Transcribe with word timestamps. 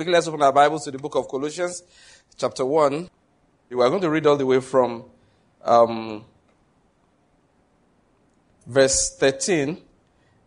Quickly, 0.00 0.14
let's 0.14 0.28
open 0.28 0.40
our 0.40 0.50
Bibles 0.50 0.84
to 0.84 0.90
the 0.90 0.96
book 0.96 1.14
of 1.14 1.28
Colossians, 1.28 1.82
chapter 2.38 2.64
1. 2.64 3.10
We 3.68 3.82
are 3.82 3.90
going 3.90 4.00
to 4.00 4.08
read 4.08 4.26
all 4.26 4.38
the 4.38 4.46
way 4.46 4.58
from 4.58 5.04
um, 5.62 6.24
verse 8.66 9.14
13, 9.18 9.76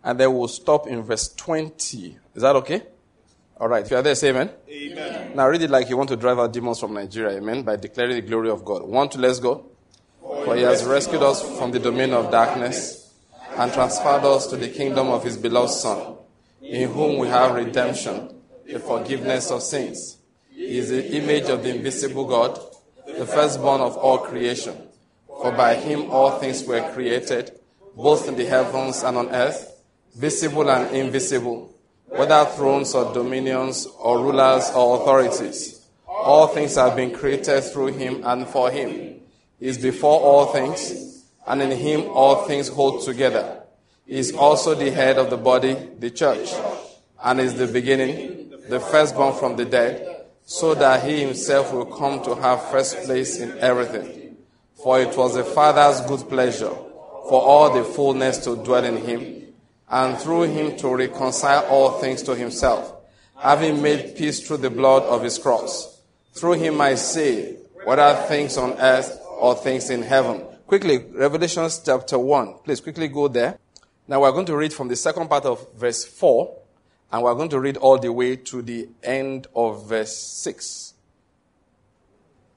and 0.04 0.20
then 0.20 0.34
we'll 0.34 0.48
stop 0.48 0.88
in 0.88 1.04
verse 1.04 1.32
20. 1.36 2.18
Is 2.34 2.42
that 2.42 2.56
okay? 2.56 2.82
All 3.58 3.68
right. 3.68 3.86
If 3.86 3.92
you 3.92 3.98
are 3.98 4.02
there, 4.02 4.16
say 4.16 4.30
amen. 4.30 4.50
Amen. 4.68 5.36
Now 5.36 5.48
read 5.48 5.62
it 5.62 5.70
like 5.70 5.88
you 5.88 5.98
want 5.98 6.10
to 6.10 6.16
drive 6.16 6.40
out 6.40 6.52
demons 6.52 6.80
from 6.80 6.96
Nigeria. 6.96 7.38
Amen. 7.38 7.62
By 7.62 7.76
declaring 7.76 8.16
the 8.16 8.22
glory 8.22 8.50
of 8.50 8.66
God. 8.66 8.82
One, 8.82 9.08
two, 9.08 9.20
let's 9.20 9.40
go. 9.40 9.68
For 10.20 10.56
he 10.56 10.64
has 10.64 10.84
rescued 10.84 11.22
us 11.22 11.44
from 11.60 11.70
the 11.70 11.78
domain 11.78 12.12
of 12.16 12.32
darkness 12.32 13.14
and 13.56 13.72
transferred 13.72 14.26
us 14.26 14.48
to 14.48 14.58
the 14.58 14.70
kingdom 14.70 15.10
of 15.10 15.24
his 15.24 15.38
beloved 15.38 15.74
Son, 15.74 16.16
in 16.60 16.90
whom 16.90 17.20
we 17.20 17.28
have 17.28 17.54
redemption, 17.54 18.33
the 18.66 18.80
forgiveness 18.80 19.52
of 19.52 19.62
sins. 19.62 20.18
He 20.50 20.78
is 20.78 20.90
the 20.90 21.18
image 21.18 21.50
of 21.50 21.64
the 21.64 21.76
invisible 21.76 22.26
God, 22.26 22.60
the 23.06 23.26
firstborn 23.26 23.82
of 23.82 23.98
all 23.98 24.20
creation. 24.20 24.76
For 25.28 25.52
by 25.52 25.76
him 25.76 26.10
all 26.12 26.40
things 26.40 26.64
were 26.64 26.82
created, 26.94 27.52
both 27.96 28.28
in 28.28 28.36
the 28.36 28.46
heavens 28.46 29.04
and 29.04 29.18
on 29.18 29.30
earth, 29.30 29.82
visible 30.16 30.70
and 30.70 30.96
invisible 30.96 31.74
whether 32.16 32.46
thrones 32.46 32.94
or 32.94 33.12
dominions 33.12 33.88
or 33.98 34.20
rulers 34.20 34.70
or 34.76 35.02
authorities. 35.02 35.82
All 36.08 36.48
things 36.48 36.76
have 36.76 36.96
been 36.96 37.12
created 37.12 37.64
through 37.64 37.88
him 37.88 38.22
and 38.24 38.48
for 38.48 38.70
him. 38.70 39.20
He 39.60 39.66
is 39.66 39.80
before 39.80 40.20
all 40.20 40.46
things, 40.48 41.26
and 41.48 41.62
in 41.62 41.72
him 41.72 42.10
all 42.12 42.46
things 42.46 42.68
hold 42.68 43.04
together. 43.04 43.64
He 44.06 44.18
is 44.18 44.32
also 44.34 44.76
the 44.76 44.92
head 44.92 45.18
of 45.18 45.32
the 45.32 45.38
body, 45.38 45.76
the 45.98 46.12
church, 46.12 46.54
and 47.24 47.40
is 47.40 47.56
the 47.56 47.68
beginning, 47.68 48.43
the 48.70 48.80
firstborn 48.80 49.34
from 49.34 49.56
the 49.56 49.66
dead, 49.66 50.26
so 50.46 50.74
that 50.76 51.04
he 51.04 51.22
himself 51.22 51.74
will 51.74 51.86
come 51.86 52.24
to 52.24 52.36
have 52.36 52.70
first 52.70 53.04
place 53.04 53.40
in 53.40 53.58
everything. 53.60 54.38
For 54.76 55.00
it 55.00 55.16
was 55.18 55.36
the 55.36 55.44
Father's 55.44 56.02
good 56.02 56.28
pleasure 56.28 56.74
for 57.30 57.42
all 57.42 57.74
the 57.74 57.84
fullness 57.84 58.40
to 58.40 58.58
dwell 58.58 58.84
in 58.84 58.98
him 58.98 59.54
and 59.90 60.18
through 60.18 60.44
him 60.44 60.76
to 60.78 60.96
reconcile 60.96 61.66
all 61.68 62.00
things 62.00 62.22
to 62.24 62.36
himself, 62.36 62.94
having 63.38 63.82
made 63.82 64.16
peace 64.16 64.46
through 64.46 64.58
the 64.58 64.70
blood 64.70 65.04
of 65.04 65.24
his 65.24 65.38
cross. 65.38 66.02
Through 66.34 66.54
him 66.54 66.82
I 66.82 66.96
say, 66.96 67.58
whether 67.86 68.14
things 68.28 68.58
on 68.58 68.74
earth 68.74 69.20
or 69.40 69.56
things 69.56 69.90
in 69.90 70.02
heaven. 70.02 70.42
Quickly, 70.66 70.98
Revelations 70.98 71.82
chapter 71.86 72.18
1. 72.18 72.56
Please 72.64 72.82
quickly 72.82 73.08
go 73.08 73.28
there. 73.28 73.60
Now 74.08 74.22
we're 74.22 74.32
going 74.32 74.46
to 74.48 74.58
read 74.58 74.74
from 74.74 74.88
the 74.88 74.96
second 74.96 75.30
part 75.30 75.46
of 75.46 75.66
verse 75.76 76.04
4, 76.04 76.58
and 77.14 77.22
we're 77.22 77.36
going 77.36 77.50
to 77.50 77.60
read 77.60 77.78
all 77.78 78.00
the 78.00 78.12
way 78.12 78.36
to 78.36 78.64
the 78.64 78.90
end 79.04 79.46
of 79.56 79.88
verse 79.88 80.18
6. 80.18 80.96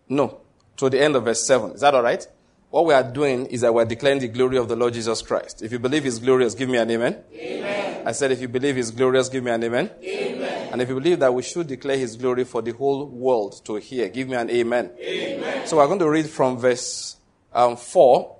No, 0.09 0.41
to 0.79 0.89
the 0.89 0.99
end 0.99 1.15
of 1.15 1.25
verse 1.25 1.47
7. 1.47 1.73
Is 1.73 1.83
that 1.83 1.95
all 1.95 2.03
right? 2.03 2.27
What 2.71 2.87
we 2.87 2.95
are 2.95 3.03
doing 3.03 3.47
is 3.47 3.61
that 3.61 3.75
we're 3.75 3.85
declaring 3.85 4.19
the 4.19 4.29
glory 4.29 4.57
of 4.57 4.69
the 4.69 4.75
Lord 4.75 4.95
Jesus 4.95 5.21
Christ. 5.21 5.61
If 5.61 5.73
you 5.73 5.79
believe 5.79 6.05
He's 6.05 6.19
glorious, 6.19 6.55
give 6.55 6.71
me 6.71 6.79
an 6.79 6.91
amen. 6.91 7.23
Amen. 7.35 8.07
I 8.07 8.13
said, 8.13 8.33
if 8.33 8.41
you 8.41 8.49
believe 8.49 8.77
He's 8.77 8.91
glorious, 8.91 9.29
give 9.29 9.45
me 9.45 9.51
an 9.51 9.63
amen. 9.63 9.91
Amen. 10.03 10.73
And 10.73 10.81
if 10.81 10.89
you 10.89 10.95
believe 10.95 11.19
that 11.19 11.35
we 11.35 11.43
should 11.43 11.67
declare 11.67 11.99
His 11.99 12.17
glory 12.17 12.45
for 12.45 12.63
the 12.63 12.73
whole 12.73 13.05
world 13.05 13.63
to 13.67 13.75
hear, 13.75 14.09
give 14.09 14.27
me 14.27 14.37
an 14.37 14.49
amen. 14.49 14.91
Amen. 14.99 15.67
So 15.67 15.77
we're 15.77 15.87
going 15.87 15.99
to 15.99 16.09
read 16.09 16.31
from 16.31 16.57
verse 16.57 17.19
um, 17.53 17.77
4, 17.77 18.37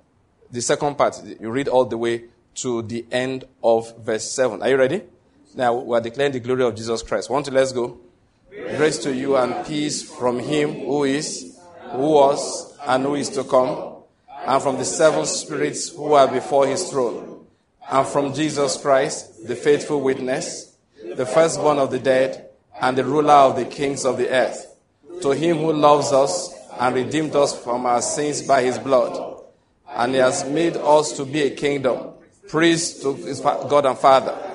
the 0.51 0.61
second 0.63 0.97
part. 0.97 1.21
You 1.39 1.51
read 1.51 1.67
all 1.67 1.85
the 1.85 1.97
way 1.97 2.23
to 2.55 2.81
the 2.81 3.05
end 3.11 3.43
of 3.63 3.95
verse 4.03 4.31
7. 4.31 4.63
Are 4.63 4.69
you 4.69 4.77
ready? 4.77 5.03
Now 5.55 5.75
we're 5.75 6.01
declaring 6.01 6.33
the 6.33 6.39
glory 6.39 6.63
of 6.63 6.75
Jesus 6.75 7.01
Christ. 7.01 7.29
One, 7.29 7.43
two, 7.43 7.51
let's 7.51 7.71
go. 7.71 7.97
Grace 8.49 8.99
to 8.99 9.13
you 9.13 9.35
and 9.37 9.65
peace 9.65 10.03
from 10.03 10.39
Him 10.39 10.73
who 10.73 11.03
is, 11.03 11.59
who 11.91 12.11
was, 12.11 12.77
and 12.85 13.03
who 13.03 13.15
is 13.15 13.29
to 13.29 13.43
come 13.43 13.97
and 14.47 14.63
from 14.63 14.77
the 14.77 14.85
seven 14.85 15.25
spirits 15.25 15.89
who 15.89 16.13
are 16.13 16.27
before 16.27 16.65
his 16.65 16.89
throne, 16.89 17.45
and 17.89 18.07
from 18.07 18.33
Jesus 18.33 18.77
Christ, 18.77 19.45
the 19.45 19.57
faithful 19.57 19.99
witness, 19.99 20.73
the 21.15 21.25
firstborn 21.25 21.77
of 21.77 21.91
the 21.91 21.99
dead, 21.99 22.49
and 22.81 22.97
the 22.97 23.03
ruler 23.03 23.33
of 23.33 23.57
the 23.57 23.65
kings 23.65 24.05
of 24.05 24.17
the 24.17 24.29
earth. 24.29 24.73
To 25.21 25.31
him 25.31 25.57
who 25.57 25.73
loves 25.73 26.13
us 26.13 26.53
and 26.79 26.95
redeemed 26.95 27.35
us 27.35 27.61
from 27.61 27.85
our 27.85 28.01
sins 28.01 28.41
by 28.41 28.63
his 28.63 28.79
blood, 28.79 29.43
and 29.89 30.13
he 30.13 30.19
has 30.19 30.47
made 30.49 30.77
us 30.77 31.17
to 31.17 31.25
be 31.25 31.41
a 31.41 31.49
kingdom, 31.49 32.11
priests 32.47 33.01
to 33.01 33.15
his 33.15 33.41
God 33.41 33.85
and 33.85 33.97
Father. 33.97 34.46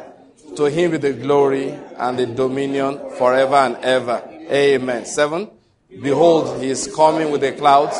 To 0.56 0.64
him 0.64 0.90
be 0.90 0.96
the 0.98 1.12
glory 1.12 1.70
and 1.96 2.18
the 2.18 2.26
dominion 2.26 2.98
forever 3.16 3.54
and 3.54 3.76
ever. 3.76 4.22
Amen. 4.50 5.06
Seven. 5.06 5.48
Behold, 6.02 6.60
he 6.60 6.70
is 6.70 6.92
coming 6.94 7.30
with 7.30 7.40
the 7.40 7.52
clouds 7.52 7.98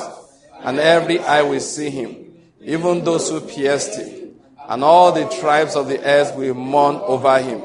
and 0.62 0.78
every 0.78 1.18
eye 1.18 1.42
will 1.42 1.60
see 1.60 1.90
him, 1.90 2.32
even 2.60 3.04
those 3.04 3.28
who 3.28 3.40
pierced 3.40 3.98
him, 3.98 4.36
and 4.68 4.84
all 4.84 5.12
the 5.12 5.28
tribes 5.40 5.76
of 5.76 5.88
the 5.88 6.02
earth 6.04 6.36
will 6.36 6.54
mourn 6.54 6.96
over 6.96 7.38
him. 7.40 7.62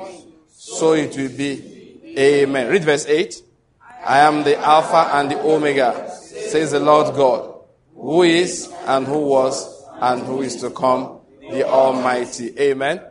So 0.50 0.94
it 0.94 1.16
will 1.16 1.30
be. 1.30 2.16
Amen. 2.18 2.69
Read 2.72 2.84
verse 2.84 3.06
8. 3.06 3.42
I 4.04 4.19
am 4.19 4.44
the 4.44 4.58
Alpha 4.58 5.18
and 5.18 5.30
the 5.30 5.40
Omega, 5.40 6.09
says 6.12 6.72
the 6.72 6.80
Lord 6.80 7.16
God, 7.16 7.62
who 7.94 8.24
is 8.24 8.72
and 8.86 9.06
who 9.06 9.19
was 9.19 9.84
and 10.00 10.22
who 10.24 10.42
is 10.42 10.56
to 10.58 10.72
come, 10.72 11.19
the 11.52 11.68
Almighty. 11.68 12.58
Amen. 12.59 13.02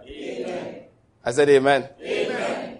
I 1.26 1.32
said 1.32 1.48
amen. 1.48 1.88
Amen. 2.00 2.78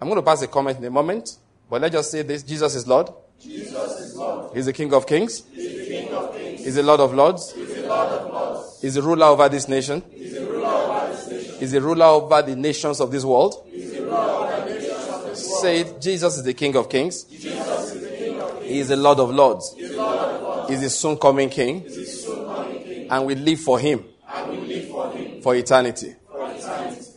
I'm 0.00 0.08
going 0.08 0.20
to 0.20 0.22
pass 0.22 0.40
a 0.42 0.46
comment 0.46 0.78
in 0.78 0.84
a 0.84 0.90
moment, 0.90 1.36
but 1.68 1.80
let's 1.80 1.92
just 1.92 2.12
say 2.12 2.22
this 2.22 2.44
Jesus 2.44 2.76
is 2.76 2.86
Lord. 2.86 3.08
Jesus 3.40 4.00
is 4.00 4.14
Lord. 4.14 4.54
He's 4.54 4.66
the 4.66 4.72
King 4.72 4.94
of 4.94 5.04
Kings. 5.04 5.42
He's 5.52 5.76
the 5.76 5.86
King 5.86 6.14
of 6.14 6.32
Kings. 6.32 6.64
He's 6.64 6.76
the 6.76 6.84
Lord 6.84 7.00
of 7.00 7.12
Lords. 7.12 7.52
He's 7.52 7.74
the 7.74 7.88
Lord 7.88 8.08
of 8.08 8.32
Lords. 8.32 8.78
He's 8.80 8.94
the 8.94 9.02
ruler 9.02 9.26
over 9.26 9.48
this 9.48 9.66
nation. 9.68 10.04
He's 10.12 10.34
the 10.34 10.46
ruler 10.46 10.66
over 10.68 11.10
this 11.10 11.28
nation. 11.28 11.58
He's 11.58 11.72
the 11.72 11.80
ruler 11.80 12.04
over 12.04 12.42
the 12.42 12.54
nations 12.54 13.00
of 13.00 13.10
this 13.10 13.24
world. 13.24 13.66
He's 13.68 13.92
the 13.92 14.02
ruler 14.02 14.16
over 14.16 14.68
the 14.68 14.74
nations 14.74 15.08
of 15.08 15.24
this 15.24 15.48
world. 15.48 15.62
Say 15.62 15.80
it, 15.80 16.00
Jesus 16.00 16.36
is 16.36 16.44
the 16.44 16.54
King 16.54 16.76
of 16.76 16.88
Kings. 16.88 17.24
Jesus 17.24 17.94
is 17.94 18.00
the 18.00 18.16
King 18.16 18.40
of 18.40 18.52
Kings. 18.60 18.70
He 18.70 18.78
is 18.78 18.88
the 18.88 18.96
Lord 18.96 19.18
of 19.18 19.30
Lords. 19.30 19.74
He's 19.76 19.90
the 19.90 19.96
Lord 19.96 20.18
of 20.18 20.42
Lords. 20.42 20.70
He's 20.70 20.80
the 20.82 20.90
soon 20.90 21.16
coming 21.16 21.50
King. 21.50 21.80
He's 21.80 21.96
the 21.96 22.04
soon 22.04 22.44
coming 22.46 22.84
King. 22.84 23.10
And 23.10 23.26
we 23.26 23.34
live 23.34 23.58
for 23.58 23.80
Him 23.80 24.04
And 24.32 24.50
we 24.50 24.56
live 24.58 24.88
for 24.88 25.10
Him 25.10 25.42
for 25.42 25.56
eternity. 25.56 26.14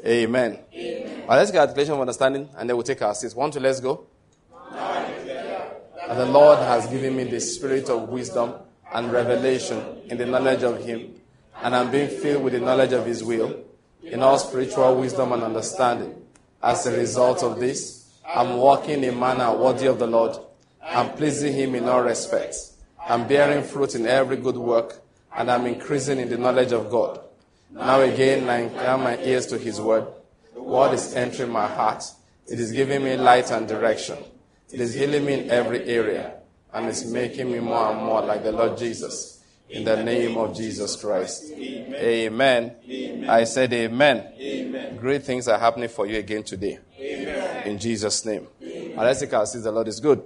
Amen. 0.07 0.59
Amen. 0.73 1.23
Let's 1.27 1.51
get 1.51 1.63
a 1.63 1.67
declaration 1.67 1.95
of 1.95 1.99
understanding 1.99 2.49
and 2.57 2.69
then 2.69 2.77
we'll 2.77 2.83
take 2.83 3.01
our 3.01 3.13
seats. 3.13 3.35
One, 3.35 3.51
two, 3.51 3.59
let's 3.59 3.81
go. 3.81 4.05
And 4.71 6.17
the 6.17 6.25
Lord 6.25 6.59
has 6.59 6.87
given 6.87 7.17
me 7.17 7.25
the 7.25 7.41
spirit 7.41 7.89
of 7.89 8.07
wisdom 8.07 8.53
and 8.93 9.11
revelation 9.11 9.83
in 10.05 10.17
the 10.17 10.25
knowledge 10.25 10.63
of 10.63 10.83
Him. 10.85 11.15
And 11.61 11.75
I'm 11.75 11.91
being 11.91 12.07
filled 12.07 12.43
with 12.43 12.53
the 12.53 12.61
knowledge 12.61 12.93
of 12.93 13.05
His 13.05 13.21
will 13.21 13.65
in 14.01 14.23
all 14.23 14.37
spiritual 14.37 14.95
wisdom 14.95 15.33
and 15.33 15.43
understanding. 15.43 16.15
As 16.63 16.85
a 16.87 16.97
result 16.97 17.43
of 17.43 17.59
this, 17.59 18.09
I'm 18.25 18.55
walking 18.55 19.03
in 19.03 19.19
manner 19.19 19.53
worthy 19.57 19.87
of 19.87 19.99
the 19.99 20.07
Lord. 20.07 20.37
I'm 20.81 21.09
pleasing 21.17 21.53
Him 21.53 21.75
in 21.75 21.89
all 21.89 22.01
respects. 22.01 22.77
I'm 23.05 23.27
bearing 23.27 23.63
fruit 23.63 23.95
in 23.95 24.07
every 24.07 24.37
good 24.37 24.57
work, 24.57 25.01
and 25.35 25.51
I'm 25.51 25.65
increasing 25.65 26.19
in 26.19 26.29
the 26.29 26.37
knowledge 26.37 26.71
of 26.71 26.89
God. 26.89 27.19
Now 27.77 28.01
again, 28.01 28.49
I 28.49 28.57
incline 28.61 29.01
my 29.01 29.17
ears 29.23 29.45
to 29.47 29.57
His 29.57 29.79
word. 29.79 30.07
The 30.53 30.61
word 30.61 30.93
is 30.93 31.13
entering 31.13 31.51
my 31.51 31.67
heart. 31.67 32.03
It 32.47 32.59
is 32.59 32.71
giving 32.71 33.03
me 33.03 33.15
light 33.17 33.51
and 33.51 33.67
direction. 33.67 34.17
It 34.71 34.81
is 34.81 34.95
healing 34.95 35.25
me 35.25 35.33
in 35.33 35.51
every 35.51 35.83
area, 35.85 36.39
and 36.73 36.87
it's 36.87 37.05
making 37.05 37.51
me 37.51 37.59
more 37.59 37.91
and 37.91 38.03
more 38.03 38.21
like 38.21 38.43
the 38.43 38.51
Lord 38.51 38.77
Jesus. 38.77 39.43
In 39.69 39.83
the 39.83 40.01
name 40.01 40.37
of 40.37 40.55
Jesus 40.55 40.95
Christ. 40.95 41.51
Amen. 41.51 43.25
I 43.29 43.43
said 43.43 43.73
amen. 43.73 44.33
Amen. 44.39 44.95
Great 44.95 45.23
things 45.23 45.47
are 45.49 45.59
happening 45.59 45.89
for 45.89 46.07
you 46.07 46.17
again 46.17 46.43
today. 46.43 46.79
Amen. 46.97 47.67
In 47.67 47.77
Jesus' 47.77 48.25
name. 48.25 48.47
And 48.61 48.95
let's 48.95 49.19
take 49.19 49.33
our 49.33 49.45
seats. 49.45 49.65
The 49.65 49.71
Lord 49.71 49.89
is 49.89 49.99
good. 49.99 50.23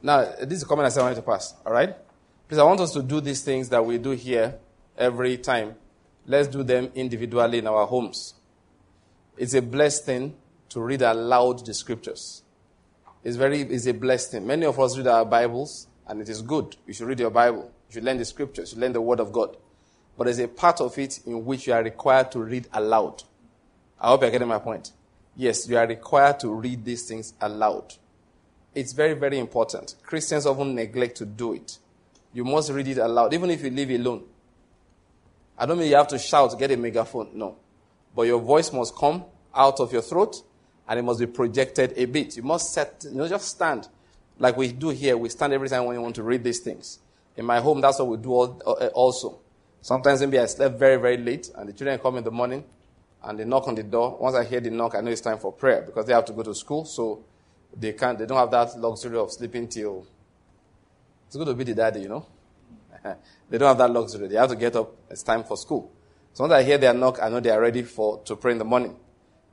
Now, 0.00 0.32
this 0.40 0.58
is 0.58 0.62
a 0.62 0.66
comment 0.66 0.86
I 0.86 0.88
said 0.90 1.00
I 1.00 1.02
wanted 1.02 1.16
to 1.16 1.22
pass. 1.22 1.54
All 1.66 1.72
right? 1.72 1.96
Please, 2.50 2.58
I 2.58 2.64
want 2.64 2.80
us 2.80 2.92
to 2.94 3.02
do 3.04 3.20
these 3.20 3.42
things 3.42 3.68
that 3.68 3.86
we 3.86 3.96
do 3.96 4.10
here 4.10 4.58
every 4.98 5.38
time. 5.38 5.76
Let's 6.26 6.48
do 6.48 6.64
them 6.64 6.90
individually 6.96 7.58
in 7.58 7.68
our 7.68 7.86
homes. 7.86 8.34
It's 9.38 9.54
a 9.54 9.62
blessed 9.62 10.04
thing 10.04 10.34
to 10.70 10.80
read 10.80 11.02
aloud 11.02 11.64
the 11.64 11.72
scriptures. 11.72 12.42
It's 13.22 13.36
very, 13.36 13.60
it's 13.60 13.86
a 13.86 13.94
blessed 13.94 14.32
thing. 14.32 14.48
Many 14.48 14.66
of 14.66 14.80
us 14.80 14.98
read 14.98 15.06
our 15.06 15.24
Bibles, 15.24 15.86
and 16.08 16.20
it 16.20 16.28
is 16.28 16.42
good. 16.42 16.74
You 16.88 16.92
should 16.92 17.06
read 17.06 17.20
your 17.20 17.30
Bible. 17.30 17.70
You 17.88 17.92
should 17.92 18.02
learn 18.02 18.18
the 18.18 18.24
scriptures. 18.24 18.70
You 18.70 18.74
should 18.74 18.80
learn 18.80 18.94
the 18.94 19.00
Word 19.00 19.20
of 19.20 19.30
God. 19.30 19.56
But 20.18 20.24
there's 20.24 20.40
a 20.40 20.48
part 20.48 20.80
of 20.80 20.98
it 20.98 21.20
in 21.26 21.44
which 21.44 21.68
you 21.68 21.72
are 21.72 21.84
required 21.84 22.32
to 22.32 22.40
read 22.40 22.66
aloud. 22.72 23.22
I 24.00 24.08
hope 24.08 24.22
you're 24.22 24.30
getting 24.32 24.48
my 24.48 24.58
point. 24.58 24.90
Yes, 25.36 25.68
you 25.68 25.78
are 25.78 25.86
required 25.86 26.40
to 26.40 26.52
read 26.52 26.84
these 26.84 27.04
things 27.04 27.32
aloud. 27.40 27.94
It's 28.74 28.92
very, 28.92 29.14
very 29.14 29.38
important. 29.38 29.94
Christians 30.02 30.46
often 30.46 30.74
neglect 30.74 31.16
to 31.18 31.26
do 31.26 31.52
it. 31.52 31.78
You 32.32 32.44
must 32.44 32.70
read 32.70 32.88
it 32.88 32.98
aloud, 32.98 33.34
even 33.34 33.50
if 33.50 33.62
you 33.62 33.70
live 33.70 33.90
alone. 33.90 34.24
I 35.58 35.66
don't 35.66 35.78
mean 35.78 35.88
you 35.88 35.96
have 35.96 36.08
to 36.08 36.18
shout, 36.18 36.58
get 36.58 36.70
a 36.70 36.76
megaphone. 36.76 37.30
No. 37.34 37.56
but 38.14 38.22
your 38.22 38.40
voice 38.40 38.72
must 38.72 38.96
come 38.96 39.24
out 39.54 39.80
of 39.80 39.92
your 39.92 40.02
throat 40.02 40.42
and 40.88 40.98
it 40.98 41.02
must 41.02 41.20
be 41.20 41.26
projected 41.26 41.92
a 41.96 42.04
bit. 42.06 42.36
You 42.36 42.42
must 42.42 42.72
set, 42.72 43.04
you 43.08 43.16
know, 43.16 43.28
just 43.28 43.48
stand 43.48 43.88
like 44.38 44.56
we 44.56 44.72
do 44.72 44.88
here. 44.88 45.16
We 45.16 45.28
stand 45.28 45.52
every 45.52 45.68
time 45.68 45.84
when 45.84 45.96
you 45.96 46.02
want 46.02 46.16
to 46.16 46.22
read 46.22 46.42
these 46.42 46.60
things. 46.60 46.98
In 47.36 47.44
my 47.44 47.60
home, 47.60 47.80
that's 47.80 47.98
what 47.98 48.08
we 48.08 48.16
do 48.16 48.40
uh, 48.40 48.90
also. 48.94 49.38
Sometimes 49.82 50.20
maybe 50.20 50.38
I 50.38 50.46
slept 50.46 50.78
very, 50.78 50.96
very 50.96 51.16
late 51.16 51.50
and 51.54 51.68
the 51.68 51.72
children 51.72 51.98
come 51.98 52.16
in 52.16 52.24
the 52.24 52.30
morning 52.30 52.64
and 53.22 53.38
they 53.38 53.44
knock 53.44 53.68
on 53.68 53.74
the 53.74 53.82
door. 53.82 54.18
Once 54.20 54.34
I 54.34 54.44
hear 54.44 54.60
the 54.60 54.70
knock, 54.70 54.94
I 54.94 55.00
know 55.00 55.10
it's 55.10 55.20
time 55.20 55.38
for 55.38 55.52
prayer 55.52 55.82
because 55.82 56.06
they 56.06 56.12
have 56.12 56.24
to 56.26 56.32
go 56.32 56.42
to 56.42 56.54
school. 56.54 56.84
So 56.84 57.24
they 57.76 57.92
can't, 57.92 58.18
they 58.18 58.26
don't 58.26 58.38
have 58.38 58.50
that 58.50 58.78
luxury 58.78 59.16
of 59.18 59.30
sleeping 59.30 59.68
till, 59.68 60.06
it's 61.30 61.36
good 61.36 61.46
to 61.46 61.54
be 61.54 61.62
the 61.62 61.74
daddy, 61.74 62.00
you 62.00 62.08
know. 62.08 62.26
they 63.48 63.56
don't 63.56 63.68
have 63.68 63.78
that 63.78 63.92
luxury. 63.92 64.26
They 64.26 64.34
have 64.34 64.48
to 64.48 64.56
get 64.56 64.74
up. 64.74 64.96
It's 65.08 65.22
time 65.22 65.44
for 65.44 65.56
school. 65.56 65.92
So 66.32 66.42
once 66.42 66.54
I 66.54 66.64
hear 66.64 66.76
their 66.76 66.92
knock, 66.92 67.20
I 67.22 67.28
know 67.28 67.38
they 67.38 67.50
are 67.50 67.60
ready 67.60 67.84
for, 67.84 68.20
to 68.24 68.34
pray 68.34 68.50
in 68.50 68.58
the 68.58 68.64
morning. 68.64 68.96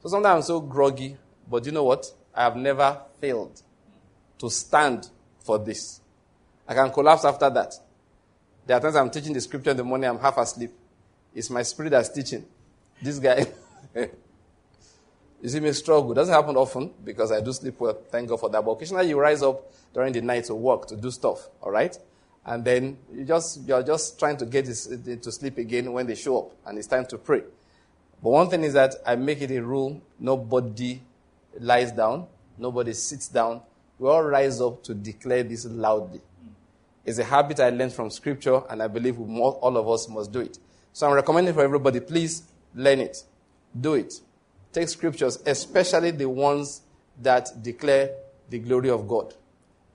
So 0.01 0.09
sometimes 0.09 0.35
I'm 0.35 0.41
so 0.41 0.59
groggy, 0.59 1.17
but 1.47 1.67
you 1.67 1.71
know 1.71 1.83
what? 1.83 2.07
I 2.33 2.45
have 2.45 2.55
never 2.55 2.99
failed 3.21 3.61
to 4.39 4.49
stand 4.49 5.07
for 5.45 5.59
this. 5.59 6.01
I 6.67 6.73
can 6.73 6.89
collapse 6.89 7.25
after 7.25 7.47
that. 7.51 7.75
There 8.65 8.75
are 8.75 8.79
times 8.79 8.95
I'm 8.95 9.11
teaching 9.11 9.33
the 9.33 9.41
scripture 9.41 9.69
in 9.69 9.77
the 9.77 9.83
morning, 9.83 10.09
I'm 10.09 10.17
half 10.17 10.39
asleep. 10.39 10.71
It's 11.35 11.51
my 11.51 11.61
spirit 11.61 11.91
that's 11.91 12.09
teaching. 12.09 12.43
This 12.99 13.19
guy, 13.19 13.45
you 15.41 15.49
see 15.49 15.59
me 15.59 15.71
struggle. 15.73 16.11
It 16.11 16.15
doesn't 16.15 16.33
happen 16.33 16.55
often 16.55 16.93
because 17.03 17.31
I 17.31 17.41
do 17.41 17.53
sleep 17.53 17.79
well. 17.79 17.93
Thank 18.09 18.29
God 18.29 18.39
for 18.39 18.49
that. 18.49 18.63
But 18.63 18.71
occasionally 18.71 19.09
you 19.09 19.19
rise 19.19 19.43
up 19.43 19.71
during 19.93 20.13
the 20.13 20.21
night 20.21 20.45
to 20.45 20.55
work, 20.55 20.87
to 20.87 20.95
do 20.95 21.11
stuff. 21.11 21.49
All 21.61 21.71
right? 21.71 21.97
And 22.45 22.63
then 22.63 22.97
you 23.13 23.25
just, 23.25 23.67
you're 23.67 23.83
just 23.83 24.17
trying 24.17 24.37
to 24.37 24.45
get 24.45 24.65
to 24.65 25.31
sleep 25.31 25.57
again 25.57 25.91
when 25.91 26.07
they 26.07 26.15
show 26.15 26.39
up 26.39 26.51
and 26.65 26.77
it's 26.77 26.87
time 26.87 27.05
to 27.07 27.17
pray. 27.17 27.43
But 28.23 28.29
one 28.29 28.49
thing 28.49 28.63
is 28.63 28.73
that 28.73 28.95
I 29.05 29.15
make 29.15 29.41
it 29.41 29.51
a 29.51 29.61
rule 29.61 30.01
nobody 30.19 31.01
lies 31.59 31.91
down, 31.91 32.27
nobody 32.57 32.93
sits 32.93 33.27
down. 33.27 33.61
We 33.99 34.09
all 34.09 34.23
rise 34.23 34.61
up 34.61 34.83
to 34.83 34.93
declare 34.93 35.43
this 35.43 35.65
loudly. 35.65 36.21
It's 37.05 37.19
a 37.19 37.23
habit 37.23 37.59
I 37.59 37.69
learned 37.69 37.93
from 37.93 38.09
scripture, 38.09 38.61
and 38.69 38.83
I 38.83 38.87
believe 38.87 39.19
all 39.19 39.77
of 39.77 39.89
us 39.89 40.09
must 40.09 40.31
do 40.31 40.41
it. 40.41 40.59
So 40.93 41.07
I'm 41.07 41.13
recommending 41.13 41.53
for 41.53 41.63
everybody, 41.63 41.99
please 41.99 42.43
learn 42.75 42.99
it. 42.99 43.23
Do 43.79 43.93
it. 43.93 44.19
Take 44.73 44.89
scriptures, 44.89 45.39
especially 45.45 46.11
the 46.11 46.29
ones 46.29 46.81
that 47.21 47.63
declare 47.63 48.11
the 48.49 48.59
glory 48.59 48.89
of 48.89 49.07
God, 49.07 49.33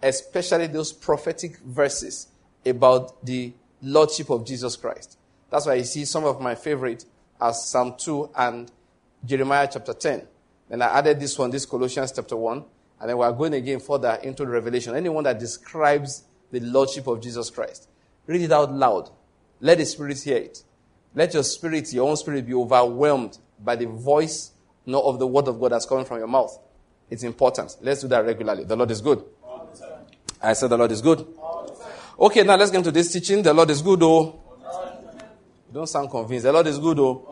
especially 0.03 0.67
those 0.67 0.93
prophetic 0.93 1.59
verses 1.59 2.29
about 2.65 3.25
the 3.25 3.53
Lordship 3.83 4.31
of 4.31 4.47
Jesus 4.47 4.77
Christ. 4.77 5.19
That's 5.51 5.67
why 5.67 5.75
you 5.75 5.85
see 5.85 6.05
some 6.05 6.25
of 6.25 6.41
my 6.41 6.55
favorite 6.55 7.05
as 7.41 7.69
Psalm 7.69 7.95
2 7.99 8.31
and 8.37 8.71
Jeremiah 9.25 9.69
chapter 9.71 9.93
10. 9.93 10.27
Then 10.69 10.83
I 10.83 10.99
added 10.99 11.21
this 11.21 11.39
one, 11.39 11.51
this 11.51 11.67
Colossians 11.67 12.13
chapter 12.13 12.37
1. 12.37 12.65
And 13.01 13.11
then 13.11 13.19
we're 13.19 13.33
going 13.33 13.55
again 13.55 13.81
further 13.81 14.19
into 14.23 14.45
the 14.45 14.51
Revelation. 14.51 14.95
Anyone 14.95 15.25
that 15.25 15.39
describes 15.39 16.25
the 16.53 16.61
Lordship 16.61 17.09
of 17.09 17.21
Jesus 17.21 17.51
Christ. 17.51 17.89
Read 18.27 18.43
it 18.43 18.53
out 18.53 18.73
loud. 18.73 19.11
Let 19.61 19.79
the 19.79 19.85
Spirit 19.85 20.23
hear 20.23 20.37
it. 20.37 20.63
Let 21.15 21.35
your 21.35 21.43
spirit, 21.43 21.93
your 21.93 22.09
own 22.09 22.17
spirit, 22.17 22.47
be 22.47 22.55
overwhelmed 22.55 23.39
by 23.63 23.77
the 23.77 23.87
voice 23.87 24.52
not 24.87 25.05
of 25.05 25.19
the 25.19 25.27
word 25.27 25.49
of 25.49 25.61
God 25.61 25.73
that's 25.73 25.87
coming 25.87 26.05
from 26.05 26.19
your 26.19 26.27
mouth. 26.27 26.59
It's 27.11 27.23
important. 27.23 27.77
Let's 27.83 28.01
do 28.03 28.09
that 28.09 28.25
regularly. 28.25 28.65
The 28.65 28.77
Lord 28.77 28.91
is 28.91 29.01
good. 29.01 29.25
I 30.41 30.55
said 30.55 30.71
the 30.71 30.79
Lord 30.79 30.91
is 30.91 31.01
good. 31.01 31.27
Okay, 32.19 32.43
now 32.43 32.57
let's 32.57 32.71
get 32.71 32.79
into 32.79 32.91
this 32.91 33.13
teaching. 33.13 33.43
The 33.43 33.55
Lord 33.55 33.71
is 33.71 33.83
good, 33.83 34.03
oh. 34.03 34.41
don't 35.73 35.87
sound 35.87 36.11
convinced. 36.11 36.45
The 36.45 36.53
Lord 36.53 36.67
is 36.67 36.79
good, 36.79 36.99
oh. 36.99 37.27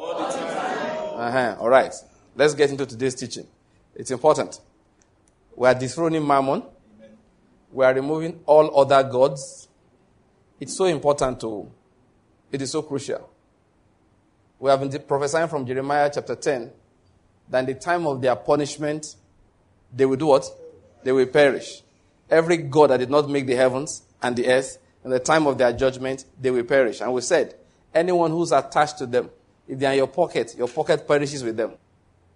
Uh-huh. 1.17 1.57
All 1.61 1.69
right. 1.69 1.93
Let's 2.35 2.55
get 2.55 2.71
into 2.71 2.87
today's 2.87 3.15
teaching. 3.15 3.47
It's 3.95 4.11
important. 4.11 4.61
We 5.55 5.69
are 5.69 5.75
dethroning 5.75 6.27
Mammon. 6.27 6.63
We 7.73 7.85
are 7.85 7.93
removing 7.93 8.41
all 8.47 8.81
other 8.81 9.03
gods. 9.09 9.69
It's 10.59 10.77
so 10.77 10.87
important 10.87 11.41
to, 11.41 11.71
it 12.51 12.63
is 12.63 12.71
so 12.71 12.83
crucial. 12.83 13.29
We 14.59 14.71
have 14.71 14.81
been 14.81 15.03
prophesying 15.03 15.49
from 15.49 15.67
Jeremiah 15.67 16.11
chapter 16.13 16.37
10 16.37 16.71
that 17.51 17.61
in 17.61 17.67
the 17.67 17.75
time 17.75 18.07
of 18.07 18.21
their 18.23 18.37
punishment, 18.37 19.17
they 19.93 20.07
will 20.07 20.17
do 20.17 20.27
what? 20.27 20.47
They 21.03 21.13
will 21.13 21.27
perish. 21.27 21.83
Every 22.31 22.59
God 22.59 22.91
that 22.91 22.99
did 22.99 23.11
not 23.11 23.29
make 23.29 23.47
the 23.47 23.57
heavens 23.57 24.03
and 24.23 24.37
the 24.37 24.49
earth, 24.49 24.79
in 25.05 25.11
the 25.11 25.19
time 25.19 25.47
of 25.47 25.59
their 25.59 25.73
judgment, 25.73 26.25
they 26.41 26.51
will 26.51 26.65
perish. 26.65 27.01
And 27.01 27.13
we 27.13 27.23
said, 27.23 27.55
anyone 27.93 28.31
who's 28.31 28.53
attached 28.53 28.99
to 28.99 29.07
them, 29.07 29.31
if 29.67 29.79
they 29.79 29.87
are 29.87 29.93
in 29.93 29.99
your 29.99 30.07
pocket, 30.07 30.55
your 30.57 30.69
pocket 30.69 31.07
perishes 31.07 31.43
with 31.43 31.57
them. 31.57 31.73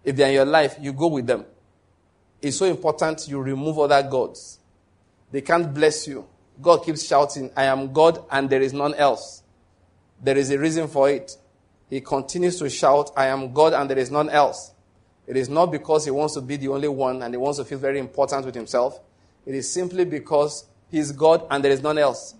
If 0.03 0.17
they 0.17 0.25
are 0.25 0.29
in 0.29 0.35
your 0.35 0.45
life, 0.45 0.77
you 0.81 0.93
go 0.93 1.09
with 1.09 1.27
them. 1.27 1.45
It's 2.41 2.59
so 2.59 2.67
important 2.67 3.27
you 3.29 3.41
remove 3.41 3.79
other 3.79 4.03
gods. 4.09 4.59
They 5.31 5.41
can't 5.41 5.73
bless 5.73 6.07
you. 6.07 6.27
God 6.61 6.85
keeps 6.85 7.07
shouting, 7.07 7.51
I 7.57 7.65
am 7.65 7.93
God 7.93 8.25
and 8.31 8.49
there 8.49 8.63
is 8.63 8.73
none 8.73 8.95
else. 8.95 9.43
There 10.23 10.37
is 10.37 10.51
a 10.51 10.59
reason 10.59 10.89
for 10.89 11.11
it. 11.11 11.37
He 11.91 12.01
continues 12.01 12.59
to 12.59 12.71
shout, 12.71 13.11
I 13.17 13.27
am 13.27 13.53
God 13.53 13.73
and 13.73 13.91
there 13.91 13.99
is 13.99 14.11
none 14.11 14.31
else. 14.31 14.74
It 15.27 15.37
is 15.37 15.49
not 15.49 15.73
because 15.73 16.05
he 16.05 16.11
wants 16.11 16.35
to 16.35 16.41
be 16.41 16.57
the 16.57 16.69
only 16.69 16.89
one 16.89 17.23
and 17.23 17.33
he 17.33 17.39
wants 17.39 17.59
to 17.59 17.65
feel 17.65 17.79
very 17.79 17.99
important 17.99 18.45
with 18.45 18.55
himself. 18.55 19.01
It 19.47 19.55
is 19.55 19.73
simply 19.73 20.05
because 20.05 20.67
he's 20.91 21.13
God 21.13 21.47
and 21.51 21.65
there 21.65 21.73
is 21.73 21.83
none 21.83 21.99
else. 21.99 22.35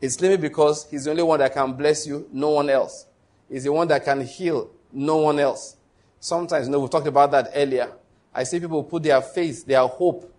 It's 0.00 0.16
simply 0.16 0.36
because 0.36 0.88
he's 0.90 1.04
the 1.04 1.10
only 1.10 1.22
one 1.22 1.38
that 1.40 1.54
can 1.54 1.72
bless 1.72 2.06
you, 2.06 2.28
no 2.32 2.50
one 2.50 2.70
else. 2.70 3.06
He's 3.48 3.64
the 3.64 3.72
one 3.72 3.88
that 3.88 4.04
can 4.04 4.20
heal, 4.20 4.70
no 4.92 5.18
one 5.18 5.38
else. 5.38 5.76
Sometimes, 6.20 6.66
you 6.66 6.72
know, 6.72 6.80
we 6.80 6.88
talked 6.88 7.06
about 7.06 7.30
that 7.30 7.50
earlier. 7.54 7.92
I 8.34 8.44
see 8.44 8.60
people 8.60 8.84
put 8.84 9.02
their 9.02 9.20
faith, 9.22 9.64
their 9.66 9.86
hope 9.86 10.32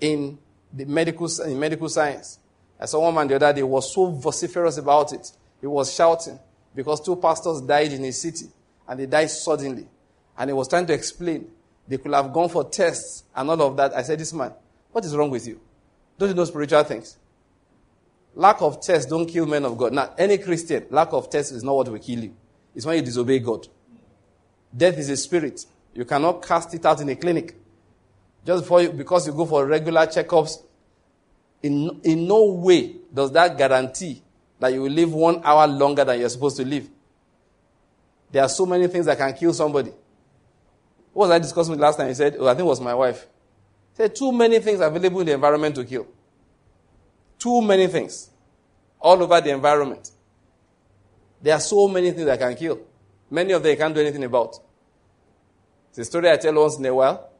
in 0.00 0.38
the 0.72 0.84
medical, 0.84 1.28
in 1.42 1.58
medical 1.58 1.88
science. 1.88 2.38
I 2.78 2.86
saw 2.86 3.00
one 3.00 3.14
man 3.14 3.28
the 3.28 3.36
other 3.36 3.52
day 3.52 3.62
was 3.62 3.92
so 3.94 4.10
vociferous 4.10 4.76
about 4.78 5.12
it. 5.12 5.30
He 5.60 5.66
was 5.66 5.94
shouting 5.94 6.38
because 6.74 7.00
two 7.00 7.16
pastors 7.16 7.62
died 7.62 7.92
in 7.92 8.04
his 8.04 8.20
city 8.20 8.46
and 8.86 9.00
they 9.00 9.06
died 9.06 9.30
suddenly. 9.30 9.86
And 10.38 10.50
he 10.50 10.54
was 10.54 10.68
trying 10.68 10.86
to 10.86 10.92
explain. 10.92 11.50
They 11.88 11.98
could 11.98 12.12
have 12.12 12.32
gone 12.32 12.48
for 12.48 12.64
tests 12.64 13.24
and 13.34 13.48
all 13.48 13.62
of 13.62 13.76
that. 13.76 13.94
I 13.94 14.02
said, 14.02 14.18
this 14.18 14.32
man, 14.32 14.52
what 14.92 15.04
is 15.04 15.16
wrong 15.16 15.30
with 15.30 15.46
you? 15.46 15.60
Don't 16.18 16.30
you 16.30 16.34
know 16.34 16.44
spiritual 16.44 16.82
things? 16.84 17.16
Lack 18.34 18.60
of 18.60 18.80
tests 18.80 19.08
don't 19.08 19.26
kill 19.26 19.46
men 19.46 19.64
of 19.64 19.78
God. 19.78 19.92
Now, 19.92 20.12
any 20.18 20.38
Christian, 20.38 20.86
lack 20.90 21.12
of 21.12 21.30
tests 21.30 21.52
is 21.52 21.62
not 21.62 21.76
what 21.76 21.88
will 21.88 21.98
kill 21.98 22.24
you. 22.24 22.36
It's 22.74 22.84
when 22.84 22.96
you 22.96 23.02
disobey 23.02 23.38
God. 23.38 23.66
Death 24.76 24.98
is 24.98 25.08
a 25.08 25.16
spirit. 25.16 25.64
You 25.94 26.04
cannot 26.04 26.42
cast 26.46 26.74
it 26.74 26.84
out 26.84 27.00
in 27.00 27.08
a 27.08 27.16
clinic. 27.16 27.56
Just 28.44 28.70
you, 28.70 28.92
because 28.92 29.26
you 29.26 29.32
go 29.32 29.46
for 29.46 29.64
regular 29.66 30.06
checkups, 30.06 30.62
in, 31.62 32.00
in 32.04 32.28
no 32.28 32.52
way 32.52 32.96
does 33.12 33.32
that 33.32 33.56
guarantee 33.56 34.22
that 34.60 34.72
you 34.72 34.82
will 34.82 34.90
live 34.90 35.12
one 35.12 35.40
hour 35.42 35.66
longer 35.66 36.04
than 36.04 36.20
you're 36.20 36.28
supposed 36.28 36.56
to 36.58 36.64
live. 36.64 36.88
There 38.30 38.42
are 38.42 38.48
so 38.48 38.66
many 38.66 38.86
things 38.86 39.06
that 39.06 39.18
can 39.18 39.32
kill 39.32 39.52
somebody. 39.52 39.92
What 41.16 41.28
was 41.28 41.34
I 41.36 41.38
discussing 41.38 41.70
with 41.70 41.80
last 41.80 41.96
time? 41.96 42.08
He 42.08 42.14
said, 42.14 42.36
oh, 42.38 42.46
I 42.46 42.50
think 42.50 42.66
it 42.66 42.68
was 42.68 42.78
my 42.78 42.92
wife. 42.92 43.22
He 43.22 43.96
said, 43.96 44.14
too 44.14 44.32
many 44.32 44.58
things 44.58 44.80
available 44.80 45.20
in 45.20 45.26
the 45.26 45.32
environment 45.32 45.74
to 45.76 45.84
kill. 45.86 46.06
Too 47.38 47.62
many 47.62 47.86
things. 47.86 48.28
All 49.00 49.22
over 49.22 49.40
the 49.40 49.48
environment. 49.48 50.10
There 51.40 51.54
are 51.54 51.60
so 51.60 51.88
many 51.88 52.10
things 52.10 52.26
that 52.26 52.38
can 52.38 52.54
kill. 52.54 52.80
Many 53.30 53.54
of 53.54 53.62
them 53.62 53.70
you 53.70 53.78
can't 53.78 53.94
do 53.94 54.02
anything 54.02 54.24
about. 54.24 54.58
It's 55.88 56.00
a 56.00 56.04
story 56.04 56.30
I 56.30 56.36
tell 56.36 56.52
once 56.52 56.76
in 56.76 56.84
a 56.84 56.94
while. 56.94 57.30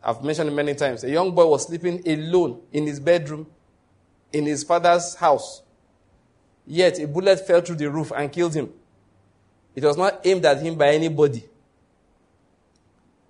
I've 0.00 0.22
mentioned 0.22 0.54
many 0.54 0.74
times. 0.76 1.02
A 1.02 1.10
young 1.10 1.34
boy 1.34 1.46
was 1.46 1.66
sleeping 1.66 2.08
alone 2.08 2.60
in 2.70 2.86
his 2.86 3.00
bedroom 3.00 3.48
in 4.32 4.46
his 4.46 4.62
father's 4.62 5.16
house. 5.16 5.62
Yet 6.68 7.00
a 7.00 7.08
bullet 7.08 7.44
fell 7.44 7.62
through 7.62 7.76
the 7.76 7.90
roof 7.90 8.12
and 8.14 8.30
killed 8.30 8.54
him. 8.54 8.72
It 9.74 9.82
was 9.82 9.96
not 9.96 10.24
aimed 10.24 10.44
at 10.44 10.62
him 10.62 10.76
by 10.76 10.90
anybody. 10.90 11.49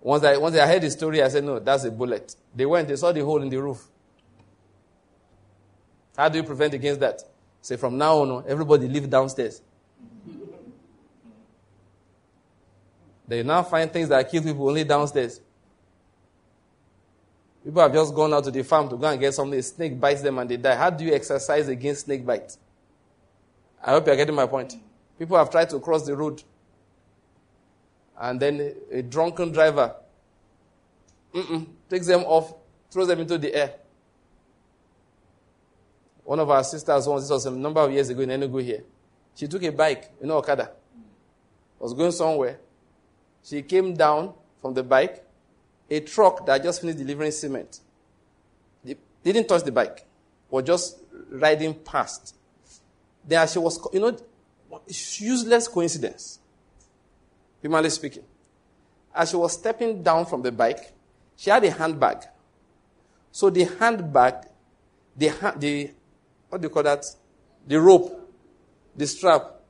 Once 0.01 0.25
I, 0.25 0.37
once 0.37 0.57
I 0.57 0.67
heard 0.67 0.83
the 0.83 0.91
story, 0.91 1.23
I 1.23 1.29
said, 1.29 1.45
no, 1.45 1.59
that's 1.59 1.85
a 1.85 1.91
bullet. 1.91 2.35
They 2.55 2.65
went, 2.65 2.89
they 2.89 2.97
saw 2.97 3.13
the 3.13 3.25
hole 3.25 3.43
in 3.43 3.49
the 3.49 3.59
roof. 3.59 3.87
How 6.17 6.29
do 6.29 6.39
you 6.39 6.45
prevent 6.45 6.75
against 6.75 7.01
that? 7.01 7.23
Say, 7.61 7.77
from 7.77 7.99
now 7.99 8.19
on, 8.19 8.45
everybody 8.49 8.89
live 8.89 9.09
downstairs. 9.11 9.61
They 13.29 13.43
now 13.43 13.63
find 13.63 13.93
things 13.93 14.09
that 14.09 14.29
kill 14.31 14.43
people 14.43 14.69
only 14.69 14.85
downstairs. 14.85 15.41
People 17.63 17.83
have 17.83 17.93
just 17.93 18.15
gone 18.15 18.33
out 18.33 18.43
to 18.45 18.51
the 18.51 18.65
farm 18.65 18.89
to 18.89 18.97
go 18.97 19.07
and 19.07 19.21
get 19.21 19.35
something. 19.35 19.59
A 19.59 19.63
snake 19.63 20.01
bites 20.01 20.23
them 20.23 20.39
and 20.39 20.51
they 20.51 20.57
die. 20.57 20.75
How 20.75 20.91
do 20.91 21.05
you 21.05 21.15
exercise 21.15 21.69
against 21.69 22.07
snake 22.07 22.25
bites? 22.25 22.59
I 23.85 23.93
hope 23.93 24.07
you're 24.07 24.17
getting 24.17 24.35
my 24.35 24.47
point. 24.47 24.75
People 25.19 25.37
have 25.37 25.51
tried 25.51 25.69
to 25.71 25.79
cross 25.79 26.05
the 26.07 26.17
road 26.17 26.43
and 28.21 28.39
then 28.39 28.75
a 28.93 29.03
drunken 29.03 29.51
driver 29.51 29.95
takes 31.89 32.07
them 32.07 32.21
off, 32.25 32.55
throws 32.91 33.09
them 33.09 33.21
into 33.21 33.39
the 33.39 33.55
air. 33.55 33.75
One 36.25 36.39
of 36.39 36.51
our 36.51 36.63
sisters 36.63 37.09
once, 37.09 37.23
this 37.23 37.31
was 37.31 37.47
a 37.47 37.51
number 37.51 37.81
of 37.81 37.91
years 37.91 38.09
ago 38.11 38.21
in 38.21 38.29
Enugu 38.29 38.63
here, 38.63 38.85
she 39.35 39.49
took 39.49 39.63
a 39.63 39.73
bike, 39.73 40.13
you 40.21 40.27
know, 40.27 40.37
Okada, 40.37 40.71
was 41.79 41.95
going 41.95 42.13
somewhere, 42.13 42.59
She 43.43 43.63
came 43.63 43.95
down 43.95 44.35
from 44.61 44.75
the 44.75 44.83
bike, 44.83 45.25
a 45.89 46.01
truck 46.01 46.45
that 46.47 46.63
just 46.63 46.81
finished 46.81 46.99
delivering 46.99 47.33
cement. 47.33 47.81
They 48.85 48.97
didn't 49.25 49.49
touch 49.49 49.65
the 49.65 49.73
bike, 49.73 50.07
was 50.51 50.65
just 50.65 50.99
riding 51.31 51.75
past. 51.75 52.35
There 53.27 53.47
she 53.47 53.59
was, 53.59 53.79
you 53.93 54.01
know, 54.01 54.17
useless 54.89 55.69
coincidence, 55.69 56.40
humanly 57.61 57.91
speaking. 57.91 58.25
As 59.15 59.31
she 59.31 59.37
was 59.37 59.53
stepping 59.55 60.03
down 60.03 60.27
from 60.27 60.43
the 60.43 60.53
bike, 60.53 60.93
she 61.37 61.51
had 61.51 61.65
a 61.65 61.71
handbag. 61.71 62.25
So 63.33 63.51
the 63.51 63.65
handbag, 63.65 64.47
the, 65.17 65.29
the 65.57 65.91
what 66.49 66.61
do 66.61 66.67
you 66.67 66.71
call 66.71 66.83
that? 66.83 67.05
The 67.67 67.81
rope, 67.81 68.31
the 68.97 69.07
strap, 69.07 69.61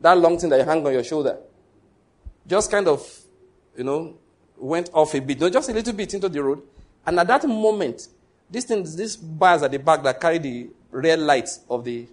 that 0.00 0.16
long 0.18 0.38
thing 0.38 0.50
that 0.50 0.58
you 0.58 0.64
hang 0.64 0.84
on 0.86 0.92
your 0.92 1.04
shoulder, 1.04 1.38
just 2.46 2.70
kind 2.70 2.88
of, 2.88 3.06
you 3.76 3.84
know, 3.84 4.16
went 4.56 4.90
off 4.92 5.14
a 5.14 5.20
bit, 5.20 5.40
no, 5.40 5.48
just 5.48 5.68
a 5.68 5.72
little 5.72 5.92
bit 5.92 6.14
into 6.14 6.28
the 6.28 6.42
road. 6.42 6.62
And 7.04 7.18
at 7.18 7.26
that 7.26 7.46
moment, 7.48 8.08
this 8.50 8.64
thing, 8.64 8.82
these 8.82 9.16
bars 9.16 9.62
at 9.62 9.70
the 9.70 9.78
back 9.78 10.02
that 10.02 10.20
carry 10.20 10.38
the 10.38 10.68
rear 10.90 11.16
lights 11.16 11.60
of 11.68 11.84
the 11.84 12.06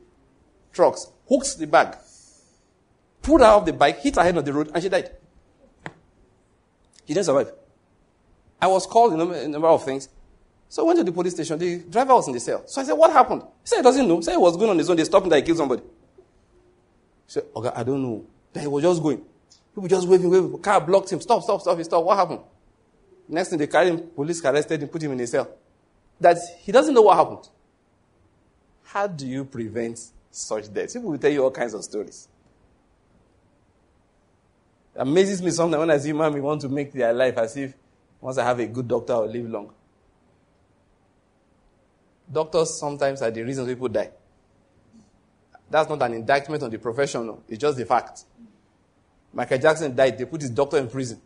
trucks, 0.72 1.08
hooks 1.28 1.56
the 1.56 1.68
bag, 1.68 1.96
pulled 3.30 3.42
her 3.42 3.48
off 3.48 3.66
the 3.66 3.74
bike, 3.74 4.00
hit 4.00 4.16
her 4.16 4.24
head 4.24 4.36
on 4.36 4.44
the 4.44 4.52
road, 4.52 4.72
and 4.74 4.82
she 4.82 4.90
died. 4.90 5.12
She 7.06 7.14
didn't 7.14 7.28
survive. 7.28 7.52
I 8.60 8.66
was 8.66 8.88
called 8.88 9.14
in 9.14 9.22
a 9.22 9.48
number 9.48 9.68
of 9.68 9.86
things. 9.86 10.10
So 10.68 10.84
I 10.84 10.88
went 10.88 10.98
to 10.98 11.04
the 11.04 11.12
police 11.12 11.34
station. 11.34 11.60
The 11.60 11.80
driver 11.80 12.16
was 12.16 12.28
in 12.28 12.34
the 12.34 12.40
cell. 12.40 12.64
So 12.66 12.82
I 12.82 12.84
said, 12.86 12.94
What 12.94 13.12
happened? 13.12 13.44
He 13.44 13.68
said 13.68 13.78
he 13.78 13.84
doesn't 13.84 14.08
know. 14.08 14.18
He 14.18 14.24
said 14.24 14.32
he 14.32 14.38
was 14.38 14.58
going 14.58 14.72
on 14.72 14.78
his 14.78 14.90
own. 14.90 14.98
They 14.98 15.04
stopped 15.04 15.26
him 15.26 15.30
that 15.30 15.38
he 15.38 15.42
killed 15.44 15.60
somebody. 15.60 15.82
He 15.82 15.88
said, 17.28 17.44
Okay, 17.56 17.70
I 17.76 17.84
don't 17.84 18.02
know. 18.02 18.26
Then 18.52 18.64
he 18.64 18.68
was 18.68 18.84
just 18.84 19.02
going. 19.02 19.24
People 19.74 19.88
just 19.88 20.08
waving, 20.08 20.30
waving. 20.30 20.60
Car 20.60 20.82
blocked 20.82 21.12
him. 21.12 21.22
Stop, 21.22 21.44
stop, 21.44 21.62
stop. 21.62 21.78
He 21.78 21.84
stopped. 21.84 22.06
What 22.06 22.18
happened? 22.18 22.42
Next 23.28 23.50
thing 23.50 23.60
they 23.60 23.68
carried 23.68 23.90
him, 23.90 24.00
police 24.16 24.44
arrested 24.44 24.82
him, 24.82 24.90
put 24.90 25.04
him 25.04 25.12
in 25.12 25.20
a 25.20 25.28
cell. 25.28 25.48
That 26.20 26.38
he 26.62 26.72
doesn't 26.72 26.94
know 26.94 27.04
what 27.04 27.18
happened. 27.18 27.48
How 28.84 29.06
do 29.06 29.28
you 29.28 29.46
prevent 29.46 30.00
such 30.32 30.74
deaths? 30.74 30.94
People 30.94 31.12
will 31.12 31.20
tell 31.20 31.32
you 31.32 31.44
all 31.44 31.52
kinds 31.52 31.76
of 31.76 31.84
stories. 31.84 32.28
Amazes 35.00 35.42
me 35.42 35.50
sometimes 35.50 35.80
when 35.80 35.92
I 35.92 35.98
see 35.98 36.12
mommy 36.12 36.42
want 36.42 36.60
to 36.60 36.68
make 36.68 36.92
their 36.92 37.14
life 37.14 37.38
as 37.38 37.56
if 37.56 37.74
once 38.20 38.38
I 38.38 38.44
have 38.44 38.60
a 38.60 38.66
good 38.68 38.86
doctor, 38.86 39.14
I'll 39.14 39.28
live 39.28 39.50
long. 39.50 39.72
Doctors 42.30 42.78
sometimes 42.78 43.22
are 43.22 43.32
the 43.32 43.42
reasons 43.42 43.70
people 43.70 43.88
die. 43.88 44.10
That's 45.70 45.88
not 45.88 46.02
an 46.02 46.16
indictment 46.16 46.64
on 46.64 46.70
the 46.70 46.80
profession, 46.80 47.28
no. 47.28 47.42
it's 47.48 47.60
just 47.60 47.78
the 47.78 47.86
fact. 47.86 48.26
Michael 49.34 49.58
Jackson 49.58 49.96
died, 49.96 50.18
they 50.18 50.26
put 50.26 50.42
his 50.42 50.50
doctor 50.50 50.78
in 50.78 50.90
prison. 50.90 51.22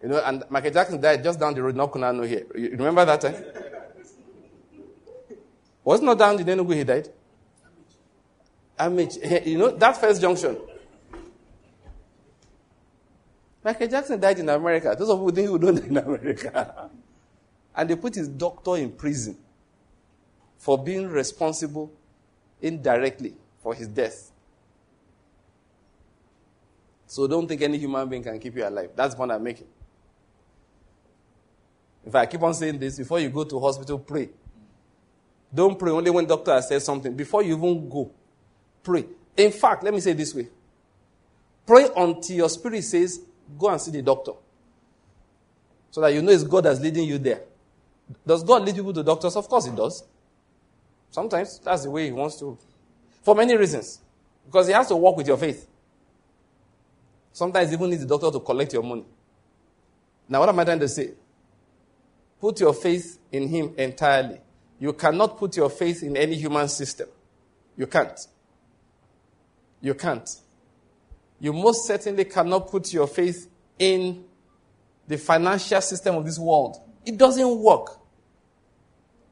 You 0.00 0.08
know, 0.10 0.22
and 0.24 0.44
Michael 0.50 0.70
Jackson 0.70 1.00
died 1.00 1.24
just 1.24 1.40
down 1.40 1.54
the 1.54 1.62
road, 1.64 1.74
not 1.74 1.90
Kunano 1.90 2.28
here. 2.28 2.46
You 2.54 2.70
remember 2.70 3.04
that 3.04 3.20
time? 3.20 3.34
Was 5.84 6.00
not 6.00 6.16
down 6.16 6.36
the 6.36 6.44
Enugu 6.44 6.74
he 6.74 6.84
died? 6.84 7.08
Amici. 8.78 9.20
You 9.44 9.58
know, 9.58 9.70
that 9.70 9.96
first 9.96 10.20
junction. 10.20 10.56
Michael 13.62 13.88
Jackson 13.88 14.20
died 14.20 14.38
in 14.38 14.48
America. 14.48 14.94
Those 14.98 15.08
of 15.08 15.18
you 15.18 15.24
who 15.24 15.32
think 15.32 15.60
don't 15.60 15.76
die 15.76 15.86
in 15.86 15.96
America. 15.96 16.90
and 17.74 17.90
they 17.90 17.96
put 17.96 18.14
his 18.14 18.28
doctor 18.28 18.76
in 18.76 18.92
prison 18.92 19.36
for 20.58 20.82
being 20.82 21.08
responsible 21.08 21.92
indirectly 22.60 23.34
for 23.62 23.74
his 23.74 23.88
death. 23.88 24.30
So 27.06 27.26
don't 27.26 27.46
think 27.46 27.62
any 27.62 27.78
human 27.78 28.08
being 28.08 28.22
can 28.22 28.38
keep 28.38 28.56
you 28.56 28.66
alive. 28.66 28.90
That's 28.94 29.14
point 29.14 29.30
I'm 29.30 29.42
making. 29.42 29.66
If 32.04 32.14
I 32.14 32.26
keep 32.26 32.42
on 32.42 32.54
saying 32.54 32.78
this, 32.78 32.98
before 32.98 33.20
you 33.20 33.30
go 33.30 33.44
to 33.44 33.60
hospital, 33.60 33.98
pray. 33.98 34.28
Don't 35.52 35.78
pray 35.78 35.92
only 35.92 36.10
when 36.10 36.26
doctor 36.26 36.52
has 36.52 36.68
said 36.68 36.82
something. 36.82 37.14
Before 37.14 37.42
you 37.42 37.56
even 37.56 37.88
go, 37.88 38.10
pray. 38.84 39.06
In 39.36 39.50
fact, 39.50 39.82
let 39.82 39.92
me 39.92 39.98
say 39.98 40.12
this 40.12 40.32
way. 40.32 40.46
Pray 41.66 41.88
until 41.96 42.36
your 42.36 42.48
spirit 42.48 42.84
says, 42.84 43.20
go 43.58 43.68
and 43.68 43.80
see 43.80 43.90
the 43.90 44.02
doctor. 44.02 44.32
So 45.90 46.00
that 46.00 46.12
you 46.12 46.22
know 46.22 46.30
it's 46.30 46.44
God 46.44 46.64
that's 46.64 46.80
leading 46.80 47.08
you 47.08 47.18
there. 47.18 47.42
Does 48.26 48.44
God 48.44 48.62
lead 48.64 48.74
people 48.74 48.92
to 48.92 49.02
doctors? 49.02 49.34
Of 49.34 49.48
course 49.48 49.66
He 49.66 49.74
does. 49.74 50.04
Sometimes 51.10 51.58
that's 51.58 51.84
the 51.84 51.90
way 51.90 52.06
He 52.06 52.12
wants 52.12 52.36
to. 52.40 52.58
For 53.22 53.34
many 53.34 53.56
reasons. 53.56 54.00
Because 54.44 54.66
He 54.66 54.72
has 54.72 54.88
to 54.88 54.96
work 54.96 55.16
with 55.16 55.26
your 55.26 55.38
faith. 55.38 55.66
Sometimes 57.32 57.72
even 57.72 57.90
needs 57.90 58.02
the 58.02 58.08
doctor 58.08 58.30
to 58.30 58.44
collect 58.44 58.72
your 58.72 58.82
money. 58.82 59.04
Now, 60.28 60.40
what 60.40 60.48
am 60.48 60.58
I 60.58 60.64
trying 60.64 60.80
to 60.80 60.88
say? 60.88 61.12
Put 62.40 62.60
your 62.60 62.74
faith 62.74 63.18
in 63.32 63.48
Him 63.48 63.74
entirely. 63.76 64.40
You 64.78 64.92
cannot 64.92 65.38
put 65.38 65.56
your 65.56 65.70
faith 65.70 66.02
in 66.02 66.16
any 66.16 66.34
human 66.34 66.68
system. 66.68 67.08
You 67.76 67.86
can't. 67.86 68.18
You 69.84 69.92
can't. 69.92 70.26
You 71.38 71.52
most 71.52 71.86
certainly 71.86 72.24
cannot 72.24 72.70
put 72.70 72.90
your 72.90 73.06
faith 73.06 73.50
in 73.78 74.24
the 75.06 75.18
financial 75.18 75.78
system 75.82 76.16
of 76.16 76.24
this 76.24 76.38
world. 76.38 76.78
It 77.04 77.18
doesn't 77.18 77.58
work. 77.58 78.00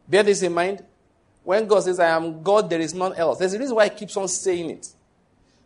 Bear 0.06 0.22
this 0.22 0.42
in 0.42 0.52
mind. 0.52 0.84
When 1.42 1.66
God 1.66 1.84
says, 1.84 1.98
I 1.98 2.08
am 2.08 2.42
God, 2.42 2.68
there 2.68 2.82
is 2.82 2.92
none 2.92 3.14
else. 3.14 3.38
There's 3.38 3.54
a 3.54 3.58
reason 3.58 3.74
why 3.76 3.88
He 3.88 3.94
keeps 3.94 4.14
on 4.14 4.28
saying 4.28 4.68
it. 4.68 4.88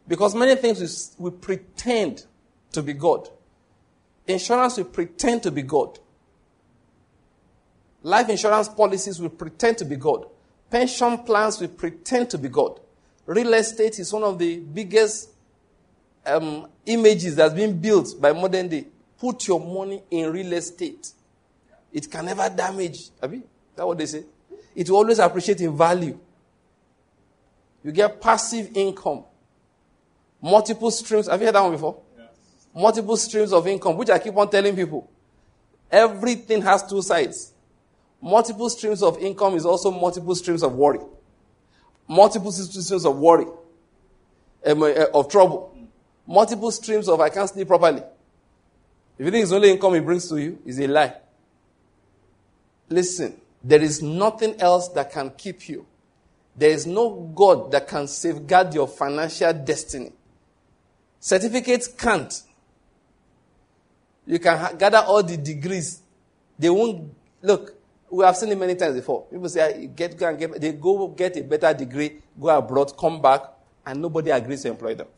Because 0.06 0.36
many 0.36 0.54
things 0.54 1.16
we, 1.18 1.30
we 1.30 1.36
pretend 1.36 2.24
to 2.70 2.80
be 2.80 2.92
God. 2.92 3.28
Insurance, 4.28 4.76
we 4.76 4.84
pretend 4.84 5.42
to 5.42 5.50
be 5.50 5.62
God. 5.62 5.98
Life 8.04 8.28
insurance 8.28 8.68
policies, 8.68 9.20
we 9.20 9.30
pretend 9.30 9.78
to 9.78 9.84
be 9.84 9.96
God. 9.96 10.26
Pension 10.70 11.18
plans, 11.18 11.60
we 11.60 11.66
pretend 11.66 12.30
to 12.30 12.38
be 12.38 12.48
God. 12.48 12.78
Real 13.26 13.54
estate 13.54 13.98
is 13.98 14.12
one 14.12 14.22
of 14.22 14.38
the 14.38 14.58
biggest 14.58 15.30
um, 16.24 16.68
images 16.86 17.36
that's 17.36 17.54
been 17.54 17.78
built 17.78 18.20
by 18.20 18.32
modern 18.32 18.68
day. 18.68 18.86
Put 19.18 19.48
your 19.48 19.60
money 19.60 20.02
in 20.10 20.32
real 20.32 20.52
estate. 20.52 21.12
It 21.92 22.10
can 22.10 22.26
never 22.26 22.48
damage. 22.48 23.10
Have 23.20 23.32
you? 23.32 23.42
That's 23.74 23.86
what 23.86 23.98
they 23.98 24.06
say. 24.06 24.24
It 24.74 24.88
will 24.90 24.98
always 24.98 25.18
appreciate 25.18 25.60
in 25.60 25.76
value. 25.76 26.18
You 27.82 27.92
get 27.92 28.20
passive 28.20 28.76
income. 28.76 29.24
Multiple 30.42 30.90
streams. 30.90 31.28
Have 31.28 31.40
you 31.40 31.46
heard 31.46 31.54
that 31.54 31.62
one 31.62 31.72
before? 31.72 32.02
Yes. 32.16 32.28
Multiple 32.74 33.16
streams 33.16 33.52
of 33.52 33.66
income, 33.66 33.96
which 33.96 34.10
I 34.10 34.18
keep 34.18 34.36
on 34.36 34.50
telling 34.50 34.76
people. 34.76 35.10
Everything 35.90 36.62
has 36.62 36.82
two 36.86 37.00
sides. 37.00 37.52
Multiple 38.20 38.68
streams 38.68 39.02
of 39.02 39.18
income 39.18 39.54
is 39.54 39.64
also 39.64 39.90
multiple 39.90 40.34
streams 40.34 40.62
of 40.62 40.74
worry. 40.74 41.00
Multiple 42.08 42.52
streams 42.52 43.04
of 43.04 43.16
worry, 43.18 43.46
um, 44.64 44.82
uh, 44.82 45.06
of 45.12 45.28
trouble. 45.28 45.76
Multiple 46.26 46.70
streams 46.70 47.08
of 47.08 47.20
I 47.20 47.28
can't 47.28 47.48
sleep 47.48 47.68
properly. 47.68 48.02
If 49.18 49.24
you 49.24 49.30
think 49.30 49.44
it's 49.44 49.52
only 49.52 49.70
income 49.70 49.94
it 49.94 50.04
brings 50.04 50.28
to 50.28 50.36
you, 50.36 50.58
it's 50.64 50.78
a 50.78 50.86
lie. 50.86 51.14
Listen, 52.88 53.40
there 53.62 53.82
is 53.82 54.02
nothing 54.02 54.60
else 54.60 54.88
that 54.90 55.10
can 55.10 55.30
keep 55.30 55.68
you. 55.68 55.86
There 56.56 56.70
is 56.70 56.86
no 56.86 57.10
God 57.34 57.70
that 57.72 57.88
can 57.88 58.06
safeguard 58.06 58.72
your 58.74 58.88
financial 58.88 59.52
destiny. 59.52 60.12
Certificates 61.20 61.88
can't. 61.88 62.42
You 64.26 64.38
can 64.38 64.58
ha- 64.58 64.72
gather 64.72 64.98
all 64.98 65.22
the 65.22 65.36
degrees. 65.36 66.02
They 66.58 66.70
won't, 66.70 67.12
look, 67.42 67.75
we 68.10 68.24
have 68.24 68.36
seen 68.36 68.52
it 68.52 68.58
many 68.58 68.74
times 68.74 68.94
before. 68.94 69.26
People 69.26 69.48
say, 69.48 69.60
ah, 69.60 69.86
get, 69.94 70.16
go 70.16 70.28
and 70.28 70.38
get, 70.38 70.60
they 70.60 70.72
go 70.72 71.08
get 71.08 71.36
a 71.36 71.42
better 71.42 71.74
degree, 71.74 72.18
go 72.40 72.48
abroad, 72.48 72.96
come 72.96 73.20
back, 73.20 73.42
and 73.84 74.00
nobody 74.00 74.30
agrees 74.30 74.62
to 74.62 74.68
employ 74.68 74.94
them. 74.94 75.08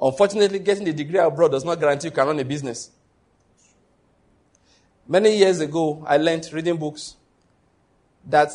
Unfortunately, 0.00 0.58
getting 0.58 0.84
the 0.84 0.92
degree 0.92 1.18
abroad 1.18 1.50
does 1.50 1.64
not 1.64 1.78
guarantee 1.78 2.08
you 2.08 2.12
can 2.12 2.26
run 2.26 2.38
a 2.38 2.44
business. 2.44 2.90
Many 5.06 5.36
years 5.36 5.60
ago, 5.60 6.04
I 6.06 6.16
learned 6.16 6.48
reading 6.52 6.76
books 6.76 7.16
that 8.26 8.50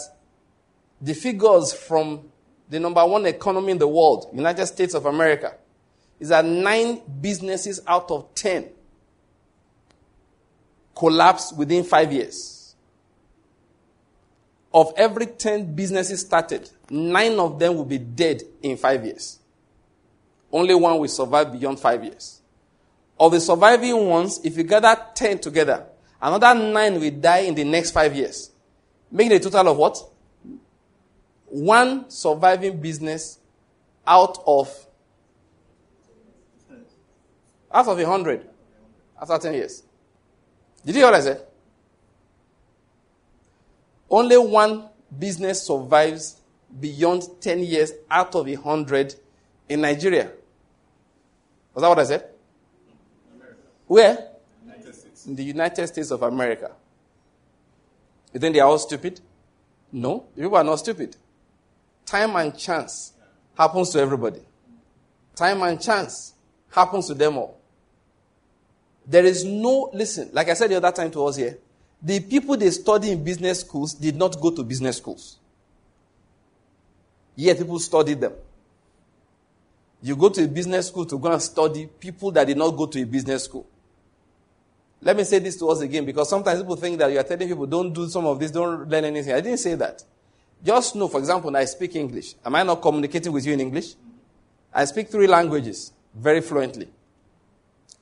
the 1.02 1.14
figures 1.14 1.74
from 1.74 2.30
the 2.70 2.80
number 2.80 3.06
one 3.06 3.26
economy 3.26 3.74
in 3.74 3.78
the 3.78 3.88
world, 3.88 4.30
United 4.34 4.66
States 4.66 4.96
of 4.96 5.06
America, 5.06 5.54
is 6.20 6.30
that 6.30 6.46
nine 6.46 7.02
businesses 7.22 7.82
out 7.86 8.10
of 8.10 8.34
ten 8.34 8.70
collapse 10.96 11.54
within 11.54 11.84
five 11.84 12.12
years. 12.12 12.55
Of 14.76 14.92
every 14.98 15.28
ten 15.28 15.74
businesses 15.74 16.20
started, 16.20 16.70
nine 16.90 17.40
of 17.40 17.58
them 17.58 17.78
will 17.78 17.86
be 17.86 17.98
dead 17.98 18.44
in 18.62 18.76
five 18.76 19.06
years. 19.06 19.40
Only 20.52 20.76
one 20.76 21.00
will 21.00 21.08
survive 21.08 21.54
beyond 21.54 21.80
five 21.80 22.04
years. 22.04 22.42
Of 23.18 23.32
the 23.32 23.40
surviving 23.40 24.06
ones, 24.06 24.42
if 24.44 24.58
you 24.58 24.64
gather 24.64 24.94
ten 25.16 25.40
together, 25.40 25.86
another 26.22 26.54
nine 26.60 27.00
will 27.00 27.10
die 27.10 27.40
in 27.40 27.56
the 27.56 27.64
next 27.64 27.92
five 27.92 28.14
years. 28.14 28.52
Making 29.10 29.38
a 29.38 29.40
total 29.40 29.70
of 29.70 29.78
what? 29.78 29.98
One 31.46 32.10
surviving 32.10 32.82
business 32.82 33.40
out 34.06 34.44
of 34.46 34.86
Out 37.72 37.88
of 37.88 37.98
a 37.98 38.06
hundred. 38.06 38.46
After 39.22 39.38
10 39.38 39.54
years. 39.54 39.84
Did 40.86 40.96
you 40.96 41.02
hear 41.02 41.12
what 41.12 41.16
I 41.16 41.22
said? 41.22 41.42
Only 44.10 44.38
one 44.38 44.90
business 45.18 45.64
survives 45.64 46.42
beyond 46.80 47.24
10 47.42 47.60
years 47.60 47.92
out 48.10 48.36
of 48.36 48.48
a 48.48 48.56
hundred 48.56 49.16
in 49.68 49.82
Nigeria. 49.82 50.32
Was 51.74 51.82
that 51.82 51.90
what 51.90 52.00
I 52.00 52.04
said? 52.04 52.30
America. 53.36 53.58
Where? 53.88 54.28
United 54.64 54.96
States. 54.96 55.26
In 55.26 55.36
the 55.36 55.44
United 55.44 55.88
States 55.88 56.12
of 56.12 56.24
America. 56.24 56.72
You 58.34 58.40
think 58.40 58.54
they 58.54 58.60
are 58.60 58.68
all 58.68 58.80
stupid? 58.80 59.22
No, 59.92 60.20
people 60.36 60.56
are 60.56 60.64
not 60.64 60.80
stupid. 60.80 61.16
Time 62.06 62.36
and 62.36 62.58
chance 62.58 63.14
happens 63.58 63.90
to 63.92 64.00
everybody. 64.00 64.42
Time 65.36 65.62
and 65.64 65.82
chance 65.82 66.34
happens 66.70 67.08
to 67.08 67.14
them 67.14 67.38
all. 67.38 67.58
There 69.08 69.24
is 69.24 69.46
no, 69.46 69.90
listen, 69.94 70.30
like 70.34 70.50
I 70.50 70.54
said 70.54 70.70
the 70.70 70.76
other 70.76 70.92
time 70.92 71.12
to 71.12 71.26
us 71.26 71.36
here, 71.36 71.58
the 72.06 72.20
people 72.20 72.56
they 72.56 72.70
study 72.70 73.10
in 73.12 73.24
business 73.24 73.62
schools 73.62 73.96
did 73.96 74.16
not 74.16 74.40
go 74.40 74.52
to 74.52 74.64
business 74.64 74.98
schools. 74.98 75.40
Yet 77.36 77.58
people 77.58 77.80
studied 77.80 78.22
them. 78.22 78.34
You 80.04 80.16
go 80.16 80.30
to 80.30 80.44
a 80.44 80.48
business 80.48 80.88
school 80.90 81.08
to 81.08 81.18
go 81.18 81.32
and 81.32 81.42
study 81.42 81.90
people 82.00 82.30
that 82.30 82.46
did 82.46 82.58
not 82.58 82.70
go 82.78 82.86
to 82.86 83.02
a 83.02 83.06
business 83.06 83.46
school. 83.46 83.66
Let 85.02 85.18
me 85.18 85.24
say 85.24 85.40
this 85.40 85.58
to 85.58 85.68
us 85.68 85.82
again 85.82 86.06
because 86.06 86.30
sometimes 86.30 86.60
people 86.60 86.76
think 86.76 87.00
that 87.00 87.12
you 87.12 87.18
are 87.18 87.24
telling 87.24 87.48
people 87.48 87.66
don't 87.66 87.92
do 87.92 88.08
some 88.08 88.28
of 88.28 88.40
this, 88.40 88.52
don't 88.52 88.88
learn 88.88 89.06
anything. 89.06 89.34
I 89.34 89.42
didn't 89.42 89.58
say 89.58 89.74
that. 89.74 90.04
Just 90.64 90.96
know, 90.96 91.08
for 91.08 91.18
example, 91.20 91.58
I 91.58 91.66
speak 91.66 91.96
English. 91.96 92.36
Am 92.46 92.54
I 92.54 92.62
not 92.62 92.84
communicating 92.84 93.32
with 93.32 93.48
you 93.48 93.54
in 93.54 93.62
English? 93.62 93.96
I 94.72 94.86
speak 94.86 95.10
three 95.10 95.26
languages 95.26 95.92
very 96.14 96.42
fluently. 96.42 96.88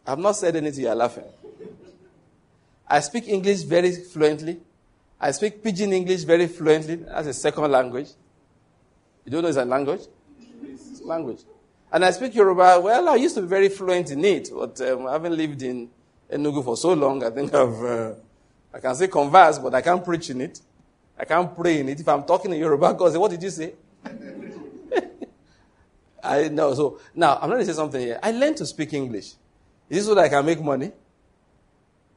I've 0.05 0.19
not 0.19 0.33
said 0.36 0.57
anything, 0.57 0.83
you're 0.83 0.93
laughing. 0.93 1.24
I 2.93 3.00
speak 3.00 3.27
English 3.27 3.63
very 3.63 3.91
fluently. 3.91 4.59
I 5.19 5.31
speak 5.31 5.63
Pidgin 5.63 5.91
English 5.93 6.25
very 6.25 6.45
fluently. 6.45 7.03
as 7.09 7.25
a 7.25 7.33
second 7.33 7.71
language. 7.71 8.09
You 9.25 9.31
don't 9.31 9.41
know 9.41 9.47
it's 9.47 9.57
a 9.57 9.65
language? 9.65 10.01
It's 10.62 11.01
a 11.01 11.07
language. 11.07 11.39
And 11.91 12.05
I 12.05 12.12
speak 12.12 12.35
Yoruba. 12.35 12.79
Well, 12.81 13.09
I 13.09 13.15
used 13.15 13.33
to 13.33 13.41
be 13.41 13.47
very 13.47 13.69
fluent 13.69 14.12
in 14.12 14.23
it, 14.23 14.50
but 14.55 14.79
um, 14.81 15.07
I 15.07 15.13
haven't 15.13 15.35
lived 15.35 15.63
in 15.63 15.89
Enugu 16.31 16.63
for 16.63 16.77
so 16.77 16.93
long. 16.93 17.23
I 17.23 17.31
think 17.31 17.51
I've, 17.55 17.83
uh, 17.83 18.13
I 18.71 18.79
can 18.79 18.93
say 18.93 19.07
converse, 19.07 19.57
but 19.57 19.73
I 19.73 19.81
can't 19.81 20.05
preach 20.05 20.29
in 20.29 20.41
it. 20.41 20.62
I 21.17 21.25
can't 21.25 21.55
pray 21.55 21.79
in 21.79 21.89
it. 21.89 22.00
If 22.00 22.07
I'm 22.07 22.23
talking 22.25 22.53
in 22.53 22.59
Yoruba, 22.59 22.93
God 23.00 23.12
say, 23.12 23.17
what 23.17 23.31
did 23.31 23.41
you 23.41 23.50
say? 23.50 23.73
I 26.23 26.47
know. 26.50 26.75
So 26.75 27.00
now 27.15 27.39
I'm 27.41 27.50
going 27.50 27.62
to 27.62 27.65
say 27.65 27.73
something 27.73 28.01
here. 28.01 28.19
I 28.21 28.29
learned 28.29 28.57
to 28.57 28.67
speak 28.67 28.93
English. 28.93 29.33
Is 29.89 29.97
this 29.97 30.05
so 30.05 30.13
that 30.13 30.25
I 30.25 30.29
can 30.29 30.45
make 30.45 30.62
money? 30.62 30.91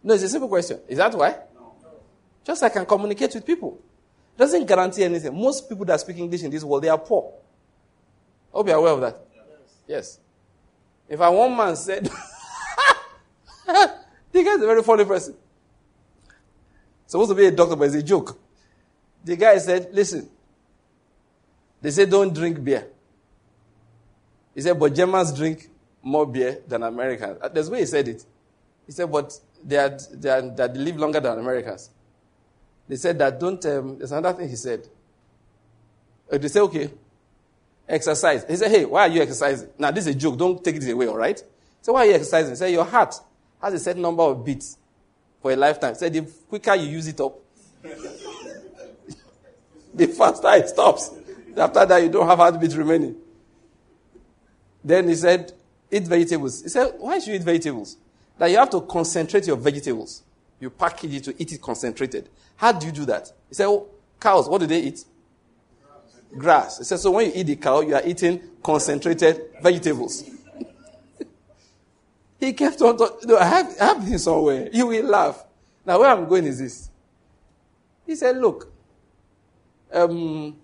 No, 0.06 0.14
it's 0.14 0.22
a 0.22 0.28
simple 0.28 0.48
question. 0.48 0.78
Is 0.86 0.98
that 0.98 1.12
why? 1.16 1.30
No. 1.52 1.74
Just 2.44 2.62
I 2.62 2.68
can 2.68 2.86
communicate 2.86 3.34
with 3.34 3.44
people. 3.44 3.76
It 4.36 4.38
doesn't 4.38 4.64
guarantee 4.64 5.02
anything. 5.02 5.34
Most 5.34 5.68
people 5.68 5.84
that 5.84 5.98
speak 5.98 6.18
English 6.18 6.44
in 6.44 6.50
this 6.52 6.62
world, 6.62 6.84
they 6.84 6.88
are 6.88 6.96
poor. 6.96 7.32
I 8.54 8.56
hope 8.56 8.68
you're 8.68 8.76
aware 8.76 8.92
of 8.92 9.00
that. 9.00 9.16
Yes. 9.88 10.20
If 11.08 11.18
a 11.18 11.28
one 11.28 11.56
man 11.56 11.74
said, 11.74 12.04
the 13.66 13.90
guy 14.32 14.52
is 14.52 14.62
a 14.62 14.66
very 14.66 14.84
funny 14.84 15.04
person. 15.04 15.34
Supposed 17.08 17.30
to 17.30 17.34
be 17.34 17.46
a 17.46 17.50
doctor, 17.50 17.74
but 17.74 17.86
it's 17.86 17.96
a 17.96 18.02
joke. 18.04 18.38
The 19.24 19.34
guy 19.34 19.58
said, 19.58 19.88
listen, 19.92 20.30
they 21.82 21.90
say 21.90 22.06
don't 22.06 22.32
drink 22.32 22.62
beer. 22.62 22.86
He 24.54 24.60
said, 24.60 24.78
but 24.78 24.94
Germans 24.94 25.36
drink 25.36 25.68
more 26.00 26.26
beer 26.26 26.62
than 26.68 26.84
Americans. 26.84 27.38
Uh, 27.42 27.48
that's 27.48 27.66
the 27.66 27.72
way 27.72 27.80
he 27.80 27.86
said 27.86 28.06
it. 28.06 28.24
He 28.86 28.92
said, 28.92 29.10
but 29.10 29.36
they, 29.66 29.76
are, 29.76 29.98
they, 30.12 30.30
are, 30.30 30.42
they 30.42 30.68
live 30.68 30.96
longer 30.96 31.18
than 31.20 31.38
Americans. 31.38 31.90
They 32.88 32.96
said 32.96 33.18
that 33.18 33.40
don't, 33.40 33.64
um, 33.66 33.98
there's 33.98 34.12
another 34.12 34.38
thing 34.38 34.48
he 34.48 34.54
said. 34.56 34.86
Uh, 36.30 36.38
they 36.38 36.46
said, 36.48 36.62
okay, 36.62 36.90
exercise. 37.88 38.44
He 38.48 38.56
said, 38.56 38.70
hey, 38.70 38.84
why 38.84 39.02
are 39.02 39.08
you 39.08 39.20
exercising? 39.22 39.68
Now, 39.76 39.90
this 39.90 40.06
is 40.06 40.14
a 40.14 40.18
joke. 40.18 40.38
Don't 40.38 40.62
take 40.62 40.76
it 40.76 40.88
away, 40.88 41.08
all 41.08 41.16
right? 41.16 41.42
So 41.82 41.92
why 41.92 42.02
are 42.02 42.06
you 42.06 42.14
exercising? 42.14 42.52
He 42.52 42.56
said, 42.56 42.70
your 42.70 42.84
heart 42.84 43.14
has 43.60 43.74
a 43.74 43.78
certain 43.80 44.02
number 44.02 44.22
of 44.22 44.44
beats 44.44 44.78
for 45.42 45.50
a 45.50 45.56
lifetime. 45.56 45.94
He 45.94 45.98
said, 45.98 46.12
the 46.12 46.22
quicker 46.48 46.76
you 46.76 46.88
use 46.88 47.08
it 47.08 47.20
up, 47.20 47.36
the 49.94 50.06
faster 50.06 50.54
it 50.54 50.68
stops. 50.68 51.10
After 51.56 51.86
that, 51.86 52.02
you 52.02 52.08
don't 52.08 52.28
have 52.28 52.38
heartbeat 52.38 52.74
remaining. 52.74 53.16
Then 54.84 55.08
he 55.08 55.16
said, 55.16 55.52
eat 55.90 56.04
vegetables. 56.04 56.62
He 56.62 56.68
said, 56.68 56.94
why 56.98 57.18
should 57.18 57.28
you 57.28 57.34
eat 57.34 57.42
vegetables? 57.42 57.96
That 58.38 58.50
you 58.50 58.58
have 58.58 58.70
to 58.70 58.80
concentrate 58.82 59.46
your 59.46 59.56
vegetables. 59.56 60.22
You 60.60 60.70
package 60.70 61.14
it 61.14 61.24
to 61.24 61.42
eat 61.42 61.52
it 61.52 61.60
concentrated. 61.60 62.28
How 62.56 62.72
do 62.72 62.86
you 62.86 62.92
do 62.92 63.04
that? 63.06 63.30
He 63.48 63.54
said, 63.54 63.66
oh, 63.66 63.88
cows, 64.18 64.48
what 64.48 64.60
do 64.60 64.66
they 64.66 64.80
eat? 64.80 65.04
Grass. 66.36 66.78
He 66.78 66.84
said, 66.84 66.98
so 66.98 67.10
when 67.12 67.26
you 67.26 67.32
eat 67.34 67.44
the 67.44 67.56
cow, 67.56 67.80
you 67.80 67.94
are 67.94 68.02
eating 68.04 68.40
concentrated 68.62 69.40
vegetables. 69.62 70.24
he 72.40 72.52
kept 72.52 72.80
on 72.82 72.96
talking. 72.96 73.28
No, 73.28 73.38
I 73.38 73.44
have, 73.44 73.76
I 73.80 73.84
have 73.84 74.02
him 74.02 74.18
somewhere. 74.18 74.68
You 74.72 74.86
will 74.86 75.04
laugh. 75.04 75.44
Now, 75.84 76.00
where 76.00 76.10
I'm 76.10 76.26
going 76.26 76.46
is 76.46 76.58
this. 76.58 76.90
He 78.06 78.16
said, 78.16 78.36
look, 78.38 78.72
um, 79.92 80.56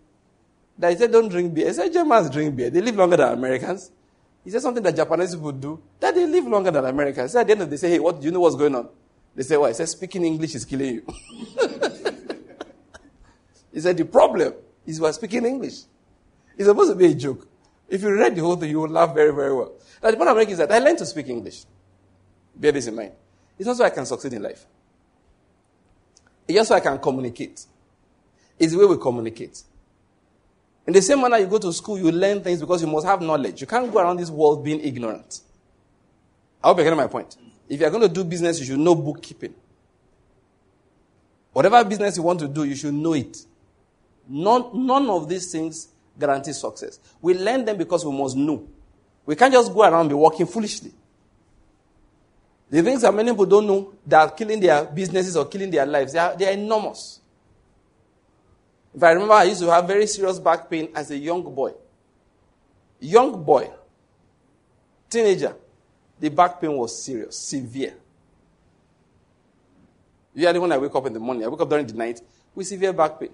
that 0.78 0.92
he 0.92 0.98
said, 0.98 1.12
don't 1.12 1.28
drink 1.28 1.54
beer. 1.54 1.68
He 1.68 1.72
said, 1.72 1.92
Germans 1.92 2.30
drink 2.30 2.56
beer. 2.56 2.70
They 2.70 2.80
live 2.80 2.96
longer 2.96 3.16
than 3.16 3.32
Americans. 3.32 3.90
He 4.44 4.50
said 4.50 4.62
something 4.62 4.82
that 4.82 4.96
Japanese 4.96 5.34
people 5.34 5.52
do, 5.52 5.80
that 6.00 6.14
they 6.14 6.26
live 6.26 6.46
longer 6.46 6.70
than 6.70 6.84
Americans. 6.84 7.32
So 7.32 7.40
at 7.40 7.46
the 7.46 7.52
end 7.52 7.62
of 7.62 7.70
the 7.70 7.76
day, 7.76 7.80
say, 7.80 7.90
hey, 7.90 7.98
what, 7.98 8.20
do 8.20 8.26
you 8.26 8.32
know 8.32 8.40
what's 8.40 8.56
going 8.56 8.74
on? 8.74 8.88
They 9.34 9.42
say, 9.44 9.56
why? 9.56 9.68
He 9.68 9.74
said, 9.74 9.88
speaking 9.88 10.24
English 10.24 10.54
is 10.54 10.64
killing 10.64 10.94
you. 10.94 11.06
he 13.72 13.80
said, 13.80 13.96
the 13.96 14.04
problem 14.04 14.52
is 14.84 15.00
we're 15.00 15.12
speaking 15.12 15.46
English. 15.46 15.82
It's 16.56 16.66
supposed 16.66 16.90
to 16.92 16.96
be 16.96 17.06
a 17.06 17.14
joke. 17.14 17.46
If 17.88 18.02
you 18.02 18.12
read 18.14 18.34
the 18.34 18.42
whole 18.42 18.56
thing, 18.56 18.70
you 18.70 18.80
will 18.80 18.88
laugh 18.88 19.14
very, 19.14 19.32
very 19.32 19.54
well. 19.54 19.72
Now, 20.02 20.10
the 20.10 20.16
point 20.16 20.30
I'm 20.30 20.36
making 20.36 20.52
is 20.52 20.58
that 20.58 20.72
I 20.72 20.78
learned 20.78 20.98
to 20.98 21.06
speak 21.06 21.28
English. 21.28 21.64
Bear 22.54 22.72
this 22.72 22.86
in 22.86 22.96
mind. 22.96 23.12
It's 23.58 23.66
not 23.66 23.76
so 23.76 23.84
I 23.84 23.90
can 23.90 24.06
succeed 24.06 24.32
in 24.32 24.42
life. 24.42 24.66
It's 26.48 26.56
just 26.56 26.68
so 26.68 26.74
I 26.74 26.80
can 26.80 26.98
communicate. 26.98 27.64
It's 28.58 28.72
the 28.72 28.78
way 28.78 28.86
we 28.86 28.98
communicate. 28.98 29.62
In 30.86 30.92
the 30.92 31.02
same 31.02 31.20
manner 31.20 31.38
you 31.38 31.46
go 31.46 31.58
to 31.58 31.72
school, 31.72 31.98
you 31.98 32.10
learn 32.10 32.42
things 32.42 32.60
because 32.60 32.82
you 32.82 32.88
must 32.88 33.06
have 33.06 33.20
knowledge. 33.20 33.60
You 33.60 33.66
can't 33.66 33.90
go 33.92 34.00
around 34.00 34.18
this 34.18 34.30
world 34.30 34.64
being 34.64 34.80
ignorant. 34.80 35.40
I 36.62 36.68
hope 36.68 36.78
you're 36.78 36.84
getting 36.84 36.96
my 36.96 37.06
point. 37.06 37.36
If 37.68 37.80
you're 37.80 37.90
going 37.90 38.02
to 38.02 38.08
do 38.08 38.24
business, 38.24 38.58
you 38.60 38.66
should 38.66 38.78
know 38.78 38.94
bookkeeping. 38.94 39.54
Whatever 41.52 41.84
business 41.84 42.16
you 42.16 42.22
want 42.22 42.40
to 42.40 42.48
do, 42.48 42.64
you 42.64 42.74
should 42.74 42.94
know 42.94 43.12
it. 43.12 43.36
None, 44.28 44.86
none 44.86 45.08
of 45.10 45.28
these 45.28 45.50
things 45.52 45.88
guarantee 46.18 46.52
success. 46.52 46.98
We 47.20 47.34
learn 47.34 47.64
them 47.64 47.76
because 47.76 48.04
we 48.04 48.12
must 48.12 48.36
know. 48.36 48.66
We 49.24 49.36
can't 49.36 49.52
just 49.52 49.72
go 49.72 49.82
around 49.82 50.08
be 50.08 50.14
working 50.14 50.46
foolishly. 50.46 50.92
The 52.70 52.82
things 52.82 53.02
that 53.02 53.14
many 53.14 53.30
people 53.30 53.46
don't 53.46 53.66
know 53.66 53.92
that 54.06 54.18
are 54.18 54.30
killing 54.30 54.58
their 54.58 54.84
businesses 54.84 55.36
or 55.36 55.44
killing 55.44 55.70
their 55.70 55.84
lives, 55.84 56.14
they 56.14 56.18
are, 56.18 56.34
they 56.36 56.48
are 56.48 56.52
enormous. 56.52 57.20
If 58.94 59.02
I 59.02 59.12
remember, 59.12 59.34
I 59.34 59.44
used 59.44 59.60
to 59.60 59.70
have 59.70 59.86
very 59.86 60.06
serious 60.06 60.38
back 60.38 60.68
pain 60.68 60.90
as 60.94 61.10
a 61.10 61.16
young 61.16 61.42
boy. 61.42 61.72
Young 63.00 63.42
boy, 63.42 63.70
teenager, 65.08 65.56
the 66.20 66.28
back 66.28 66.60
pain 66.60 66.76
was 66.76 67.02
serious, 67.02 67.36
severe. 67.36 67.94
Usually, 70.34 70.58
when 70.58 70.72
I 70.72 70.78
wake 70.78 70.94
up 70.94 71.06
in 71.06 71.12
the 71.12 71.20
morning, 71.20 71.44
I 71.44 71.48
wake 71.48 71.60
up 71.60 71.68
during 71.68 71.86
the 71.86 71.94
night 71.94 72.20
with 72.54 72.66
severe 72.66 72.92
back 72.92 73.18
pain. 73.18 73.30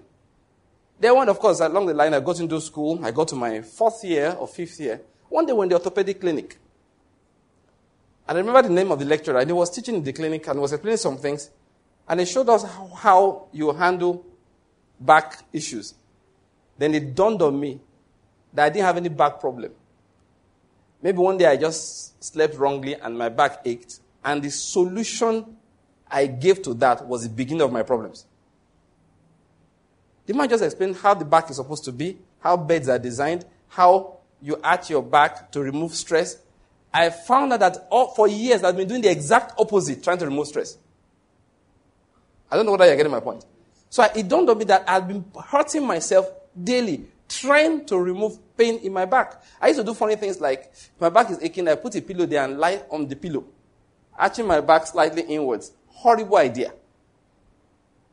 Then, 0.99 1.15
one, 1.15 1.29
of 1.29 1.39
course, 1.39 1.59
along 1.59 1.85
the 1.85 1.93
line, 1.93 2.13
I 2.13 2.19
got 2.19 2.39
into 2.39 2.59
school. 2.59 2.99
I 3.05 3.11
got 3.11 3.27
to 3.29 3.35
my 3.35 3.61
fourth 3.61 4.03
year 4.03 4.35
or 4.37 4.47
fifth 4.47 4.79
year. 4.79 5.01
One 5.29 5.45
day, 5.45 5.53
when 5.53 5.69
the 5.69 5.75
orthopedic 5.75 6.19
clinic, 6.19 6.57
and 8.27 8.37
I 8.37 8.41
remember 8.41 8.63
the 8.63 8.73
name 8.73 8.91
of 8.91 8.99
the 8.99 9.05
lecturer, 9.05 9.39
and 9.39 9.49
he 9.49 9.53
was 9.53 9.69
teaching 9.69 9.95
in 9.95 10.03
the 10.03 10.13
clinic 10.13 10.47
and 10.47 10.59
was 10.59 10.73
explaining 10.73 10.97
some 10.97 11.17
things, 11.17 11.49
and 12.07 12.19
he 12.19 12.25
showed 12.25 12.49
us 12.49 12.63
how, 12.63 12.87
how 12.95 13.47
you 13.51 13.71
handle 13.71 14.25
back 14.99 15.43
issues. 15.53 15.93
Then 16.77 16.93
it 16.95 17.15
dawned 17.15 17.41
on 17.41 17.59
me 17.59 17.79
that 18.53 18.65
I 18.65 18.69
didn't 18.69 18.85
have 18.85 18.97
any 18.97 19.09
back 19.09 19.39
problem. 19.39 19.71
Maybe 21.01 21.17
one 21.17 21.37
day 21.37 21.45
I 21.45 21.57
just 21.57 22.21
slept 22.23 22.55
wrongly 22.55 22.95
and 22.95 23.17
my 23.17 23.29
back 23.29 23.61
ached. 23.65 23.99
And 24.23 24.43
the 24.43 24.51
solution 24.51 25.57
I 26.09 26.27
gave 26.27 26.61
to 26.63 26.73
that 26.75 27.05
was 27.05 27.23
the 27.23 27.29
beginning 27.29 27.61
of 27.61 27.71
my 27.71 27.83
problems. 27.83 28.25
The 30.25 30.33
man 30.33 30.49
just 30.49 30.63
explained 30.63 30.97
how 30.97 31.13
the 31.13 31.25
back 31.25 31.49
is 31.49 31.55
supposed 31.55 31.85
to 31.85 31.91
be, 31.91 32.17
how 32.39 32.57
beds 32.57 32.89
are 32.89 32.99
designed, 32.99 33.45
how 33.67 34.17
you 34.41 34.59
arch 34.63 34.89
your 34.89 35.01
back 35.01 35.51
to 35.51 35.61
remove 35.61 35.93
stress. 35.93 36.37
I 36.93 37.09
found 37.09 37.53
out 37.53 37.59
that 37.61 37.87
all, 37.89 38.13
for 38.13 38.27
years 38.27 38.63
I've 38.63 38.75
been 38.75 38.87
doing 38.87 39.01
the 39.01 39.11
exact 39.11 39.59
opposite, 39.59 40.03
trying 40.03 40.17
to 40.19 40.25
remove 40.25 40.47
stress. 40.47 40.77
I 42.51 42.55
don't 42.55 42.65
know 42.65 42.71
whether 42.73 42.85
you're 42.85 42.95
getting 42.95 43.11
my 43.11 43.19
point. 43.19 43.45
So 43.99 44.09
it 44.15 44.29
dawned 44.29 44.49
on 44.49 44.57
me 44.57 44.63
that 44.63 44.85
I've 44.87 45.09
been 45.09 45.25
hurting 45.47 45.85
myself 45.85 46.31
daily, 46.63 47.05
trying 47.27 47.85
to 47.87 47.97
remove 47.97 48.39
pain 48.55 48.77
in 48.77 48.93
my 48.93 49.03
back. 49.03 49.43
I 49.59 49.67
used 49.67 49.81
to 49.81 49.83
do 49.83 49.93
funny 49.93 50.15
things 50.15 50.39
like, 50.39 50.71
my 51.01 51.09
back 51.09 51.29
is 51.31 51.37
aching, 51.41 51.67
I 51.67 51.75
put 51.75 51.95
a 51.95 52.01
pillow 52.01 52.25
there 52.25 52.45
and 52.45 52.57
lie 52.57 52.81
on 52.89 53.09
the 53.09 53.17
pillow, 53.17 53.43
arching 54.17 54.47
my 54.47 54.61
back 54.61 54.87
slightly 54.87 55.23
inwards. 55.23 55.73
Horrible 55.87 56.37
idea. 56.37 56.71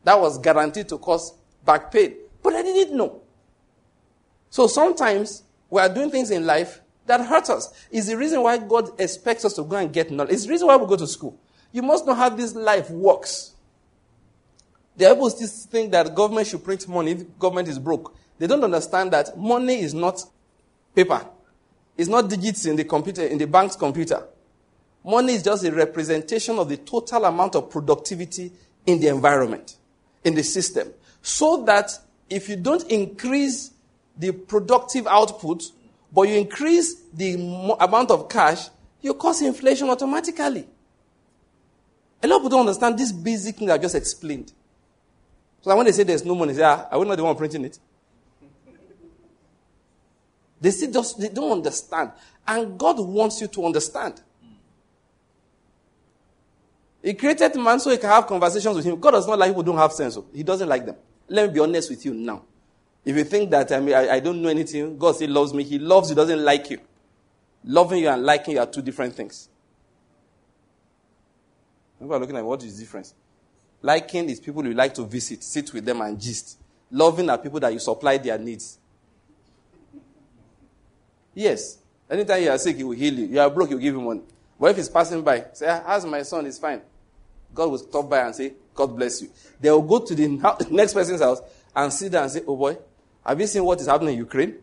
That 0.03 0.20
was 0.20 0.38
guaranteed 0.38 0.88
to 0.88 0.99
cause 0.99 1.33
back 1.64 1.92
pain. 1.92 2.16
But 2.42 2.55
I 2.55 2.62
didn't 2.62 2.96
know. 2.96 3.22
So 4.51 4.66
sometimes 4.66 5.44
we 5.70 5.81
are 5.81 5.88
doing 5.88 6.11
things 6.11 6.33
in 6.33 6.44
life 6.44 6.81
that 7.07 7.20
hurt 7.25 7.49
us. 7.49 7.72
Is 7.92 8.09
the 8.09 8.16
reason 8.16 8.42
why 8.42 8.59
God 8.59 8.90
expects 9.01 9.44
us 9.44 9.53
to 9.53 9.62
go 9.62 9.77
and 9.77 9.92
get 9.92 10.11
knowledge. 10.11 10.33
It's 10.33 10.46
the 10.46 10.51
reason 10.51 10.66
why 10.66 10.75
we 10.79 10.87
go 10.88 10.96
to 10.96 11.07
school. 11.07 11.38
You 11.70 11.83
must 11.83 12.07
know 12.07 12.14
how 12.14 12.31
this 12.31 12.57
life 12.57 12.90
works. 12.90 13.53
The 14.96 15.09
people 15.09 15.30
still 15.30 15.48
think 15.48 15.92
that 15.92 16.14
government 16.14 16.46
should 16.46 16.64
print 16.64 16.88
money 16.88 17.12
if 17.12 17.38
government 17.38 17.68
is 17.68 17.78
broke. 17.78 18.16
They 18.38 18.46
don't 18.46 18.64
understand 18.64 19.12
that 19.12 19.37
money 19.38 19.80
is 19.80 19.94
not 19.94 20.22
paper. 20.94 21.26
It's 21.96 22.09
not 22.09 22.28
digits 22.28 22.66
in 22.66 22.76
the 22.76 22.85
computer, 22.85 23.24
in 23.24 23.38
the 23.38 23.46
bank's 23.46 23.76
computer. 23.76 24.26
Money 25.04 25.35
is 25.35 25.42
just 25.42 25.64
a 25.64 25.72
representation 25.72 26.59
of 26.59 26.68
the 26.68 26.76
total 26.78 27.24
amount 27.24 27.54
of 27.54 27.70
productivity 27.70 28.52
in 28.87 29.00
the 29.00 29.09
environment, 29.09 29.76
in 30.24 30.35
the 30.35 30.42
system. 30.42 30.92
So 31.22 31.64
that 31.64 31.90
if 32.28 32.48
you 32.48 32.56
don't 32.56 32.90
increase 32.90 33.72
the 34.16 34.32
productive 34.32 35.06
output, 35.06 35.64
but 36.12 36.22
you 36.22 36.37
increase 36.37 37.02
the 37.12 37.35
amount 37.80 38.11
of 38.11 38.28
cash, 38.28 38.68
you 39.00 39.14
cause 39.14 39.42
inflation 39.42 39.88
automatically. 39.90 40.66
A 42.22 42.26
lot 42.26 42.37
of 42.37 42.42
people 42.42 42.50
don't 42.50 42.61
understand 42.61 42.98
this 42.98 43.12
basic 43.12 43.56
thing 43.56 43.70
I 43.70 43.78
just 43.78 43.94
explained. 43.94 44.52
So 45.66 45.74
when 45.74 45.85
they 45.85 45.90
say 45.90 46.05
there's 46.05 46.24
no 46.24 46.37
money, 46.37 46.52
they 46.52 46.61
say, 46.61 46.64
ah, 46.64 46.87
are 46.92 47.00
we 47.00 47.09
not 47.09 47.16
the 47.16 47.24
one 47.24 47.35
printing 47.35 47.64
it? 47.64 47.76
They 50.61 50.70
still 50.70 50.92
just 50.92 51.18
they 51.18 51.29
don't 51.29 51.50
understand. 51.50 52.12
And 52.46 52.79
God 52.79 53.00
wants 53.00 53.40
you 53.40 53.48
to 53.48 53.66
understand. 53.66 54.22
He 57.02 57.14
created 57.14 57.57
man 57.57 57.81
so 57.81 57.90
he 57.90 57.96
can 57.96 58.11
have 58.11 58.29
conversations 58.29 58.76
with 58.76 58.85
him. 58.85 59.00
God 59.00 59.11
does 59.11 59.26
not 59.26 59.40
like 59.40 59.50
people 59.50 59.64
who 59.64 59.66
don't 59.72 59.79
have 59.79 59.90
sense. 59.90 60.16
He 60.33 60.44
doesn't 60.44 60.68
like 60.68 60.87
them. 60.87 60.94
Let 61.26 61.48
me 61.48 61.55
be 61.55 61.59
honest 61.59 61.90
with 61.90 62.05
you 62.05 62.14
now. 62.14 62.44
If 63.05 63.16
you 63.16 63.24
think 63.24 63.50
that 63.50 63.72
I, 63.72 63.81
mean, 63.81 63.96
I, 63.96 64.09
I 64.09 64.20
don't 64.20 64.40
know 64.40 64.48
anything, 64.48 64.96
God 64.96 65.16
still 65.16 65.31
loves 65.31 65.52
me. 65.52 65.64
He 65.64 65.81
loves 65.81 66.11
you, 66.11 66.14
doesn't 66.14 66.44
like 66.44 66.70
you. 66.70 66.79
Loving 67.64 68.05
you 68.05 68.09
and 68.09 68.22
liking 68.22 68.55
you 68.55 68.61
are 68.61 68.66
two 68.66 68.83
different 68.83 69.16
things. 69.16 69.48
People 71.98 72.14
are 72.14 72.20
looking 72.20 72.37
at 72.37 72.44
what 72.44 72.62
is 72.62 72.76
the 72.76 72.85
difference? 72.85 73.14
Liking 73.87 74.29
is 74.31 74.40
people 74.40 74.66
you 74.66 74.75
like 74.75 74.92
to 74.94 75.05
visit, 75.05 75.44
sit 75.44 75.72
with 75.72 75.85
them 75.85 76.01
and 76.01 76.20
gist. 76.20 76.59
Loving 76.90 77.31
are 77.31 77.38
people 77.38 77.61
that 77.61 77.72
you 77.72 77.79
supply 77.79 78.18
their 78.18 78.37
needs. 78.37 78.79
Yes. 81.33 81.79
Anytime 82.11 82.42
you 82.42 82.51
are 82.51 82.59
sick, 82.59 82.75
he 82.77 82.83
will 82.83 82.96
heal 82.96 83.14
you. 83.14 83.27
You 83.27 83.38
are 83.38 83.49
broke, 83.49 83.68
he 83.68 83.75
will 83.77 83.81
give 83.81 83.94
you 83.94 84.01
money. 84.01 84.22
But 84.59 84.72
if 84.72 84.79
he's 84.79 84.88
passing 84.88 85.22
by, 85.22 85.44
say, 85.53 85.68
ah, 85.68 85.85
ask 85.87 86.05
my 86.05 86.22
son, 86.22 86.46
it's 86.46 86.59
fine. 86.59 86.81
God 87.55 87.70
will 87.70 87.79
stop 87.79 88.11
by 88.11 88.22
and 88.27 88.35
say, 88.35 88.55
God 88.75 88.88
bless 88.88 89.22
you. 89.22 89.31
They 89.61 89.70
will 89.70 89.83
go 89.83 90.01
to 90.01 90.14
the 90.16 90.27
next 90.70 90.92
person's 90.92 91.20
house 91.20 91.40
and 91.77 91.92
sit 91.92 92.11
there 92.11 92.22
and 92.25 92.33
say, 92.33 92.42
oh 92.44 92.57
boy, 92.57 92.77
have 93.25 93.40
you 93.40 93.46
seen 93.46 93.62
what 93.64 93.81
is 93.81 93.87
happening 93.87 94.14
in 94.14 94.18
Ukraine? 94.18 94.57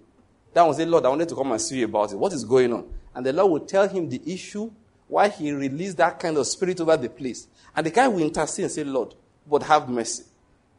That 0.54 0.64
one 0.64 0.76
say, 0.76 0.84
Lord, 0.86 1.06
I 1.06 1.08
wanted 1.08 1.30
to 1.30 1.36
come 1.36 1.50
and 1.54 1.62
see 1.62 1.80
you 1.80 1.86
about 1.86 2.12
it. 2.12 2.18
What 2.18 2.34
is 2.34 2.44
going 2.44 2.74
on? 2.74 2.90
And 3.16 3.26
the 3.26 3.32
Lord 3.32 3.52
will 3.54 3.66
tell 3.66 3.88
him 3.88 4.10
the 4.10 4.22
issue, 4.26 4.70
why 5.14 5.30
he 5.30 5.52
released 5.52 5.98
that 5.98 6.20
kind 6.20 6.36
of 6.38 6.48
spirit 6.48 6.82
over 6.82 6.98
the 6.98 7.08
place. 7.08 7.48
And 7.76 7.86
the 7.86 7.92
guy 7.92 8.08
will 8.08 8.24
intercede 8.24 8.64
and 8.64 8.72
say, 8.72 8.84
Lord, 8.84 9.14
but 9.48 9.62
have 9.62 9.88
mercy. 9.88 10.24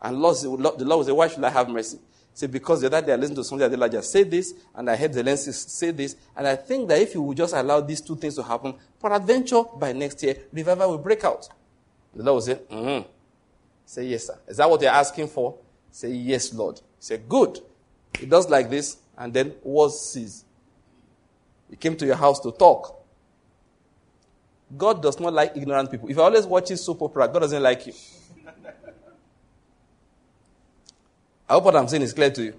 And 0.03 0.19
Lord, 0.19 0.37
the 0.39 0.85
Lord 0.85 0.99
will 0.99 1.05
say, 1.05 1.13
why 1.13 1.29
should 1.29 1.45
I 1.45 1.51
have 1.51 1.69
mercy? 1.69 1.99
Say, 2.35 2.49
because 2.49 2.81
the 2.81 2.89
other 2.89 3.01
day 3.01 3.13
I 3.13 3.17
listened 3.17 3.37
to 3.37 3.45
somebody 3.45 3.71
that 3.71 3.77
Elijah 3.77 4.03
say 4.03 4.25
this, 4.25 4.53
and 4.75 4.91
I 4.91 4.97
heard 4.97 5.13
the 5.13 5.23
lenses 5.23 5.57
say 5.57 5.93
this, 5.93 6.17
and 6.37 6.49
I 6.49 6.57
think 6.57 6.89
that 6.89 7.01
if 7.01 7.15
you 7.15 7.23
would 7.23 7.37
just 7.37 7.55
allow 7.55 7.81
these 7.81 8.01
two 8.01 8.17
things 8.17 8.35
to 8.35 8.43
happen, 8.43 8.75
for 8.99 9.13
adventure 9.13 9.63
by 9.77 9.93
next 9.93 10.21
year, 10.25 10.37
revival 10.53 10.91
will 10.91 10.99
break 10.99 11.23
out. 11.23 11.49
The 12.13 12.25
Lord 12.25 12.35
will 12.35 12.41
say, 12.43 12.55
mm-hmm. 12.57 13.09
Say, 13.87 14.07
yes, 14.07 14.27
sir. 14.27 14.39
Is 14.49 14.57
that 14.57 14.69
what 14.69 14.81
you're 14.83 14.91
asking 14.91 15.29
for? 15.29 15.59
Say, 15.93 16.11
yes, 16.11 16.53
Lord. 16.53 16.81
Say, 16.99 17.21
good. 17.29 17.61
He 18.19 18.27
does 18.27 18.51
like 18.51 18.69
this, 18.69 18.97
and 19.17 19.33
then 19.33 19.55
was 19.63 20.13
sees. 20.13 20.45
He 21.71 21.77
came 21.77 21.97
to 21.99 22.05
your 22.07 22.17
house 22.17 22.41
to 22.41 22.51
talk. 22.51 23.01
God 24.77 25.03
does 25.03 25.21
not 25.21 25.33
like 25.33 25.57
ignorant 25.57 25.91
people. 25.91 26.09
If 26.09 26.17
you're 26.17 26.25
always 26.25 26.47
watching 26.47 26.77
soap 26.77 27.03
opera, 27.03 27.29
God 27.29 27.41
doesn't 27.41 27.63
like 27.63 27.87
you. 27.87 27.93
I 31.49 31.53
hope 31.55 31.65
what 31.65 31.77
I'm 31.77 31.89
saying 31.89 32.03
is 32.03 32.13
clear 32.13 32.31
to 32.31 32.43
you. 32.43 32.55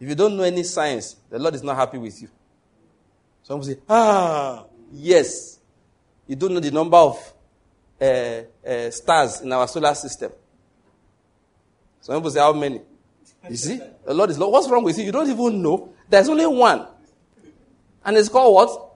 If 0.00 0.08
you 0.08 0.14
don't 0.14 0.36
know 0.36 0.42
any 0.42 0.62
science, 0.62 1.16
the 1.28 1.38
Lord 1.38 1.54
is 1.54 1.62
not 1.62 1.76
happy 1.76 1.98
with 1.98 2.20
you. 2.22 2.28
Some 3.42 3.62
say, 3.62 3.78
ah, 3.88 4.64
yes. 4.92 5.58
You 6.26 6.36
don't 6.36 6.52
know 6.52 6.60
the 6.60 6.70
number 6.70 6.96
of 6.96 7.32
uh, 8.00 8.42
uh, 8.66 8.90
stars 8.90 9.40
in 9.40 9.52
our 9.52 9.66
solar 9.66 9.94
system. 9.94 10.30
Some 12.00 12.16
people 12.16 12.30
say, 12.30 12.40
how 12.40 12.52
many? 12.52 12.82
You 13.48 13.56
see? 13.56 13.80
The 14.04 14.14
Lord 14.14 14.30
is. 14.30 14.38
What's 14.38 14.68
wrong 14.68 14.84
with 14.84 14.98
you? 14.98 15.04
You 15.04 15.12
don't 15.12 15.28
even 15.28 15.62
know. 15.62 15.92
There's 16.08 16.28
only 16.28 16.46
one. 16.46 16.86
And 18.04 18.16
it's 18.16 18.28
called 18.28 18.54
what? 18.54 18.87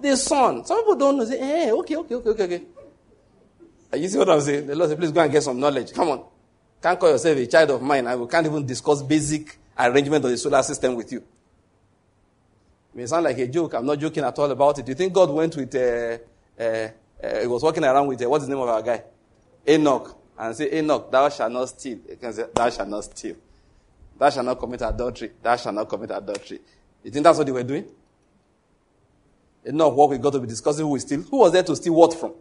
The 0.00 0.16
sun. 0.16 0.64
Some 0.64 0.78
people 0.78 0.96
don't 0.96 1.16
know. 1.18 1.24
Say, 1.24 1.38
hey, 1.38 1.68
eh, 1.68 1.72
okay, 1.72 1.96
okay, 1.96 2.14
okay, 2.14 2.30
okay, 2.30 2.44
okay. 2.44 2.62
You 3.98 4.08
see 4.08 4.18
what 4.18 4.30
I'm 4.30 4.40
saying? 4.40 4.66
The 4.66 4.76
Lord 4.76 4.88
said, 4.90 4.98
please 4.98 5.12
go 5.12 5.20
and 5.20 5.32
get 5.32 5.42
some 5.42 5.58
knowledge. 5.58 5.92
Come 5.92 6.08
on. 6.08 6.24
Can't 6.82 6.98
call 6.98 7.10
yourself 7.10 7.36
a 7.36 7.46
child 7.46 7.70
of 7.70 7.82
mine. 7.82 8.06
I 8.06 8.16
can't 8.26 8.46
even 8.46 8.64
discuss 8.64 9.02
basic 9.02 9.58
arrangement 9.78 10.24
of 10.24 10.30
the 10.30 10.38
solar 10.38 10.62
system 10.62 10.94
with 10.94 11.12
you. 11.12 11.18
It 11.18 11.24
may 12.94 13.06
sound 13.06 13.24
like 13.24 13.38
a 13.38 13.46
joke. 13.48 13.74
I'm 13.74 13.84
not 13.86 13.98
joking 13.98 14.24
at 14.24 14.38
all 14.38 14.50
about 14.50 14.78
it. 14.78 14.86
Do 14.86 14.92
you 14.92 14.96
think 14.96 15.12
God 15.12 15.30
went 15.30 15.56
with, 15.56 15.74
uh, 15.74 16.18
uh, 16.58 16.62
uh, 17.22 17.40
he 17.40 17.46
was 17.46 17.62
walking 17.62 17.84
around 17.84 18.06
with, 18.06 18.22
uh, 18.22 18.30
what's 18.30 18.44
the 18.44 18.50
name 18.50 18.60
of 18.62 18.68
our 18.68 18.82
guy? 18.82 19.02
Enoch. 19.68 20.16
And 20.38 20.56
say, 20.56 20.78
Enoch, 20.78 21.10
thou 21.10 21.28
shalt 21.28 21.52
not 21.52 21.68
steal. 21.68 21.98
Can 22.20 22.32
say, 22.32 22.44
thou 22.54 22.70
shalt 22.70 22.88
not 22.88 23.04
steal. 23.04 23.36
Thou 24.18 24.30
shalt 24.30 24.46
not 24.46 24.58
commit 24.58 24.80
adultery. 24.82 25.32
Thou 25.42 25.56
shalt 25.56 25.74
not 25.74 25.88
commit 25.88 26.10
adultery. 26.10 26.60
You 27.02 27.10
think 27.10 27.24
that's 27.24 27.36
what 27.38 27.46
they 27.46 27.52
were 27.52 27.62
doing? 27.62 27.86
Enoch 29.66 29.94
walked 29.94 30.12
with 30.12 30.22
got 30.22 30.32
to 30.32 30.40
be 30.40 30.46
discussing 30.46 30.84
who 30.84 30.92
will 30.92 31.00
steal. 31.00 31.22
Who 31.22 31.38
was 31.38 31.52
there 31.52 31.62
to 31.62 31.76
steal 31.76 31.94
what 31.94 32.14
from? 32.14 32.32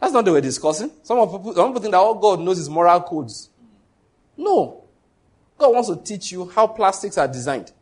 That's 0.00 0.12
not 0.12 0.24
what 0.24 0.32
we're 0.34 0.40
discussing. 0.40 0.90
Some 1.02 1.18
people, 1.26 1.54
some 1.54 1.68
people 1.68 1.82
think 1.82 1.92
that 1.92 1.98
all 1.98 2.14
God 2.14 2.40
knows 2.40 2.58
is 2.58 2.68
moral 2.68 3.00
codes. 3.00 3.50
No. 4.36 4.84
God 5.58 5.72
wants 5.72 5.88
to 5.88 5.96
teach 5.96 6.32
you 6.32 6.48
how 6.48 6.66
plastics 6.66 7.18
are 7.18 7.26
designed. 7.26 7.72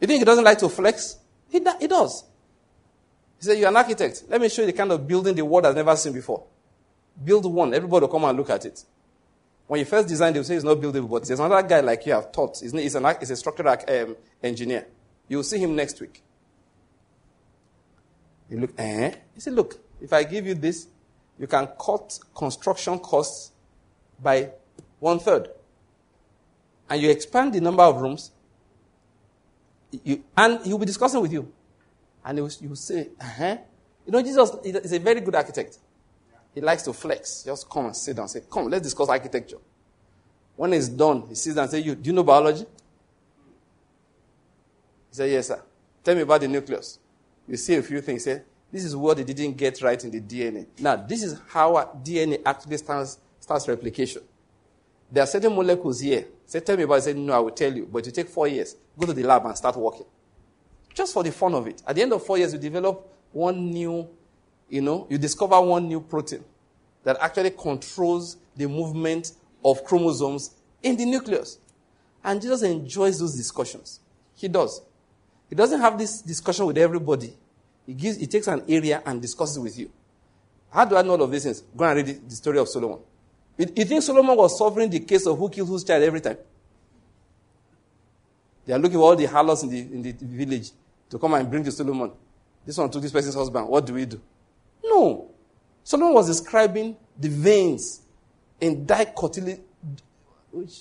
You 0.00 0.06
think 0.06 0.18
he 0.18 0.24
doesn't 0.24 0.44
like 0.44 0.58
to 0.58 0.68
flex? 0.68 1.16
He, 1.48 1.60
he 1.80 1.86
does. 1.86 2.24
He 3.38 3.44
said, 3.44 3.58
You're 3.58 3.68
an 3.68 3.76
architect. 3.76 4.24
Let 4.28 4.40
me 4.40 4.48
show 4.48 4.62
you 4.62 4.66
the 4.66 4.72
kind 4.72 4.90
of 4.90 5.06
building 5.06 5.34
the 5.34 5.44
world 5.44 5.64
has 5.64 5.74
never 5.74 5.94
seen 5.96 6.12
before. 6.12 6.44
Build 7.22 7.46
one. 7.46 7.72
Everybody 7.72 8.02
will 8.02 8.12
come 8.12 8.24
and 8.24 8.36
look 8.36 8.50
at 8.50 8.64
it. 8.66 8.84
When 9.66 9.80
you 9.80 9.86
first 9.86 10.08
design, 10.08 10.32
they'll 10.32 10.44
say 10.44 10.56
it's 10.56 10.64
not 10.64 10.78
buildable, 10.78 11.10
but 11.10 11.26
there's 11.26 11.40
another 11.40 11.66
guy 11.66 11.80
like 11.80 12.06
you 12.06 12.12
have 12.12 12.30
taught. 12.30 12.58
He's, 12.60 12.72
he's, 12.72 12.94
an, 12.94 13.16
he's 13.18 13.30
a 13.30 13.36
structural 13.36 13.76
um, 13.88 14.16
engineer. 14.42 14.86
You'll 15.28 15.42
see 15.42 15.58
him 15.58 15.74
next 15.74 16.00
week. 16.00 16.22
You 18.48 18.60
look, 18.60 18.72
eh? 18.78 19.12
He 19.34 19.40
said, 19.40 19.54
Look, 19.54 19.78
if 20.00 20.12
I 20.12 20.22
give 20.24 20.46
you 20.46 20.54
this, 20.54 20.86
you 21.38 21.46
can 21.46 21.68
cut 21.78 22.18
construction 22.34 22.98
costs 22.98 23.52
by 24.22 24.50
one 25.00 25.18
third. 25.18 25.50
And 26.88 27.02
you 27.02 27.10
expand 27.10 27.52
the 27.52 27.60
number 27.60 27.82
of 27.82 28.00
rooms, 28.00 28.30
you, 30.04 30.22
and 30.36 30.64
he'll 30.64 30.78
be 30.78 30.86
discussing 30.86 31.20
with 31.20 31.32
you. 31.32 31.52
And 32.24 32.38
he 32.38 32.42
will, 32.42 32.50
you 32.60 32.68
will 32.68 32.76
say, 32.76 33.08
uh-huh. 33.20 33.56
You 34.06 34.12
know, 34.12 34.22
Jesus 34.22 34.52
is 34.62 34.92
a 34.92 35.00
very 35.00 35.20
good 35.20 35.34
architect. 35.34 35.78
He 36.54 36.60
likes 36.60 36.82
to 36.84 36.92
flex. 36.92 37.42
Just 37.42 37.68
come 37.68 37.86
and 37.86 37.96
sit 37.96 38.16
down 38.16 38.28
say, 38.28 38.42
Come, 38.50 38.68
let's 38.68 38.84
discuss 38.84 39.08
architecture. 39.08 39.58
When 40.54 40.72
it's 40.72 40.88
done, 40.88 41.24
he 41.28 41.34
sits 41.34 41.54
down 41.54 41.64
and 41.64 41.70
says, 41.70 41.84
you, 41.84 41.94
Do 41.96 42.08
you 42.08 42.14
know 42.14 42.22
biology? 42.22 42.64
He 45.16 45.22
said, 45.22 45.30
Yes, 45.30 45.46
sir. 45.48 45.62
Tell 46.04 46.14
me 46.14 46.20
about 46.20 46.42
the 46.42 46.48
nucleus. 46.48 46.98
You 47.48 47.56
see 47.56 47.74
a 47.76 47.82
few 47.82 48.02
things. 48.02 48.24
Say, 48.24 48.42
this 48.70 48.84
is 48.84 48.94
what 48.94 49.16
they 49.16 49.24
didn't 49.24 49.56
get 49.56 49.80
right 49.80 50.04
in 50.04 50.10
the 50.10 50.20
DNA. 50.20 50.66
Now, 50.78 50.96
this 50.96 51.22
is 51.22 51.40
how 51.48 51.72
DNA 52.04 52.42
actually 52.44 52.76
starts, 52.76 53.18
starts 53.40 53.66
replication. 53.66 54.20
There 55.10 55.24
are 55.24 55.26
certain 55.26 55.54
molecules 55.54 56.00
here. 56.00 56.26
Say, 56.44 56.60
tell 56.60 56.76
me 56.76 56.82
about 56.82 56.96
it. 56.98 57.02
Say, 57.02 57.14
no, 57.14 57.32
I 57.32 57.38
will 57.38 57.50
tell 57.50 57.72
you. 57.72 57.88
But 57.90 58.06
it 58.06 58.14
take 58.14 58.28
four 58.28 58.46
years. 58.46 58.76
Go 58.98 59.06
to 59.06 59.14
the 59.14 59.22
lab 59.22 59.46
and 59.46 59.56
start 59.56 59.74
working. 59.76 60.04
Just 60.92 61.14
for 61.14 61.22
the 61.22 61.32
fun 61.32 61.54
of 61.54 61.66
it. 61.66 61.82
At 61.86 61.96
the 61.96 62.02
end 62.02 62.12
of 62.12 62.22
four 62.22 62.36
years, 62.36 62.52
you 62.52 62.58
develop 62.58 63.10
one 63.32 63.70
new, 63.70 64.06
you 64.68 64.82
know, 64.82 65.06
you 65.08 65.16
discover 65.16 65.58
one 65.62 65.88
new 65.88 66.00
protein 66.02 66.44
that 67.04 67.16
actually 67.22 67.52
controls 67.52 68.36
the 68.54 68.68
movement 68.68 69.32
of 69.64 69.82
chromosomes 69.82 70.50
in 70.82 70.94
the 70.94 71.06
nucleus. 71.06 71.58
And 72.22 72.42
Jesus 72.42 72.60
enjoys 72.62 73.18
those 73.18 73.34
discussions. 73.34 74.00
He 74.34 74.48
does. 74.48 74.82
He 75.48 75.54
doesn't 75.54 75.80
have 75.80 75.98
this 75.98 76.22
discussion 76.22 76.66
with 76.66 76.78
everybody. 76.78 77.36
He, 77.86 77.94
gives, 77.94 78.16
he 78.16 78.26
takes 78.26 78.48
an 78.48 78.64
area 78.68 79.02
and 79.06 79.22
discusses 79.22 79.58
with 79.58 79.78
you. 79.78 79.90
How 80.70 80.84
do 80.84 80.96
I 80.96 81.02
know 81.02 81.12
all 81.12 81.22
of 81.22 81.30
these 81.30 81.44
things? 81.44 81.62
Go 81.76 81.84
and 81.84 81.96
read 81.96 82.28
the 82.28 82.34
story 82.34 82.58
of 82.58 82.68
Solomon. 82.68 82.98
You, 83.56 83.66
you 83.76 83.84
think 83.84 84.02
Solomon 84.02 84.36
was 84.36 84.58
suffering 84.58 84.90
the 84.90 85.00
case 85.00 85.26
of 85.26 85.38
who 85.38 85.48
killed 85.48 85.68
whose 85.68 85.84
child 85.84 86.02
every 86.02 86.20
time? 86.20 86.36
They 88.66 88.72
are 88.72 88.78
looking 88.78 88.98
for 88.98 89.04
all 89.04 89.16
the 89.16 89.26
harlots 89.26 89.62
in 89.62 89.70
the, 89.70 89.78
in 89.78 90.02
the 90.02 90.12
village 90.12 90.70
to 91.08 91.18
come 91.18 91.34
and 91.34 91.48
bring 91.48 91.62
to 91.64 91.70
Solomon. 91.70 92.10
This 92.64 92.76
one 92.76 92.90
took 92.90 93.00
this 93.00 93.12
person's 93.12 93.36
husband. 93.36 93.68
What 93.68 93.86
do 93.86 93.94
we 93.94 94.04
do? 94.04 94.20
No. 94.82 95.30
Solomon 95.84 96.14
was 96.14 96.26
describing 96.26 96.96
the 97.16 97.28
veins 97.28 98.00
in 98.60 98.84
dicotyledon. 98.84 99.60
Which? 100.50 100.80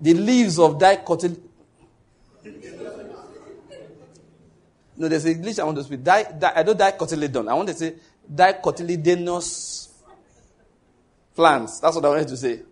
The 0.00 0.14
leaves 0.14 0.58
of 0.58 0.78
dicotyledon. 0.78 1.47
No, 4.96 5.08
there's 5.08 5.26
English 5.26 5.58
I 5.58 5.64
want 5.64 5.76
to 5.78 5.84
speak. 5.84 6.06
I 6.08 6.24
don't 6.62 6.78
dicotyledon. 6.78 7.48
I 7.48 7.54
want 7.54 7.68
to 7.68 7.74
say 7.74 7.94
dicotyledonous 8.32 9.88
plants. 11.34 11.78
That's 11.78 11.94
what 11.94 12.04
I 12.04 12.08
wanted 12.08 12.28
to 12.28 12.36
say. 12.36 12.62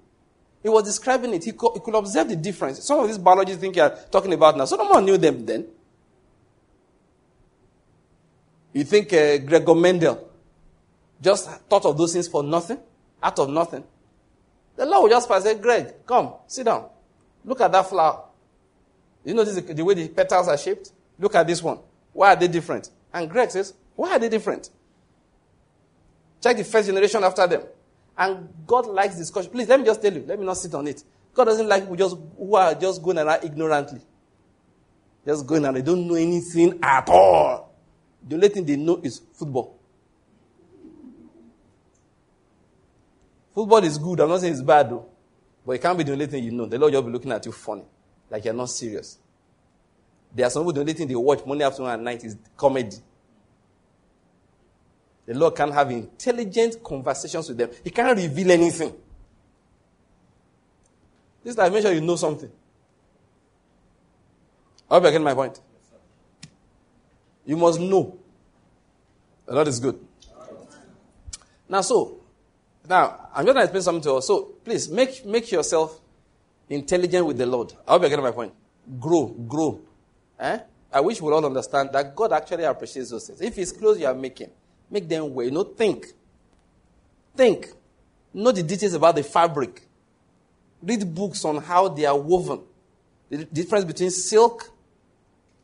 He 0.63 0.69
was 0.69 0.83
describing 0.83 1.33
it. 1.35 1.45
He, 1.45 1.53
co- 1.53 1.73
he 1.73 1.79
could 1.81 1.95
observe 1.95 2.29
the 2.29 2.35
difference. 2.35 2.83
Some 2.85 2.99
of 2.99 3.07
these 3.07 3.19
biologists 3.19 3.61
think 3.61 3.77
you're 3.77 3.97
talking 4.11 4.33
about 4.33 4.57
now. 4.57 4.65
Solomon 4.65 5.05
knew 5.05 5.17
them 5.17 5.47
then. 5.47 5.67
You 8.73 8.83
think 8.83 9.13
uh, 9.13 9.39
Gregor 9.39 9.75
Mendel 9.75 10.29
just 11.23 11.49
thought 11.49 11.85
of 11.85 11.97
those 11.97 12.13
things 12.13 12.27
for 12.27 12.43
nothing? 12.43 12.79
Out 13.23 13.39
of 13.39 13.49
nothing? 13.49 13.85
The 14.75 14.85
Lord 14.85 15.05
will 15.05 15.11
just 15.11 15.29
pass 15.29 15.45
say, 15.45 15.55
Greg, 15.55 16.05
come, 16.05 16.35
sit 16.47 16.65
down. 16.65 16.89
Look 17.45 17.61
at 17.61 17.71
that 17.73 17.89
flower. 17.89 18.26
You 19.27 19.35
notice 19.35 19.57
the, 19.57 19.75
the 19.75 19.85
way 19.85 19.95
the 19.95 20.09
petals 20.09 20.47
are 20.47 20.57
shaped? 20.57 20.93
Look 21.19 21.35
at 21.35 21.47
this 21.49 21.61
one. 21.61 21.81
Why 22.13 22.33
are 22.33 22.37
they 22.37 22.47
different? 22.47 22.91
And 23.13 23.29
Greg 23.29 23.51
says, 23.51 23.75
Why 23.97 24.13
are 24.13 24.19
they 24.21 24.29
different? 24.29 24.71
Check 26.41 26.57
the 26.57 26.65
first 26.65 26.87
generation 26.87 27.25
after 27.25 27.45
them. 27.49 27.63
And 28.17 28.49
God 28.65 28.87
likes 28.87 29.17
discussion. 29.17 29.51
Please, 29.51 29.69
let 29.69 29.81
me 29.81 29.87
just 29.87 30.01
tell 30.01 30.13
you. 30.15 30.25
Let 30.27 30.39
me 30.39 30.47
not 30.47 30.57
sit 30.57 30.73
on 30.75 30.87
it. 30.87 31.03
God 31.35 31.47
doesn't 31.47 31.67
like 31.69 31.83
people 31.83 31.97
just 31.97 32.17
who 32.39 32.55
are 32.55 32.73
just 32.75 33.03
going 33.03 33.19
around 33.19 33.43
ignorantly. 33.43 34.01
Just 35.27 35.45
going 35.45 35.65
around. 35.65 35.75
They 35.75 35.83
don't 35.83 36.07
know 36.07 36.15
anything 36.15 36.79
at 36.81 37.09
all. 37.09 37.75
The 38.27 38.37
only 38.37 38.49
thing 38.49 38.65
they 38.65 38.77
know 38.77 39.01
is 39.03 39.21
football. 39.33 39.77
Football 43.53 43.83
is 43.83 43.99
good. 43.99 44.21
I'm 44.21 44.29
not 44.29 44.41
saying 44.41 44.53
it's 44.53 44.63
bad 44.63 44.89
though. 44.89 45.07
But 45.67 45.73
it 45.73 45.83
can't 45.83 45.99
be 45.99 46.05
the 46.05 46.13
only 46.13 46.27
thing 46.27 46.45
you 46.45 46.53
know. 46.53 46.67
The 46.67 46.79
Lord 46.79 46.95
will 46.95 47.03
be 47.03 47.11
looking 47.11 47.33
at 47.33 47.45
you 47.45 47.51
funny. 47.51 47.83
Like 48.31 48.45
you're 48.45 48.55
not 48.55 48.71
serious. 48.71 49.19
There 50.35 50.47
are 50.47 50.51
some 50.51 50.63
people, 50.63 50.73
the 50.75 50.81
only 50.81 50.93
thing 50.93 51.09
they 51.09 51.15
watch 51.15 51.45
Monday 51.47 51.65
afternoon 51.65 51.93
and 51.93 52.05
night 52.05 52.25
is 52.25 52.37
comedy. 52.57 52.97
The 55.25 55.35
Lord 55.35 55.57
can 55.57 55.73
have 55.73 55.91
intelligent 55.91 56.83
conversations 56.83 57.49
with 57.49 57.59
them. 57.59 57.71
He 57.83 57.91
can't 57.91 58.17
reveal 58.17 58.51
anything. 58.51 58.95
This 61.43 61.55
time, 61.55 61.73
make 61.73 61.83
sure 61.83 61.93
you 61.93 62.01
know 62.01 62.17
something. 62.17 62.51
I 64.91 64.95
hope 64.95 65.05
you 65.05 65.11
get 65.11 65.23
my 65.23 65.35
point. 65.35 65.61
You 67.45 67.57
must 67.57 67.81
know. 67.81 68.19
The 69.47 69.55
Lord 69.55 69.69
is 69.69 69.81
good. 69.81 69.99
Now, 71.69 71.81
so, 71.81 72.21
now, 72.89 73.29
I'm 73.35 73.45
just 73.45 73.55
going 73.55 73.57
to 73.57 73.63
explain 73.63 73.83
something 73.83 74.03
to 74.03 74.15
us. 74.15 74.27
So, 74.27 74.43
please, 74.65 74.89
make, 74.89 75.25
make 75.25 75.51
yourself 75.51 76.01
intelligent 76.69 77.27
with 77.27 77.39
the 77.39 77.47
Lord. 77.47 77.73
I 77.87 77.93
hope 77.93 78.03
you 78.03 78.09
get 78.09 78.23
my 78.23 78.31
point. 78.31 78.53
Grow, 79.01 79.27
grow. 79.27 79.81
Eh? 80.39 80.59
I 80.93 81.01
wish 81.01 81.21
we 81.21 81.31
all 81.33 81.45
understand 81.45 81.91
that 81.93 82.15
God 82.15 82.33
actually 82.33 82.65
appreciates 82.65 83.11
those 83.11 83.27
things. 83.27 83.41
If 83.41 83.59
it's 83.59 83.73
clothes 83.73 84.01
you 84.01 84.07
are 84.07 84.15
making, 84.15 84.51
make 84.91 85.09
them 85.09 85.35
wear. 85.35 85.47
You 85.47 85.53
know, 85.53 85.65
think. 85.65 86.07
Think. 87.35 87.69
Know 88.33 88.53
the 88.53 88.63
details 88.63 88.95
about 88.95 89.17
the 89.17 89.23
fabric. 89.23 89.87
Read 90.83 91.15
books 91.15 91.45
on 91.45 91.63
how 91.63 91.89
they 91.89 92.05
are 92.05 92.19
woven. 92.19 92.61
The 93.29 93.45
difference 93.45 93.85
between 93.85 94.11
silk 94.11 94.71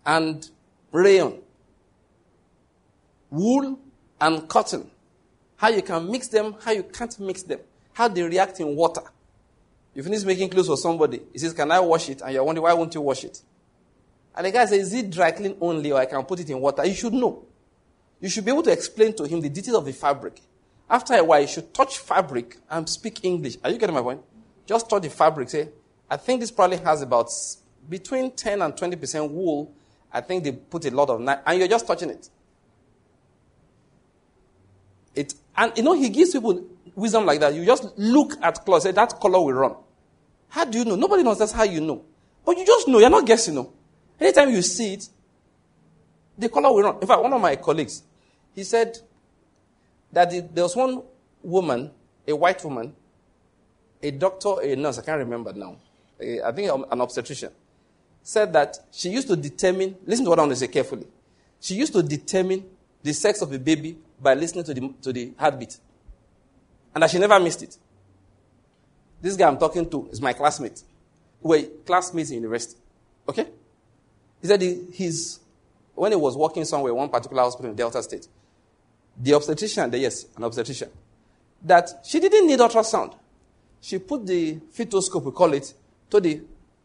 and 0.05 0.49
rayon. 0.91 1.41
Wool 3.31 3.79
and 4.21 4.49
cotton. 4.49 4.91
How 5.57 5.69
you 5.69 5.83
can 5.83 6.11
mix 6.11 6.29
them, 6.29 6.57
how 6.63 6.73
you 6.73 6.83
can't 6.83 7.19
mix 7.21 7.43
them. 7.43 7.61
How 7.93 8.09
they 8.09 8.23
react 8.23 8.59
in 8.61 8.75
water. 8.75 9.03
You 9.95 10.03
finish 10.03 10.25
making 10.25 10.49
clothes 10.49 10.69
for 10.69 10.77
somebody. 10.77 11.21
He 11.33 11.39
says, 11.39 11.53
Can 11.53 11.71
I 11.71 11.81
wash 11.81 12.09
it? 12.09 12.23
And 12.23 12.33
you're 12.33 12.45
wondering, 12.45 12.63
why 12.63 12.73
won't 12.73 12.95
you 12.95 13.01
wash 13.01 13.25
it? 13.25 13.41
And 14.35 14.47
the 14.47 14.51
guy 14.51 14.65
says, 14.65 14.89
Is 14.89 14.95
it 14.95 15.11
dry 15.11 15.31
clean 15.33 15.57
only 15.61 15.93
or 15.93 16.01
I 16.01 16.07
can 16.07 16.23
put 16.25 16.41
it 16.41 16.49
in 16.49 16.61
water? 16.61 16.85
You 16.85 16.95
should 16.95 17.13
know. 17.13 17.45
You 18.21 18.29
should 18.29 18.45
be 18.45 18.53
able 18.53 18.63
to 18.63 18.73
explain 18.73 19.15
to 19.17 19.25
him 19.25 19.41
the 19.41 19.49
details 19.49 19.77
of 19.77 19.85
the 19.85 19.93
fabric. 19.93 20.41
After 20.89 21.15
a 21.15 21.25
while, 21.25 21.41
you 21.41 21.47
should 21.47 21.75
touch 21.75 21.99
fabric 21.99 22.57
and 22.71 22.89
speak 22.89 23.25
English. 23.25 23.57
Are 23.65 23.71
you 23.71 23.79
getting 23.79 23.95
my 23.95 24.03
point? 24.03 24.23
Just 24.67 24.89
touch 24.89 25.03
the 25.03 25.11
fabric. 25.11 25.51
Say, 25.51 25.69
I 26.09 26.17
think 26.17 26.41
this 26.41 26.51
probably 26.51 26.77
has 26.79 27.03
about 27.03 27.31
between 27.89 28.31
10 28.31 28.63
and 28.63 28.75
20% 28.75 29.31
wool. 29.31 29.75
I 30.13 30.21
think 30.21 30.45
they 30.45 30.53
put 30.53 30.85
a 30.85 30.91
lot 30.91 31.11
of, 31.11 31.27
and 31.27 31.59
you're 31.59 31.69
just 31.69 31.87
touching 31.87 32.11
it. 32.11 32.29
It, 35.15 35.35
and 35.57 35.73
you 35.77 35.83
know, 35.83 35.95
he 35.95 36.09
gives 36.09 36.33
people 36.33 36.65
wisdom 36.95 37.27
like 37.27 37.41
that. 37.41 37.55
You 37.55 37.65
just 37.65 37.97
look 37.99 38.35
at 38.43 38.65
clothes, 38.65 38.85
say 38.85 38.93
that 38.93 39.19
color 39.21 39.41
will 39.41 39.53
run. 39.53 39.75
How 40.53 40.67
do 40.67 40.79
you 40.79 40.85
know? 40.85 40.97
Nobody 40.97 41.23
knows. 41.23 41.39
That's 41.39 41.53
how 41.53 41.63
you 41.63 41.81
know. 41.81 42.05
But 42.45 42.59
you 42.59 42.67
just 42.67 42.87
know. 42.87 42.99
You're 42.99 43.09
not 43.09 43.25
guessing. 43.25 43.55
No. 43.55 43.73
Anytime 44.21 44.51
you 44.51 44.61
see 44.61 44.93
it, 44.93 45.09
the 46.37 46.51
color 46.51 46.71
will 46.71 46.83
run. 46.83 46.97
In 47.01 47.09
fact, 47.09 47.23
one 47.23 47.33
of 47.33 47.41
my 47.41 47.57
colleagues, 47.57 48.03
he 48.55 48.63
said 48.63 48.99
that 50.13 50.31
the, 50.31 50.41
there 50.41 50.65
was 50.65 50.77
one 50.77 51.03
woman, 51.43 51.91
a 52.29 52.37
white 52.37 52.63
woman, 52.65 52.95
a 54.03 54.11
doctor, 54.11 54.61
a 54.61 54.77
nurse, 54.77 54.99
I 54.99 55.03
can't 55.03 55.21
remember 55.21 55.55
now. 55.55 55.77
A, 56.21 56.43
I 56.43 56.53
think 56.53 56.71
an 56.71 57.01
obstetrician, 57.01 57.51
said 58.23 58.53
that 58.53 58.77
she 58.93 59.09
used 59.09 59.29
to 59.29 59.37
determine, 59.37 59.97
listen 60.05 60.27
to 60.27 60.29
what 60.29 60.39
I 60.39 60.43
want 60.43 60.53
to 60.53 60.57
say 60.57 60.69
carefully. 60.69 61.07
She 61.61 61.77
used 61.77 61.95
to 61.95 62.03
determine 62.03 62.63
the 63.03 63.15
sex 63.15 63.41
of 63.41 63.51
a 63.55 63.59
baby 63.59 63.97
by 64.21 64.35
listening 64.35 64.65
to 64.65 64.75
the, 64.75 64.95
to 65.01 65.15
the 65.15 65.33
heartbeat. 65.39 65.79
And 66.95 67.03
that 67.03 67.11
she 67.11 67.19
never 67.19 67.41
missed 67.41 67.63
it. 67.63 67.79
This 69.23 69.37
guy 69.37 69.47
I'm 69.47 69.57
talking 69.57 69.89
to 69.89 70.09
is 70.11 70.21
my 70.21 70.33
classmate. 70.33 70.83
We 71.41 71.63
were 71.63 71.69
classmates 71.87 72.31
in 72.31 72.37
university. 72.37 72.79
Okay? 73.29 73.47
He 74.41 74.49
said 74.49 74.61
he, 74.61 74.85
he's, 74.93 75.39
when 75.95 76.11
he 76.11 76.17
was 76.17 76.37
working 76.37 76.65
somewhere, 76.65 76.93
one 76.93 77.09
particular 77.09 77.45
hospital 77.45 77.71
in 77.71 77.77
Delta 77.77 78.03
State, 78.03 78.27
the 79.17 79.35
obstetrician, 79.35 79.91
yes, 79.95 80.27
an 80.37 80.43
obstetrician, 80.43 80.91
that 81.63 81.89
she 82.05 82.19
didn't 82.19 82.47
need 82.47 82.59
ultrasound. 82.59 83.15
She 83.81 83.99
put 83.99 84.27
the 84.27 84.57
fetoscope, 84.77 85.23
we 85.23 85.31
call 85.31 85.53
it, 85.55 85.73
to 86.11 86.21
the, 86.21 86.41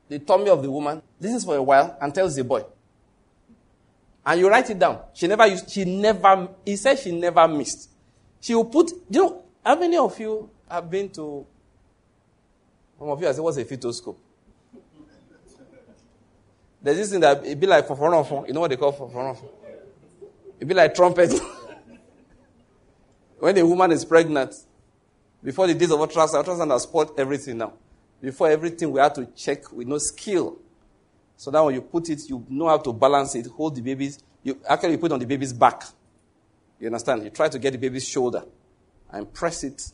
the 0.08 0.20
tummy 0.20 0.50
of 0.50 0.62
the 0.62 0.70
woman, 0.70 1.02
listens 1.20 1.44
for 1.46 1.56
a 1.56 1.64
while, 1.64 1.98
and 2.00 2.14
tells 2.14 2.36
the 2.36 2.44
boy. 2.44 2.64
And 4.26 4.40
you 4.40 4.50
write 4.50 4.70
it 4.70 4.78
down. 4.78 5.00
She 5.14 5.26
never 5.26 5.48
used, 5.48 5.70
she 5.72 5.86
never, 5.86 6.50
he 6.66 6.76
said 6.76 7.00
she 7.00 7.12
never 7.12 7.48
missed. 7.48 7.90
She 8.42 8.54
will 8.54 8.66
put, 8.66 8.92
you 9.10 9.22
know, 9.22 9.44
how 9.66 9.76
many 9.80 9.98
of 9.98 10.20
you 10.20 10.50
have 10.70 10.90
been 10.90 11.10
to, 11.10 11.46
some 12.98 13.10
of 13.10 13.22
you, 13.22 13.28
I 13.28 13.32
said, 13.32 13.42
what's 13.42 13.58
a 13.58 13.66
fetoscope? 13.66 14.16
There's 16.82 16.98
this 16.98 17.12
thing 17.12 17.20
that 17.22 17.46
it 17.46 17.60
be 17.60 17.68
like 17.68 17.88
foforonfon. 17.88 18.48
You 18.48 18.54
know 18.54 18.62
what 18.62 18.70
they 18.70 18.78
call 18.78 18.94
foforonfon? 18.94 19.50
It 20.60 20.66
be 20.66 20.74
like 20.74 20.96
trumpet. 20.96 21.34
when 23.40 23.58
a 23.58 23.66
woman 23.66 23.92
is 23.92 24.06
pregnant, 24.06 24.54
before 25.44 25.68
the 25.68 25.74
days 25.74 25.92
of 25.92 26.00
ultrasound, 26.00 26.44
ultrasound 26.44 26.72
has 26.72 26.84
spoiled 26.84 27.20
everything 27.20 27.58
now. 27.58 27.74
Before 28.22 28.50
everything, 28.50 28.92
we 28.92 29.00
have 29.00 29.14
to 29.14 29.28
check 29.36 29.72
with 29.72 29.88
no 29.88 29.98
skill. 29.98 30.58
So 31.36 31.52
that 31.52 31.64
when 31.64 31.76
you 31.76 31.82
put 31.82 32.10
it, 32.10 32.28
you 32.28 32.44
know 32.50 32.68
how 32.68 32.78
to 32.78 32.92
balance 32.92 33.36
it, 33.36 33.46
hold 33.48 33.76
the 33.76 33.82
baby's, 33.82 34.24
you 34.44 34.60
actually 34.68 34.94
you 34.94 34.98
put 34.98 35.12
it 35.12 35.14
on 35.14 35.20
the 35.20 35.26
baby's 35.26 35.54
back. 35.54 35.84
You 36.80 36.88
understand? 36.88 37.24
You 37.24 37.30
try 37.30 37.50
to 37.50 37.60
get 37.60 37.72
the 37.72 37.78
baby's 37.78 38.08
shoulder 38.08 38.44
and 39.12 39.32
press 39.32 39.64
it. 39.64 39.92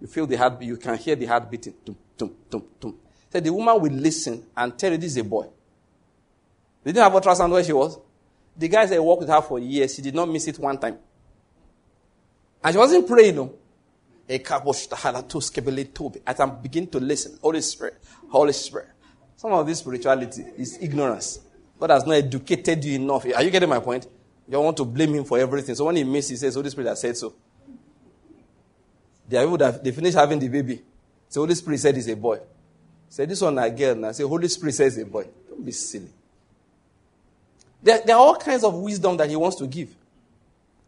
You 0.00 0.06
feel 0.06 0.26
the 0.26 0.36
heart, 0.36 0.62
you 0.62 0.76
can 0.76 0.96
hear 0.96 1.16
the 1.16 1.26
heart 1.26 1.50
beating. 1.50 1.74
Tum, 1.84 1.96
tum, 2.16 2.34
tum, 2.50 2.62
tum. 2.80 2.94
So 3.30 3.40
the 3.40 3.52
woman 3.52 3.80
will 3.80 3.92
listen 3.92 4.44
and 4.56 4.78
tell 4.78 4.92
you 4.92 4.98
this 4.98 5.12
is 5.12 5.18
a 5.18 5.24
boy. 5.24 5.46
They 6.84 6.92
didn't 6.92 7.12
have 7.12 7.22
ultrasound 7.22 7.50
where 7.50 7.64
she 7.64 7.72
was. 7.72 7.98
The 8.56 8.68
guy 8.68 8.86
said 8.86 8.94
he 8.94 9.00
worked 9.00 9.20
with 9.20 9.28
her 9.28 9.42
for 9.42 9.58
years. 9.58 9.94
She 9.94 10.02
did 10.02 10.14
not 10.14 10.28
miss 10.28 10.46
it 10.48 10.58
one 10.58 10.78
time. 10.78 10.98
And 12.62 12.74
she 12.74 12.78
wasn't 12.78 13.06
praying, 13.06 13.36
no. 13.36 13.54
As 14.28 14.40
I'm 16.40 16.60
beginning 16.60 16.90
to 16.90 17.00
listen, 17.00 17.38
Holy 17.40 17.60
Spirit, 17.60 18.02
Holy 18.28 18.52
Spirit. 18.52 18.88
Some 19.36 19.52
of 19.52 19.66
this 19.66 19.78
spirituality 19.78 20.44
is 20.56 20.78
ignorance. 20.80 21.40
God 21.78 21.90
has 21.90 22.04
not 22.04 22.14
educated 22.14 22.84
you 22.84 22.96
enough. 22.96 23.24
Are 23.24 23.42
you 23.42 23.50
getting 23.50 23.68
my 23.68 23.78
point? 23.78 24.06
You 24.46 24.52
don't 24.52 24.64
want 24.64 24.76
to 24.78 24.84
blame 24.84 25.14
him 25.14 25.24
for 25.24 25.38
everything. 25.38 25.74
So 25.74 25.84
when 25.84 25.96
he 25.96 26.04
misses, 26.04 26.30
he 26.30 26.36
says, 26.36 26.56
Holy 26.56 26.70
Spirit 26.70 26.88
has 26.88 27.00
said 27.00 27.16
so. 27.16 27.34
There 29.28 29.40
are 29.40 29.44
people 29.44 29.58
that 29.58 29.84
they 29.84 29.92
finish 29.92 30.14
having 30.14 30.38
the 30.38 30.48
baby. 30.48 30.82
So 31.28 31.42
Holy 31.42 31.54
Spirit 31.54 31.80
said 31.80 31.94
he's 31.94 32.08
a 32.08 32.16
boy. 32.16 32.40
Say 33.08 33.26
this 33.26 33.40
one 33.40 33.58
a 33.58 33.70
girl 33.70 33.94
now. 33.94 34.12
Say 34.12 34.24
Holy 34.24 34.48
Spirit 34.48 34.74
says 34.74 34.98
a 34.98 35.04
boy. 35.04 35.26
Don't 35.48 35.64
be 35.64 35.72
silly. 35.72 36.08
There, 37.82 38.00
there 38.04 38.16
are 38.16 38.20
all 38.20 38.36
kinds 38.36 38.64
of 38.64 38.74
wisdom 38.74 39.16
that 39.18 39.28
he 39.28 39.36
wants 39.36 39.56
to 39.56 39.66
give. 39.66 39.94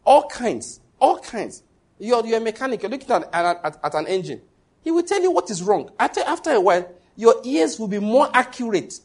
All 0.03 0.27
kinds. 0.27 0.79
All 0.99 1.19
kinds. 1.19 1.63
You're, 1.99 2.25
you're 2.25 2.37
a 2.37 2.41
mechanic, 2.41 2.81
you're 2.81 2.91
looking 2.91 3.11
at, 3.11 3.29
at, 3.31 3.63
at, 3.63 3.79
at 3.83 3.93
an 3.93 4.07
engine. 4.07 4.41
He 4.83 4.89
will 4.89 5.03
tell 5.03 5.21
you 5.21 5.31
what 5.31 5.49
is 5.51 5.61
wrong. 5.61 5.91
After, 5.99 6.21
after 6.21 6.51
a 6.51 6.59
while, 6.59 6.89
your 7.15 7.35
ears 7.43 7.79
will 7.79 7.87
be 7.87 7.99
more 7.99 8.27
accurate 8.33 8.99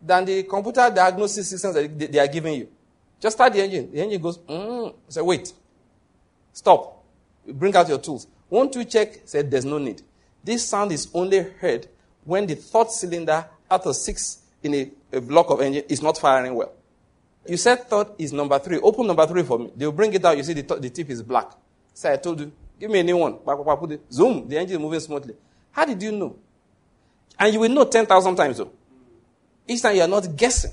than 0.00 0.24
the 0.24 0.42
computer 0.42 0.90
diagnosis 0.92 1.48
systems 1.48 1.74
that 1.74 1.98
they, 1.98 2.06
they 2.06 2.18
are 2.18 2.26
giving 2.26 2.54
you. 2.54 2.68
Just 3.20 3.36
start 3.36 3.52
the 3.52 3.62
engine. 3.62 3.92
The 3.92 4.00
engine 4.00 4.20
goes, 4.20 4.38
mm. 4.38 4.92
Say, 5.08 5.20
wait. 5.20 5.52
Stop. 6.52 7.01
Bring 7.46 7.74
out 7.76 7.88
your 7.88 7.98
tools. 7.98 8.26
Won't 8.50 8.74
you 8.74 8.84
check? 8.84 9.22
Said, 9.24 9.50
there's 9.50 9.64
no 9.64 9.78
need. 9.78 10.02
This 10.44 10.68
sound 10.68 10.92
is 10.92 11.08
only 11.14 11.40
heard 11.40 11.86
when 12.24 12.46
the 12.46 12.54
third 12.54 12.90
cylinder 12.90 13.46
out 13.70 13.86
of 13.86 13.96
six 13.96 14.42
in 14.62 14.74
a, 14.74 14.90
a 15.12 15.20
block 15.20 15.50
of 15.50 15.60
engine 15.60 15.84
is 15.88 16.02
not 16.02 16.18
firing 16.18 16.54
well. 16.54 16.72
You 17.46 17.56
said 17.56 17.88
third 17.88 18.08
is 18.18 18.32
number 18.32 18.58
three. 18.58 18.78
Open 18.78 19.06
number 19.06 19.26
three 19.26 19.42
for 19.42 19.58
me. 19.58 19.72
They'll 19.76 19.92
bring 19.92 20.12
it 20.12 20.24
out. 20.24 20.36
You 20.36 20.42
see 20.44 20.52
the, 20.52 20.62
the 20.76 20.90
tip 20.90 21.10
is 21.10 21.22
black. 21.22 21.50
Say, 21.92 22.12
I 22.12 22.16
told 22.16 22.40
you. 22.40 22.52
Give 22.78 22.90
me 22.90 23.00
a 23.00 23.02
new 23.02 23.16
one. 23.16 23.38
Zoom. 24.10 24.48
The 24.48 24.58
engine 24.58 24.76
is 24.76 24.82
moving 24.82 25.00
smoothly. 25.00 25.34
How 25.70 25.84
did 25.84 26.02
you 26.02 26.12
know? 26.12 26.36
And 27.38 27.52
you 27.52 27.60
will 27.60 27.68
know 27.68 27.84
10,000 27.84 28.36
times 28.36 28.58
though. 28.58 28.70
Each 29.66 29.82
time 29.82 29.96
you 29.96 30.02
are 30.02 30.08
not 30.08 30.36
guessing. 30.36 30.72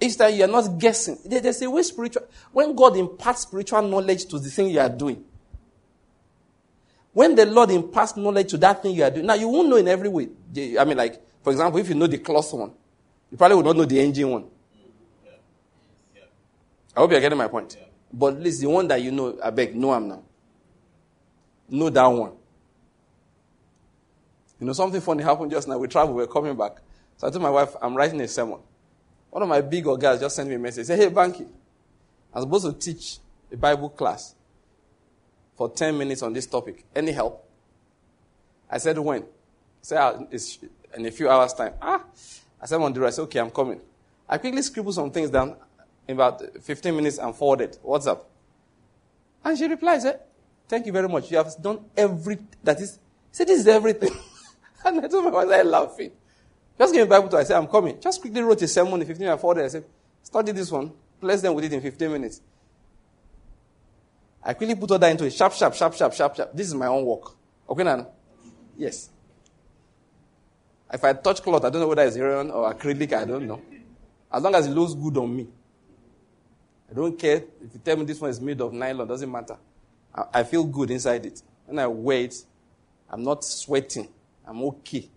Each 0.00 0.16
time 0.16 0.34
you 0.34 0.44
are 0.44 0.48
not 0.48 0.78
guessing. 0.78 1.18
There's 1.24 1.62
a 1.62 1.70
way 1.70 1.82
spiritual, 1.82 2.24
when 2.52 2.74
God 2.74 2.96
imparts 2.96 3.42
spiritual 3.42 3.82
knowledge 3.82 4.26
to 4.26 4.38
the 4.38 4.48
thing 4.48 4.70
you 4.70 4.80
are 4.80 4.88
doing, 4.88 5.24
when 7.12 7.34
the 7.34 7.46
Lord 7.46 7.70
imparts 7.70 8.16
knowledge 8.16 8.50
to 8.50 8.58
that 8.58 8.82
thing 8.82 8.94
you 8.94 9.02
are 9.02 9.10
doing, 9.10 9.26
now 9.26 9.34
you 9.34 9.48
won't 9.48 9.68
know 9.68 9.76
in 9.76 9.88
every 9.88 10.08
way. 10.08 10.28
I 10.78 10.84
mean, 10.84 10.96
like, 10.96 11.20
for 11.42 11.50
example, 11.50 11.80
if 11.80 11.88
you 11.88 11.94
know 11.94 12.06
the 12.06 12.18
cloth 12.18 12.52
one, 12.52 12.72
you 13.30 13.36
probably 13.36 13.56
would 13.56 13.66
not 13.66 13.76
know 13.76 13.84
the 13.84 14.00
engine 14.00 14.30
one. 14.30 14.44
I 16.96 17.00
hope 17.00 17.10
you're 17.10 17.20
getting 17.20 17.38
my 17.38 17.48
point. 17.48 17.76
But 18.12 18.34
at 18.34 18.40
least 18.40 18.60
the 18.60 18.68
one 18.68 18.88
that 18.88 19.00
you 19.02 19.12
know, 19.12 19.38
I 19.42 19.50
beg, 19.50 19.74
know 19.74 19.92
I'm 19.92 20.08
now. 20.08 20.22
Know 21.68 21.90
that 21.90 22.06
one. 22.06 22.32
You 24.58 24.66
know, 24.66 24.72
something 24.72 25.00
funny 25.00 25.22
happened 25.22 25.50
just 25.50 25.68
now. 25.68 25.78
We 25.78 25.86
traveled, 25.86 26.16
we 26.16 26.22
are 26.24 26.26
coming 26.26 26.56
back. 26.56 26.78
So 27.16 27.26
I 27.26 27.30
told 27.30 27.42
my 27.42 27.50
wife, 27.50 27.76
I'm 27.80 27.94
writing 27.94 28.20
a 28.20 28.28
sermon. 28.28 28.58
One 29.30 29.42
of 29.42 29.48
my 29.48 29.60
big 29.60 29.84
guys 30.00 30.20
just 30.20 30.34
sent 30.34 30.48
me 30.48 30.54
a 30.54 30.58
message. 30.58 30.86
Say, 30.86 30.96
hey, 30.96 31.10
Banky, 31.10 31.46
I'm 32.32 32.42
supposed 32.42 32.64
to 32.66 32.72
teach 32.72 33.18
a 33.52 33.56
Bible 33.56 33.90
class 33.90 34.34
for 35.58 35.68
10 35.68 35.98
minutes 35.98 36.22
on 36.22 36.32
this 36.32 36.46
topic. 36.46 36.84
Any 36.94 37.10
help? 37.10 37.44
I 38.70 38.78
said, 38.78 38.96
when? 38.96 39.24
Say, 39.82 39.96
ah, 39.96 40.16
it's 40.30 40.60
in 40.96 41.04
a 41.04 41.10
few 41.10 41.28
hours' 41.28 41.52
time. 41.52 41.74
Ah, 41.82 42.04
I 42.62 42.66
said, 42.66 42.80
on 42.80 42.92
the 42.92 43.00
rest. 43.00 43.18
Okay, 43.18 43.40
I'm 43.40 43.50
coming. 43.50 43.80
I 44.28 44.38
quickly 44.38 44.62
scribbled 44.62 44.94
some 44.94 45.10
things 45.10 45.30
down 45.30 45.56
in 46.06 46.14
about 46.14 46.42
15 46.62 46.94
minutes 46.94 47.18
and 47.18 47.34
forwarded. 47.34 47.76
What's 47.82 48.06
up? 48.06 48.30
And 49.44 49.58
she 49.58 49.66
replied, 49.66 50.02
said, 50.02 50.20
thank 50.68 50.86
you 50.86 50.92
very 50.92 51.08
much. 51.08 51.28
You 51.28 51.38
have 51.38 51.52
done 51.60 51.84
every, 51.96 52.38
that 52.62 52.80
is, 52.80 53.00
said, 53.32 53.48
this 53.48 53.58
is 53.58 53.66
everything. 53.66 54.12
and 54.84 55.04
I 55.04 55.08
told 55.08 55.24
my 55.24 55.30
wife, 55.30 55.48
I 55.48 55.62
laughing. 55.62 56.12
Just 56.78 56.94
give 56.94 57.04
me 57.04 57.10
Bible 57.10 57.28
to 57.30 57.38
I 57.38 57.42
said, 57.42 57.56
I'm 57.56 57.66
coming. 57.66 58.00
Just 58.00 58.20
quickly 58.20 58.42
wrote 58.42 58.62
a 58.62 58.68
sermon 58.68 59.00
in 59.00 59.08
15 59.08 59.18
minutes 59.18 59.32
and 59.32 59.40
forwarded. 59.40 59.64
I 59.64 59.68
said, 59.68 59.84
study 60.22 60.52
this 60.52 60.70
one. 60.70 60.92
Bless 61.20 61.42
them 61.42 61.54
with 61.54 61.64
it 61.64 61.72
in 61.72 61.80
15 61.80 62.12
minutes. 62.12 62.42
I 64.42 64.54
quickly 64.54 64.74
put 64.74 64.90
all 64.90 64.98
that 64.98 65.10
into 65.10 65.24
it. 65.24 65.32
Sharp, 65.32 65.52
sharp, 65.52 65.74
sharp, 65.74 65.94
sharp, 65.94 66.14
sharp, 66.14 66.36
sharp. 66.36 66.52
This 66.54 66.68
is 66.68 66.74
my 66.74 66.86
own 66.86 67.04
work. 67.04 67.32
Okay, 67.68 67.82
Nana? 67.82 68.06
Yes. 68.76 69.10
If 70.92 71.04
I 71.04 71.12
touch 71.12 71.42
cloth, 71.42 71.64
I 71.64 71.70
don't 71.70 71.82
know 71.82 71.88
whether 71.88 72.02
it's 72.02 72.16
iron 72.16 72.50
or 72.50 72.72
acrylic, 72.72 73.12
I 73.12 73.24
don't 73.24 73.46
know. 73.46 73.60
As 74.32 74.42
long 74.42 74.54
as 74.54 74.66
it 74.66 74.70
looks 74.70 74.94
good 74.94 75.16
on 75.18 75.36
me. 75.36 75.46
I 76.90 76.94
don't 76.94 77.18
care 77.18 77.36
if 77.36 77.74
you 77.74 77.80
tell 77.84 77.96
me 77.96 78.04
this 78.04 78.20
one 78.20 78.30
is 78.30 78.40
made 78.40 78.60
of 78.60 78.72
nylon, 78.72 79.06
doesn't 79.06 79.30
matter. 79.30 79.56
I, 80.14 80.24
I 80.34 80.42
feel 80.44 80.64
good 80.64 80.90
inside 80.90 81.26
it. 81.26 81.42
When 81.66 81.78
I 81.78 81.86
wear 81.86 82.22
it, 82.22 82.34
I'm 83.10 83.22
not 83.22 83.44
sweating. 83.44 84.08
I'm 84.46 84.62
okay. 84.62 85.08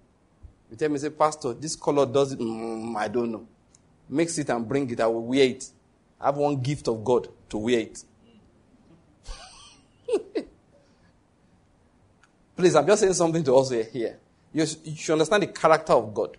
You 0.69 0.77
tell 0.77 0.89
me, 0.89 0.97
say, 0.97 1.09
Pastor, 1.09 1.53
this 1.53 1.75
color 1.75 2.05
does 2.05 2.33
it. 2.33 2.39
Mm, 2.39 2.95
I 2.95 3.07
don't 3.07 3.31
know. 3.31 3.47
Mix 4.09 4.37
it 4.37 4.49
and 4.49 4.67
bring 4.67 4.89
it. 4.89 4.99
I 4.99 5.07
will 5.07 5.25
wear 5.25 5.45
it. 5.45 5.69
I 6.19 6.25
have 6.27 6.37
one 6.37 6.61
gift 6.61 6.87
of 6.89 7.03
God 7.03 7.29
to 7.49 7.57
wear 7.57 7.79
it. 7.79 8.03
Please, 12.55 12.75
I'm 12.75 12.85
just 12.85 13.01
saying 13.01 13.13
something 13.13 13.43
to 13.43 13.55
us 13.55 13.69
here. 13.69 14.19
You, 14.53 14.65
should 14.65 15.13
understand 15.13 15.43
the 15.43 15.47
character 15.47 15.93
of 15.93 16.13
God. 16.13 16.37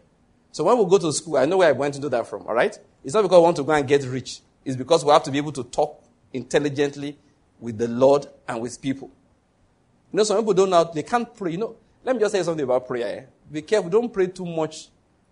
So 0.53 0.65
when 0.65 0.79
we 0.79 0.85
go 0.85 0.99
to 0.99 1.13
school, 1.13 1.39
I 1.39 1.47
know 1.47 1.59
where 1.59 1.69
I 1.69 1.73
went 1.73 1.95
to 1.95 2.01
do 2.01 2.09
that 2.11 2.27
from, 2.27 2.47
all 2.47 2.55
right? 2.55 2.79
It's 3.03 3.15
not 3.15 3.23
because 3.23 3.39
we 3.39 3.43
want 3.43 3.57
to 3.57 3.65
go 3.65 3.73
and 3.73 3.89
get 3.89 4.05
rich. 4.05 4.41
It's 4.65 4.77
because 4.77 5.05
we 5.05 5.11
have 5.11 5.23
to 5.25 5.31
be 5.31 5.39
able 5.39 5.53
to 5.53 5.65
talk 5.65 6.03
intelligently 6.33 7.19
with 7.59 7.79
the 7.79 7.89
Lord 7.89 8.27
and 8.47 8.61
with 8.61 8.81
people. 8.81 9.11
You 10.13 10.19
know, 10.19 10.25
some 10.25 10.37
people 10.39 10.55
don't 10.55 10.71
know, 10.71 10.91
they 10.93 11.03
can't 11.03 11.35
pray. 11.35 11.53
You 11.53 11.59
know, 11.59 11.77
let 12.05 12.15
me 12.15 12.21
just 12.21 12.33
say 12.33 12.43
something 12.43 12.65
about 12.65 12.87
prayer. 12.87 13.19
Eh? 13.19 13.25
Be 13.51 13.63
careful, 13.63 13.91
don't 13.91 14.13
pray 14.13 14.27
too 14.27 14.45
much 14.45 14.89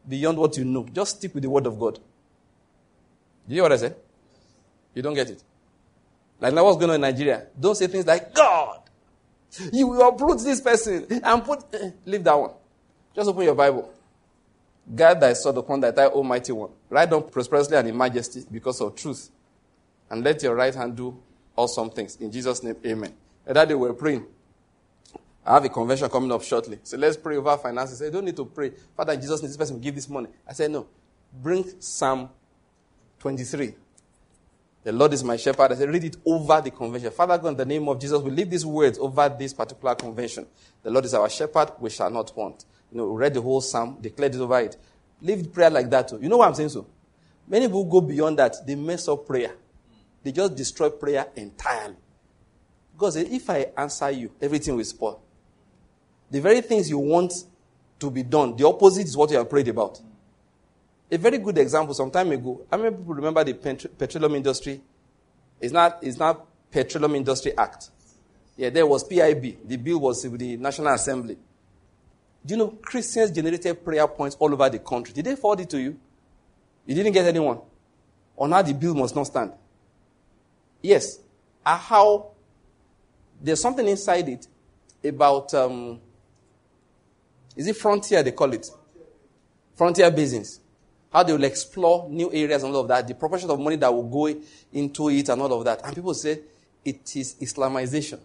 beyond 0.08 0.38
what 0.38 0.56
you 0.56 0.64
know. 0.64 0.86
Just 0.92 1.18
stick 1.18 1.34
with 1.34 1.42
the 1.42 1.50
word 1.50 1.66
of 1.66 1.78
God. 1.78 1.94
Do 1.94 3.54
you 3.54 3.56
hear 3.56 3.62
what 3.64 3.72
I 3.72 3.76
said? 3.76 3.96
You 4.94 5.02
don't 5.02 5.14
get 5.14 5.30
it. 5.30 5.42
Like 6.40 6.54
now 6.54 6.64
what's 6.64 6.78
going 6.78 6.90
on 6.90 6.94
in 6.96 7.00
Nigeria. 7.02 7.46
Don't 7.58 7.76
say 7.76 7.86
things 7.86 8.06
like, 8.06 8.34
God, 8.34 8.80
you 9.72 9.88
will 9.88 10.08
uproot 10.08 10.40
this 10.40 10.60
person 10.60 11.06
and 11.22 11.44
put, 11.44 11.64
eh, 11.74 11.90
leave 12.06 12.24
that 12.24 12.34
one. 12.38 12.52
Just 13.14 13.28
open 13.28 13.42
your 13.44 13.54
Bible. 13.54 13.92
Guide 14.94 15.20
thy 15.20 15.32
sword 15.34 15.56
upon 15.58 15.80
thy 15.80 15.90
thigh, 15.92 16.06
Almighty 16.06 16.52
One. 16.52 16.70
Write 16.88 17.10
down 17.10 17.28
prosperously 17.28 17.76
and 17.76 17.88
in 17.88 17.96
majesty 17.96 18.44
because 18.50 18.80
of 18.80 18.94
truth. 18.96 19.30
And 20.08 20.24
let 20.24 20.42
your 20.42 20.54
right 20.54 20.74
hand 20.74 20.96
do 20.96 21.16
awesome 21.54 21.90
things. 21.90 22.16
In 22.16 22.32
Jesus' 22.32 22.62
name, 22.62 22.76
amen. 22.84 23.12
And 23.46 23.56
that 23.56 23.68
day 23.68 23.74
we're 23.74 23.92
praying. 23.92 24.26
I 25.44 25.54
have 25.54 25.64
a 25.64 25.68
convention 25.68 26.08
coming 26.08 26.32
up 26.32 26.42
shortly. 26.42 26.78
So 26.82 26.96
let's 26.96 27.16
pray 27.16 27.36
over 27.36 27.56
finances. 27.56 27.98
Say, 27.98 28.10
don't 28.10 28.24
need 28.24 28.36
to 28.36 28.44
pray. 28.44 28.72
Father, 28.96 29.16
Jesus 29.16 29.40
this 29.40 29.56
person 29.56 29.76
to 29.76 29.82
give 29.82 29.94
this 29.94 30.08
money. 30.08 30.28
I 30.46 30.52
said, 30.52 30.70
no. 30.70 30.86
Bring 31.32 31.64
Psalm 31.80 32.28
23. 33.20 33.74
The 34.82 34.92
Lord 34.92 35.12
is 35.12 35.22
my 35.22 35.36
shepherd. 35.36 35.72
I 35.72 35.74
said, 35.74 35.90
read 35.90 36.04
it 36.04 36.16
over 36.24 36.60
the 36.60 36.70
convention. 36.70 37.10
Father 37.10 37.36
God, 37.36 37.48
in 37.48 37.56
the 37.56 37.66
name 37.66 37.86
of 37.88 38.00
Jesus, 38.00 38.20
we 38.22 38.30
leave 38.30 38.48
these 38.48 38.64
words 38.64 38.98
over 38.98 39.28
this 39.28 39.52
particular 39.52 39.94
convention. 39.94 40.46
The 40.82 40.90
Lord 40.90 41.04
is 41.04 41.12
our 41.12 41.28
shepherd. 41.28 41.72
We 41.78 41.90
shall 41.90 42.10
not 42.10 42.34
want. 42.34 42.64
You 42.90 42.98
know, 42.98 43.06
read 43.06 43.34
the 43.34 43.42
whole 43.42 43.60
psalm, 43.60 43.98
declared 44.00 44.34
it 44.34 44.40
over 44.40 44.58
it. 44.60 44.76
Leave 45.20 45.52
prayer 45.52 45.68
like 45.68 45.90
that 45.90 46.08
too. 46.08 46.18
You 46.20 46.28
know 46.30 46.38
why 46.38 46.46
I'm 46.46 46.54
saying 46.54 46.70
so? 46.70 46.86
Many 47.46 47.66
people 47.66 47.84
go 47.84 48.00
beyond 48.00 48.38
that. 48.38 48.66
They 48.66 48.74
mess 48.74 49.06
up 49.06 49.26
prayer. 49.26 49.54
They 50.22 50.32
just 50.32 50.54
destroy 50.54 50.88
prayer 50.88 51.26
entirely. 51.36 51.96
Because 52.92 53.16
if 53.16 53.50
I 53.50 53.66
answer 53.76 54.10
you, 54.10 54.30
everything 54.40 54.76
will 54.76 54.84
spoil. 54.84 55.22
The 56.30 56.40
very 56.40 56.60
things 56.62 56.88
you 56.88 56.98
want 56.98 57.32
to 57.98 58.10
be 58.10 58.22
done, 58.22 58.56
the 58.56 58.66
opposite 58.66 59.06
is 59.06 59.16
what 59.16 59.30
you 59.30 59.36
have 59.36 59.50
prayed 59.50 59.68
about. 59.68 60.00
A 61.10 61.18
very 61.18 61.38
good 61.38 61.58
example, 61.58 61.94
some 61.94 62.10
time 62.10 62.30
ago, 62.32 62.64
how 62.70 62.76
many 62.76 62.94
people 62.96 63.14
remember 63.14 63.42
the 63.42 63.54
petroleum 63.54 64.36
industry? 64.36 64.80
It's 65.60 65.72
not, 65.72 65.98
it's 66.02 66.18
not 66.18 66.46
Petroleum 66.70 67.16
Industry 67.16 67.56
Act. 67.56 67.90
Yeah, 68.56 68.70
there 68.70 68.86
was 68.86 69.04
PIB. 69.04 69.66
The 69.66 69.76
bill 69.76 69.98
was 70.00 70.26
with 70.26 70.38
the 70.40 70.56
National 70.56 70.94
Assembly. 70.94 71.36
Do 72.44 72.54
you 72.54 72.58
know 72.58 72.68
Christians 72.82 73.30
generated 73.30 73.84
prayer 73.84 74.06
points 74.06 74.36
all 74.38 74.52
over 74.52 74.68
the 74.70 74.78
country? 74.78 75.12
Did 75.12 75.26
they 75.26 75.36
forward 75.36 75.60
it 75.60 75.70
to 75.70 75.80
you? 75.80 75.98
You 76.86 76.94
didn't 76.94 77.12
get 77.12 77.26
anyone. 77.26 77.60
Or 78.36 78.48
now 78.48 78.62
the 78.62 78.72
bill 78.72 78.94
must 78.94 79.14
not 79.14 79.24
stand. 79.24 79.52
Yes. 80.82 81.18
Ah 81.64 81.76
how 81.76 82.30
there's 83.40 83.60
something 83.60 83.86
inside 83.86 84.28
it 84.28 84.46
about 85.04 85.52
um, 85.54 86.00
is 87.56 87.66
it 87.66 87.76
frontier 87.76 88.22
they 88.22 88.32
call 88.32 88.52
it? 88.52 88.70
Frontier 89.74 90.10
business. 90.10 90.60
How 91.12 91.24
they 91.24 91.32
will 91.32 91.44
explore 91.44 92.08
new 92.08 92.32
areas 92.32 92.62
and 92.62 92.74
all 92.74 92.82
of 92.82 92.88
that, 92.88 93.08
the 93.08 93.14
proportion 93.14 93.50
of 93.50 93.58
money 93.58 93.76
that 93.76 93.92
will 93.92 94.08
go 94.08 94.40
into 94.72 95.10
it 95.10 95.28
and 95.28 95.42
all 95.42 95.52
of 95.58 95.64
that. 95.64 95.84
And 95.84 95.94
people 95.94 96.14
say 96.14 96.40
it 96.84 97.16
is 97.16 97.34
Islamization. 97.40 98.20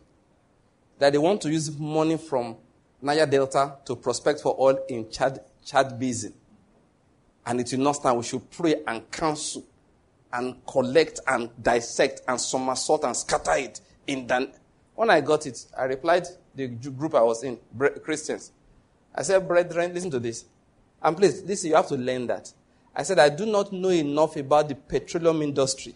That 1.00 1.12
they 1.12 1.18
want 1.18 1.42
to 1.42 1.50
use 1.50 1.78
money 1.78 2.18
from 2.18 2.58
Niger 3.02 3.26
Delta 3.26 3.78
to 3.86 3.96
prospect 3.96 4.42
for 4.42 4.56
oil 4.60 4.80
in 4.88 5.10
Chad, 5.10 5.42
Chad 5.66 6.00
Basin. 6.00 6.34
And 7.46 7.60
it 7.60 7.72
will 7.72 7.84
not 7.84 7.94
stand. 7.94 8.18
We 8.18 8.24
should 8.24 8.50
pray 8.52 8.76
and 8.88 9.10
counsel 9.12 9.66
and 10.32 10.56
collect 10.66 11.20
and 11.28 11.50
dissect 11.62 12.22
and 12.28 12.40
somersault 12.40 13.04
and 13.04 13.16
scatter 13.16 13.56
it 13.56 13.82
in 14.08 14.28
the. 14.28 14.52
When 14.96 15.10
I 15.10 15.22
got 15.22 15.46
it, 15.46 15.66
I 15.78 15.86
replied 15.86 16.28
the 16.54 16.68
group 16.68 17.16
I 17.16 17.22
was 17.22 17.44
in, 17.44 17.60
Christians. 18.04 18.52
I 19.14 19.24
said, 19.24 19.48
brethren, 19.48 19.94
listen 19.94 20.12
to 20.12 20.20
this. 20.20 20.46
And 21.02 21.18
please, 21.18 21.44
listen, 21.44 21.70
you 21.70 21.76
have 21.76 21.88
to 21.88 21.96
learn 21.96 22.28
that. 22.28 22.52
I 22.96 23.04
said, 23.04 23.20
I 23.20 23.30
do 23.30 23.46
not 23.46 23.74
know 23.74 23.90
enough 23.90 24.38
about 24.38 24.70
the 24.70 24.76
petroleum 24.76 25.42
industry 25.42 25.96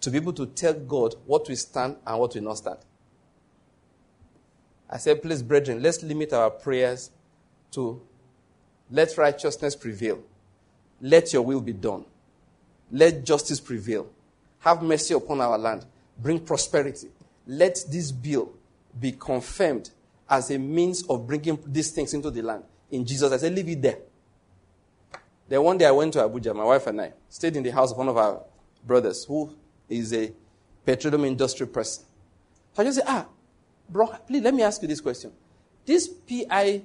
to 0.00 0.10
be 0.10 0.16
able 0.16 0.32
to 0.32 0.46
tell 0.46 0.72
God 0.74 1.14
what 1.26 1.48
will 1.48 1.56
stand 1.56 1.96
and 2.06 2.18
what 2.18 2.34
will 2.34 2.42
not 2.42 2.58
stand. 2.58 2.78
I 4.88 4.96
said, 4.96 5.22
please, 5.22 5.42
brethren, 5.42 5.82
let's 5.82 6.02
limit 6.02 6.32
our 6.32 6.50
prayers 6.50 7.10
to 7.72 8.02
let 8.90 9.16
righteousness 9.16 9.76
prevail. 9.76 10.20
Let 11.00 11.32
your 11.32 11.42
will 11.42 11.60
be 11.60 11.72
done. 11.72 12.04
Let 12.90 13.24
justice 13.24 13.60
prevail. 13.60 14.08
Have 14.60 14.82
mercy 14.82 15.14
upon 15.14 15.40
our 15.40 15.56
land. 15.56 15.86
Bring 16.18 16.40
prosperity. 16.40 17.08
let 17.50 17.78
this 17.90 18.12
bill 18.12 18.52
be 18.98 19.12
confirmed 19.12 19.90
as 20.28 20.50
a 20.50 20.58
means 20.58 21.02
of 21.08 21.26
bringing 21.26 21.58
these 21.66 21.90
things 21.90 22.14
into 22.14 22.30
the 22.30 22.42
land. 22.42 22.62
In 22.90 23.04
Jesus, 23.04 23.32
I 23.32 23.36
said, 23.38 23.54
leave 23.54 23.68
it 23.68 23.82
there. 23.82 23.98
Then 25.50 25.64
one 25.64 25.76
day 25.78 25.84
I 25.84 25.90
went 25.90 26.12
to 26.12 26.20
Abuja, 26.20 26.54
my 26.54 26.62
wife 26.62 26.86
and 26.86 27.00
I, 27.00 27.12
stayed 27.28 27.56
in 27.56 27.64
the 27.64 27.70
house 27.70 27.90
of 27.90 27.98
one 27.98 28.06
of 28.06 28.16
our 28.16 28.40
brothers 28.86 29.24
who 29.24 29.52
is 29.88 30.14
a 30.14 30.32
petroleum 30.86 31.24
industry 31.24 31.66
person. 31.66 32.04
So 32.72 32.82
I 32.82 32.84
just 32.84 32.98
said, 32.98 33.06
ah, 33.08 33.26
bro, 33.88 34.06
please 34.28 34.42
let 34.44 34.54
me 34.54 34.62
ask 34.62 34.80
you 34.80 34.86
this 34.86 35.00
question. 35.00 35.32
This 35.84 36.06
PIB 36.06 36.84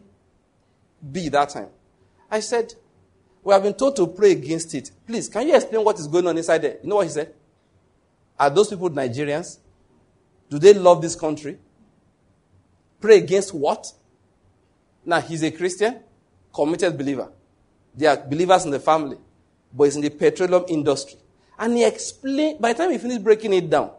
that 1.32 1.50
time, 1.50 1.68
I 2.30 2.40
said, 2.40 2.74
we 3.44 3.54
have 3.54 3.62
been 3.62 3.76
told 3.76 3.96
to 3.98 4.08
pray 4.08 4.32
against 4.32 4.74
it. 4.74 4.90
Please, 5.06 5.30
can 5.30 5.48
you 5.48 5.56
explain 5.56 5.86
what 5.86 6.00
is 6.00 6.08
going 6.08 6.26
on 6.26 6.36
inside 6.36 6.58
there? 6.58 6.78
You 6.82 6.90
know 6.90 6.96
what 6.96 7.06
he 7.06 7.12
said? 7.12 7.36
Are 8.40 8.50
those 8.50 8.70
people 8.70 8.90
Nigerians? 8.90 9.60
Do 10.50 10.58
they 10.58 10.74
love 10.74 11.04
this 11.04 11.16
country? 11.16 11.60
Pray 13.00 13.20
against 13.20 13.54
what? 13.54 13.92
Now, 15.06 15.22
he's 15.22 15.44
a 15.44 15.52
Christian, 15.52 16.00
committed 16.52 16.98
believer. 16.98 17.30
They 17.96 18.08
are 18.08 18.18
believers 18.18 18.66
in 18.66 18.72
the 18.72 18.80
family, 18.80 19.18
but 19.74 19.86
he's 19.86 19.96
in 19.96 20.02
the 20.02 20.10
petroleum 20.10 20.66
industry. 20.68 21.18
And 21.58 21.78
he 21.78 21.86
explained, 21.86 22.60
by 22.60 22.74
the 22.74 22.80
time 22.80 22.92
he 22.92 22.98
finished 22.98 23.24
breaking 23.24 23.54
it 23.54 23.70
down, 23.70 23.92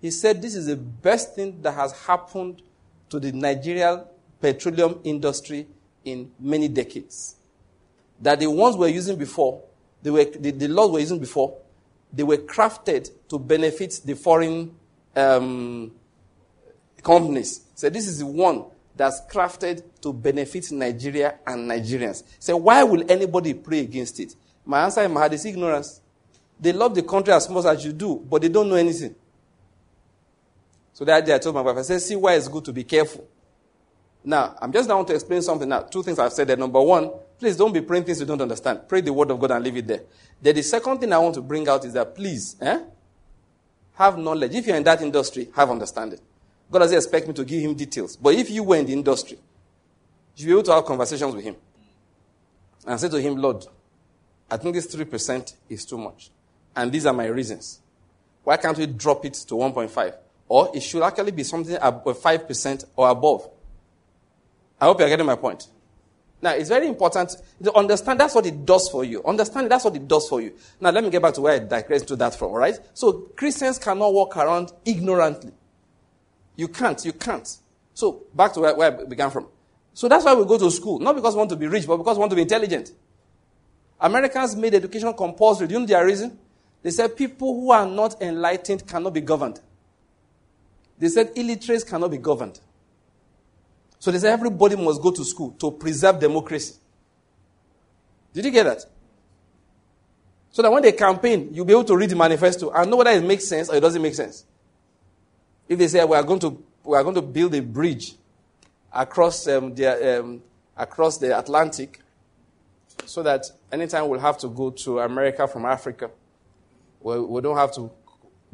he 0.00 0.10
said 0.10 0.40
this 0.40 0.54
is 0.54 0.66
the 0.66 0.76
best 0.76 1.34
thing 1.34 1.60
that 1.62 1.72
has 1.72 1.92
happened 1.92 2.62
to 3.08 3.18
the 3.18 3.32
Nigerian 3.32 4.02
petroleum 4.40 5.00
industry 5.04 5.66
in 6.04 6.30
many 6.38 6.68
decades. 6.68 7.36
That 8.20 8.40
the 8.40 8.50
ones 8.50 8.76
we're 8.76 8.88
using 8.88 9.16
before, 9.16 9.62
they 10.02 10.10
were, 10.10 10.24
the, 10.24 10.50
the 10.50 10.68
laws 10.68 10.90
we're 10.90 11.00
using 11.00 11.18
before, 11.18 11.56
they 12.12 12.22
were 12.22 12.36
crafted 12.36 13.10
to 13.28 13.38
benefit 13.38 14.00
the 14.04 14.14
foreign 14.14 14.74
um, 15.16 15.90
companies. 17.02 17.62
So 17.74 17.90
this 17.90 18.06
is 18.06 18.18
the 18.18 18.26
one 18.26 18.64
that's 18.96 19.22
crafted 19.30 19.82
to 20.00 20.12
benefit 20.12 20.70
Nigeria 20.72 21.38
and 21.46 21.68
Nigerians. 21.70 22.22
So 22.38 22.56
why 22.56 22.82
will 22.84 23.04
anybody 23.10 23.54
pray 23.54 23.80
against 23.80 24.20
it? 24.20 24.34
My 24.64 24.84
answer 24.84 25.02
in 25.02 25.12
my 25.12 25.20
heart 25.20 25.32
is 25.32 25.44
ignorance. 25.44 26.00
They 26.58 26.72
love 26.72 26.94
the 26.94 27.02
country 27.02 27.32
as 27.34 27.48
much 27.50 27.64
as 27.64 27.84
you 27.84 27.92
do, 27.92 28.24
but 28.28 28.42
they 28.42 28.48
don't 28.48 28.68
know 28.68 28.76
anything. 28.76 29.14
So 30.92 31.04
that 31.04 31.26
day 31.26 31.34
I 31.34 31.38
told 31.38 31.56
my 31.56 31.60
wife, 31.60 31.76
I 31.78 31.82
said, 31.82 32.00
see 32.00 32.14
why 32.14 32.34
it's 32.34 32.48
good 32.48 32.64
to 32.66 32.72
be 32.72 32.84
careful. 32.84 33.26
Now, 34.22 34.56
I'm 34.60 34.72
just 34.72 34.88
now 34.88 35.02
to 35.02 35.14
explain 35.14 35.42
something 35.42 35.68
now. 35.68 35.80
Two 35.82 36.02
things 36.02 36.18
I've 36.18 36.32
said 36.32 36.46
there. 36.46 36.56
Number 36.56 36.80
one, 36.80 37.10
please 37.38 37.56
don't 37.56 37.72
be 37.72 37.82
praying 37.82 38.04
things 38.04 38.20
you 38.20 38.26
don't 38.26 38.40
understand. 38.40 38.88
Pray 38.88 39.00
the 39.02 39.12
word 39.12 39.30
of 39.30 39.38
God 39.40 39.50
and 39.50 39.62
leave 39.64 39.76
it 39.76 39.86
there. 39.86 40.02
Then 40.40 40.54
the 40.54 40.62
second 40.62 40.98
thing 40.98 41.12
I 41.12 41.18
want 41.18 41.34
to 41.34 41.42
bring 41.42 41.68
out 41.68 41.84
is 41.84 41.92
that 41.92 42.14
please, 42.14 42.56
eh, 42.60 42.80
have 43.94 44.16
knowledge. 44.18 44.54
If 44.54 44.66
you're 44.66 44.76
in 44.76 44.84
that 44.84 45.02
industry, 45.02 45.48
have 45.54 45.70
understanding. 45.70 46.20
God 46.74 46.80
doesn't 46.80 46.96
expect 46.96 47.28
me 47.28 47.34
to 47.34 47.44
give 47.44 47.62
him 47.62 47.74
details. 47.74 48.16
But 48.16 48.34
if 48.34 48.50
you 48.50 48.64
were 48.64 48.74
in 48.74 48.86
the 48.86 48.92
industry, 48.92 49.38
you 50.34 50.40
should 50.40 50.46
be 50.46 50.52
able 50.54 50.64
to 50.64 50.72
have 50.72 50.84
conversations 50.84 51.32
with 51.32 51.44
him 51.44 51.54
and 52.84 52.98
say 52.98 53.08
to 53.08 53.20
him, 53.20 53.36
Lord, 53.36 53.64
I 54.50 54.56
think 54.56 54.74
this 54.74 54.92
3% 54.92 55.54
is 55.68 55.84
too 55.84 55.98
much. 55.98 56.32
And 56.74 56.90
these 56.90 57.06
are 57.06 57.12
my 57.12 57.26
reasons. 57.26 57.78
Why 58.42 58.56
can't 58.56 58.76
we 58.76 58.86
drop 58.86 59.24
it 59.24 59.34
to 59.34 59.54
1.5? 59.54 60.16
Or 60.48 60.72
it 60.74 60.80
should 60.82 61.04
actually 61.04 61.30
be 61.30 61.44
something 61.44 61.76
above 61.80 62.08
uh, 62.08 62.28
5% 62.28 62.84
or 62.96 63.08
above. 63.08 63.48
I 64.80 64.86
hope 64.86 64.98
you're 64.98 65.08
getting 65.08 65.26
my 65.26 65.36
point. 65.36 65.68
Now, 66.42 66.54
it's 66.54 66.70
very 66.70 66.88
important 66.88 67.36
to 67.62 67.72
understand 67.72 68.18
that's 68.18 68.34
what 68.34 68.46
it 68.46 68.66
does 68.66 68.88
for 68.88 69.04
you. 69.04 69.22
Understand 69.22 69.70
that's 69.70 69.84
what 69.84 69.94
it 69.94 70.08
does 70.08 70.28
for 70.28 70.40
you. 70.40 70.54
Now, 70.80 70.90
let 70.90 71.04
me 71.04 71.10
get 71.10 71.22
back 71.22 71.34
to 71.34 71.40
where 71.40 71.54
I 71.54 71.60
digress 71.60 72.02
to 72.02 72.16
that 72.16 72.34
from, 72.34 72.48
all 72.48 72.58
right? 72.58 72.76
So, 72.94 73.12
Christians 73.36 73.78
cannot 73.78 74.12
walk 74.12 74.36
around 74.36 74.72
ignorantly. 74.84 75.52
You 76.56 76.68
can't, 76.68 77.04
you 77.04 77.12
can't. 77.12 77.56
So, 77.94 78.24
back 78.34 78.52
to 78.54 78.60
where, 78.60 78.74
where 78.74 79.00
I 79.00 79.04
began 79.04 79.30
from. 79.30 79.46
So, 79.92 80.08
that's 80.08 80.24
why 80.24 80.34
we 80.34 80.44
go 80.44 80.58
to 80.58 80.70
school. 80.70 80.98
Not 80.98 81.14
because 81.14 81.34
we 81.34 81.38
want 81.38 81.50
to 81.50 81.56
be 81.56 81.66
rich, 81.66 81.86
but 81.86 81.96
because 81.96 82.16
we 82.16 82.20
want 82.20 82.30
to 82.30 82.36
be 82.36 82.42
intelligent. 82.42 82.92
Americans 84.00 84.56
made 84.56 84.74
education 84.74 85.12
compulsory. 85.14 85.66
Do 85.66 85.74
you 85.74 85.80
know 85.80 85.86
their 85.86 86.04
reason? 86.04 86.38
They 86.82 86.90
said 86.90 87.16
people 87.16 87.54
who 87.54 87.70
are 87.70 87.86
not 87.86 88.20
enlightened 88.20 88.86
cannot 88.86 89.14
be 89.14 89.22
governed. 89.22 89.60
They 90.98 91.08
said 91.08 91.32
illiterates 91.34 91.82
cannot 91.82 92.10
be 92.10 92.18
governed. 92.18 92.60
So 93.98 94.10
they 94.10 94.18
said 94.18 94.32
everybody 94.32 94.76
must 94.76 95.00
go 95.00 95.10
to 95.10 95.24
school 95.24 95.52
to 95.52 95.70
preserve 95.70 96.20
democracy. 96.20 96.74
Did 98.34 98.44
you 98.44 98.50
get 98.50 98.64
that? 98.64 98.84
So 100.50 100.60
that 100.62 100.70
when 100.70 100.82
they 100.82 100.92
campaign, 100.92 101.48
you'll 101.52 101.64
be 101.64 101.72
able 101.72 101.84
to 101.84 101.96
read 101.96 102.10
the 102.10 102.16
manifesto 102.16 102.70
and 102.70 102.90
know 102.90 102.98
whether 102.98 103.10
it 103.10 103.24
makes 103.24 103.48
sense 103.48 103.70
or 103.70 103.76
it 103.76 103.80
doesn't 103.80 104.02
make 104.02 104.14
sense. 104.14 104.44
If 105.68 105.78
they 105.78 105.88
say 105.88 106.04
we 106.04 106.16
are 106.16 106.22
going 106.22 106.40
to, 106.40 106.62
we 106.82 106.96
are 106.96 107.02
going 107.02 107.14
to 107.14 107.22
build 107.22 107.54
a 107.54 107.62
bridge 107.62 108.14
across, 108.92 109.46
um, 109.48 109.74
the, 109.74 110.20
um, 110.20 110.42
across 110.76 111.18
the 111.18 111.36
Atlantic 111.38 112.00
so 113.06 113.22
that 113.22 113.46
anytime 113.72 114.08
we'll 114.08 114.20
have 114.20 114.38
to 114.38 114.48
go 114.48 114.70
to 114.70 115.00
America 115.00 115.46
from 115.48 115.64
Africa, 115.64 116.10
we, 117.00 117.20
we 117.20 117.40
don't 117.40 117.56
have 117.56 117.72
to 117.74 117.90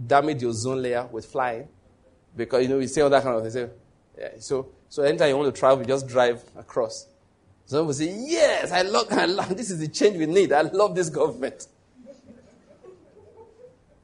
damage 0.06 0.40
the 0.40 0.46
ozone 0.46 0.82
layer 0.82 1.06
with 1.11 1.26
flying 1.26 1.68
because, 2.36 2.62
you 2.62 2.68
know, 2.68 2.78
we 2.78 2.86
say 2.86 3.00
all 3.00 3.11
that 3.11 3.22
kind 3.22 3.36
of 3.36 3.52
thing. 3.52 3.70
Yeah, 4.18 4.28
so 4.38 4.68
so 4.90 5.04
anytime 5.04 5.28
you 5.28 5.36
want 5.36 5.54
to 5.54 5.58
travel, 5.58 5.78
you 5.78 5.86
just 5.86 6.08
drive 6.08 6.42
across. 6.56 7.06
Some 7.64 7.86
will 7.86 7.94
say, 7.94 8.12
Yes, 8.18 8.72
I 8.72 8.82
love, 8.82 9.06
I 9.12 9.26
love 9.26 9.56
this 9.56 9.70
is 9.70 9.78
the 9.78 9.88
change 9.88 10.16
we 10.16 10.26
need. 10.26 10.52
I 10.52 10.62
love 10.62 10.94
this 10.96 11.08
government. 11.08 11.68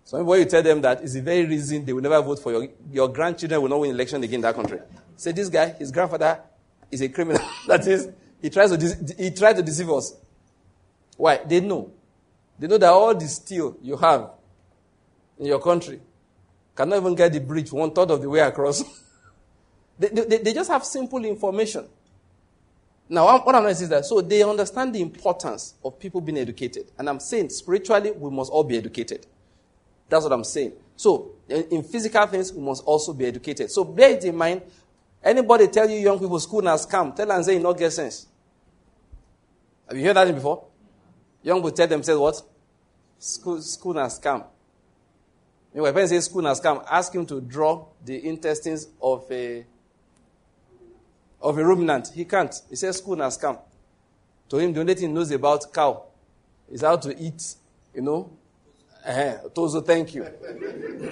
So 0.07 0.22
when 0.22 0.38
you 0.38 0.44
tell 0.44 0.62
them 0.62 0.80
that, 0.82 1.02
it's 1.02 1.14
the 1.14 1.20
very 1.20 1.44
reason 1.44 1.84
they 1.84 1.92
will 1.92 2.00
never 2.00 2.22
vote 2.22 2.38
for 2.38 2.52
your, 2.52 2.68
your 2.92 3.09
grandchildren 3.09 3.61
will 3.61 3.68
not 3.68 3.80
win 3.80 3.90
election 3.90 4.22
again 4.22 4.36
in 4.36 4.40
that 4.42 4.54
country. 4.54 4.78
Say 5.16 5.32
this 5.32 5.48
guy, 5.48 5.70
his 5.70 5.90
grandfather 5.90 6.42
is 6.92 7.00
a 7.02 7.09
criminal. 7.09 7.42
that 7.66 7.84
is, 7.88 8.09
he 8.40 8.48
tries 8.48 8.70
to 8.70 9.14
he 9.18 9.32
tried 9.32 9.57
to 9.57 9.62
deceive 9.62 9.90
us. 9.90 10.14
Why? 11.16 11.38
They 11.44 11.59
know. 11.59 11.90
They 12.57 12.68
know 12.68 12.78
that 12.78 12.88
all 12.88 13.16
the 13.16 13.26
steel 13.26 13.78
you 13.82 13.96
have 13.96 14.30
in 15.40 15.46
your 15.46 15.59
country 15.59 15.98
cannot 16.76 16.98
even 16.98 17.16
get 17.16 17.32
the 17.32 17.40
bridge 17.40 17.72
one 17.72 17.90
third 17.90 18.12
of 18.12 18.22
the 18.22 18.30
way 18.30 18.40
across. 18.40 18.84
They, 19.98 20.09
they, 20.09 20.36
they 20.36 20.52
just 20.52 20.70
have 20.70 20.84
simple 20.84 21.24
information. 21.24 21.88
Now, 23.09 23.38
what 23.38 23.54
I'm 23.54 23.62
saying 23.62 23.84
is 23.84 23.88
that 23.88 24.04
so 24.04 24.20
they 24.20 24.42
understand 24.42 24.94
the 24.94 25.00
importance 25.00 25.72
of 25.82 25.98
people 25.98 26.20
being 26.20 26.36
educated. 26.36 26.92
And 26.98 27.09
I'm 27.09 27.18
saying 27.18 27.48
spiritually, 27.48 28.11
we 28.11 28.30
must 28.30 28.52
all 28.52 28.62
be 28.62 28.76
educated. 28.76 29.26
That's 30.09 30.24
what 30.24 30.32
I'm 30.32 30.44
saying. 30.44 30.72
So, 30.96 31.32
in, 31.48 31.82
physical 31.82 32.26
things, 32.26 32.52
we 32.52 32.62
must 32.62 32.84
also 32.84 33.12
be 33.12 33.26
educated. 33.26 33.70
So, 33.70 33.84
bear 33.84 34.11
it 34.11 34.24
in 34.24 34.36
mind. 34.36 34.62
Anybody 35.22 35.66
tell 35.68 35.88
you 35.88 35.98
young 35.98 36.18
people 36.18 36.38
school 36.38 36.64
has 36.66 36.86
come, 36.86 37.12
tell 37.12 37.26
them 37.26 37.42
say 37.42 37.54
you 37.54 37.61
not 37.61 37.76
get 37.76 37.92
sense. 37.92 38.26
Have 39.88 39.96
you 39.96 40.04
heard 40.04 40.16
that 40.16 40.32
before? 40.34 40.64
Young 41.42 41.59
people 41.59 41.72
tell 41.72 41.86
themselves 41.86 42.20
what? 42.20 42.42
School, 43.18 43.61
school 43.61 43.98
has 43.98 44.18
come. 44.18 44.44
When 45.72 45.92
parents 45.92 46.12
say 46.12 46.20
school 46.20 46.44
has 46.46 46.59
come, 46.59 46.82
ask 46.90 47.14
him 47.14 47.26
to 47.26 47.40
draw 47.40 47.86
the 48.04 48.26
intestines 48.26 48.88
of 49.02 49.30
a 49.30 49.66
of 51.40 51.59
a 51.59 51.64
ruminant. 51.64 52.09
He 52.14 52.24
can't. 52.24 52.54
He 52.70 52.76
says 52.76 52.96
school 52.96 53.18
has 53.18 53.36
come. 53.36 53.59
To 54.48 54.59
him, 54.59 54.72
the 54.72 54.80
only 54.80 54.94
thing 54.94 55.09
he 55.09 55.14
knows 55.14 55.30
about 55.30 55.72
cow 55.72 56.04
is 56.70 56.80
how 56.82 56.96
to 56.96 57.16
eat, 57.20 57.57
you 57.94 58.02
know. 58.02 58.30
Uh, 59.07 59.38
Tozo, 59.54 59.86
thank 59.86 60.14
you. 60.14 60.24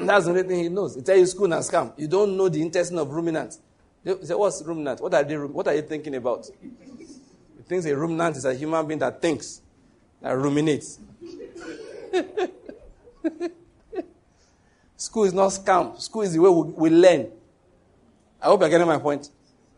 That's 0.00 0.24
the 0.24 0.30
only 0.30 0.42
thing 0.42 0.64
he 0.64 0.68
knows. 0.68 0.96
He 0.96 1.02
tells 1.02 1.20
you 1.20 1.26
school 1.26 1.50
has 1.52 1.70
come. 1.70 1.92
You 1.96 2.08
don't 2.08 2.36
know 2.36 2.48
the 2.48 2.60
intestine 2.60 2.98
of 2.98 3.08
ruminants. 3.08 3.60
He 4.02 4.12
say, 4.22 4.34
what's 4.34 4.62
ruminant? 4.64 5.00
What 5.00 5.14
are, 5.14 5.22
they, 5.22 5.38
what 5.38 5.68
are 5.68 5.74
you 5.76 5.82
thinking 5.82 6.16
about? 6.16 6.50
He 6.60 7.62
thinks 7.62 7.86
a 7.86 7.96
ruminant 7.96 8.36
is 8.36 8.44
a 8.44 8.52
human 8.52 8.84
being 8.84 8.98
that 8.98 9.22
thinks, 9.22 9.60
that 10.20 10.32
ruminates. 10.32 10.98
School 14.96 15.24
is 15.24 15.32
not 15.32 15.50
scam. 15.52 16.00
School 16.00 16.22
is 16.22 16.32
the 16.32 16.40
way 16.40 16.50
we, 16.50 16.62
we 16.72 16.90
learn. 16.90 17.28
I 18.42 18.46
hope 18.46 18.60
you're 18.60 18.70
getting 18.70 18.88
my 18.88 18.98
point. 18.98 19.28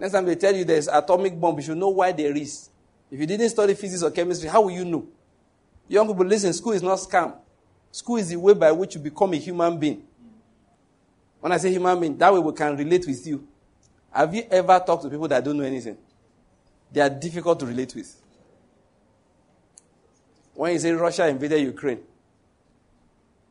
Next 0.01 0.13
time 0.13 0.25
they 0.25 0.37
tell 0.37 0.55
you 0.57 0.65
there's 0.65 0.89
atomic 0.89 1.39
bomb, 1.39 1.57
you 1.57 1.63
should 1.63 1.77
know 1.77 1.91
why 1.91 2.13
there 2.13 2.35
is. 2.35 2.71
If 3.11 3.21
you 3.21 3.27
didn't 3.27 3.51
study 3.51 3.75
physics 3.75 4.03
or 4.03 4.11
chemistry, 4.11 4.49
how 4.49 4.63
will 4.63 4.71
you 4.71 4.87
know? 4.87 5.07
Young 5.87 6.09
people, 6.09 6.25
listen, 6.25 6.53
school 6.55 6.73
is 6.73 6.83
not 6.83 6.99
scam. 6.99 7.35
School 7.91 8.17
is 8.17 8.29
the 8.29 8.37
way 8.37 8.55
by 8.55 8.73
which 8.73 8.95
you 8.95 9.01
become 9.01 9.33
a 9.33 9.37
human 9.37 9.79
being. 9.79 10.03
When 11.41 11.53
I 11.53 11.59
say 11.59 11.71
human 11.71 11.99
being, 11.99 12.17
that 12.19 12.33
way 12.33 12.41
we 12.41 12.53
can 12.53 12.77
relate 12.77 13.07
with 13.07 13.27
you. 13.27 13.47
Have 14.11 14.35
you 14.35 14.45
ever 14.51 14.83
talked 14.85 15.03
to 15.05 15.11
people 15.11 15.29
that 15.29 15.45
don't 15.45 15.57
know 15.57 15.65
anything? 15.65 15.97
They 16.91 17.01
are 17.01 17.11
difficult 17.11 17.61
to 17.61 17.67
relate 17.67 17.95
with. 17.95 18.15
When 20.55 20.73
you 20.73 20.79
say 20.79 20.93
Russia 20.93 21.29
invaded 21.29 21.61
Ukraine, 21.61 22.01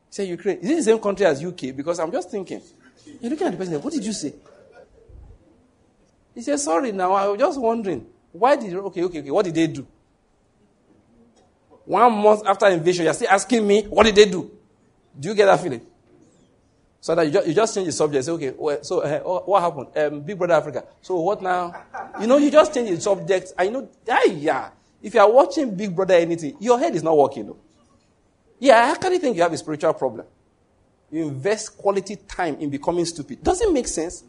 say 0.10 0.26
Ukraine. 0.26 0.58
Is 0.60 0.70
it 0.70 0.76
the 0.78 0.84
same 0.84 1.00
country 1.00 1.26
as 1.26 1.44
UK? 1.44 1.76
Because 1.76 2.00
I'm 2.00 2.12
just 2.12 2.32
thinking. 2.32 2.62
You're 3.22 3.30
looking 3.30 3.48
at 3.48 3.52
the 3.52 3.58
person, 3.58 3.82
what 3.82 3.94
did 3.94 4.04
you 4.06 4.14
say? 4.14 4.34
He 6.34 6.42
said, 6.42 6.60
Sorry, 6.60 6.92
now 6.92 7.14
I 7.14 7.28
was 7.28 7.40
just 7.40 7.60
wondering. 7.60 8.06
Why 8.32 8.56
did 8.56 8.74
okay, 8.74 9.04
okay, 9.04 9.20
okay, 9.20 9.32
what 9.32 9.46
did 9.46 9.56
they 9.56 9.68
do? 9.68 9.88
One 11.86 12.12
month 12.14 12.46
after 12.46 12.68
invasion, 12.68 13.06
you're 13.06 13.14
still 13.14 13.30
asking 13.30 13.66
me, 13.66 13.84
what 13.84 14.06
did 14.06 14.16
they 14.16 14.26
do? 14.26 14.52
Do 15.20 15.30
you 15.30 15.36
get 15.36 15.46
that 15.46 15.60
feeling? 15.62 15.82
So 17.00 17.14
that 17.14 17.28
you 17.28 17.32
just, 17.32 17.48
you 17.48 17.54
just 17.54 17.76
change 17.76 17.86
the 17.86 17.92
subject. 17.92 18.26
Say, 18.26 18.32
okay, 18.32 18.54
well, 18.58 18.84
so 18.84 19.02
uh, 19.02 19.20
what 19.42 19.62
happened? 19.62 19.88
Um, 19.96 20.22
Big 20.22 20.38
Brother 20.38 20.56
Africa. 20.56 20.84
So 21.02 21.20
what 21.20 21.42
now? 21.42 21.74
You 22.20 22.26
know, 22.26 22.38
you 22.38 22.50
just 22.50 22.74
change 22.74 22.90
the 22.90 23.00
subject. 23.00 23.54
I 23.58 23.70
know, 23.70 23.88
ah, 24.10 24.24
yeah. 24.26 24.70
If 25.04 25.14
you 25.14 25.20
are 25.20 25.32
watching 25.32 25.76
Big 25.76 25.96
Brother 25.96 26.16
anything, 26.16 26.58
your 26.60 26.80
head 26.80 26.96
is 26.96 27.04
not 27.04 27.16
working. 27.16 27.46
Though. 27.46 27.58
Yeah, 28.60 28.78
I 28.78 28.92
actually 28.92 29.20
think 29.20 29.36
you 29.36 29.44
have 29.44 29.54
a 29.54 29.58
spiritual 29.58 29.94
problem. 29.94 30.26
You 31.12 31.28
invest 31.28 31.78
quality 31.78 32.16
time 32.16 32.56
in 32.56 32.72
becoming 32.72 33.06
stupid. 33.06 33.44
Does 33.44 33.62
it 33.62 33.72
make 33.72 33.88
sense? 33.88 34.24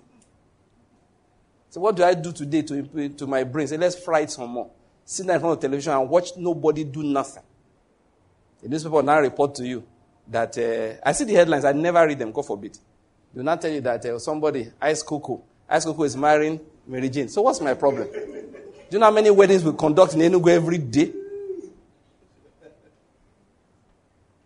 So 1.71 1.81
what 1.81 1.97
do 1.97 2.05
I 2.05 2.13
do 2.13 2.31
today 2.33 2.61
to, 2.61 3.09
to 3.09 3.27
my 3.27 3.45
brain? 3.45 3.67
Say, 3.69 3.79
let's 3.79 3.99
fry 3.99 4.21
it 4.21 4.31
some 4.31 4.51
more. 4.51 4.71
Sit 5.07 5.27
down 5.27 5.37
in 5.37 5.41
front 5.41 5.55
of 5.55 5.61
television 5.61 5.95
and 5.95 6.11
watch 6.11 6.37
nobody 6.37 6.85
do 6.85 7.03
nothing. 7.03 7.43
The 8.63 8.69
newspaper 8.69 9.03
now 9.03 9.21
report 9.21 9.55
to 9.57 9.67
you 9.67 9.85
that 10.29 10.57
uh, 10.59 11.01
I 11.05 11.13
see 11.13 11.25
the 11.25 11.35
headlines, 11.35 11.65
I 11.65 11.73
never 11.73 12.07
read 12.07 12.19
them, 12.19 12.33
God 12.33 12.47
forbid. 12.47 12.79
Do 13.35 13.43
not 13.43 13.61
tell 13.61 13.71
you 13.71 13.81
that 13.83 14.05
uh, 14.05 14.19
somebody, 14.19 14.71
Ice 14.81 15.03
Coco, 15.03 15.43
Ice 15.69 15.85
Coco 15.85 16.03
is 16.05 16.17
marrying 16.17 16.61
Mary 16.87 17.09
Jane. 17.09 17.29
So 17.29 17.43
what's 17.43 17.61
my 17.61 17.75
problem? 17.75 18.09
Do 18.11 18.93
you 18.93 18.99
know 18.99 19.07
how 19.07 19.13
many 19.13 19.31
weddings 19.31 19.65
we 19.65 19.73
conduct 19.73 20.15
in 20.15 20.21
Enugu 20.21 20.49
every 20.49 20.79
day? 20.79 21.13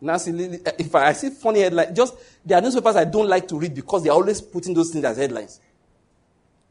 Nancy, 0.00 0.30
if 0.78 0.94
I 0.94 1.12
see 1.12 1.30
funny 1.30 1.60
headlines, 1.60 1.94
just 1.94 2.14
there 2.44 2.56
are 2.58 2.60
newspapers 2.62 2.96
I 2.96 3.04
don't 3.04 3.28
like 3.28 3.46
to 3.48 3.58
read 3.58 3.74
because 3.74 4.02
they're 4.02 4.12
always 4.12 4.40
putting 4.40 4.72
those 4.72 4.90
things 4.90 5.04
as 5.04 5.18
headlines. 5.18 5.60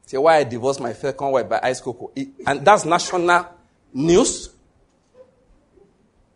Say 0.08 0.18
why 0.18 0.38
I 0.38 0.44
divorced 0.44 0.80
my 0.80 0.94
second 0.94 1.30
wife 1.30 1.48
by 1.48 1.60
Ice 1.62 1.80
Coco. 1.80 2.12
And 2.48 2.66
that's 2.66 2.86
national 2.86 3.46
news. 3.94 4.50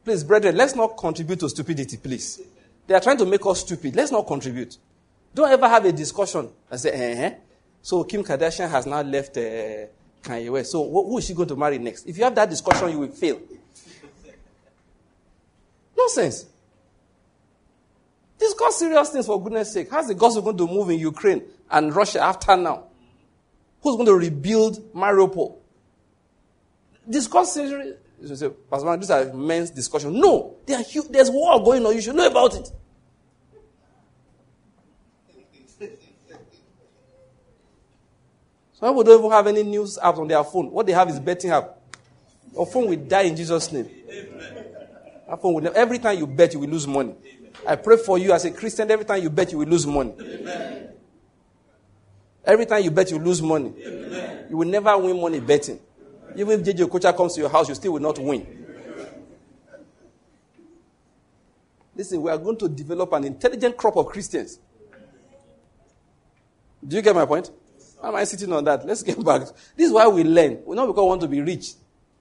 Please, 0.03 0.23
brethren, 0.23 0.55
let's 0.55 0.75
not 0.75 0.97
contribute 0.97 1.39
to 1.39 1.49
stupidity, 1.49 1.97
please. 1.97 2.41
They 2.87 2.93
are 2.93 2.99
trying 2.99 3.17
to 3.17 3.25
make 3.25 3.45
us 3.45 3.61
stupid. 3.61 3.95
Let's 3.95 4.11
not 4.11 4.27
contribute. 4.27 4.77
Don't 5.33 5.49
ever 5.49 5.67
have 5.67 5.85
a 5.85 5.91
discussion 5.91 6.49
and 6.69 6.79
say, 6.79 6.91
eh, 6.91 7.25
eh. 7.25 7.35
So 7.81 8.03
Kim 8.03 8.23
Kardashian 8.23 8.69
has 8.69 8.85
now 8.85 9.01
left 9.01 9.37
uh, 9.37 9.41
Kanye 10.21 10.49
West. 10.49 10.71
So 10.71 10.89
who 10.89 11.17
is 11.17 11.25
she 11.25 11.33
going 11.33 11.47
to 11.47 11.55
marry 11.55 11.77
next? 11.77 12.05
If 12.05 12.17
you 12.17 12.23
have 12.23 12.35
that 12.35 12.49
discussion, 12.49 12.89
you 12.91 12.99
will 12.99 13.09
fail. 13.09 13.39
Nonsense. 15.97 16.45
Discuss 18.37 18.79
serious 18.79 19.09
things 19.09 19.25
for 19.25 19.41
goodness 19.41 19.73
sake. 19.73 19.89
How's 19.89 20.07
the 20.07 20.15
gospel 20.15 20.41
going 20.41 20.57
to 20.57 20.67
move 20.67 20.89
in 20.89 20.99
Ukraine 20.99 21.43
and 21.71 21.95
Russia 21.95 22.21
after 22.21 22.57
now? 22.57 22.85
Who's 23.81 23.95
going 23.95 24.07
to 24.07 24.15
rebuild 24.15 24.93
Mariupol? 24.93 25.57
Discuss 27.09 27.53
serious. 27.53 27.97
You 28.23 28.35
say, 28.37 28.49
Pastor 28.49 28.85
Man, 28.85 28.99
these 28.99 29.11
are 29.11 29.33
men's 29.33 29.69
discussion. 29.69 30.17
No, 30.17 30.55
huge, 30.65 31.07
there's 31.09 31.29
war 31.29 31.61
going 31.61 31.85
on. 31.85 31.93
You 31.93 32.01
should 32.01 32.15
know 32.15 32.25
about 32.25 32.55
it. 32.55 32.71
Some 38.71 38.89
people 38.89 39.03
don't 39.03 39.19
even 39.19 39.31
have 39.31 39.47
any 39.47 39.63
news 39.63 39.97
apps 40.01 40.17
on 40.17 40.27
their 40.27 40.43
phone. 40.43 40.71
What 40.71 40.85
they 40.85 40.93
have 40.93 41.09
is 41.09 41.19
betting 41.19 41.51
app. 41.51 41.77
Your 42.53 42.65
phone 42.65 42.87
will 42.87 42.97
die 42.97 43.23
in 43.23 43.35
Jesus' 43.35 43.71
name. 43.71 43.89
Will, 45.41 45.71
every 45.75 45.99
time 45.99 46.17
you 46.17 46.27
bet, 46.27 46.53
you 46.53 46.59
will 46.59 46.69
lose 46.69 46.87
money. 46.87 47.15
I 47.67 47.75
pray 47.75 47.97
for 47.97 48.17
you 48.17 48.31
as 48.31 48.45
a 48.45 48.51
Christian. 48.51 48.89
Every 48.89 49.05
time 49.05 49.21
you 49.21 49.29
bet, 49.29 49.51
you 49.51 49.57
will 49.57 49.67
lose 49.67 49.85
money. 49.85 50.13
Every 52.45 52.65
time 52.65 52.83
you 52.83 52.91
bet, 52.91 53.11
you 53.11 53.19
lose 53.19 53.41
money. 53.41 53.73
You 54.49 54.57
will 54.57 54.67
never 54.67 54.97
win 54.97 55.19
money 55.19 55.39
betting. 55.39 55.79
Even 56.35 56.59
if 56.59 56.65
JJ 56.65 56.87
Okocha 56.87 57.15
comes 57.15 57.35
to 57.35 57.41
your 57.41 57.49
house, 57.49 57.69
you 57.69 57.75
still 57.75 57.93
will 57.93 57.99
not 58.01 58.17
win. 58.19 58.63
Listen, 61.95 62.21
we 62.21 62.31
are 62.31 62.37
going 62.37 62.57
to 62.57 62.67
develop 62.67 63.13
an 63.13 63.25
intelligent 63.25 63.77
crop 63.77 63.97
of 63.97 64.07
Christians. 64.07 64.59
Do 66.85 66.95
you 66.95 67.01
get 67.01 67.15
my 67.15 67.25
point? 67.25 67.51
Am 68.03 68.15
I 68.15 68.23
sitting 68.25 68.51
on 68.51 68.63
that? 68.65 68.85
Let's 68.85 69.03
get 69.03 69.23
back. 69.23 69.41
This 69.75 69.87
is 69.87 69.91
why 69.91 70.07
we 70.07 70.23
learn. 70.23 70.61
We 70.65 70.75
not 70.75 70.87
because 70.87 71.03
we 71.03 71.07
want 71.07 71.21
to 71.21 71.27
be 71.27 71.41
rich. 71.41 71.73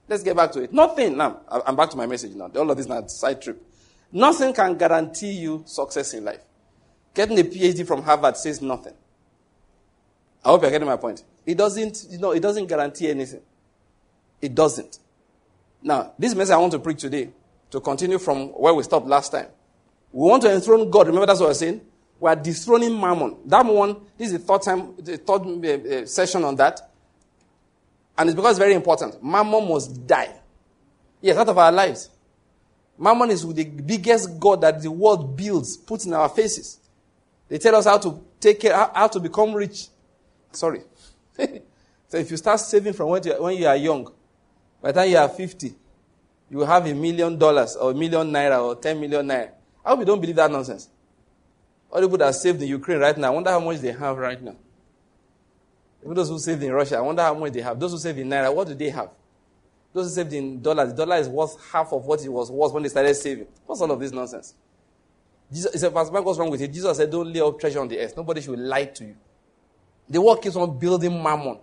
Let's 0.07 0.23
get 0.23 0.35
back 0.35 0.51
to 0.53 0.61
it. 0.63 0.71
Nothing. 0.71 1.17
Now, 1.17 1.41
I'm 1.49 1.75
back 1.75 1.89
to 1.91 1.97
my 1.97 2.05
message 2.05 2.35
now. 2.35 2.49
All 2.55 2.69
of 2.69 2.77
this 2.77 2.85
is 2.85 2.89
not 2.89 3.09
side 3.09 3.41
trip. 3.41 3.61
Nothing 4.11 4.53
can 4.53 4.77
guarantee 4.77 5.31
you 5.31 5.63
success 5.65 6.13
in 6.13 6.23
life. 6.23 6.43
Getting 7.13 7.39
a 7.39 7.43
PhD 7.43 7.85
from 7.85 8.03
Harvard 8.03 8.37
says 8.37 8.61
nothing. 8.61 8.93
I 10.45 10.49
hope 10.49 10.61
you're 10.61 10.71
getting 10.71 10.87
my 10.87 10.97
point. 10.97 11.23
It 11.45 11.57
doesn't, 11.57 12.05
you 12.09 12.19
know, 12.19 12.31
it 12.31 12.41
doesn't 12.41 12.67
guarantee 12.67 13.09
anything. 13.09 13.41
It 14.43 14.53
doesn't. 14.53 14.99
Now, 15.81 16.11
this 16.19 16.35
message 16.35 16.51
I 16.51 16.57
want 16.57 16.73
to 16.73 16.79
preach 16.79 16.99
today, 16.99 17.29
to 17.71 17.79
continue 17.79 18.19
from 18.19 18.49
where 18.49 18.73
we 18.73 18.83
stopped 18.83 19.07
last 19.07 19.31
time. 19.31 19.47
We 20.11 20.27
want 20.29 20.43
to 20.43 20.51
enthrone 20.51 20.89
God. 20.91 21.07
Remember 21.07 21.25
that's 21.25 21.39
what 21.39 21.45
I 21.45 21.49
was 21.49 21.59
saying? 21.59 21.79
We 22.19 22.29
are 22.29 22.35
dethroning 22.35 22.99
Mammon. 22.99 23.37
That 23.45 23.65
one, 23.65 23.95
this 24.17 24.33
is 24.33 24.33
the 24.33 24.39
third 24.39 24.61
time, 24.61 24.95
the 24.97 25.15
third 25.15 25.43
uh, 25.43 25.95
uh, 25.95 26.05
session 26.05 26.43
on 26.43 26.57
that. 26.57 26.81
And 28.17 28.29
it's 28.29 28.35
because 28.35 28.51
it's 28.51 28.59
very 28.59 28.73
important. 28.73 29.23
Mammon 29.23 29.65
must 29.65 30.05
die. 30.05 30.35
Yes, 31.21 31.37
out 31.37 31.47
of 31.47 31.57
our 31.57 31.71
lives. 31.71 32.09
Mammon 32.97 33.31
is 33.31 33.47
the 33.47 33.63
biggest 33.63 34.37
God 34.41 34.59
that 34.59 34.81
the 34.81 34.91
world 34.91 35.37
builds, 35.37 35.77
puts 35.77 36.05
in 36.05 36.13
our 36.13 36.27
faces. 36.27 36.79
They 37.47 37.59
tell 37.59 37.75
us 37.77 37.85
how 37.85 37.97
to 37.97 38.21
take 38.41 38.59
care, 38.59 38.73
how, 38.93 39.07
to 39.07 39.21
become 39.21 39.53
rich. 39.53 39.87
Sorry. 40.51 40.81
so 41.37 42.17
if 42.17 42.29
you 42.29 42.35
start 42.35 42.59
saving 42.59 42.91
from 42.91 43.07
when 43.07 43.57
you 43.57 43.67
are 43.67 43.77
young, 43.77 44.11
by 44.83 44.91
the 44.91 44.99
time 44.99 45.09
you 45.09 45.17
are 45.17 45.29
50, 45.29 45.73
you 46.49 46.57
will 46.57 46.65
have 46.65 46.85
a 46.85 46.93
million 46.93 47.37
dollars 47.37 47.77
or 47.77 47.91
a 47.91 47.93
million 47.93 48.29
naira 48.29 48.61
or 48.61 48.75
10 48.75 48.99
million 48.99 49.25
naira. 49.25 49.51
I 49.83 49.89
hope 49.89 49.99
you 49.99 50.05
don't 50.05 50.19
believe 50.19 50.35
that 50.35 50.51
nonsense. 50.51 50.89
All 51.89 52.01
the 52.01 52.07
people 52.07 52.17
that 52.17 52.35
saved 52.35 52.61
in 52.61 52.67
Ukraine 52.67 52.99
right 52.99 53.17
now, 53.17 53.27
I 53.27 53.29
wonder 53.31 53.49
how 53.49 53.61
much 53.61 53.79
they 53.79 53.93
have 53.93 54.17
right 54.17 54.41
now. 54.41 54.57
Even 56.03 56.15
those 56.15 56.27
who 56.27 56.37
saved 56.37 56.61
in 56.63 56.73
Russia, 56.73 56.97
I 56.97 57.01
wonder 57.01 57.21
how 57.21 57.33
much 57.33 57.53
they 57.53 57.61
have. 57.61 57.79
Those 57.79 57.91
who 57.91 57.97
saved 57.97 58.19
in 58.19 58.27
naira, 58.27 58.53
what 58.53 58.67
do 58.67 58.73
they 58.73 58.89
have? 58.89 59.11
Those 59.93 60.09
who 60.09 60.15
saved 60.15 60.33
in 60.33 60.61
dollars, 60.61 60.89
the 60.89 60.95
dollar 60.97 61.15
is 61.15 61.29
worth 61.29 61.55
half 61.71 61.93
of 61.93 62.05
what 62.05 62.21
it 62.21 62.29
was 62.29 62.51
worth 62.51 62.73
when 62.73 62.83
they 62.83 62.89
started 62.89 63.15
saving. 63.15 63.47
What's 63.65 63.79
all 63.79 63.89
of 63.89 64.01
this 64.01 64.11
nonsense? 64.11 64.53
Jesus, 65.49 65.71
he 65.71 65.79
said, 65.79 65.93
Pastor 65.93 66.21
what's 66.21 66.37
wrong 66.37 66.49
with 66.49 66.61
it? 66.61 66.73
Jesus 66.73 66.97
said, 66.97 67.09
don't 67.09 67.31
lay 67.31 67.39
up 67.39 67.57
treasure 67.57 67.79
on 67.79 67.87
the 67.87 67.97
earth. 67.99 68.17
Nobody 68.17 68.41
should 68.41 68.59
lie 68.59 68.85
to 68.85 69.05
you. 69.05 69.15
The 70.09 70.19
world 70.19 70.41
keeps 70.41 70.57
on 70.57 70.77
building 70.77 71.23
mammon. 71.23 71.59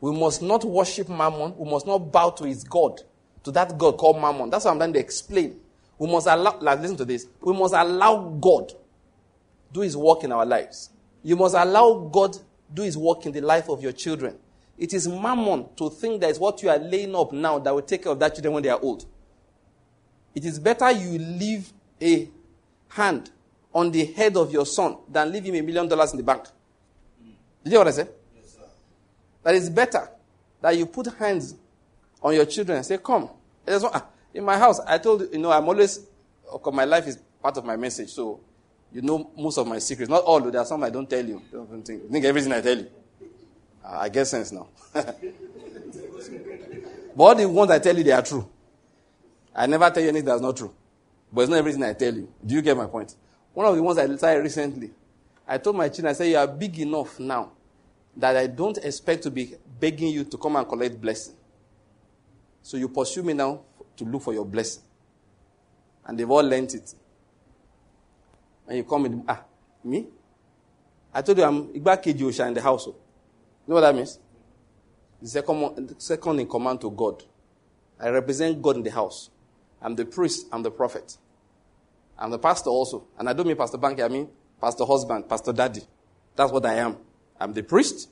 We 0.00 0.12
must 0.12 0.42
not 0.42 0.64
worship 0.64 1.08
Mammon. 1.08 1.54
We 1.56 1.70
must 1.70 1.86
not 1.86 1.98
bow 2.12 2.30
to 2.30 2.44
his 2.44 2.64
God, 2.64 3.00
to 3.44 3.50
that 3.52 3.76
God 3.78 3.96
called 3.96 4.20
Mammon. 4.20 4.50
That's 4.50 4.64
what 4.64 4.72
I'm 4.72 4.78
trying 4.78 4.92
to 4.92 4.98
explain. 4.98 5.58
We 5.98 6.10
must 6.10 6.26
allow, 6.26 6.58
like, 6.60 6.80
listen 6.80 6.96
to 6.98 7.04
this. 7.04 7.26
We 7.40 7.54
must 7.54 7.74
allow 7.74 8.28
God 8.40 8.72
do 9.72 9.80
his 9.80 9.96
work 9.96 10.24
in 10.24 10.32
our 10.32 10.44
lives. 10.44 10.90
You 11.22 11.36
must 11.36 11.54
allow 11.54 12.08
God 12.12 12.36
do 12.72 12.82
his 12.82 12.96
work 12.96 13.24
in 13.26 13.32
the 13.32 13.40
life 13.40 13.68
of 13.68 13.82
your 13.82 13.92
children. 13.92 14.36
It 14.78 14.92
is 14.92 15.08
mammon 15.08 15.66
to 15.76 15.88
think 15.88 16.20
that 16.20 16.30
is 16.30 16.38
what 16.38 16.62
you 16.62 16.68
are 16.68 16.78
laying 16.78 17.14
up 17.14 17.32
now 17.32 17.58
that 17.58 17.74
will 17.74 17.82
take 17.82 18.02
care 18.02 18.12
of 18.12 18.18
that 18.18 18.34
children 18.34 18.54
when 18.54 18.62
they 18.62 18.68
are 18.68 18.80
old. 18.80 19.06
It 20.34 20.44
is 20.44 20.58
better 20.58 20.90
you 20.90 21.18
leave 21.18 21.72
a 22.00 22.28
hand 22.88 23.30
on 23.72 23.90
the 23.90 24.04
head 24.04 24.36
of 24.36 24.52
your 24.52 24.66
son 24.66 24.98
than 25.08 25.32
leave 25.32 25.44
him 25.44 25.54
a 25.54 25.62
million 25.62 25.88
dollars 25.88 26.12
in 26.12 26.18
the 26.18 26.22
bank. 26.22 26.44
You 27.64 27.70
hear 27.70 27.78
what 27.78 27.98
I? 27.98 28.06
That 29.46 29.54
it's 29.54 29.68
better 29.68 30.08
that 30.60 30.76
you 30.76 30.84
put 30.86 31.06
hands 31.14 31.54
on 32.20 32.34
your 32.34 32.44
children 32.46 32.78
and 32.78 32.84
say, 32.84 32.98
Come. 32.98 33.30
Ah, 33.68 34.06
in 34.34 34.42
my 34.44 34.58
house, 34.58 34.80
I 34.84 34.98
told 34.98 35.20
you, 35.20 35.28
you 35.34 35.38
know, 35.38 35.52
I'm 35.52 35.68
always, 35.68 36.00
okay, 36.52 36.70
my 36.72 36.84
life 36.84 37.06
is 37.06 37.16
part 37.40 37.56
of 37.56 37.64
my 37.64 37.76
message, 37.76 38.08
so 38.10 38.40
you 38.90 39.02
know 39.02 39.30
most 39.38 39.56
of 39.58 39.68
my 39.68 39.78
secrets. 39.78 40.10
Not 40.10 40.24
all, 40.24 40.40
there 40.40 40.60
are 40.60 40.64
some 40.66 40.82
I 40.82 40.90
don't 40.90 41.08
tell 41.08 41.24
you. 41.24 41.40
Don't 41.52 41.86
think, 41.86 42.10
think 42.10 42.24
everything 42.24 42.50
I 42.52 42.60
tell 42.60 42.76
you. 42.76 42.88
Uh, 43.84 43.98
I 44.00 44.08
get 44.08 44.24
sense 44.24 44.50
now. 44.50 44.66
but 44.92 45.14
all 47.16 47.34
the 47.36 47.48
ones 47.48 47.70
I 47.70 47.78
tell 47.78 47.96
you, 47.96 48.02
they 48.02 48.10
are 48.10 48.22
true. 48.22 48.48
I 49.54 49.66
never 49.66 49.88
tell 49.90 50.02
you 50.02 50.08
anything 50.08 50.26
that's 50.26 50.42
not 50.42 50.56
true. 50.56 50.74
But 51.32 51.42
it's 51.42 51.50
not 51.50 51.58
everything 51.58 51.84
I 51.84 51.92
tell 51.92 52.12
you. 52.12 52.28
Do 52.44 52.52
you 52.52 52.62
get 52.62 52.76
my 52.76 52.86
point? 52.86 53.14
One 53.54 53.64
of 53.66 53.76
the 53.76 53.82
ones 53.82 53.96
I 53.96 54.08
tried 54.16 54.38
recently, 54.38 54.90
I 55.46 55.58
told 55.58 55.76
my 55.76 55.88
children, 55.88 56.08
I 56.08 56.14
said, 56.14 56.24
You 56.30 56.38
are 56.38 56.48
big 56.48 56.80
enough 56.80 57.20
now 57.20 57.52
that 58.16 58.36
I 58.36 58.46
don't 58.46 58.78
expect 58.78 59.22
to 59.24 59.30
be 59.30 59.54
begging 59.78 60.08
you 60.08 60.24
to 60.24 60.38
come 60.38 60.56
and 60.56 60.66
collect 60.66 61.00
blessing. 61.00 61.34
So 62.62 62.76
you 62.76 62.88
pursue 62.88 63.22
me 63.22 63.32
now 63.34 63.60
to 63.96 64.04
look 64.04 64.22
for 64.22 64.32
your 64.32 64.44
blessing. 64.44 64.82
And 66.04 66.18
they've 66.18 66.30
all 66.30 66.42
learnt 66.42 66.74
it. 66.74 66.94
And 68.66 68.78
you 68.78 68.84
come 68.84 69.06
in, 69.06 69.24
ah, 69.28 69.42
me? 69.84 70.06
I 71.12 71.22
told 71.22 71.38
you 71.38 71.44
I'm 71.44 71.68
Igbakeji 71.68 72.20
Osha 72.20 72.46
in 72.48 72.54
the 72.54 72.62
household. 72.62 72.96
You 73.66 73.70
know 73.70 73.74
what 73.76 73.80
that 73.82 73.94
means? 73.94 74.18
The 75.22 75.28
second, 75.28 75.94
second 75.98 76.40
in 76.40 76.48
command 76.48 76.80
to 76.82 76.90
God. 76.90 77.22
I 77.98 78.08
represent 78.10 78.60
God 78.60 78.76
in 78.76 78.82
the 78.82 78.90
house. 78.90 79.30
I'm 79.80 79.94
the 79.94 80.04
priest, 80.04 80.46
I'm 80.52 80.62
the 80.62 80.70
prophet. 80.70 81.16
I'm 82.18 82.30
the 82.30 82.38
pastor 82.38 82.70
also. 82.70 83.06
And 83.18 83.28
I 83.28 83.32
don't 83.32 83.46
mean 83.46 83.56
Pastor 83.56 83.78
Banky, 83.78 84.04
I 84.04 84.08
mean 84.08 84.28
Pastor 84.60 84.84
husband, 84.84 85.28
Pastor 85.28 85.52
daddy. 85.52 85.82
That's 86.34 86.52
what 86.52 86.64
I 86.66 86.74
am. 86.74 86.96
I'm 87.40 87.52
the 87.52 87.62
priest 87.62 88.08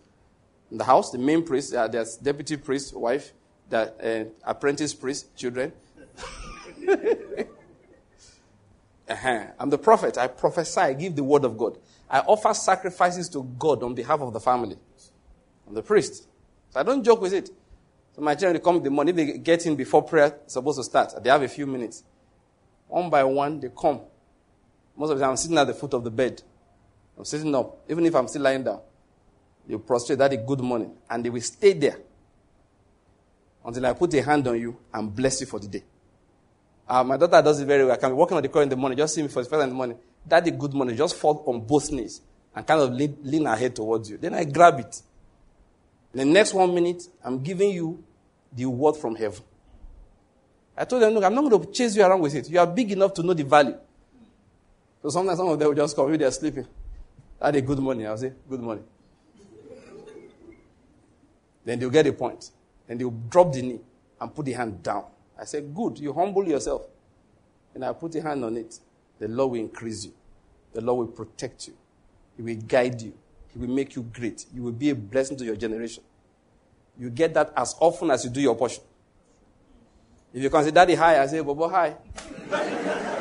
in 0.70 0.78
the 0.78 0.84
house, 0.84 1.10
the 1.10 1.18
main 1.18 1.44
priest. 1.44 1.74
Uh, 1.74 1.88
there's 1.88 2.16
deputy 2.16 2.56
priest, 2.56 2.94
wife, 2.94 3.32
the 3.68 4.30
uh, 4.46 4.50
apprentice 4.50 4.94
priest, 4.94 5.34
children. 5.36 5.72
Uh-huh. 9.08 9.44
I'm 9.58 9.70
the 9.70 9.78
prophet. 9.78 10.16
I 10.16 10.28
prophesy. 10.28 10.80
I 10.80 10.92
give 10.94 11.14
the 11.14 11.24
word 11.24 11.44
of 11.44 11.58
God. 11.58 11.78
I 12.08 12.20
offer 12.20 12.54
sacrifices 12.54 13.28
to 13.30 13.42
God 13.58 13.82
on 13.82 13.94
behalf 13.94 14.20
of 14.20 14.32
the 14.32 14.40
family. 14.40 14.76
I'm 15.66 15.74
the 15.74 15.82
priest. 15.82 16.26
So 16.70 16.80
I 16.80 16.82
don't 16.82 17.04
joke 17.04 17.20
with 17.20 17.34
it. 17.34 17.50
So 18.14 18.22
my 18.22 18.34
children, 18.34 18.62
come 18.62 18.76
in 18.76 18.82
the 18.82 18.90
morning. 18.90 19.14
They 19.14 19.38
get 19.38 19.66
in 19.66 19.76
before 19.76 20.02
prayer 20.02 20.38
supposed 20.46 20.78
to 20.78 20.84
start, 20.84 21.22
they 21.22 21.30
have 21.30 21.42
a 21.42 21.48
few 21.48 21.66
minutes. 21.66 22.04
One 22.88 23.10
by 23.10 23.24
one, 23.24 23.60
they 23.60 23.68
come. 23.68 24.00
Most 24.96 25.10
of 25.10 25.18
the 25.18 25.24
time, 25.24 25.30
I'm 25.30 25.36
sitting 25.36 25.58
at 25.58 25.66
the 25.66 25.74
foot 25.74 25.94
of 25.94 26.04
the 26.04 26.10
bed. 26.10 26.40
I'm 27.18 27.24
sitting 27.24 27.54
up, 27.54 27.80
even 27.88 28.06
if 28.06 28.14
I'm 28.14 28.28
still 28.28 28.42
lying 28.42 28.62
down. 28.62 28.80
They 29.66 29.76
prostrate, 29.78 30.18
Daddy, 30.18 30.36
good 30.36 30.60
morning. 30.60 30.92
And 31.08 31.24
they 31.24 31.30
will 31.30 31.40
stay 31.40 31.72
there 31.72 31.98
until 33.64 33.86
I 33.86 33.92
put 33.94 34.12
a 34.14 34.22
hand 34.22 34.46
on 34.46 34.60
you 34.60 34.76
and 34.92 35.14
bless 35.14 35.40
you 35.40 35.46
for 35.46 35.58
the 35.58 35.68
day. 35.68 35.82
Uh, 36.86 37.02
my 37.02 37.16
daughter 37.16 37.40
does 37.40 37.60
it 37.60 37.66
very 37.66 37.84
well. 37.84 37.94
I 37.94 37.96
can 37.96 38.10
be 38.10 38.14
walking 38.14 38.36
on 38.36 38.42
the 38.42 38.48
corridor 38.48 38.64
in 38.64 38.68
the 38.70 38.76
morning, 38.76 38.98
just 38.98 39.14
see 39.14 39.22
me 39.22 39.28
for 39.28 39.42
the 39.42 39.48
first 39.48 39.50
time 39.50 39.62
in 39.62 39.68
the 39.70 39.74
morning. 39.74 39.98
Daddy, 40.26 40.50
good 40.50 40.74
morning. 40.74 40.96
Just 40.96 41.16
fall 41.16 41.42
on 41.46 41.60
both 41.60 41.90
knees 41.90 42.20
and 42.54 42.66
kind 42.66 42.80
of 42.80 42.92
lean, 42.92 43.16
lean 43.22 43.46
her 43.46 43.56
head 43.56 43.74
towards 43.74 44.10
you. 44.10 44.18
Then 44.18 44.34
I 44.34 44.44
grab 44.44 44.80
it. 44.80 45.02
In 46.12 46.18
the 46.18 46.24
next 46.26 46.54
one 46.54 46.74
minute, 46.74 47.02
I'm 47.24 47.42
giving 47.42 47.70
you 47.70 48.04
the 48.52 48.66
word 48.66 48.96
from 48.96 49.16
heaven. 49.16 49.42
I 50.76 50.84
told 50.84 51.02
them, 51.02 51.12
look, 51.14 51.24
I'm 51.24 51.34
not 51.34 51.48
going 51.48 51.64
to 51.64 51.72
chase 51.72 51.96
you 51.96 52.02
around 52.04 52.20
with 52.20 52.34
it. 52.34 52.50
You 52.50 52.58
are 52.58 52.66
big 52.66 52.92
enough 52.92 53.14
to 53.14 53.22
know 53.22 53.32
the 53.32 53.44
value. 53.44 53.76
So 55.02 55.08
sometimes 55.08 55.38
some 55.38 55.48
of 55.48 55.58
them 55.58 55.68
will 55.68 55.74
just 55.74 55.94
come, 55.96 56.16
they're 56.16 56.30
sleeping. 56.30 56.66
Daddy, 57.40 57.60
good 57.60 57.78
morning. 57.78 58.06
I'll 58.06 58.16
say, 58.16 58.32
good 58.48 58.60
morning. 58.60 58.84
Then 61.64 61.78
they'll 61.78 61.90
get 61.90 62.06
a 62.06 62.12
point. 62.12 62.50
Then 62.86 62.98
they'll 62.98 63.10
drop 63.10 63.52
the 63.52 63.62
knee 63.62 63.80
and 64.20 64.34
put 64.34 64.46
the 64.46 64.52
hand 64.52 64.82
down. 64.82 65.04
I 65.38 65.44
said, 65.44 65.74
Good, 65.74 65.98
you 65.98 66.12
humble 66.12 66.46
yourself. 66.46 66.82
And 67.74 67.84
I 67.84 67.92
put 67.92 68.14
a 68.14 68.22
hand 68.22 68.44
on 68.44 68.56
it. 68.56 68.78
The 69.18 69.28
Lord 69.28 69.52
will 69.52 69.60
increase 69.60 70.04
you. 70.04 70.12
The 70.72 70.80
Lord 70.80 71.08
will 71.08 71.14
protect 71.14 71.68
you. 71.68 71.74
He 72.36 72.42
will 72.42 72.56
guide 72.56 73.00
you. 73.00 73.14
He 73.52 73.58
will 73.58 73.68
make 73.68 73.96
you 73.96 74.02
great. 74.02 74.46
You 74.52 74.62
will 74.62 74.72
be 74.72 74.90
a 74.90 74.94
blessing 74.94 75.36
to 75.38 75.44
your 75.44 75.56
generation. 75.56 76.02
You 76.98 77.10
get 77.10 77.34
that 77.34 77.52
as 77.56 77.74
often 77.80 78.10
as 78.10 78.24
you 78.24 78.30
do 78.30 78.40
your 78.40 78.54
portion. 78.56 78.82
If 80.32 80.42
you 80.42 80.50
consider 80.50 80.70
say, 80.70 80.74
Daddy, 80.74 80.94
hi, 80.96 81.22
I 81.22 81.26
say, 81.26 81.40
Bobo, 81.40 81.68
hi. 81.68 81.96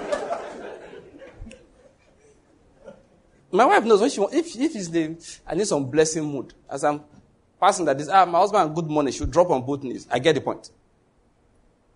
My 3.51 3.65
wife 3.65 3.83
knows 3.83 4.01
when 4.01 4.09
she 4.09 4.19
wants, 4.19 4.35
if, 4.35 4.55
if 4.55 4.75
it's 4.75 4.87
the, 4.89 5.15
I 5.45 5.53
need 5.53 5.67
some 5.67 5.85
blessing 5.85 6.23
mood. 6.23 6.55
As 6.67 6.83
I'm 6.83 7.01
passing 7.63 7.85
that, 7.85 7.97
this, 7.97 8.09
ah, 8.09 8.25
my 8.25 8.39
husband, 8.39 8.75
good 8.75 8.87
morning, 8.87 9.13
she'll 9.13 9.25
drop 9.25 9.49
on 9.49 9.65
both 9.65 9.83
knees. 9.83 10.05
I 10.11 10.19
get 10.19 10.35
the 10.35 10.41
point. 10.41 10.69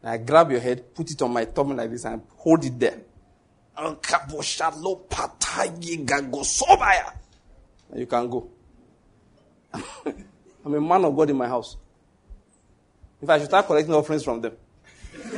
I 0.02 0.18
grab 0.18 0.50
your 0.50 0.62
head, 0.62 0.96
put 0.96 1.12
it 1.12 1.22
on 1.22 1.34
my 1.34 1.44
tummy 1.44 1.76
like 1.76 1.92
this, 1.92 2.06
and 2.06 2.22
hold 2.38 2.64
it 2.64 2.80
there. 2.80 3.02
And 7.92 8.00
you 8.00 8.06
can 8.06 8.30
go. 8.30 8.50
I'm 9.74 10.74
a 10.74 10.80
man 10.80 11.04
of 11.04 11.14
God 11.18 11.30
in 11.32 11.36
my 11.36 11.50
house. 11.50 11.76
If 13.22 13.30
I 13.30 13.38
should 13.38 13.48
start 13.48 13.66
collecting 13.66 13.94
offerings 13.94 14.24
from 14.24 14.40
them. 14.40 14.54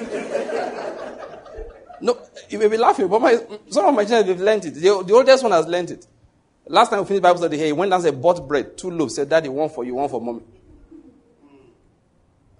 no, 2.02 2.20
you 2.50 2.60
may 2.60 2.68
be 2.68 2.78
laughing, 2.78 3.08
but 3.08 3.20
my, 3.20 3.36
some 3.70 3.88
of 3.88 3.96
my 3.96 4.06
children 4.06 4.28
have 4.28 4.42
learned 4.46 4.66
it. 4.66 4.76
The, 4.76 5.04
the 5.08 5.14
oldest 5.14 5.42
one 5.42 5.54
has 5.54 5.66
learned 5.66 5.90
it. 5.90 6.06
Last 6.70 6.90
time 6.92 7.00
we 7.00 7.06
finished 7.08 7.24
Bible 7.24 7.40
study 7.40 7.58
here, 7.58 7.66
he 7.66 7.72
went 7.72 7.90
down 7.90 7.98
and 7.98 8.04
said, 8.04 8.22
bought 8.22 8.48
bread, 8.48 8.78
two 8.78 8.92
loaves, 8.92 9.16
said, 9.16 9.28
Daddy, 9.28 9.50
one 9.50 9.70
for 9.70 9.84
you, 9.84 9.96
one 9.96 10.08
for 10.08 10.22
mommy. 10.22 10.44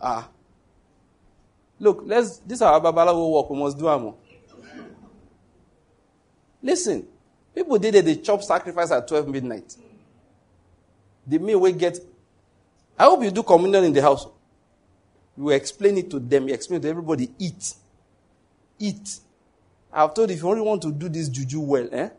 Ah. 0.02 0.28
Look, 1.80 2.02
let's, 2.06 2.38
this 2.40 2.58
is 2.58 2.62
our 2.64 2.82
Babalawo 2.82 3.32
work. 3.32 3.50
We 3.52 3.60
must 3.60 3.78
do 3.78 3.84
more. 3.84 4.16
Listen, 6.64 7.08
people 7.54 7.78
did 7.78 7.94
it, 7.94 8.06
they 8.06 8.16
chop 8.16 8.42
sacrifice 8.42 8.90
at 8.90 9.08
12 9.08 9.28
midnight. 9.28 9.76
The 11.28 11.38
meal 11.38 11.60
we 11.60 11.72
get. 11.74 12.00
I 12.98 13.04
hope 13.04 13.24
you 13.24 13.30
do 13.30 13.44
communion 13.44 13.84
in 13.84 13.94
the 13.94 14.02
house. 14.02 14.26
You 15.38 15.52
explain 15.52 16.00
it 16.00 16.10
to 16.10 16.18
them. 16.20 16.48
You 16.48 16.56
explain 16.56 16.82
to 16.82 16.90
everybody, 16.90 17.30
eat. 17.38 17.76
Eat. 18.80 19.20
I've 19.94 20.16
told 20.16 20.32
you, 20.32 20.36
if 20.36 20.42
you 20.42 20.50
only 20.50 20.62
want 20.62 20.82
to 20.82 20.92
do 20.92 21.08
this 21.10 21.30
juju 21.30 21.60
well, 21.60 21.88
eh? 21.92 22.10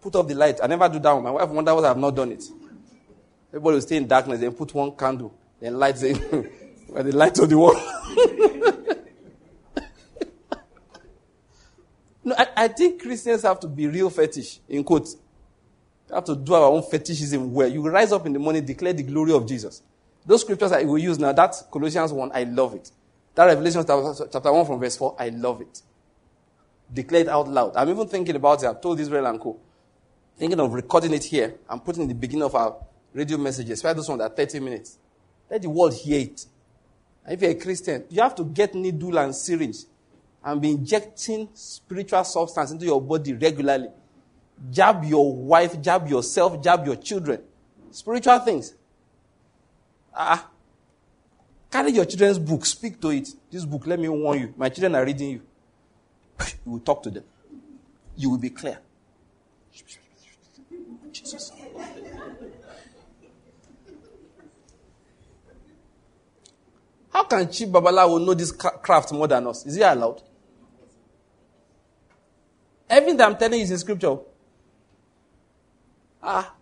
Put 0.00 0.16
off 0.16 0.26
the 0.26 0.34
light. 0.34 0.58
I 0.62 0.66
never 0.66 0.88
do 0.88 0.98
that 0.98 1.12
one. 1.12 1.22
My 1.22 1.30
wife 1.30 1.48
wonders 1.48 1.74
why 1.74 1.82
I 1.82 1.88
have 1.88 1.98
not 1.98 2.16
done 2.16 2.32
it. 2.32 2.42
Everybody 3.50 3.74
will 3.74 3.82
stay 3.82 3.96
in 3.96 4.06
darkness, 4.06 4.40
then 4.40 4.52
put 4.52 4.72
one 4.72 4.92
candle, 4.92 5.34
then 5.60 5.78
light 5.78 5.96
the, 5.96 6.12
the 6.94 7.16
light 7.16 7.38
on 7.40 7.48
the 7.48 7.58
world. 7.58 7.76
no, 12.24 12.34
I, 12.38 12.46
I, 12.56 12.68
think 12.68 13.02
Christians 13.02 13.42
have 13.42 13.58
to 13.60 13.66
be 13.66 13.88
real 13.88 14.08
fetish, 14.08 14.60
in 14.68 14.84
quotes. 14.84 15.16
We 16.08 16.14
have 16.14 16.24
to 16.24 16.36
do 16.36 16.54
our 16.54 16.70
own 16.70 16.84
fetishism 16.84 17.52
where 17.52 17.66
you 17.66 17.86
rise 17.88 18.12
up 18.12 18.24
in 18.24 18.32
the 18.32 18.38
morning, 18.38 18.64
declare 18.64 18.92
the 18.92 19.02
glory 19.02 19.32
of 19.32 19.48
Jesus. 19.48 19.82
Those 20.24 20.42
scriptures 20.42 20.70
I 20.70 20.84
will 20.84 20.98
use 20.98 21.18
now, 21.18 21.32
that 21.32 21.56
Colossians 21.72 22.12
1, 22.12 22.30
I 22.32 22.44
love 22.44 22.74
it. 22.74 22.92
That 23.34 23.46
Revelation 23.46 23.84
chapter 23.84 24.52
1 24.52 24.66
from 24.66 24.78
verse 24.78 24.96
4, 24.96 25.16
I 25.18 25.30
love 25.30 25.60
it. 25.60 25.82
Declare 26.92 27.22
it 27.22 27.28
out 27.28 27.48
loud. 27.48 27.72
I'm 27.74 27.88
even 27.88 28.06
thinking 28.06 28.36
about 28.36 28.62
it. 28.62 28.66
I've 28.66 28.80
told 28.80 29.00
Israel 29.00 29.26
and 29.26 29.40
Co. 29.40 29.58
Thinking 30.40 30.58
of 30.58 30.72
recording 30.72 31.12
it 31.12 31.24
here 31.24 31.56
and 31.68 31.84
putting 31.84 32.04
in 32.04 32.08
the 32.08 32.14
beginning 32.14 32.44
of 32.44 32.54
our 32.54 32.74
radio 33.12 33.36
messages, 33.36 33.72
especially 33.72 33.96
those 33.96 34.08
ones 34.08 34.20
that 34.20 34.32
are 34.32 34.34
30 34.34 34.60
minutes. 34.60 34.96
Let 35.50 35.60
the 35.60 35.68
world 35.68 35.92
hear 35.92 36.18
it. 36.18 36.46
And 37.26 37.34
if 37.34 37.42
you're 37.42 37.50
a 37.50 37.54
Christian, 37.54 38.04
you 38.08 38.22
have 38.22 38.34
to 38.36 38.44
get 38.44 38.74
needle 38.74 39.18
and 39.18 39.36
syringe 39.36 39.80
and 40.42 40.62
be 40.62 40.70
injecting 40.70 41.50
spiritual 41.52 42.24
substance 42.24 42.70
into 42.70 42.86
your 42.86 43.02
body 43.02 43.34
regularly. 43.34 43.88
Jab 44.70 45.04
your 45.04 45.30
wife, 45.30 45.78
jab 45.82 46.08
yourself, 46.08 46.64
jab 46.64 46.86
your 46.86 46.96
children. 46.96 47.42
Spiritual 47.90 48.38
things. 48.38 48.74
Ah. 50.14 50.48
Carry 51.70 51.92
your 51.92 52.06
children's 52.06 52.38
book, 52.38 52.64
speak 52.64 52.98
to 53.02 53.10
it. 53.10 53.28
This 53.50 53.66
book, 53.66 53.86
let 53.86 54.00
me 54.00 54.08
warn 54.08 54.40
you. 54.40 54.54
My 54.56 54.70
children 54.70 54.94
are 54.94 55.04
reading 55.04 55.28
you. 55.32 55.42
You 56.64 56.72
will 56.72 56.80
talk 56.80 57.02
to 57.02 57.10
them. 57.10 57.24
You 58.16 58.30
will 58.30 58.38
be 58.38 58.48
clear. 58.48 58.78
How 67.12 67.24
can 67.24 67.50
Chief 67.50 67.68
Babalawo 67.68 68.24
know 68.24 68.34
this 68.34 68.52
craft 68.52 69.12
more 69.12 69.28
than 69.28 69.46
us? 69.46 69.66
Is 69.66 69.74
he 69.74 69.82
allowed? 69.82 70.22
Everything 72.88 73.16
that 73.18 73.28
I'm 73.28 73.36
telling 73.36 73.58
you 73.58 73.64
is 73.64 73.70
in 73.70 73.78
scripture. 73.78 74.16
Ah. 76.22 76.54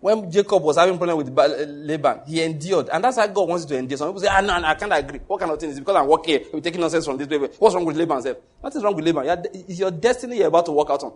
When 0.00 0.30
Jacob 0.30 0.62
was 0.62 0.76
having 0.76 0.98
problem 0.98 1.18
with 1.18 1.28
Laban, 1.28 2.22
he 2.26 2.42
endured. 2.42 2.88
And 2.92 3.04
that's 3.04 3.16
how 3.18 3.26
God 3.28 3.48
wants 3.48 3.64
you 3.64 3.68
to 3.70 3.76
endure. 3.76 3.96
Some 3.96 4.08
people 4.08 4.20
say, 4.20 4.28
ah, 4.30 4.40
no, 4.40 4.58
no, 4.58 4.66
I 4.66 4.74
can't 4.74 4.92
agree. 4.92 5.20
What 5.26 5.38
kind 5.38 5.52
of 5.52 5.60
thing 5.60 5.70
is 5.70 5.78
it? 5.78 5.80
Because 5.80 5.96
I'm 5.96 6.08
working 6.08 6.40
here. 6.40 6.48
We're 6.52 6.60
taking 6.60 6.80
nonsense 6.80 7.04
from 7.06 7.18
this 7.18 7.28
way. 7.28 7.38
What's 7.58 7.74
wrong 7.74 7.84
with 7.84 7.96
Laban? 7.96 8.20
Nothing's 8.62 8.82
wrong 8.84 8.96
with 8.96 9.04
Laban. 9.04 9.44
It's 9.54 9.78
your 9.78 9.92
destiny 9.92 10.38
you're 10.38 10.48
about 10.48 10.66
to 10.66 10.72
walk 10.72 10.90
out 10.90 11.04
on. 11.04 11.12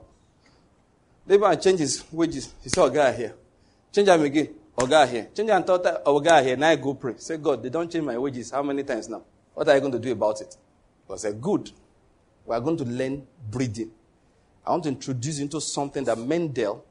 Laban 1.27 1.61
change 1.61 1.81
his 1.81 2.05
wages. 2.12 2.53
He 2.62 2.68
said, 2.68 2.93
guy 2.95 3.12
here. 3.12 3.35
Change 3.93 4.07
them 4.07 4.22
again. 4.22 4.49
Guy 4.77 5.07
here. 5.07 5.29
Change 5.35 5.51
and 5.51 5.66
thought, 5.66 6.22
guy 6.22 6.43
here. 6.43 6.57
Now 6.57 6.68
I 6.68 6.77
go 6.77 6.95
pray. 6.95 7.14
Say, 7.16 7.37
God, 7.39 7.62
they 7.62 7.70
don't 7.70 7.91
change 7.91 8.05
my 8.05 8.16
wages. 8.16 8.51
How 8.51 8.62
many 8.62 8.85
times 8.85 9.09
now? 9.09 9.22
What 9.55 9.68
are 9.68 9.74
you 9.74 9.81
going 9.81 9.93
to 9.93 9.99
do 9.99 10.12
about 10.12 10.41
it? 10.41 10.57
I 11.11 11.16
said, 11.16 11.41
good. 11.41 11.70
We 12.45 12.55
are 12.55 12.61
going 12.61 12.77
to 12.77 12.85
learn 12.85 13.27
breeding. 13.51 13.91
I 14.64 14.70
want 14.70 14.85
to 14.85 14.89
introduce 14.91 15.39
you 15.39 15.45
into 15.45 15.61
something 15.61 16.05
that 16.05 16.18
Mendel, 16.18 16.85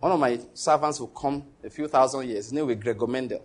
one 0.00 0.12
of 0.12 0.18
my 0.20 0.38
servants 0.52 1.00
will 1.00 1.08
come 1.08 1.44
a 1.62 1.70
few 1.70 1.86
thousand 1.88 2.26
years. 2.28 2.46
His 2.46 2.52
name 2.52 2.66
will 2.66 2.74
Gregor 2.74 3.06
Mendel. 3.06 3.44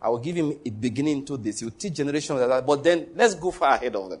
I 0.00 0.08
will 0.08 0.18
give 0.18 0.36
him 0.36 0.58
a 0.64 0.70
beginning 0.70 1.24
to 1.26 1.36
this. 1.36 1.60
He 1.60 1.64
will 1.64 1.72
teach 1.72 1.94
generations 1.94 2.38
like 2.38 2.48
that. 2.48 2.66
But 2.66 2.82
then 2.84 3.08
let's 3.14 3.34
go 3.34 3.50
far 3.50 3.74
ahead 3.74 3.94
of 3.96 4.10
them. 4.10 4.20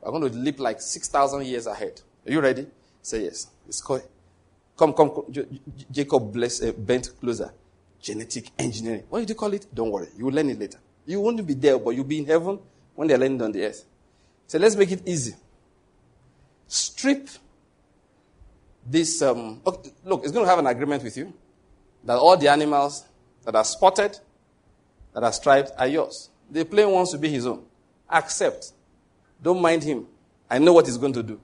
We're 0.00 0.10
going 0.10 0.30
to 0.30 0.38
leap 0.38 0.60
like 0.60 0.80
6,000 0.80 1.44
years 1.44 1.66
ahead. 1.66 2.00
Are 2.26 2.32
you 2.32 2.40
ready? 2.40 2.66
Say 3.02 3.24
yes. 3.24 3.48
It's 3.66 3.80
called, 3.80 4.02
come, 4.76 4.92
come, 4.92 5.10
come. 5.10 5.24
Jacob 5.90 6.32
bless, 6.32 6.62
uh, 6.62 6.72
bent 6.72 7.10
closer. 7.20 7.52
Genetic 8.00 8.50
engineering. 8.58 9.04
What 9.08 9.20
did 9.20 9.30
you 9.30 9.34
call 9.34 9.52
it? 9.52 9.66
Don't 9.74 9.90
worry. 9.90 10.08
You 10.16 10.26
will 10.26 10.32
learn 10.32 10.50
it 10.50 10.58
later. 10.58 10.78
You 11.04 11.20
won't 11.20 11.44
be 11.46 11.54
there, 11.54 11.78
but 11.78 11.90
you'll 11.90 12.04
be 12.04 12.18
in 12.18 12.26
heaven 12.26 12.58
when 12.94 13.08
they're 13.08 13.18
landing 13.18 13.42
on 13.42 13.52
the 13.52 13.64
earth. 13.64 13.84
So 14.46 14.58
let's 14.58 14.76
make 14.76 14.90
it 14.92 15.02
easy. 15.06 15.34
Strip 16.66 17.28
this, 18.84 19.20
um, 19.22 19.60
okay, 19.66 19.90
look, 20.04 20.22
it's 20.22 20.32
going 20.32 20.44
to 20.44 20.50
have 20.50 20.58
an 20.58 20.66
agreement 20.66 21.02
with 21.02 21.16
you 21.16 21.32
that 22.04 22.16
all 22.16 22.36
the 22.36 22.48
animals 22.48 23.04
that 23.44 23.54
are 23.54 23.64
spotted, 23.64 24.18
that 25.12 25.22
are 25.22 25.32
striped, 25.32 25.72
are 25.78 25.86
yours. 25.86 26.30
The 26.50 26.64
plain 26.64 26.90
wants 26.90 27.12
to 27.12 27.18
be 27.18 27.28
his 27.28 27.46
own. 27.46 27.64
Accept. 28.08 28.72
Don't 29.42 29.60
mind 29.60 29.82
him. 29.82 30.06
I 30.48 30.58
know 30.58 30.72
what 30.72 30.86
he's 30.86 30.96
going 30.96 31.12
to 31.12 31.22
do. 31.22 31.40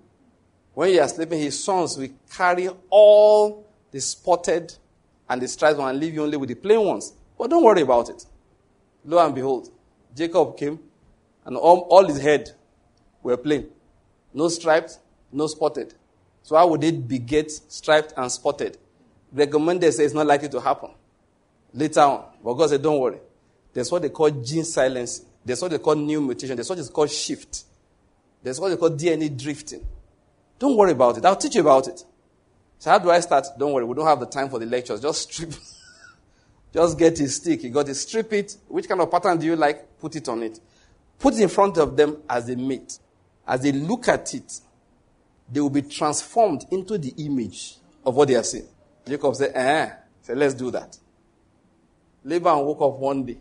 When 0.74 0.92
you 0.92 1.00
are 1.00 1.08
sleeping, 1.08 1.40
his 1.40 1.62
sons 1.62 1.96
will 1.96 2.08
carry 2.30 2.68
all 2.90 3.66
the 3.90 4.00
spotted 4.00 4.74
and 5.28 5.40
the 5.40 5.48
striped 5.48 5.78
ones 5.78 5.90
and 5.92 6.00
leave 6.00 6.14
you 6.14 6.22
only 6.22 6.36
with 6.36 6.48
the 6.48 6.56
plain 6.56 6.80
ones. 6.80 7.12
But 7.38 7.50
don't 7.50 7.62
worry 7.62 7.82
about 7.82 8.08
it. 8.10 8.26
Lo 9.04 9.24
and 9.24 9.34
behold, 9.34 9.70
Jacob 10.14 10.56
came 10.56 10.78
and 11.44 11.56
all, 11.56 11.80
all 11.90 12.04
his 12.06 12.20
head 12.20 12.52
were 13.22 13.36
plain. 13.36 13.68
No 14.32 14.48
stripes, 14.48 14.98
No 15.34 15.48
spotted. 15.48 15.94
So 16.42 16.56
how 16.56 16.68
would 16.68 16.84
it 16.84 17.08
beget 17.08 17.50
striped 17.50 18.14
and 18.16 18.30
spotted? 18.30 18.78
Recommended 19.32 19.92
says 19.92 20.06
it's 20.06 20.14
not 20.14 20.26
likely 20.26 20.48
to 20.50 20.60
happen. 20.60 20.90
Later 21.72 22.00
on. 22.00 22.24
But 22.42 22.54
God 22.54 22.70
said, 22.70 22.82
don't 22.82 23.00
worry. 23.00 23.18
There's 23.72 23.90
what 23.90 24.02
they 24.02 24.10
call 24.10 24.30
gene 24.30 24.64
silencing. 24.64 25.26
There's 25.44 25.60
what 25.60 25.72
they 25.72 25.78
call 25.78 25.96
new 25.96 26.20
mutation. 26.20 26.56
There's 26.56 26.70
what 26.70 26.78
is 26.78 26.88
called 26.88 27.10
shift. 27.10 27.64
There's 28.42 28.60
what 28.60 28.68
they 28.68 28.76
call 28.76 28.90
DNA 28.90 29.36
drifting. 29.36 29.84
Don't 30.64 30.78
worry 30.78 30.92
about 30.92 31.18
it. 31.18 31.24
I'll 31.26 31.36
teach 31.36 31.56
you 31.56 31.60
about 31.60 31.88
it. 31.88 32.02
So 32.78 32.88
how 32.88 32.98
do 32.98 33.10
I 33.10 33.20
start? 33.20 33.48
Don't 33.58 33.74
worry. 33.74 33.84
We 33.84 33.94
don't 33.94 34.06
have 34.06 34.18
the 34.18 34.24
time 34.24 34.48
for 34.48 34.58
the 34.58 34.64
lectures. 34.64 34.98
Just 34.98 35.30
strip. 35.30 35.52
Just 36.72 36.98
get 36.98 37.18
his 37.18 37.36
stick. 37.36 37.64
You 37.64 37.68
got 37.68 37.84
to 37.84 37.94
strip 37.94 38.32
it. 38.32 38.56
Which 38.68 38.88
kind 38.88 38.98
of 39.02 39.10
pattern 39.10 39.36
do 39.36 39.44
you 39.44 39.56
like? 39.56 39.98
Put 39.98 40.16
it 40.16 40.26
on 40.26 40.42
it. 40.42 40.58
Put 41.18 41.34
it 41.34 41.40
in 41.42 41.50
front 41.50 41.76
of 41.76 41.98
them 41.98 42.16
as 42.30 42.48
a 42.48 42.56
mate. 42.56 42.98
As 43.46 43.60
they 43.60 43.72
look 43.72 44.08
at 44.08 44.32
it, 44.32 44.58
they 45.52 45.60
will 45.60 45.68
be 45.68 45.82
transformed 45.82 46.64
into 46.70 46.96
the 46.96 47.12
image 47.18 47.76
of 48.02 48.16
what 48.16 48.28
they 48.28 48.34
are 48.34 48.42
seeing. 48.42 48.66
Jacob 49.06 49.34
said, 49.34 49.52
eh. 49.54 49.90
Say, 50.22 50.34
let's 50.34 50.54
do 50.54 50.70
that. 50.70 50.96
Laban 52.24 52.64
woke 52.64 52.80
up 52.80 52.98
one 52.98 53.22
day. 53.22 53.36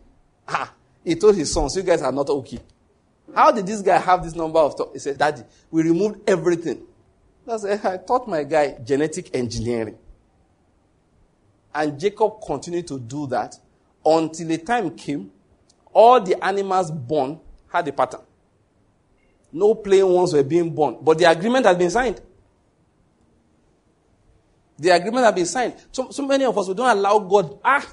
Ah, 0.45 0.74
he 1.05 1.15
told 1.15 1.38
his 1.38 1.53
sons, 1.53 1.74
you 1.78 1.84
guys 1.84 2.01
are 2.01 2.11
not 2.11 2.30
okay. 2.30 2.59
How 3.34 3.49
did 3.53 3.65
this 3.65 3.82
guy 3.82 3.97
have 3.97 4.26
this 4.26 4.36
number 4.36 4.59
of 4.59 4.76
He 4.91 4.99
said, 4.99 5.17
Daddy, 5.17 5.43
we 5.71 5.84
removed 5.84 6.30
everything. 6.30 6.88
Said, 7.45 7.81
I 7.85 7.97
taught 7.97 8.27
my 8.27 8.43
guy 8.43 8.77
genetic 8.83 9.35
engineering. 9.35 9.97
And 11.75 11.99
Jacob 11.99 12.33
continued 12.45 12.87
to 12.87 12.99
do 12.99 13.27
that 13.27 13.55
until 14.05 14.47
the 14.47 14.57
time 14.57 14.95
came, 14.95 15.31
all 15.91 16.21
the 16.21 16.43
animals 16.43 16.91
born 16.91 17.39
had 17.71 17.87
a 17.87 17.91
pattern. 17.91 18.21
No 19.51 19.75
plain 19.75 20.07
ones 20.07 20.33
were 20.33 20.43
being 20.43 20.73
born, 20.73 20.97
but 21.01 21.17
the 21.17 21.25
agreement 21.25 21.65
had 21.65 21.77
been 21.77 21.89
signed. 21.91 22.21
The 24.77 24.89
agreement 24.89 25.25
had 25.25 25.35
been 25.35 25.45
signed. 25.45 25.75
So, 25.91 26.09
so 26.09 26.25
many 26.25 26.43
of 26.45 26.57
us, 26.57 26.67
we 26.67 26.73
don't 26.73 26.89
allow 26.89 27.19
God. 27.19 27.59
Ah, 27.63 27.85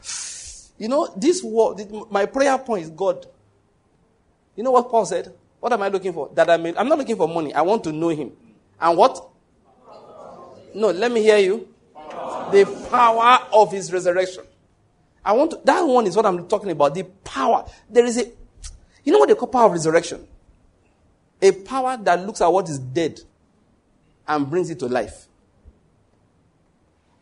you 0.78 0.88
know, 0.88 1.12
this 1.16 1.42
word, 1.42 1.86
my 2.10 2.24
prayer 2.26 2.56
point 2.58 2.84
is 2.84 2.90
God. 2.90 3.26
You 4.56 4.64
know 4.64 4.70
what 4.70 4.90
Paul 4.90 5.04
said? 5.04 5.32
What 5.60 5.72
am 5.72 5.82
I 5.82 5.88
looking 5.88 6.14
for? 6.14 6.30
That 6.34 6.48
I 6.48 6.56
mean, 6.56 6.74
I'm 6.78 6.88
not 6.88 6.98
looking 6.98 7.16
for 7.16 7.28
money. 7.28 7.52
I 7.52 7.60
want 7.60 7.84
to 7.84 7.92
know 7.92 8.08
Him. 8.08 8.32
And 8.80 8.96
what? 8.96 9.28
No, 10.74 10.90
let 10.90 11.10
me 11.10 11.22
hear 11.22 11.38
you. 11.38 11.68
The 11.94 12.86
power 12.90 13.46
of 13.52 13.72
His 13.72 13.92
resurrection. 13.92 14.44
I 15.24 15.32
want 15.32 15.52
to, 15.52 15.60
that 15.64 15.82
one 15.82 16.06
is 16.06 16.16
what 16.16 16.26
I'm 16.26 16.48
talking 16.48 16.70
about. 16.70 16.94
The 16.94 17.04
power. 17.24 17.66
There 17.88 18.04
is 18.04 18.18
a, 18.18 18.24
you 19.04 19.12
know 19.12 19.18
what 19.18 19.28
they 19.28 19.34
call 19.34 19.48
power 19.48 19.66
of 19.66 19.72
resurrection? 19.72 20.26
A 21.42 21.52
power 21.52 21.96
that 22.02 22.26
looks 22.26 22.40
at 22.40 22.48
what 22.48 22.68
is 22.68 22.78
dead 22.78 23.20
and 24.26 24.48
brings 24.48 24.70
it 24.70 24.78
to 24.80 24.86
life. 24.86 25.26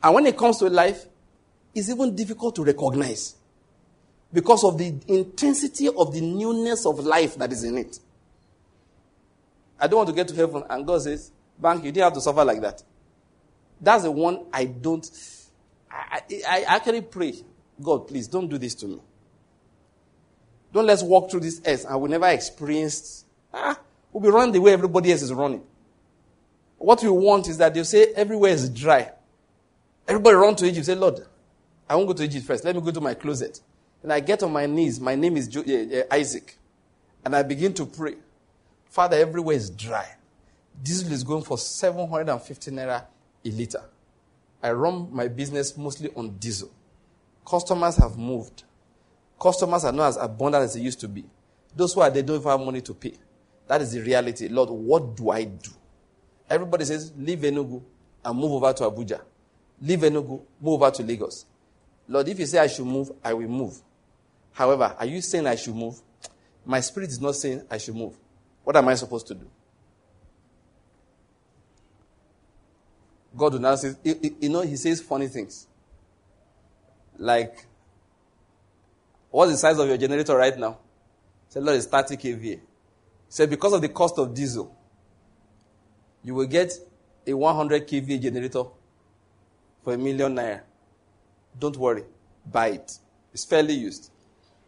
And 0.02 0.14
when 0.14 0.26
it 0.26 0.36
comes 0.36 0.58
to 0.58 0.68
life, 0.68 1.06
it's 1.74 1.88
even 1.88 2.14
difficult 2.14 2.54
to 2.56 2.64
recognize 2.64 3.36
because 4.32 4.64
of 4.64 4.78
the 4.78 4.94
intensity 5.08 5.88
of 5.88 6.12
the 6.12 6.20
newness 6.20 6.86
of 6.86 7.00
life 7.00 7.36
that 7.36 7.52
is 7.52 7.64
in 7.64 7.78
it. 7.78 7.98
I 9.80 9.86
don't 9.86 9.98
want 9.98 10.08
to 10.08 10.14
get 10.14 10.28
to 10.28 10.34
heaven, 10.34 10.64
and 10.68 10.86
God 10.86 11.02
says, 11.02 11.30
Bank, 11.58 11.84
you 11.84 11.92
didn't 11.92 12.04
have 12.04 12.12
to 12.14 12.20
suffer 12.20 12.44
like 12.44 12.60
that. 12.60 12.82
That's 13.80 14.04
the 14.04 14.10
one 14.10 14.46
I 14.52 14.64
don't. 14.64 15.08
I, 15.90 16.20
I, 16.46 16.64
I 16.68 16.76
actually 16.76 17.02
pray, 17.02 17.34
God, 17.82 18.08
please 18.08 18.26
don't 18.26 18.48
do 18.48 18.58
this 18.58 18.74
to 18.76 18.86
me. 18.86 19.00
Don't 20.72 20.86
let's 20.86 21.02
walk 21.02 21.30
through 21.30 21.40
this 21.40 21.60
earth 21.66 21.86
and 21.88 22.00
we 22.00 22.08
never 22.08 22.28
experienced. 22.28 23.26
Ah, 23.52 23.78
we'll 24.12 24.22
be 24.22 24.28
running 24.28 24.52
the 24.52 24.60
way 24.60 24.72
everybody 24.72 25.10
else 25.12 25.22
is 25.22 25.32
running. 25.32 25.62
What 26.76 27.02
we 27.02 27.08
want 27.08 27.48
is 27.48 27.58
that 27.58 27.74
they 27.74 27.82
say 27.84 28.12
everywhere 28.14 28.52
is 28.52 28.68
dry. 28.68 29.10
Everybody 30.06 30.36
run 30.36 30.56
to 30.56 30.66
Egypt. 30.66 30.86
Say, 30.86 30.94
Lord, 30.94 31.20
I 31.88 31.96
won't 31.96 32.06
go 32.06 32.14
to 32.14 32.22
Egypt 32.22 32.46
first. 32.46 32.64
Let 32.64 32.74
me 32.76 32.82
go 32.82 32.90
to 32.90 33.00
my 33.00 33.14
closet. 33.14 33.60
And 34.02 34.12
I 34.12 34.20
get 34.20 34.42
on 34.42 34.52
my 34.52 34.66
knees. 34.66 35.00
My 35.00 35.14
name 35.14 35.36
is 35.36 35.54
uh, 35.56 35.60
uh, 35.60 36.14
Isaac. 36.14 36.56
And 37.24 37.34
I 37.34 37.42
begin 37.42 37.74
to 37.74 37.86
pray. 37.86 38.14
Father, 38.86 39.16
everywhere 39.16 39.56
is 39.56 39.70
dry. 39.70 40.06
Diesel 40.82 41.12
is 41.12 41.24
going 41.24 41.42
for 41.42 41.58
750 41.58 42.70
naira 42.70 43.04
a 43.48 43.52
liter. 43.52 43.82
I 44.62 44.72
run 44.72 45.08
my 45.12 45.28
business 45.28 45.76
mostly 45.76 46.10
on 46.16 46.30
diesel. 46.38 46.70
Customers 47.46 47.96
have 47.96 48.16
moved. 48.18 48.64
Customers 49.40 49.84
are 49.84 49.92
not 49.92 50.08
as 50.08 50.16
abundant 50.16 50.64
as 50.64 50.74
they 50.74 50.80
used 50.80 51.00
to 51.00 51.08
be. 51.08 51.24
Those 51.74 51.94
who 51.94 52.00
are 52.00 52.10
they 52.10 52.22
don't 52.22 52.36
even 52.40 52.50
have 52.50 52.60
money 52.60 52.80
to 52.80 52.94
pay. 52.94 53.14
That 53.68 53.82
is 53.82 53.92
the 53.92 54.00
reality. 54.00 54.48
Lord, 54.48 54.70
what 54.70 55.16
do 55.16 55.30
I 55.30 55.44
do? 55.44 55.70
Everybody 56.50 56.84
says, 56.86 57.12
leave 57.16 57.40
Enugu 57.40 57.82
and 58.24 58.38
move 58.38 58.52
over 58.52 58.72
to 58.72 58.84
Abuja. 58.84 59.20
Leave 59.80 60.00
Enugu, 60.00 60.40
move 60.60 60.82
over 60.82 60.90
to 60.90 61.02
Lagos. 61.02 61.44
Lord, 62.08 62.26
if 62.28 62.38
you 62.38 62.46
say 62.46 62.58
I 62.58 62.66
should 62.66 62.86
move, 62.86 63.12
I 63.22 63.34
will 63.34 63.48
move. 63.48 63.78
However, 64.52 64.96
are 64.98 65.06
you 65.06 65.20
saying 65.20 65.46
I 65.46 65.54
should 65.54 65.76
move? 65.76 66.00
My 66.64 66.80
spirit 66.80 67.10
is 67.10 67.20
not 67.20 67.36
saying 67.36 67.62
I 67.70 67.78
should 67.78 67.94
move. 67.94 68.16
What 68.64 68.76
am 68.76 68.88
I 68.88 68.94
supposed 68.94 69.26
to 69.28 69.34
do? 69.34 69.46
God 73.38 73.52
will 73.54 73.60
now 73.60 73.76
say, 73.76 73.94
you 74.04 74.48
know, 74.48 74.62
he 74.62 74.76
says 74.76 75.00
funny 75.00 75.28
things. 75.28 75.66
Like, 77.16 77.66
what's 79.30 79.52
the 79.52 79.56
size 79.56 79.78
of 79.78 79.86
your 79.88 79.96
generator 79.96 80.36
right 80.36 80.56
now? 80.58 80.78
Say, 81.48 81.60
Lord, 81.60 81.76
it's 81.76 81.86
30 81.86 82.16
kVA. 82.16 82.60
Say, 83.28 83.46
because 83.46 83.72
of 83.72 83.80
the 83.80 83.88
cost 83.88 84.18
of 84.18 84.34
diesel, 84.34 84.74
you 86.24 86.34
will 86.34 86.46
get 86.46 86.72
a 87.26 87.32
100 87.32 87.86
kVA 87.86 88.20
generator 88.20 88.64
for 89.82 89.94
a 89.94 89.98
million 89.98 90.34
naira. 90.34 90.62
Don't 91.58 91.76
worry. 91.76 92.04
Buy 92.44 92.68
it. 92.68 92.92
It's 93.32 93.44
fairly 93.44 93.74
used. 93.74 94.10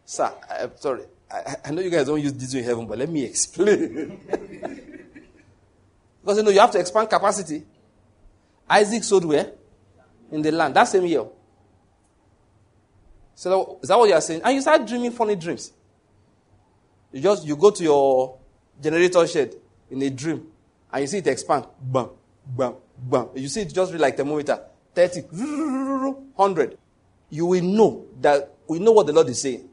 Sir, 0.05 0.31
I, 0.49 0.63
am 0.63 0.71
sorry. 0.77 1.03
I, 1.29 1.55
I, 1.65 1.71
know 1.71 1.81
you 1.81 1.89
guys 1.89 2.05
don't 2.07 2.21
use 2.21 2.31
diesel 2.33 2.59
in 2.59 2.65
heaven, 2.65 2.87
but 2.87 2.97
let 2.97 3.09
me 3.09 3.23
explain. 3.31 4.19
because 6.21 6.37
you 6.37 6.43
know 6.43 6.51
you 6.51 6.59
have 6.59 6.71
to 6.71 6.79
expand 6.79 7.09
capacity. 7.09 7.63
Isaac 8.71 9.03
sowed 9.03 9.25
where? 9.25 9.51
In 10.31 10.41
the 10.41 10.51
land. 10.51 10.73
That 10.75 10.85
same 10.85 11.05
year. 11.05 11.25
So 13.35 13.79
is 13.81 13.89
that 13.89 13.97
what 13.97 14.07
you 14.07 14.15
are 14.15 14.21
saying? 14.21 14.41
And 14.43 14.55
you 14.55 14.61
start 14.61 14.87
dreaming 14.87 15.11
funny 15.11 15.35
dreams. 15.35 15.71
You 17.11 17.21
just 17.21 17.45
you 17.45 17.55
go 17.55 17.71
to 17.71 17.83
your 17.83 18.37
generator 18.81 19.25
shed 19.27 19.55
in 19.89 20.01
a 20.01 20.09
dream 20.09 20.47
and 20.91 21.01
you 21.01 21.07
see 21.07 21.17
it 21.17 21.27
expand. 21.27 21.65
Bam, 21.81 22.09
bam, 22.45 22.75
bam. 22.97 23.29
You 23.35 23.47
see 23.47 23.61
it 23.61 23.73
just 23.73 23.93
like 23.93 24.15
thermometer. 24.15 24.59
30, 24.93 25.21
100. 25.21 26.77
You 27.29 27.45
will 27.45 27.63
know 27.63 28.05
that 28.19 28.53
we 28.67 28.79
know 28.79 28.91
what 28.91 29.07
the 29.07 29.13
Lord 29.13 29.27
is 29.29 29.41
saying. 29.41 29.67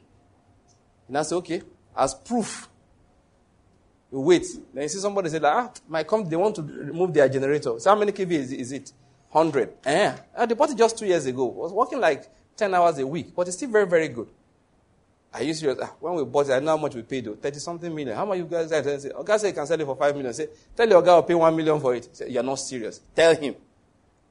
And 1.06 1.18
I 1.18 1.22
say, 1.22 1.36
okay, 1.36 1.62
as 1.96 2.14
proof, 2.14 2.67
you 4.10 4.20
wait. 4.20 4.46
Then 4.72 4.82
you 4.82 4.88
see 4.88 4.98
somebody 4.98 5.28
say, 5.30 5.40
ah, 5.42 5.70
my 5.88 6.02
company, 6.04 6.30
they 6.30 6.36
want 6.36 6.54
to 6.56 6.62
remove 6.62 7.12
their 7.12 7.28
generator. 7.28 7.78
So 7.78 7.90
how 7.90 7.96
many 7.96 8.12
kV 8.12 8.30
is, 8.30 8.52
is 8.52 8.72
it? 8.72 8.92
100. 9.30 9.74
Eh. 9.84 10.16
I 10.36 10.46
bought 10.46 10.70
it 10.70 10.78
just 10.78 10.98
two 10.98 11.06
years 11.06 11.26
ago. 11.26 11.48
It 11.48 11.54
was 11.54 11.72
working 11.72 12.00
like 12.00 12.28
10 12.56 12.74
hours 12.74 12.98
a 12.98 13.06
week, 13.06 13.34
but 13.36 13.46
it's 13.46 13.56
still 13.56 13.70
very, 13.70 13.86
very 13.86 14.08
good. 14.08 14.28
Are 15.32 15.42
you 15.42 15.52
serious? 15.52 15.78
Ah, 15.82 15.92
when 16.00 16.14
we 16.14 16.24
bought 16.24 16.48
it, 16.48 16.52
I 16.52 16.60
know 16.60 16.70
how 16.70 16.76
much 16.78 16.94
we 16.94 17.02
paid 17.02 17.26
though. 17.26 17.34
30 17.34 17.58
something 17.58 17.94
million. 17.94 18.16
How 18.16 18.24
much 18.24 18.38
you 18.38 18.44
guys 18.44 18.70
guys 18.70 19.02
say? 19.02 19.10
Okay, 19.10 19.38
say 19.38 19.48
you 19.48 19.54
can 19.54 19.66
sell 19.66 19.78
it 19.78 19.84
for 19.84 19.94
5 19.94 20.16
million. 20.16 20.32
Say, 20.32 20.48
tell 20.74 20.88
your 20.88 21.02
guy 21.02 21.12
I'll 21.12 21.22
pay 21.22 21.34
1 21.34 21.54
million 21.54 21.78
for 21.78 21.94
it. 21.94 22.16
Say, 22.16 22.30
you're 22.30 22.42
not 22.42 22.56
serious. 22.56 23.00
Tell 23.14 23.36
him. 23.36 23.54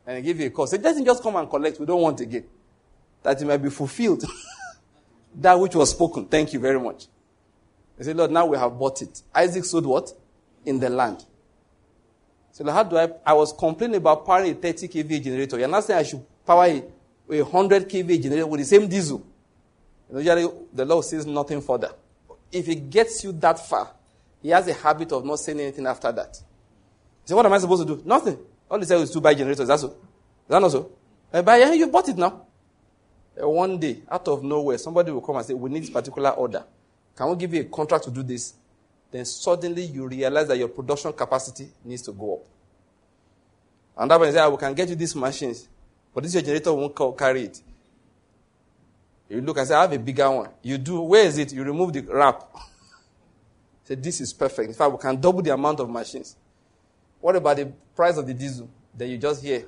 And 0.06 0.24
give 0.24 0.40
you 0.40 0.48
a 0.48 0.50
call. 0.50 0.66
Say, 0.66 0.80
doesn't 0.80 1.06
just 1.06 1.22
come 1.22 1.36
and 1.36 1.48
collect. 1.48 1.80
We 1.80 1.86
don't 1.86 2.02
want 2.02 2.20
again. 2.20 2.46
That 3.22 3.40
it 3.40 3.46
might 3.46 3.58
be 3.58 3.70
fulfilled. 3.70 4.24
that 5.36 5.60
which 5.60 5.76
was 5.76 5.92
spoken. 5.92 6.26
Thank 6.26 6.54
you 6.54 6.60
very 6.60 6.80
much. 6.80 7.08
They 7.98 8.06
said, 8.06 8.18
Lord, 8.18 8.32
now 8.32 8.46
we 8.46 8.58
have 8.58 8.78
bought 8.78 9.02
it. 9.02 9.22
Isaac 9.34 9.66
sowed 9.66 9.86
what? 9.86 10.12
In 10.66 10.80
the 10.80 10.90
land. 10.90 11.26
So 12.52 12.70
how 12.72 12.84
do 12.84 12.98
I? 12.98 13.10
I 13.26 13.34
was 13.34 13.54
complaining 13.54 13.98
about 13.98 14.26
powering 14.26 14.52
a 14.52 14.56
30 14.56 14.88
kVA 14.88 15.24
generator. 15.24 15.60
You're 15.60 15.68
not 15.68 15.84
saying 15.84 16.00
I 16.00 16.04
should 16.04 16.26
power 16.46 16.66
a, 16.66 16.84
a 17.30 17.42
100 17.42 17.88
kVA 17.88 18.22
generator 18.22 18.48
with 18.48 18.62
the 18.62 18.66
same 18.66 18.88
diesel. 18.88 19.26
Usually, 20.14 20.48
the 20.74 20.86
Lord 20.86 21.06
says 21.06 21.26
nothing 21.26 21.62
further. 21.62 21.92
If 22.52 22.68
it 22.70 22.90
gets 22.90 23.24
you 23.24 23.32
that 23.34 23.60
far, 23.60 23.92
he 24.42 24.50
has 24.50 24.68
a 24.68 24.74
habit 24.74 25.12
of 25.12 25.26
not 25.26 25.40
saying 25.40 25.60
anything 25.60 25.86
after 25.86 26.12
that. 26.12 26.40
So 27.26 27.36
what 27.36 27.46
am 27.46 27.54
I 27.54 27.58
supposed 27.58 27.88
to 27.88 27.96
do? 27.96 28.02
Nothing. 28.06 28.38
All 28.70 28.80
he 28.80 28.86
said 28.86 28.98
was 28.98 29.12
to 29.12 29.22
buy 29.22 29.34
generators. 29.34 29.68
That's 29.68 29.82
so. 29.82 29.90
Is 29.90 29.96
that 30.48 30.62
not 30.62 30.72
so? 30.72 30.92
Uh, 31.34 31.42
buy, 31.42 31.58
yeah, 31.58 31.74
you 31.74 31.88
bought 31.88 32.08
it 32.08 32.18
now. 32.18 32.42
Uh, 33.42 33.50
one 33.50 33.78
day, 33.78 34.02
out 34.10 34.28
of 34.30 34.44
nowhere, 34.44 34.78
somebody 34.78 35.12
will 35.12 35.22
come 35.22 35.36
and 35.36 35.46
say, 35.46 35.54
we 35.54 35.70
need 35.70 35.84
this 35.84 35.90
particular 35.90 36.30
order. 36.32 36.64
Can 37.18 37.30
we 37.30 37.36
give 37.36 37.54
you 37.56 37.62
a 37.62 37.66
contract 37.66 38.04
to 38.06 38.12
do 38.12 38.22
this? 38.22 38.54
Then 39.12 39.26
suddenly 39.26 39.84
you 39.86 40.08
realize 40.08 40.48
that 40.48 40.58
your 40.58 40.68
production 40.68 41.12
capacity 41.12 41.70
needs 41.84 42.04
to 42.04 42.12
go 42.12 42.36
up. 42.36 42.42
And 43.98 44.12
that 44.12 44.32
say, 44.32 44.40
ah, 44.40 44.50
we 44.50 44.58
can 44.58 44.74
get 44.76 44.88
you 44.88 44.96
these 44.96 45.16
machines, 45.16 45.68
but 46.14 46.24
this 46.24 46.34
generator 46.34 46.72
won't 46.72 46.96
carry 47.18 47.46
it. 47.46 47.62
You 49.28 49.42
look 49.42 49.58
and 49.58 49.68
say, 49.68 49.74
I 49.74 49.82
have 49.82 49.94
a 49.94 50.00
bigger 50.00 50.30
one. 50.30 50.50
You 50.62 50.78
do, 50.78 51.02
where 51.02 51.26
is 51.26 51.38
it? 51.40 51.52
You 51.52 51.64
remove 51.64 51.94
the 51.94 52.02
wrap. 52.02 52.44
say, 53.84 53.96
this 53.96 54.22
is 54.22 54.32
perfect. 54.32 54.70
In 54.70 54.76
fact, 54.76 54.92
we 54.92 55.00
can 55.00 55.20
double 55.20 55.42
the 55.42 55.54
amount 55.54 55.80
of 55.80 55.90
machines. 55.90 56.36
What 57.20 57.36
about 57.36 57.58
the 57.58 57.66
price 57.96 58.18
of 58.18 58.28
the 58.28 58.34
diesel? 58.34 58.70
Then 58.94 59.10
you 59.10 59.18
just 59.18 59.44
hear 59.44 59.66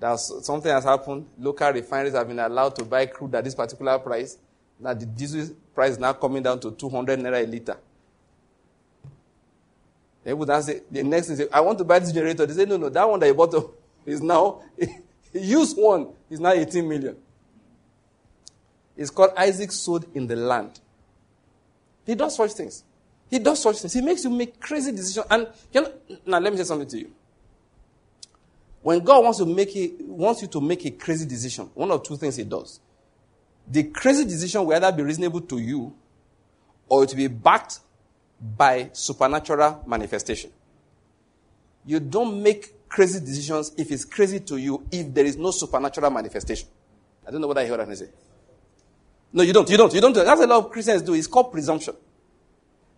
that 0.00 0.16
something 0.18 0.70
has 0.70 0.84
happened. 0.84 1.26
Local 1.38 1.72
refineries 1.72 2.14
have 2.14 2.26
been 2.26 2.40
allowed 2.40 2.74
to 2.76 2.84
buy 2.84 3.06
crude 3.06 3.34
at 3.36 3.44
this 3.44 3.54
particular 3.54 3.98
price. 4.00 4.36
Now 4.80 4.94
the 4.94 5.06
diesel 5.06 5.54
price 5.74 5.92
is 5.92 5.98
now 5.98 6.12
coming 6.12 6.42
down 6.42 6.60
to 6.60 6.70
200 6.70 7.18
naira 7.18 7.44
a 7.44 7.46
liter. 7.46 7.76
They 10.22 10.34
would 10.34 10.48
say, 10.62 10.82
the 10.90 11.02
next 11.02 11.28
thing, 11.28 11.36
say, 11.36 11.48
I 11.52 11.60
want 11.60 11.78
to 11.78 11.84
buy 11.84 11.98
this 11.98 12.12
generator. 12.12 12.44
They 12.44 12.52
say, 12.54 12.64
no, 12.66 12.76
no, 12.76 12.88
that 12.88 13.08
one 13.08 13.18
that 13.20 13.26
you 13.26 13.34
bought 13.34 13.54
is 14.06 14.20
now, 14.20 14.62
used 15.32 15.76
one 15.78 16.08
is 16.28 16.40
now 16.40 16.52
18 16.52 16.86
million. 16.86 17.16
It's 18.96 19.10
called 19.10 19.30
Isaac 19.36 19.72
sowed 19.72 20.04
in 20.14 20.26
the 20.26 20.36
land. 20.36 20.78
He 22.04 22.14
does 22.14 22.36
such 22.36 22.52
things. 22.52 22.84
He 23.30 23.38
does 23.38 23.62
such 23.62 23.78
things. 23.78 23.92
He 23.94 24.02
makes 24.02 24.24
you 24.24 24.30
make 24.30 24.60
crazy 24.60 24.92
decisions. 24.92 25.26
And 25.30 25.48
you 25.72 25.80
know, 25.80 25.92
now 26.26 26.38
let 26.38 26.52
me 26.52 26.58
say 26.58 26.64
something 26.64 26.88
to 26.88 26.98
you. 26.98 27.10
When 28.82 29.00
God 29.00 29.22
wants 29.24 29.38
to 29.38 29.46
make 29.46 29.70
wants 30.00 30.42
you 30.42 30.48
to 30.48 30.60
make 30.60 30.84
a 30.84 30.90
crazy 30.90 31.26
decision, 31.26 31.70
one 31.74 31.90
of 31.90 32.02
two 32.02 32.16
things 32.16 32.36
He 32.36 32.44
does. 32.44 32.80
The 33.68 33.84
crazy 33.84 34.24
decision 34.24 34.64
will 34.64 34.74
either 34.76 34.92
be 34.92 35.02
reasonable 35.02 35.40
to 35.42 35.58
you, 35.58 35.94
or 36.88 37.04
it 37.04 37.10
will 37.10 37.16
be 37.16 37.28
backed 37.28 37.80
by 38.56 38.90
supernatural 38.92 39.84
manifestation. 39.86 40.50
You 41.84 42.00
don't 42.00 42.42
make 42.42 42.88
crazy 42.88 43.20
decisions 43.20 43.72
if 43.78 43.90
it's 43.90 44.04
crazy 44.04 44.40
to 44.40 44.56
you 44.56 44.84
if 44.90 45.14
there 45.14 45.24
is 45.24 45.36
no 45.36 45.50
supernatural 45.50 46.10
manifestation. 46.10 46.68
I 47.26 47.30
don't 47.30 47.40
know 47.40 47.46
what 47.46 47.58
I 47.58 47.66
heard 47.66 47.80
I 47.80 47.94
say. 47.94 48.08
No, 49.32 49.42
you 49.42 49.52
don't. 49.52 49.68
You 49.70 49.76
don't. 49.76 49.94
You 49.94 50.00
don't. 50.00 50.12
That's 50.12 50.40
a 50.40 50.46
lot 50.46 50.64
of 50.64 50.70
Christians 50.70 51.02
do. 51.02 51.14
It's 51.14 51.28
called 51.28 51.52
presumption. 51.52 51.94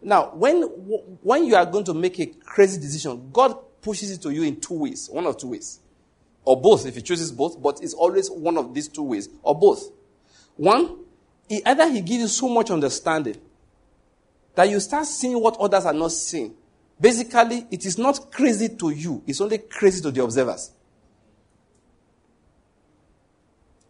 Now, 0.00 0.30
when 0.34 0.62
when 1.22 1.44
you 1.44 1.54
are 1.54 1.66
going 1.66 1.84
to 1.84 1.94
make 1.94 2.18
a 2.18 2.26
crazy 2.26 2.80
decision, 2.80 3.30
God 3.32 3.56
pushes 3.82 4.10
it 4.10 4.22
to 4.22 4.30
you 4.30 4.42
in 4.42 4.60
two 4.60 4.74
ways, 4.74 5.08
one 5.10 5.26
of 5.26 5.36
two 5.36 5.48
ways, 5.48 5.80
or 6.44 6.60
both. 6.60 6.86
If 6.86 6.94
He 6.94 7.02
chooses 7.02 7.30
both, 7.30 7.60
but 7.60 7.80
it's 7.82 7.94
always 7.94 8.30
one 8.30 8.56
of 8.56 8.72
these 8.72 8.88
two 8.88 9.02
ways, 9.02 9.28
or 9.42 9.58
both. 9.58 9.90
One, 10.56 10.98
either 11.50 11.90
He 11.90 12.00
gives 12.00 12.20
you 12.20 12.28
so 12.28 12.48
much 12.48 12.70
understanding 12.70 13.36
that 14.54 14.68
you 14.68 14.80
start 14.80 15.06
seeing 15.06 15.40
what 15.40 15.56
others 15.58 15.86
are 15.86 15.92
not 15.92 16.12
seeing. 16.12 16.54
Basically, 17.00 17.66
it 17.70 17.84
is 17.84 17.98
not 17.98 18.30
crazy 18.30 18.68
to 18.68 18.90
you, 18.90 19.22
it's 19.26 19.40
only 19.40 19.58
crazy 19.58 20.00
to 20.02 20.10
the 20.10 20.22
observers. 20.22 20.70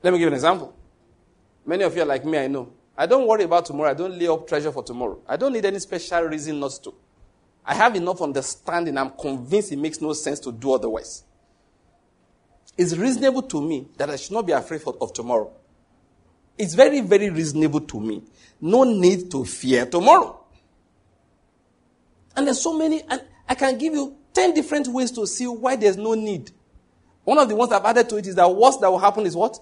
Let 0.03 0.13
me 0.13 0.19
give 0.19 0.29
an 0.29 0.35
example. 0.35 0.75
Many 1.65 1.85
of 1.85 1.95
you 1.95 2.03
are 2.03 2.07
like 2.07 2.25
me, 2.25 2.39
I 2.39 2.49
know. 2.49 2.73
I 2.97 3.07
don't 3.07 3.27
worry 3.27 3.45
about 3.45 3.65
tomorrow. 3.65 3.91
I 3.91 3.95
don't 3.95 4.19
lay 4.19 4.27
up 4.27 4.47
treasure 4.47 4.73
for 4.73 4.83
tomorrow. 4.83 5.21
I 5.27 5.37
don't 5.37 5.53
need 5.53 5.65
any 5.65 5.79
special 5.79 6.23
reason 6.23 6.61
not 6.61 6.73
to. 6.83 6.93
I 7.65 7.75
have 7.75 7.95
enough 7.95 8.21
understanding. 8.21 8.99
I'm 8.99 9.11
convinced 9.11 9.73
it 9.73 9.79
makes 9.79 10.01
no 10.01 10.13
sense 10.13 10.41
to 10.41 10.53
do 10.53 10.73
otherwise. 10.73 11.23
It's 12.77 12.97
reasonable 12.97 13.43
to 13.43 13.61
me 13.61 13.87
that 13.97 14.11
I 14.11 14.17
should 14.17 14.33
not 14.33 14.47
be 14.47 14.53
afraid 14.53 14.83
of 15.01 15.13
tomorrow. 15.13 15.53
It's 16.59 16.75
very, 16.75 17.01
very 17.01 17.31
reasonable 17.31 17.81
to 17.81 18.01
me. 18.01 18.23
No 18.61 18.85
need 18.85 19.31
to 19.31 19.45
fear 19.45 19.87
tomorrow. 19.87 20.39
And 22.37 22.47
there's 22.47 22.63
so 22.63 22.77
many, 22.77 23.03
and 23.09 23.23
I 23.49 23.55
can 23.55 23.77
give 23.79 23.93
you 23.93 24.17
10 24.33 24.55
different 24.55 24.89
ways 24.89 25.11
to 25.13 25.27
see 25.27 25.47
why 25.47 25.77
there's 25.77 25.97
no 25.97 26.15
need. 26.15 26.51
One 27.25 27.39
of 27.39 27.49
the 27.49 27.57
ones 27.57 27.73
I've 27.73 27.85
added 27.85 28.09
to 28.11 28.17
it 28.17 28.27
is 28.27 28.35
that 28.35 28.55
worst 28.55 28.81
that 28.81 28.91
will 28.91 28.99
happen 28.99 29.27
is 29.27 29.37
what? 29.37 29.59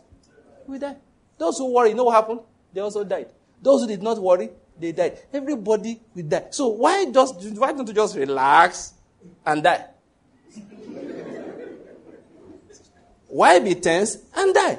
We 0.67 0.79
die. 0.79 0.97
Those 1.39 1.59
who 1.59 1.73
worry, 1.73 1.91
you 1.91 1.95
know 1.95 2.05
what 2.05 2.15
happened? 2.15 2.41
They 2.73 2.81
also 2.81 3.05
died. 3.05 3.33
Those 3.63 3.83
who 3.83 3.89
did 3.89 4.03
not 4.03 4.19
worry, 4.19 4.51
they 4.79 4.93
died. 4.93 5.19
Everybody 5.33 6.01
will 6.15 6.23
die. 6.23 6.47
So 6.51 6.69
why 6.69 7.07
just 7.11 7.35
why 7.59 7.73
don't 7.73 7.87
you 7.87 7.95
just 7.95 8.17
relax 8.17 8.95
and 9.45 9.63
die? 9.63 9.87
why 13.29 13.59
be 13.59 13.75
tense 13.75 14.19
and 14.35 14.55
die? 14.55 14.79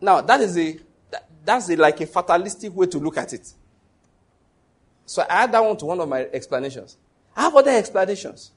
Now 0.00 0.20
that 0.20 0.40
is 0.40 0.56
a 0.58 0.78
that's 1.44 1.70
a, 1.70 1.76
like 1.76 2.00
a 2.00 2.06
fatalistic 2.06 2.74
way 2.74 2.86
to 2.86 2.98
look 2.98 3.16
at 3.16 3.32
it. 3.32 3.52
So 5.06 5.22
I 5.22 5.44
add 5.44 5.52
that 5.52 5.64
one 5.64 5.76
to 5.78 5.86
one 5.86 6.00
of 6.00 6.08
my 6.08 6.20
explanations. 6.32 6.96
I 7.34 7.42
have 7.42 7.54
other 7.56 7.70
explanations. 7.70 8.52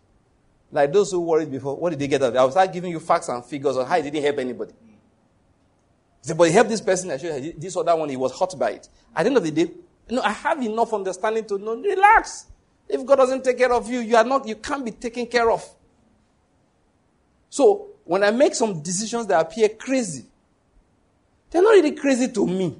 Like 0.72 0.92
those 0.92 1.12
who 1.12 1.22
worried 1.22 1.52
before, 1.52 1.76
what 1.78 1.92
did 1.92 2.00
they 2.00 2.08
get 2.08 2.22
out 2.22 2.30
of 2.30 2.36
it? 2.36 2.38
I 2.38 2.44
will 2.44 2.52
start 2.52 2.72
giving 2.74 2.92
you 2.92 3.00
facts 3.00 3.30
and 3.30 3.44
figures 3.46 3.78
on 3.78 3.86
how 3.86 3.98
it 3.98 4.04
didn't 4.04 4.24
help 4.24 4.40
anybody. 4.40 4.74
Say, 6.22 6.34
but 6.34 6.46
he 6.46 6.54
helped 6.54 6.70
this 6.70 6.82
person. 6.82 7.12
I 7.12 7.18
showed 7.18 7.44
you 7.44 7.54
this 7.58 7.76
other 7.76 7.96
one, 7.96 8.10
he 8.10 8.18
was 8.18 8.38
hurt 8.38 8.58
by 8.58 8.72
it. 8.72 8.90
At 9.16 9.24
the 9.24 9.30
end 9.30 9.38
of 9.38 9.44
the 9.44 9.52
day, 9.52 9.72
know, 10.12 10.22
I 10.22 10.32
have 10.32 10.62
enough 10.62 10.94
understanding 10.94 11.46
to 11.46 11.58
know, 11.58 11.76
relax. 11.76 12.48
If 12.88 13.06
God 13.06 13.16
doesn't 13.16 13.44
take 13.44 13.58
care 13.58 13.72
of 13.72 13.90
you, 13.90 14.00
you 14.00 14.16
are 14.16 14.24
not, 14.24 14.48
you 14.48 14.56
can't 14.56 14.84
be 14.84 14.92
taken 14.92 15.26
care 15.26 15.50
of. 15.50 15.64
So, 17.50 17.88
when 18.04 18.24
I 18.24 18.32
make 18.32 18.56
some 18.56 18.82
decisions 18.82 19.28
that 19.28 19.40
appear 19.40 19.70
crazy, 19.70 20.26
they're 21.52 21.62
not 21.62 21.72
really 21.72 21.92
crazy 21.92 22.30
to 22.30 22.48
me. 22.48 22.78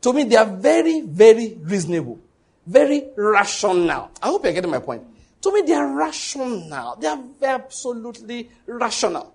To 0.00 0.12
me, 0.12 0.24
they 0.24 0.36
are 0.36 0.46
very, 0.46 1.00
very 1.00 1.58
reasonable, 1.60 2.20
very 2.66 3.08
rational. 3.16 4.10
I 4.22 4.28
hope 4.28 4.44
you're 4.44 4.52
getting 4.52 4.70
my 4.70 4.78
point. 4.78 5.02
To 5.42 5.52
me, 5.52 5.62
they 5.62 5.74
are 5.74 5.94
rational. 5.94 6.96
They 7.00 7.08
are 7.08 7.20
absolutely 7.42 8.50
rational. 8.66 9.34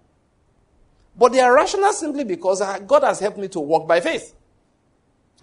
But 1.15 1.33
they 1.33 1.41
are 1.41 1.53
rational 1.53 1.91
simply 1.93 2.23
because 2.23 2.61
uh, 2.61 2.79
God 2.79 3.03
has 3.03 3.19
helped 3.19 3.37
me 3.37 3.47
to 3.49 3.59
walk 3.59 3.87
by 3.87 3.99
faith. 3.99 4.33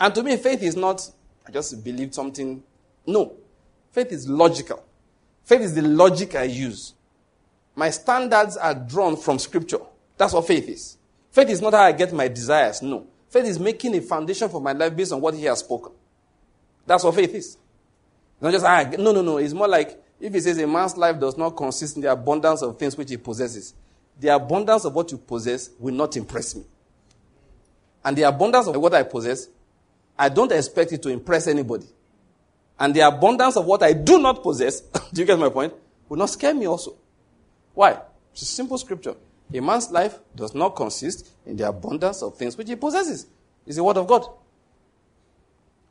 And 0.01 0.14
to 0.14 0.22
me, 0.22 0.36
faith 0.36 0.62
is 0.62 0.76
not, 0.76 1.09
I 1.47 1.53
just 1.53 1.84
believe 1.84 2.14
something. 2.14 2.62
No. 3.07 3.34
Faith 3.93 4.12
is 4.12 4.28
logical. 4.28 4.82
Faith 5.45 5.61
is 5.61 5.74
the 5.74 5.82
logic 5.82 6.34
I 6.34 6.45
use. 6.45 6.95
My 7.76 7.91
standards 7.91 8.57
are 8.57 8.74
drawn 8.74 9.16
from 9.16 9.38
scripture. 9.38 9.80
That's 10.16 10.32
what 10.32 10.47
faith 10.47 10.68
is. 10.68 10.97
Faith 11.31 11.51
is 11.51 11.61
not 11.61 11.72
how 11.72 11.83
I 11.83 11.93
get 11.93 12.12
my 12.12 12.28
desires. 12.28 12.83
No. 12.83 13.07
Faith 13.28 13.45
is 13.45 13.59
making 13.59 13.95
a 13.97 14.01
foundation 14.01 14.49
for 14.49 14.61
my 14.61 14.72
life 14.72 14.97
based 14.97 15.12
on 15.12 15.20
what 15.20 15.35
he 15.35 15.45
has 15.45 15.61
spoken. 15.61 15.93
That's 16.87 17.05
what 17.05 17.14
faith 17.14 17.35
is. 17.35 17.57
Not 18.41 18.53
just, 18.53 18.64
ah, 18.64 18.83
no, 18.99 19.12
no, 19.12 19.22
no. 19.22 19.37
It's 19.37 19.53
more 19.55 19.68
like 19.68 20.03
if 20.18 20.33
he 20.35 20.41
says 20.41 20.59
a 20.59 20.66
man's 20.66 20.97
life 20.97 21.20
does 21.20 21.37
not 21.37 21.51
consist 21.51 21.97
in 21.97 22.03
the 22.03 22.11
abundance 22.11 22.62
of 22.62 22.78
things 22.78 22.97
which 22.97 23.11
he 23.11 23.16
possesses 23.16 23.74
the 24.20 24.28
abundance 24.28 24.85
of 24.85 24.95
what 24.95 25.11
you 25.11 25.18
possess 25.18 25.70
will 25.78 25.95
not 25.95 26.16
impress 26.16 26.55
me. 26.55 26.62
And 28.05 28.16
the 28.16 28.22
abundance 28.22 28.66
of 28.66 28.76
what 28.76 28.95
I 28.95 29.03
possess, 29.03 29.49
I 30.18 30.28
don't 30.28 30.53
expect 30.53 30.93
it 30.93 31.03
to 31.03 31.09
impress 31.09 31.47
anybody. 31.47 31.87
And 32.78 32.95
the 32.95 33.01
abundance 33.01 33.57
of 33.57 33.64
what 33.64 33.83
I 33.83 33.95
do 33.95 34.18
not 34.20 34.43
possess, 34.43 34.81
do 35.12 35.20
you 35.22 35.26
get 35.26 35.39
my 35.39 35.49
point? 35.49 35.72
Will 36.09 36.18
not 36.18 36.31
scare 36.31 36.55
me 36.55 36.66
also. 36.66 36.95
Why? 37.74 37.99
It's 38.33 38.43
a 38.43 38.47
simple 38.47 38.76
scripture. 38.78 39.14
A 39.53 39.61
man's 39.61 39.90
life 39.90 40.18
does 40.34 40.55
not 40.55 40.76
consist 40.76 41.28
in 41.44 41.57
the 41.57 41.68
abundance 41.68 42.22
of 42.22 42.36
things 42.36 42.57
which 42.57 42.68
he 42.68 42.76
possesses. 42.76 43.26
It's 43.66 43.76
the 43.76 43.84
word 43.84 43.96
of 43.96 44.07
God. 44.07 44.26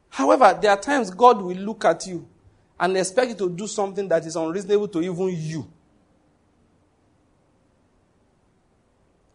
However, 0.10 0.57
there 0.60 0.72
are 0.72 0.80
times 0.80 1.10
God 1.12 1.41
will 1.41 1.55
look 1.55 1.86
at 1.86 2.07
you 2.07 2.28
and 2.80 2.95
expect 2.97 3.30
you 3.30 3.36
to 3.36 3.49
do 3.49 3.68
something 3.68 4.07
that 4.07 4.26
is 4.26 4.36
unreasonable 4.36 4.88
to 4.88 5.01
even 5.01 5.30
you. 5.30 5.68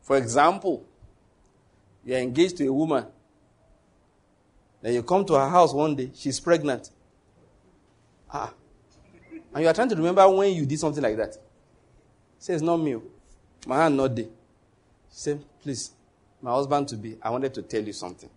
For 0.01 0.17
example, 0.17 0.85
you're 2.05 2.19
engaged 2.19 2.57
to 2.59 2.67
a 2.67 2.73
woman. 2.73 3.07
Then 4.83 4.95
you 4.95 5.03
come 5.03 5.25
to 5.27 5.35
her 5.35 5.49
house 5.49 5.73
one 5.73 5.97
day, 5.97 6.11
she's 6.15 6.41
pregnant. 6.41 6.91
Ah. 8.31 8.53
And 9.55 9.63
you 9.63 9.69
are 9.69 9.73
trying 9.73 9.89
to 9.89 9.97
remember 9.97 10.29
when 10.29 10.53
you 10.53 10.67
did 10.67 10.79
something 10.79 11.03
like 11.03 11.17
that. 11.17 11.37
Say, 12.39 12.55
it's 12.55 12.63
not 12.63 12.77
me. 12.77 12.97
My 13.67 13.77
hand 13.83 13.97
not 13.97 14.15
there. 14.15 14.27
Say, 15.11 15.39
please, 15.63 15.91
my 16.43 16.51
husband 16.53 16.89
to 16.89 16.97
be, 16.97 17.17
I 17.23 17.31
wanted 17.31 17.55
to 17.55 17.63
tell 17.63 17.83
you 17.83 17.93
something. 17.93 18.29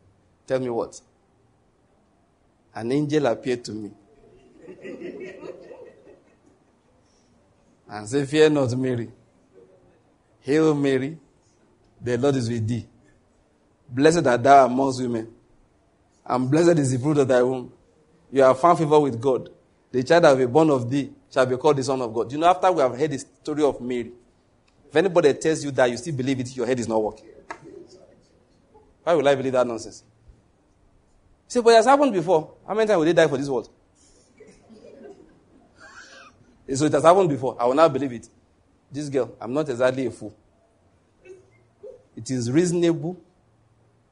Tell 0.46 0.60
me 0.60 0.70
what? 0.70 1.00
An 2.76 2.92
angel 2.92 3.26
appeared 3.26 3.64
to 3.66 3.72
me. 3.72 3.92
and 7.90 8.08
say, 8.08 8.26
Fear 8.26 8.50
not, 8.52 8.76
Mary. 8.78 9.10
Hail, 10.42 10.74
Mary. 10.76 11.18
The 12.02 12.18
Lord 12.18 12.36
is 12.36 12.50
with 12.50 12.68
thee. 12.68 12.86
Blessed 13.90 14.26
art 14.28 14.44
thou 14.44 14.66
amongst 14.66 15.02
women, 15.02 15.34
and 16.26 16.52
blessed 16.52 16.78
is 16.78 16.92
the 16.92 17.00
fruit 17.00 17.18
of 17.18 17.28
thy 17.28 17.42
womb. 17.42 17.72
You 18.32 18.44
have 18.44 18.60
found 18.60 18.78
favor 18.78 19.00
with 19.00 19.20
God. 19.20 19.50
The 19.92 20.04
child 20.04 20.26
that 20.26 20.32
will 20.32 20.46
be 20.46 20.52
born 20.52 20.70
of 20.70 20.90
thee 20.90 21.10
shall 21.32 21.46
be 21.46 21.56
called 21.56 21.78
the 21.78 21.84
Son 21.84 22.02
of 22.02 22.14
God. 22.14 22.32
You 22.32 22.38
know, 22.38 22.48
after 22.48 22.70
we 22.72 22.82
have 22.82 22.98
heard 22.98 23.12
the 23.12 23.18
story 23.20 23.64
of 23.64 23.80
Mary, 23.80 24.12
if 24.90 24.96
anybody 24.96 25.34
tells 25.34 25.64
you 25.64 25.72
that 25.72 25.90
you 25.90 25.98
still 25.98 26.16
believe 26.16 26.40
it, 26.40 26.56
your 26.56 26.66
head 26.66 26.80
is 26.80 26.88
not 26.88 27.02
working. 27.02 27.28
Why 29.04 29.14
would 29.14 29.28
I 29.28 29.36
believe 29.36 29.54
that 29.54 29.66
nonsense? 29.66 30.04
See, 31.48 31.62
but 31.62 31.70
it 31.72 31.76
has 31.78 31.86
happened 31.86 32.14
before. 32.14 32.54
How 32.68 32.74
many 32.74 32.88
times 32.88 32.98
will 32.98 33.06
they 33.06 33.14
die 33.14 33.28
for 33.28 33.38
this 33.38 33.48
world? 33.48 33.70
so 36.74 36.86
it 36.86 36.92
has 36.94 37.04
happened 37.04 37.30
before. 37.30 37.56
I 37.60 37.66
will 37.66 37.74
not 37.76 37.92
believe 37.94 38.12
it. 38.12 38.28
This 38.92 39.08
girl, 39.10 39.34
I'm 39.40 39.54
not 39.54 39.70
exactly 39.70 40.06
a 40.06 40.12
fool 40.12 40.34
it 42.18 42.32
is 42.32 42.52
reasonable 42.52 43.16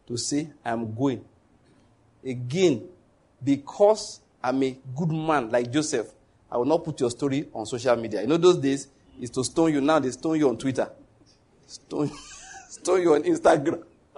to 0.08 0.16
say, 0.16 0.48
I'm 0.64 0.94
going. 0.94 1.26
Again, 2.24 2.88
because 3.44 4.22
I'm 4.44 4.62
a 4.62 4.78
good 4.96 5.10
man 5.12 5.50
like 5.50 5.72
Joseph, 5.72 6.08
I 6.50 6.58
will 6.58 6.66
not 6.66 6.84
put 6.86 7.00
your 7.00 7.10
story 7.10 7.48
on 7.52 7.66
social 7.66 7.96
media. 7.96 8.22
You 8.22 8.28
know, 8.28 8.38
those 8.38 8.58
days 8.58 8.88
is 9.20 9.30
to 9.32 9.44
stone 9.44 9.74
you. 9.74 9.82
Now 9.82 10.00
they 10.00 10.12
stone 10.12 10.40
you 10.40 10.50
on 10.50 10.58
Twitter, 10.58 10.90
stone, 11.66 12.12
stone 12.70 13.02
you 13.02 13.14
on 13.14 13.24
Instagram, 13.24 13.84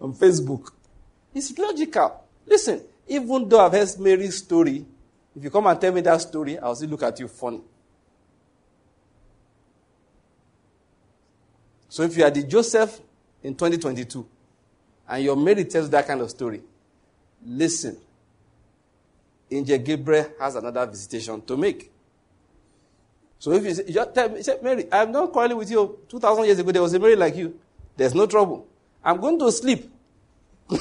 on 0.00 0.14
Facebook. 0.14 0.70
It's 1.34 1.56
logical. 1.58 2.24
Listen, 2.46 2.82
even 3.06 3.48
though 3.48 3.60
I've 3.60 3.72
heard 3.72 3.88
Mary's 3.98 4.38
story, 4.38 4.84
if 5.34 5.44
you 5.44 5.50
come 5.50 5.66
and 5.66 5.80
tell 5.80 5.92
me 5.92 6.00
that 6.02 6.20
story, 6.20 6.58
I'll 6.58 6.74
still 6.74 6.88
look 6.88 7.02
at 7.02 7.18
you 7.20 7.28
funny. 7.28 7.60
So 11.88 12.02
if 12.02 12.16
you 12.16 12.24
are 12.24 12.30
the 12.30 12.42
Joseph 12.42 13.00
in 13.42 13.54
2022 13.54 14.26
and 15.08 15.24
your 15.24 15.36
Mary 15.36 15.64
tells 15.64 15.88
that 15.90 16.06
kind 16.06 16.20
of 16.20 16.30
story, 16.30 16.62
listen. 17.44 17.96
Angel 19.50 19.78
Gabriel 19.78 20.26
has 20.40 20.56
another 20.56 20.86
visitation 20.86 21.40
to 21.42 21.56
make. 21.56 21.92
So 23.38 23.52
if 23.52 23.64
you, 23.64 23.74
say, 23.74 23.84
you 23.86 24.06
tell 24.14 24.28
me, 24.28 24.42
say, 24.42 24.58
Mary, 24.62 24.86
I'm 24.90 25.12
not 25.12 25.32
quarreling 25.32 25.58
with 25.58 25.70
you. 25.70 26.00
2,000 26.08 26.44
years 26.44 26.58
ago, 26.58 26.72
there 26.72 26.82
was 26.82 26.94
a 26.94 26.98
Mary 26.98 27.16
like 27.16 27.36
you. 27.36 27.58
There's 27.96 28.14
no 28.14 28.26
trouble. 28.26 28.66
I'm 29.04 29.20
going 29.20 29.38
to 29.38 29.52
sleep. 29.52 29.92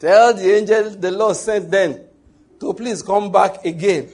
Tell 0.00 0.32
the 0.32 0.56
angel 0.56 0.90
the 0.90 1.10
Lord 1.10 1.36
sent 1.36 1.70
then 1.70 2.06
to 2.58 2.72
please 2.72 3.02
come 3.02 3.30
back 3.30 3.64
again. 3.66 4.08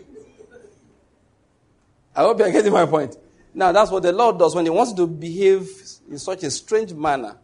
I 2.14 2.22
hope 2.22 2.38
you're 2.40 2.50
getting 2.50 2.72
my 2.72 2.86
point. 2.86 3.16
Now, 3.54 3.70
that's 3.72 3.90
what 3.90 4.02
the 4.02 4.12
Lord 4.12 4.38
does 4.38 4.54
when 4.54 4.64
He 4.64 4.70
wants 4.70 4.92
to 4.94 5.06
behave 5.06 5.68
in 6.10 6.18
such 6.18 6.42
a 6.42 6.50
strange 6.50 6.92
manner. 6.92 7.36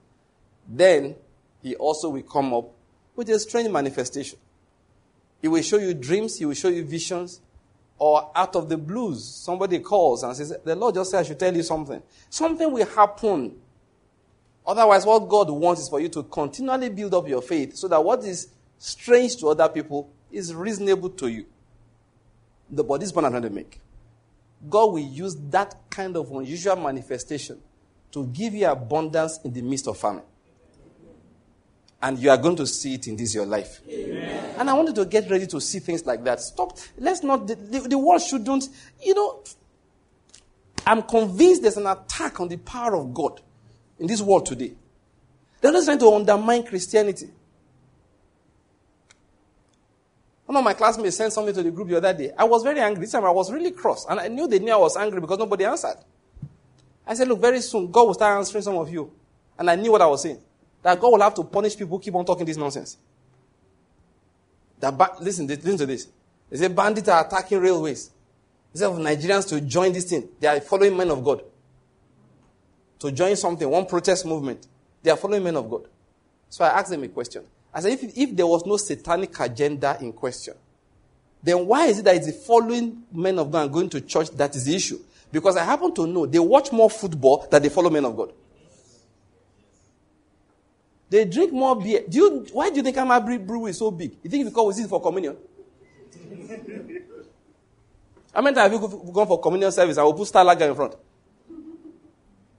Then 0.68 1.14
He 1.62 1.76
also 1.76 2.08
will 2.08 2.22
come 2.22 2.52
up 2.52 2.72
with 3.14 3.28
a 3.28 3.38
strange 3.38 3.70
manifestation. 3.70 4.38
He 5.42 5.48
will 5.48 5.62
show 5.62 5.78
you 5.78 5.92
dreams, 5.92 6.38
He 6.38 6.46
will 6.46 6.54
show 6.54 6.68
you 6.68 6.84
visions, 6.84 7.40
or 7.98 8.30
out 8.34 8.56
of 8.56 8.68
the 8.68 8.76
blues, 8.76 9.24
somebody 9.24 9.80
calls 9.80 10.22
and 10.22 10.34
says, 10.36 10.56
The 10.64 10.74
Lord 10.74 10.94
just 10.94 11.10
said 11.10 11.20
I 11.20 11.22
should 11.24 11.38
tell 11.38 11.54
you 11.54 11.62
something. 11.62 12.02
Something 12.30 12.72
will 12.72 12.86
happen. 12.86 13.56
Otherwise, 14.66 15.04
what 15.04 15.28
God 15.28 15.50
wants 15.50 15.82
is 15.82 15.88
for 15.88 16.00
you 16.00 16.08
to 16.10 16.22
continually 16.22 16.88
build 16.88 17.14
up 17.14 17.28
your 17.28 17.42
faith 17.42 17.76
so 17.76 17.88
that 17.88 18.02
what 18.02 18.24
is 18.24 18.48
strange 18.78 19.36
to 19.36 19.48
other 19.48 19.68
people 19.68 20.08
is 20.30 20.54
reasonable 20.54 21.10
to 21.10 21.28
you. 21.28 21.46
The 22.70 22.84
body 22.84 23.04
is 23.04 23.12
born 23.12 23.30
to 23.30 23.50
make. 23.50 23.80
God 24.68 24.86
will 24.92 24.98
use 24.98 25.36
that 25.50 25.74
kind 25.90 26.16
of 26.16 26.30
unusual 26.30 26.76
manifestation 26.76 27.60
to 28.12 28.26
give 28.26 28.54
you 28.54 28.66
abundance 28.66 29.40
in 29.44 29.52
the 29.52 29.62
midst 29.62 29.88
of 29.88 29.98
famine. 29.98 30.22
And 32.02 32.18
you 32.18 32.30
are 32.30 32.36
going 32.36 32.56
to 32.56 32.66
see 32.66 32.94
it 32.94 33.06
in 33.06 33.16
this 33.16 33.34
your 33.34 33.46
life. 33.46 33.80
Amen. 33.88 34.54
And 34.58 34.68
I 34.68 34.72
wanted 34.72 34.96
to 34.96 35.04
get 35.04 35.30
ready 35.30 35.46
to 35.46 35.60
see 35.60 35.78
things 35.78 36.04
like 36.04 36.24
that. 36.24 36.40
Stop. 36.40 36.76
Let's 36.98 37.22
not, 37.22 37.46
the, 37.46 37.54
the, 37.54 37.80
the 37.90 37.98
world 37.98 38.20
shouldn't, 38.20 38.68
you 39.00 39.14
know, 39.14 39.42
I'm 40.84 41.02
convinced 41.02 41.62
there's 41.62 41.76
an 41.76 41.86
attack 41.86 42.40
on 42.40 42.48
the 42.48 42.56
power 42.56 42.96
of 42.96 43.14
God 43.14 43.40
in 44.00 44.08
this 44.08 44.20
world 44.20 44.46
today. 44.46 44.72
They're 45.60 45.72
just 45.72 45.86
trying 45.86 46.00
to 46.00 46.12
undermine 46.12 46.66
Christianity. 46.66 47.30
One 50.44 50.56
of 50.56 50.64
my 50.64 50.74
classmates 50.74 51.16
sent 51.16 51.32
something 51.32 51.54
to 51.54 51.62
the 51.62 51.70
group 51.70 51.88
the 51.88 51.96
other 51.96 52.12
day. 52.12 52.32
I 52.36 52.44
was 52.44 52.64
very 52.64 52.80
angry. 52.80 53.02
This 53.02 53.12
time 53.12 53.24
I 53.24 53.30
was 53.30 53.50
really 53.52 53.70
cross. 53.70 54.06
And 54.06 54.18
I 54.18 54.26
knew 54.26 54.48
they 54.48 54.58
knew 54.58 54.72
I 54.72 54.76
was 54.76 54.96
angry 54.96 55.20
because 55.20 55.38
nobody 55.38 55.64
answered. 55.64 55.96
I 57.06 57.14
said, 57.14 57.28
Look, 57.28 57.40
very 57.40 57.60
soon 57.60 57.90
God 57.90 58.08
will 58.08 58.14
start 58.14 58.38
answering 58.38 58.62
some 58.62 58.76
of 58.76 58.92
you. 58.92 59.10
And 59.56 59.70
I 59.70 59.76
knew 59.76 59.92
what 59.92 60.02
I 60.02 60.06
was 60.06 60.22
saying. 60.22 60.40
That 60.82 60.98
God 61.00 61.12
will 61.12 61.20
have 61.20 61.34
to 61.34 61.44
punish 61.44 61.76
people 61.76 61.96
who 61.96 62.02
keep 62.02 62.14
on 62.14 62.24
talking 62.24 62.44
this 62.44 62.56
nonsense. 62.56 62.96
That 64.80 64.96
ba- 64.96 65.16
listen, 65.20 65.46
listen 65.46 65.78
to 65.78 65.86
this. 65.86 66.08
They 66.50 66.56
say 66.56 66.68
bandits 66.68 67.08
are 67.08 67.24
attacking 67.24 67.60
railways. 67.60 68.10
Instead 68.72 68.90
of 68.90 68.98
Nigerians 68.98 69.48
to 69.48 69.60
join 69.60 69.92
this 69.92 70.04
thing, 70.04 70.28
they 70.40 70.48
are 70.48 70.60
following 70.60 70.96
men 70.96 71.10
of 71.10 71.22
God. 71.22 71.42
To 73.00 73.12
join 73.12 73.36
something, 73.36 73.68
one 73.68 73.86
protest 73.86 74.26
movement, 74.26 74.66
they 75.02 75.10
are 75.10 75.16
following 75.16 75.44
men 75.44 75.56
of 75.56 75.68
God. 75.68 75.86
So 76.48 76.64
I 76.64 76.68
asked 76.68 76.90
them 76.90 77.02
a 77.04 77.08
question. 77.08 77.44
I 77.72 77.80
said, 77.80 77.92
if, 77.92 78.16
if 78.16 78.36
there 78.36 78.46
was 78.46 78.66
no 78.66 78.76
satanic 78.76 79.38
agenda 79.40 79.96
in 80.00 80.12
question, 80.12 80.54
then 81.42 81.66
why 81.66 81.86
is 81.86 81.98
it 81.98 82.04
that 82.04 82.16
it's 82.16 82.26
the 82.26 82.32
following 82.32 83.02
men 83.12 83.38
of 83.38 83.50
God 83.50 83.64
and 83.64 83.72
going 83.72 83.88
to 83.90 84.00
church 84.00 84.30
that 84.32 84.54
is 84.54 84.64
the 84.64 84.76
issue? 84.76 84.98
Because 85.30 85.56
I 85.56 85.64
happen 85.64 85.94
to 85.94 86.06
know 86.06 86.26
they 86.26 86.38
watch 86.38 86.70
more 86.72 86.90
football 86.90 87.46
than 87.50 87.62
they 87.62 87.68
follow 87.70 87.90
men 87.90 88.04
of 88.04 88.16
God. 88.16 88.32
They 91.12 91.26
drink 91.26 91.52
more 91.52 91.76
beer. 91.76 92.04
Do 92.08 92.16
you, 92.18 92.46
why 92.54 92.70
do 92.70 92.76
you 92.76 92.82
think 92.82 92.96
Ama 92.96 93.20
Brewery 93.20 93.68
is 93.70 93.76
so 93.76 93.90
big? 93.90 94.16
You 94.22 94.30
think 94.30 94.46
it's 94.46 94.50
because 94.50 94.66
we 94.68 94.72
see 94.72 94.84
it 94.84 94.88
for 94.88 94.98
communion? 94.98 95.36
How 98.34 98.40
many 98.40 98.56
times 98.56 98.72
have 98.72 98.80
you 98.82 99.12
gone 99.12 99.26
for 99.26 99.38
communion 99.38 99.70
service? 99.72 99.98
I 99.98 100.04
will 100.04 100.14
put 100.14 100.26
Star 100.28 100.42
Lager 100.42 100.64
in 100.70 100.74
front. 100.74 100.94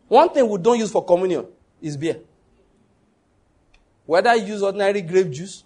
One 0.07 0.29
thing 0.29 0.47
we 0.47 0.59
don't 0.59 0.77
use 0.77 0.91
for 0.91 1.03
communion 1.03 1.47
is 1.81 1.97
beer. 1.97 2.19
Whether 4.05 4.35
you 4.35 4.45
use 4.53 4.61
ordinary 4.61 5.01
grape 5.01 5.31
juice 5.31 5.63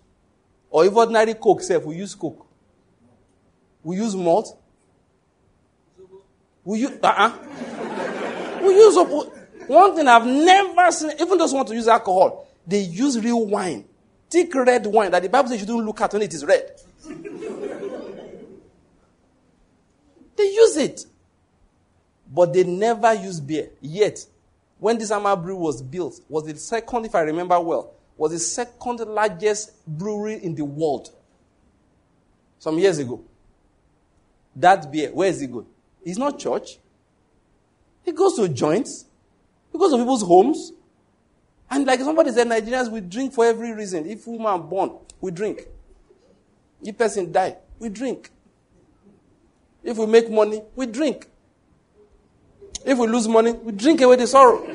or 0.69 0.85
if 0.85 0.95
ordinary 0.95 1.33
Coke, 1.33 1.63
self, 1.63 1.83
we 1.83 1.97
use 1.97 2.15
Coke. 2.15 2.47
We 3.83 3.97
use 3.97 4.15
malt. 4.15 4.57
We 6.63 6.79
use, 6.79 6.91
uh-uh. 7.03 7.33
we 8.63 8.75
use, 8.75 8.95
one 9.67 9.93
thing 9.93 10.07
I've 10.07 10.25
never 10.25 10.89
seen, 10.93 11.11
even 11.19 11.37
those 11.37 11.51
who 11.51 11.57
want 11.57 11.67
to 11.67 11.75
use 11.75 11.89
alcohol, 11.89 12.46
they 12.67 12.81
use 12.81 13.17
real 13.19 13.45
wine. 13.45 13.85
Thick 14.29 14.53
red 14.53 14.85
wine 14.85 15.09
that 15.11 15.23
the 15.23 15.29
Bible 15.29 15.47
says 15.49 15.61
you 15.61 15.65
don't 15.65 15.85
look 15.85 16.01
at 16.01 16.11
when 16.11 16.21
it 16.21 16.33
is 16.33 16.43
red. 16.43 16.69
they 20.35 20.43
use 20.43 20.75
it. 20.75 21.05
But 22.29 22.53
they 22.53 22.65
never 22.65 23.13
use 23.13 23.39
beer. 23.39 23.69
Yet, 23.79 24.25
when 24.79 24.97
this 24.97 25.11
Ama 25.11 25.37
brew 25.37 25.55
was 25.55 25.81
built, 25.81 26.19
was 26.27 26.45
the 26.45 26.57
second, 26.57 27.05
if 27.05 27.15
I 27.15 27.21
remember 27.21 27.57
well, 27.61 27.93
was 28.17 28.33
the 28.33 28.39
second 28.39 28.99
largest 28.99 29.71
brewery 29.87 30.43
in 30.43 30.53
the 30.53 30.65
world. 30.65 31.11
Some 32.59 32.77
years 32.79 32.97
ago. 32.97 33.23
That 34.55 34.91
beer, 34.91 35.11
where 35.13 35.29
is 35.29 35.41
it 35.41 35.51
going? 35.51 35.67
It's 36.03 36.17
not 36.17 36.37
church. 36.37 36.79
It 38.05 38.15
goes 38.15 38.35
to 38.35 38.49
joints. 38.49 39.05
It 39.73 39.77
goes 39.77 39.91
to 39.91 39.97
people's 39.97 40.23
homes. 40.23 40.73
And 41.69 41.85
like 41.85 41.99
somebody 41.99 42.31
said, 42.31 42.47
Nigerians, 42.47 42.89
we 42.89 43.01
drink 43.01 43.33
for 43.33 43.45
every 43.45 43.73
reason. 43.73 44.09
If 44.09 44.25
woman 44.27 44.67
born, 44.69 44.91
we 45.19 45.31
drink. 45.31 45.67
If 46.81 46.97
person 46.97 47.31
die, 47.31 47.57
we 47.79 47.89
drink. 47.89 48.31
If 49.83 49.97
we 49.97 50.05
make 50.05 50.29
money, 50.29 50.61
we 50.75 50.85
drink. 50.85 51.27
If 52.85 52.97
we 52.97 53.07
lose 53.07 53.27
money, 53.27 53.51
we 53.51 53.71
drink 53.73 54.01
away 54.01 54.15
the 54.15 54.27
sorrow. 54.27 54.65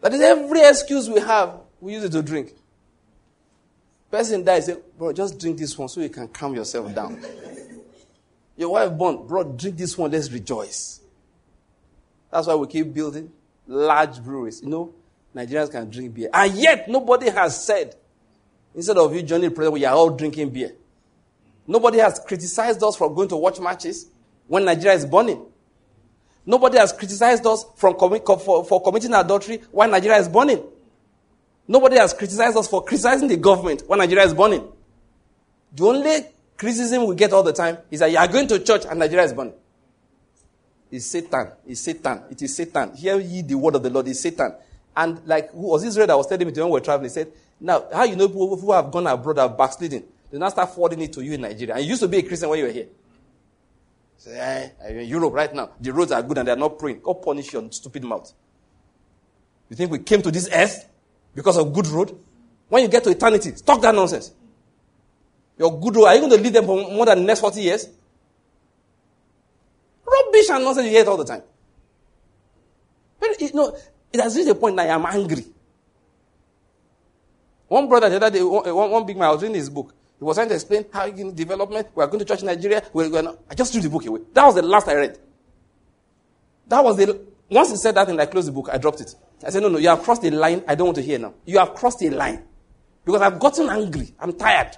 that 0.00 0.12
is 0.12 0.20
every 0.20 0.60
excuse 0.62 1.08
we 1.08 1.20
have, 1.20 1.60
we 1.80 1.94
use 1.94 2.04
it 2.04 2.12
to 2.12 2.22
drink. 2.22 2.52
Person 4.10 4.44
dies, 4.44 4.66
say, 4.66 4.76
bro, 4.96 5.12
just 5.12 5.38
drink 5.38 5.58
this 5.58 5.76
one 5.76 5.88
so 5.88 6.00
you 6.00 6.08
can 6.08 6.28
calm 6.28 6.54
yourself 6.54 6.94
down. 6.94 7.22
Your 8.56 8.70
wife 8.70 8.92
born, 8.92 9.26
bro, 9.26 9.44
drink 9.44 9.76
this 9.76 9.96
one, 9.96 10.10
let's 10.10 10.30
rejoice. 10.32 11.00
That's 12.30 12.46
why 12.46 12.54
we 12.54 12.66
keep 12.66 12.92
building 12.92 13.32
large 13.66 14.22
breweries. 14.22 14.62
You 14.62 14.68
know, 14.68 14.94
Nigerians 15.34 15.70
can 15.70 15.88
drink 15.90 16.14
beer. 16.14 16.30
And 16.32 16.52
yet, 16.54 16.88
nobody 16.88 17.30
has 17.30 17.64
said, 17.64 17.94
instead 18.74 18.96
of 18.98 19.14
you 19.14 19.22
joining 19.22 19.50
the 19.50 19.54
program, 19.54 19.72
we 19.74 19.84
are 19.84 19.94
all 19.94 20.10
drinking 20.10 20.50
beer. 20.50 20.72
Nobody 21.66 21.98
has 21.98 22.18
criticized 22.26 22.82
us 22.82 22.96
for 22.96 23.14
going 23.14 23.28
to 23.28 23.36
watch 23.36 23.60
matches 23.60 24.06
when 24.46 24.64
Nigeria 24.64 24.96
is 24.96 25.04
burning. 25.04 25.44
Nobody 26.46 26.78
has 26.78 26.94
criticized 26.94 27.46
us 27.46 27.64
commi- 27.78 28.24
for, 28.42 28.64
for 28.64 28.82
committing 28.82 29.12
adultery 29.12 29.60
when 29.70 29.90
Nigeria 29.90 30.18
is 30.18 30.28
burning. 30.28 30.64
Nobody 31.66 31.96
has 31.98 32.14
criticized 32.14 32.56
us 32.56 32.66
for 32.66 32.82
criticizing 32.82 33.28
the 33.28 33.36
government 33.36 33.82
when 33.86 33.98
Nigeria 33.98 34.24
is 34.24 34.32
burning. 34.32 34.66
The 35.74 35.84
only 35.84 36.20
criticism 36.56 37.04
we 37.06 37.14
get 37.16 37.34
all 37.34 37.42
the 37.42 37.52
time 37.52 37.76
is 37.90 38.00
that 38.00 38.10
you 38.10 38.16
are 38.16 38.26
going 38.26 38.48
to 38.48 38.58
church 38.60 38.86
and 38.88 38.98
Nigeria 38.98 39.26
is 39.26 39.34
burning. 39.34 39.52
It's 40.90 41.06
Satan. 41.06 41.52
Is 41.66 41.80
Satan. 41.80 42.22
It 42.30 42.42
is 42.42 42.56
Satan. 42.56 42.94
Hear 42.94 43.18
ye 43.18 43.42
the 43.42 43.56
word 43.56 43.74
of 43.76 43.82
the 43.82 43.90
Lord. 43.90 44.08
Is 44.08 44.20
Satan. 44.20 44.54
And 44.96 45.20
like, 45.26 45.50
who 45.52 45.68
was 45.68 45.84
Israel 45.84 46.06
that 46.06 46.16
was 46.16 46.26
telling 46.26 46.46
me 46.46 46.52
when 46.52 46.66
we 46.66 46.72
were 46.72 46.80
traveling? 46.80 47.08
He 47.10 47.14
said, 47.14 47.32
now, 47.60 47.86
how 47.92 48.04
you 48.04 48.16
know 48.16 48.28
people 48.28 48.56
who 48.56 48.72
have 48.72 48.90
gone 48.90 49.06
abroad 49.06 49.38
are 49.38 49.48
backsliding? 49.48 50.04
They 50.30 50.38
now 50.38 50.48
start 50.48 50.74
forwarding 50.74 51.00
it 51.02 51.12
to 51.14 51.22
you 51.22 51.34
in 51.34 51.40
Nigeria. 51.40 51.74
And 51.74 51.84
you 51.84 51.90
used 51.90 52.02
to 52.02 52.08
be 52.08 52.18
a 52.18 52.22
Christian 52.22 52.48
when 52.48 52.58
you 52.58 52.66
were 52.66 52.72
here. 52.72 52.86
Say, 54.16 54.36
eh, 54.36 54.88
in 54.90 55.08
Europe 55.08 55.32
right 55.34 55.54
now. 55.54 55.70
The 55.80 55.92
roads 55.92 56.12
are 56.12 56.22
good 56.22 56.38
and 56.38 56.48
they're 56.48 56.56
not 56.56 56.78
praying. 56.78 57.00
God 57.02 57.22
punish 57.22 57.52
your 57.52 57.70
stupid 57.70 58.04
mouth. 58.04 58.32
You 59.70 59.76
think 59.76 59.90
we 59.90 59.98
came 60.00 60.22
to 60.22 60.30
this 60.30 60.48
earth 60.52 60.88
because 61.34 61.56
of 61.56 61.72
good 61.72 61.86
road? 61.86 62.18
When 62.68 62.82
you 62.82 62.88
get 62.88 63.04
to 63.04 63.10
eternity, 63.10 63.54
stop 63.54 63.80
that 63.82 63.94
nonsense. 63.94 64.32
Your 65.58 65.78
good 65.78 65.96
road, 65.96 66.06
are 66.06 66.14
you 66.14 66.20
going 66.20 66.32
to 66.36 66.42
lead 66.42 66.52
them 66.52 66.66
for 66.66 66.90
more 66.90 67.06
than 67.06 67.18
the 67.18 67.24
next 67.24 67.40
40 67.40 67.60
years? 67.60 67.88
Rubbish 70.10 70.50
and 70.50 70.64
nonsense 70.64 70.86
you 70.86 70.92
hear 70.92 71.02
it 71.02 71.08
all 71.08 71.16
the 71.16 71.24
time. 71.24 71.42
But 73.20 73.40
you 73.40 73.52
know, 73.52 73.76
it 74.12 74.20
has 74.20 74.36
reached 74.36 74.48
a 74.50 74.54
point 74.54 74.76
now 74.76 74.82
I 74.82 74.86
am 74.86 75.04
angry. 75.06 75.44
One 77.68 77.88
brother 77.88 78.08
the 78.08 78.16
other 78.16 78.30
day, 78.30 78.40
eh, 78.40 78.42
one, 78.72 78.90
one 78.90 79.06
big 79.06 79.16
man, 79.16 79.28
I 79.28 79.32
was 79.32 79.42
reading 79.42 79.56
his 79.56 79.68
book. 79.68 79.94
He 80.18 80.24
was 80.24 80.36
trying 80.36 80.48
to 80.48 80.54
explain 80.54 80.86
how 80.92 81.06
in 81.06 81.34
development, 81.34 81.88
we 81.94 82.02
are 82.02 82.06
going 82.06 82.18
to 82.18 82.24
church 82.24 82.40
in 82.40 82.46
Nigeria. 82.46 82.82
We're 82.92 83.08
going 83.10 83.28
I 83.48 83.54
just 83.54 83.72
threw 83.72 83.82
the 83.82 83.90
book 83.90 84.04
away. 84.06 84.20
That 84.32 84.46
was 84.46 84.54
the 84.54 84.62
last 84.62 84.88
I 84.88 84.94
read. 84.94 85.18
That 86.66 86.82
was 86.82 86.96
the, 86.96 87.20
once 87.50 87.70
he 87.70 87.76
said 87.76 87.94
that 87.94 88.08
and 88.08 88.20
I 88.20 88.26
closed 88.26 88.48
the 88.48 88.52
book, 88.52 88.68
I 88.72 88.78
dropped 88.78 89.00
it. 89.00 89.14
I 89.46 89.50
said, 89.50 89.62
no, 89.62 89.68
no, 89.68 89.78
you 89.78 89.88
have 89.88 90.02
crossed 90.02 90.22
the 90.22 90.30
line. 90.30 90.64
I 90.66 90.74
don't 90.74 90.88
want 90.88 90.96
to 90.96 91.02
hear 91.02 91.18
now. 91.18 91.34
You 91.44 91.58
have 91.58 91.74
crossed 91.74 92.00
the 92.00 92.10
line. 92.10 92.42
Because 93.04 93.22
I've 93.22 93.38
gotten 93.38 93.68
angry. 93.68 94.12
I'm 94.18 94.32
tired. 94.32 94.76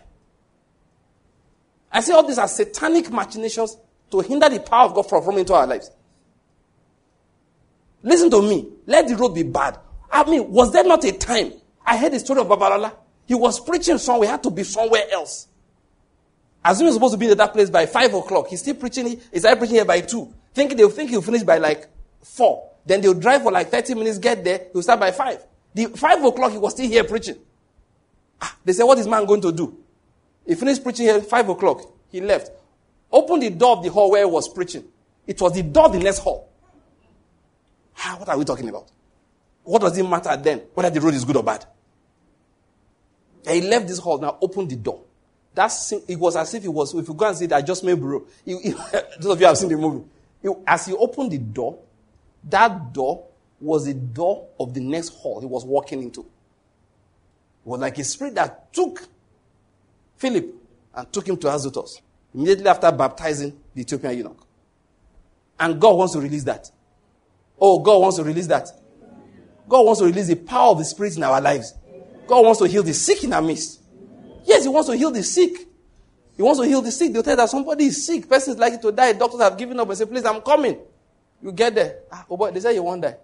I 1.90 2.00
see 2.00 2.12
all 2.12 2.26
these 2.26 2.38
are 2.38 2.46
satanic 2.46 3.10
machinations 3.10 3.76
to 4.10 4.20
hinder 4.20 4.48
the 4.48 4.60
power 4.60 4.86
of 4.86 4.94
God 4.94 5.08
from 5.08 5.24
coming 5.24 5.40
into 5.40 5.54
our 5.54 5.66
lives. 5.66 5.90
Listen 8.02 8.30
to 8.30 8.42
me. 8.42 8.66
Let 8.86 9.08
the 9.08 9.16
road 9.16 9.34
be 9.34 9.42
bad. 9.42 9.78
I 10.10 10.28
mean, 10.28 10.50
was 10.50 10.72
there 10.72 10.84
not 10.84 11.04
a 11.04 11.12
time 11.12 11.52
I 11.84 11.96
heard 11.96 12.12
the 12.12 12.18
story 12.20 12.40
of 12.40 12.48
Babalola? 12.48 12.92
He 13.26 13.34
was 13.34 13.60
preaching 13.60 13.98
somewhere, 13.98 14.28
he 14.28 14.30
had 14.32 14.42
to 14.42 14.50
be 14.50 14.64
somewhere 14.64 15.04
else. 15.12 15.46
As 16.64 16.78
soon 16.78 16.88
as 16.88 16.94
he 16.94 16.98
was 16.98 17.12
supposed 17.12 17.14
to 17.14 17.18
be 17.18 17.30
in 17.30 17.38
that 17.38 17.52
place 17.52 17.70
by 17.70 17.86
five 17.86 18.12
o'clock, 18.12 18.48
he's 18.48 18.60
still 18.60 18.74
preaching. 18.74 19.20
He 19.32 19.38
started 19.38 19.58
preaching 19.58 19.76
here 19.76 19.84
by 19.84 20.00
two. 20.00 20.32
Thinking 20.52 20.76
they'll 20.76 20.90
think 20.90 21.10
he'll 21.10 21.22
finish 21.22 21.42
by 21.42 21.58
like 21.58 21.88
four. 22.22 22.70
Then 22.84 23.00
they'll 23.00 23.14
drive 23.14 23.42
for 23.42 23.52
like 23.52 23.70
30 23.70 23.94
minutes, 23.94 24.18
get 24.18 24.42
there, 24.42 24.66
he'll 24.72 24.82
start 24.82 25.00
by 25.00 25.12
five. 25.12 25.44
The 25.74 25.86
five 25.86 26.22
o'clock, 26.24 26.50
he 26.50 26.58
was 26.58 26.72
still 26.72 26.88
here 26.88 27.04
preaching. 27.04 27.36
Ah, 28.42 28.56
they 28.64 28.72
said, 28.72 28.84
What 28.84 28.98
is 28.98 29.06
man 29.06 29.24
going 29.24 29.40
to 29.42 29.52
do? 29.52 29.76
He 30.46 30.54
finished 30.54 30.82
preaching 30.82 31.06
here 31.06 31.20
five 31.20 31.48
o'clock. 31.48 31.82
He 32.10 32.20
left. 32.20 32.50
Opened 33.12 33.42
the 33.42 33.50
door 33.50 33.76
of 33.76 33.82
the 33.82 33.90
hall 33.90 34.10
where 34.10 34.24
he 34.24 34.30
was 34.30 34.48
preaching. 34.48 34.84
It 35.26 35.40
was 35.40 35.52
the 35.52 35.62
door 35.62 35.86
of 35.86 35.92
the 35.92 35.98
next 35.98 36.18
hall. 36.18 36.48
Ah, 37.98 38.16
what 38.18 38.28
are 38.28 38.38
we 38.38 38.44
talking 38.44 38.68
about? 38.68 38.90
What 39.64 39.82
does 39.82 39.96
it 39.96 40.02
matter 40.02 40.36
then 40.36 40.62
whether 40.74 40.90
the 40.90 41.00
road 41.00 41.14
is 41.14 41.24
good 41.24 41.36
or 41.36 41.42
bad? 41.42 41.66
And 43.46 43.62
he 43.62 43.68
left 43.68 43.88
this 43.88 43.98
hall, 43.98 44.18
now 44.18 44.38
opened 44.40 44.70
the 44.70 44.76
door. 44.76 45.02
That's, 45.54 45.92
it 45.92 46.18
was 46.18 46.36
as 46.36 46.54
if 46.54 46.64
it 46.64 46.68
was, 46.68 46.94
if 46.94 47.08
you 47.08 47.14
go 47.14 47.26
and 47.26 47.36
see 47.36 47.46
adjustment 47.46 47.98
bureau, 47.98 48.24
he, 48.44 48.58
he, 48.62 48.70
those 49.18 49.32
of 49.32 49.40
you 49.40 49.46
have 49.46 49.58
seen 49.58 49.68
the 49.68 49.76
movie, 49.76 50.04
as 50.66 50.86
he 50.86 50.92
opened 50.92 51.32
the 51.32 51.38
door, 51.38 51.78
that 52.44 52.92
door 52.92 53.26
was 53.60 53.86
the 53.86 53.94
door 53.94 54.48
of 54.58 54.72
the 54.72 54.80
next 54.80 55.08
hall 55.10 55.40
he 55.40 55.46
was 55.46 55.64
walking 55.64 56.02
into. 56.02 56.20
It 56.20 56.26
was 57.64 57.80
like 57.80 57.98
a 57.98 58.04
spirit 58.04 58.34
that 58.36 58.72
took 58.72 59.06
Philip 60.16 60.46
and 60.94 61.12
took 61.12 61.28
him 61.28 61.36
to 61.38 61.52
Azotus 61.52 62.00
immediately 62.34 62.68
after 62.68 62.90
baptizing 62.92 63.58
the 63.74 63.82
Ethiopian 63.82 64.16
eunuch. 64.18 64.46
And 65.58 65.80
God 65.80 65.96
wants 65.96 66.14
to 66.14 66.20
release 66.20 66.44
that. 66.44 66.70
Oh, 67.60 67.78
God 67.80 68.00
wants 68.00 68.16
to 68.16 68.24
release 68.24 68.46
that. 68.46 68.68
God 69.68 69.84
wants 69.86 70.00
to 70.00 70.06
release 70.06 70.26
the 70.26 70.36
power 70.36 70.70
of 70.72 70.78
the 70.78 70.84
Spirit 70.84 71.16
in 71.16 71.22
our 71.22 71.40
lives. 71.40 71.74
God 72.26 72.44
wants 72.44 72.60
to 72.60 72.66
heal 72.66 72.82
the 72.82 72.94
sick 72.94 73.22
in 73.24 73.32
our 73.32 73.42
midst. 73.42 73.80
Yes, 74.44 74.62
He 74.64 74.68
wants 74.68 74.88
to 74.88 74.96
heal 74.96 75.10
the 75.10 75.22
sick. 75.22 75.66
He 76.36 76.42
wants 76.42 76.58
to 76.60 76.66
heal 76.66 76.80
the 76.80 76.90
sick. 76.90 77.12
They'll 77.12 77.22
tell 77.22 77.36
that 77.36 77.50
somebody 77.50 77.84
is 77.86 78.06
sick. 78.06 78.28
Person 78.28 78.54
is 78.54 78.58
likely 78.58 78.78
to 78.78 78.92
die. 78.92 79.12
Doctors 79.12 79.40
have 79.40 79.58
given 79.58 79.78
up 79.78 79.88
and 79.88 79.98
say, 79.98 80.06
please, 80.06 80.24
I'm 80.24 80.40
coming. 80.40 80.78
You 81.42 81.52
get 81.52 81.74
there. 81.74 82.00
Ah, 82.10 82.24
oh 82.30 82.36
boy, 82.36 82.50
they 82.50 82.60
say 82.60 82.74
you 82.74 82.82
won't 82.82 83.02
die. 83.02 83.16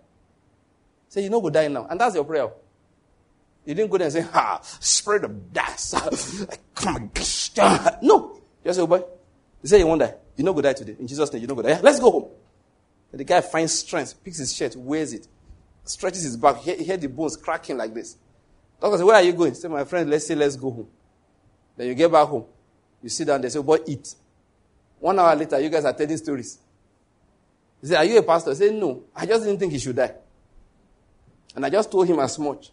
Say, 1.08 1.22
you 1.22 1.30
know, 1.30 1.40
go 1.40 1.50
die 1.50 1.68
now. 1.68 1.86
And 1.88 1.98
that's 1.98 2.14
your 2.14 2.24
prayer. 2.24 2.50
You 3.64 3.74
didn't 3.74 3.90
go 3.90 3.98
there 3.98 4.06
and 4.06 4.12
say, 4.12 4.26
ah, 4.34 4.60
spirit 4.80 5.24
of 5.24 5.52
death. 5.52 6.58
Come 6.74 6.96
against 6.96 7.56
No. 8.02 8.35
Just 8.66 8.78
say, 8.78 8.82
oh 8.82 8.88
boy, 8.88 9.04
they 9.62 9.68
say 9.68 9.78
you 9.78 9.86
won't 9.86 10.00
die. 10.00 10.14
You 10.36 10.42
know, 10.42 10.52
go 10.52 10.60
die 10.60 10.72
today. 10.72 10.96
In 10.98 11.06
Jesus' 11.06 11.32
name, 11.32 11.42
you 11.42 11.46
know, 11.46 11.54
go 11.54 11.62
die. 11.62 11.68
Yeah, 11.68 11.80
let's 11.82 12.00
go 12.00 12.10
home. 12.10 12.28
And 13.12 13.20
the 13.20 13.24
guy 13.24 13.40
finds 13.40 13.74
strength, 13.74 14.22
picks 14.24 14.38
his 14.38 14.52
shirt, 14.52 14.74
wears 14.74 15.12
it, 15.12 15.28
stretches 15.84 16.24
his 16.24 16.36
back. 16.36 16.56
He 16.58 16.74
hear 16.74 16.96
the 16.96 17.06
bones 17.06 17.36
cracking 17.36 17.76
like 17.76 17.94
this. 17.94 18.16
Doctor 18.80 18.96
says, 18.96 19.04
Where 19.04 19.14
are 19.14 19.22
you 19.22 19.34
going? 19.34 19.54
Say, 19.54 19.68
My 19.68 19.84
friend, 19.84 20.10
let's 20.10 20.26
say, 20.26 20.34
let's 20.34 20.56
go 20.56 20.72
home. 20.72 20.88
Then 21.76 21.86
you 21.86 21.94
get 21.94 22.10
back 22.10 22.26
home. 22.26 22.44
You 23.00 23.08
sit 23.08 23.28
down, 23.28 23.40
they 23.40 23.50
say, 23.50 23.60
oh, 23.60 23.62
Boy, 23.62 23.78
eat. 23.86 24.16
One 24.98 25.16
hour 25.16 25.36
later, 25.36 25.60
you 25.60 25.68
guys 25.68 25.84
are 25.84 25.92
telling 25.92 26.16
stories. 26.16 26.58
He 27.80 27.86
said, 27.86 27.98
Are 27.98 28.04
you 28.04 28.18
a 28.18 28.22
pastor? 28.24 28.50
I 28.50 28.54
said, 28.54 28.74
No. 28.74 29.04
I 29.14 29.26
just 29.26 29.44
didn't 29.44 29.60
think 29.60 29.72
he 29.72 29.78
should 29.78 29.94
die. 29.94 30.12
And 31.54 31.64
I 31.64 31.70
just 31.70 31.88
told 31.88 32.08
him 32.08 32.18
as 32.18 32.36
much. 32.36 32.72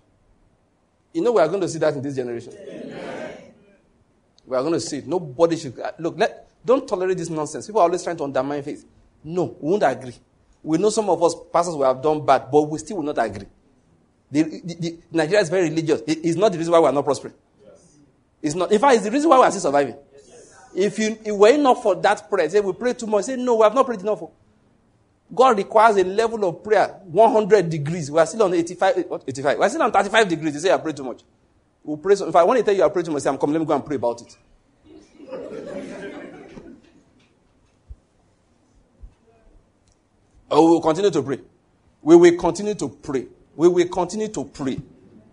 You 1.13 1.21
know, 1.21 1.33
we 1.33 1.41
are 1.41 1.47
going 1.47 1.61
to 1.61 1.69
see 1.69 1.77
that 1.77 1.93
in 1.93 2.01
this 2.01 2.15
generation. 2.15 2.51
Amen. 2.57 2.82
We 4.45 4.57
are 4.57 4.61
going 4.61 4.73
to 4.73 4.79
see 4.79 4.97
it. 4.97 5.07
Nobody 5.07 5.55
should. 5.57 5.79
Uh, 5.79 5.91
look, 5.99 6.15
let, 6.17 6.49
don't 6.65 6.87
tolerate 6.87 7.17
this 7.17 7.29
nonsense. 7.29 7.67
People 7.67 7.81
are 7.81 7.85
always 7.85 8.03
trying 8.03 8.17
to 8.17 8.23
undermine 8.23 8.61
faith. 8.63 8.85
No, 9.23 9.55
we 9.59 9.71
won't 9.71 9.83
agree. 9.83 10.15
We 10.61 10.77
know 10.77 10.89
some 10.89 11.09
of 11.09 11.21
us 11.23 11.35
pastors 11.51 11.75
will 11.75 11.85
have 11.85 12.01
done 12.01 12.25
bad, 12.25 12.49
but 12.51 12.61
we 12.63 12.77
still 12.79 12.97
will 12.97 13.03
not 13.03 13.17
agree. 13.23 13.47
The, 14.31 14.43
the, 14.43 14.75
the, 14.79 14.99
Nigeria 15.11 15.41
is 15.41 15.49
very 15.49 15.69
religious. 15.69 16.01
It, 16.07 16.19
it's 16.25 16.37
not 16.37 16.51
the 16.51 16.57
reason 16.57 16.71
why 16.71 16.79
we 16.79 16.85
are 16.87 16.91
not 16.93 17.05
prospering. 17.05 17.33
Yes. 17.63 17.97
It's 18.41 18.55
not. 18.55 18.71
In 18.71 18.79
fact, 18.79 18.95
it's 18.95 19.03
the 19.03 19.11
reason 19.11 19.29
why 19.29 19.37
we 19.39 19.43
are 19.45 19.51
still 19.51 19.61
surviving. 19.61 19.95
Yes. 20.11 20.55
If 20.75 20.99
you 20.99 21.17
if 21.23 21.35
we're 21.35 21.53
enough 21.55 21.83
for 21.83 21.95
that 21.95 22.29
prayer, 22.29 22.49
say 22.49 22.59
we 22.59 22.73
pray 22.73 22.93
too 22.93 23.07
much. 23.07 23.25
Say 23.25 23.35
no, 23.35 23.55
we 23.55 23.63
have 23.63 23.75
not 23.75 23.85
prayed 23.85 24.01
enough. 24.01 24.19
For. 24.19 24.31
God 25.33 25.57
requires 25.57 25.97
a 25.97 26.03
level 26.03 26.47
of 26.47 26.63
prayer 26.63 26.87
100 27.05 27.69
degrees. 27.69 28.09
We 28.11 28.19
are 28.19 28.25
still 28.25 28.43
on 28.43 28.53
85. 28.53 29.05
What 29.07 29.23
85? 29.27 29.57
We 29.57 29.65
are 29.65 29.69
still 29.69 29.81
on 29.83 29.91
35 29.91 30.27
degrees. 30.29 30.53
You 30.55 30.59
say 30.59 30.71
I 30.71 30.77
pray 30.77 30.93
too 30.93 31.03
much. 31.03 31.21
We'll 31.84 31.97
pray. 31.97 32.15
So, 32.15 32.27
if 32.27 32.36
I 32.36 32.43
want 32.43 32.59
to 32.59 32.63
tell 32.63 32.73
you 32.73 32.84
I 32.84 32.89
pray 32.89 33.03
too 33.03 33.11
much, 33.11 33.23
say 33.23 33.29
I'm 33.29 33.38
coming. 33.38 33.53
Let 33.53 33.59
me 33.59 33.65
go 33.65 33.75
and 33.75 33.86
pray 33.86 33.97
about 33.97 34.21
it. 34.21 34.38
Oh, 40.55 40.65
we 40.65 40.71
will 40.73 40.81
continue 40.81 41.09
to 41.09 41.23
pray. 41.23 41.39
We 42.01 42.15
will 42.15 42.38
continue 42.38 42.75
to 42.75 42.88
pray. 42.89 43.25
We 43.55 43.67
will 43.67 43.88
continue 43.88 44.27
to 44.27 44.45
pray. 44.45 44.79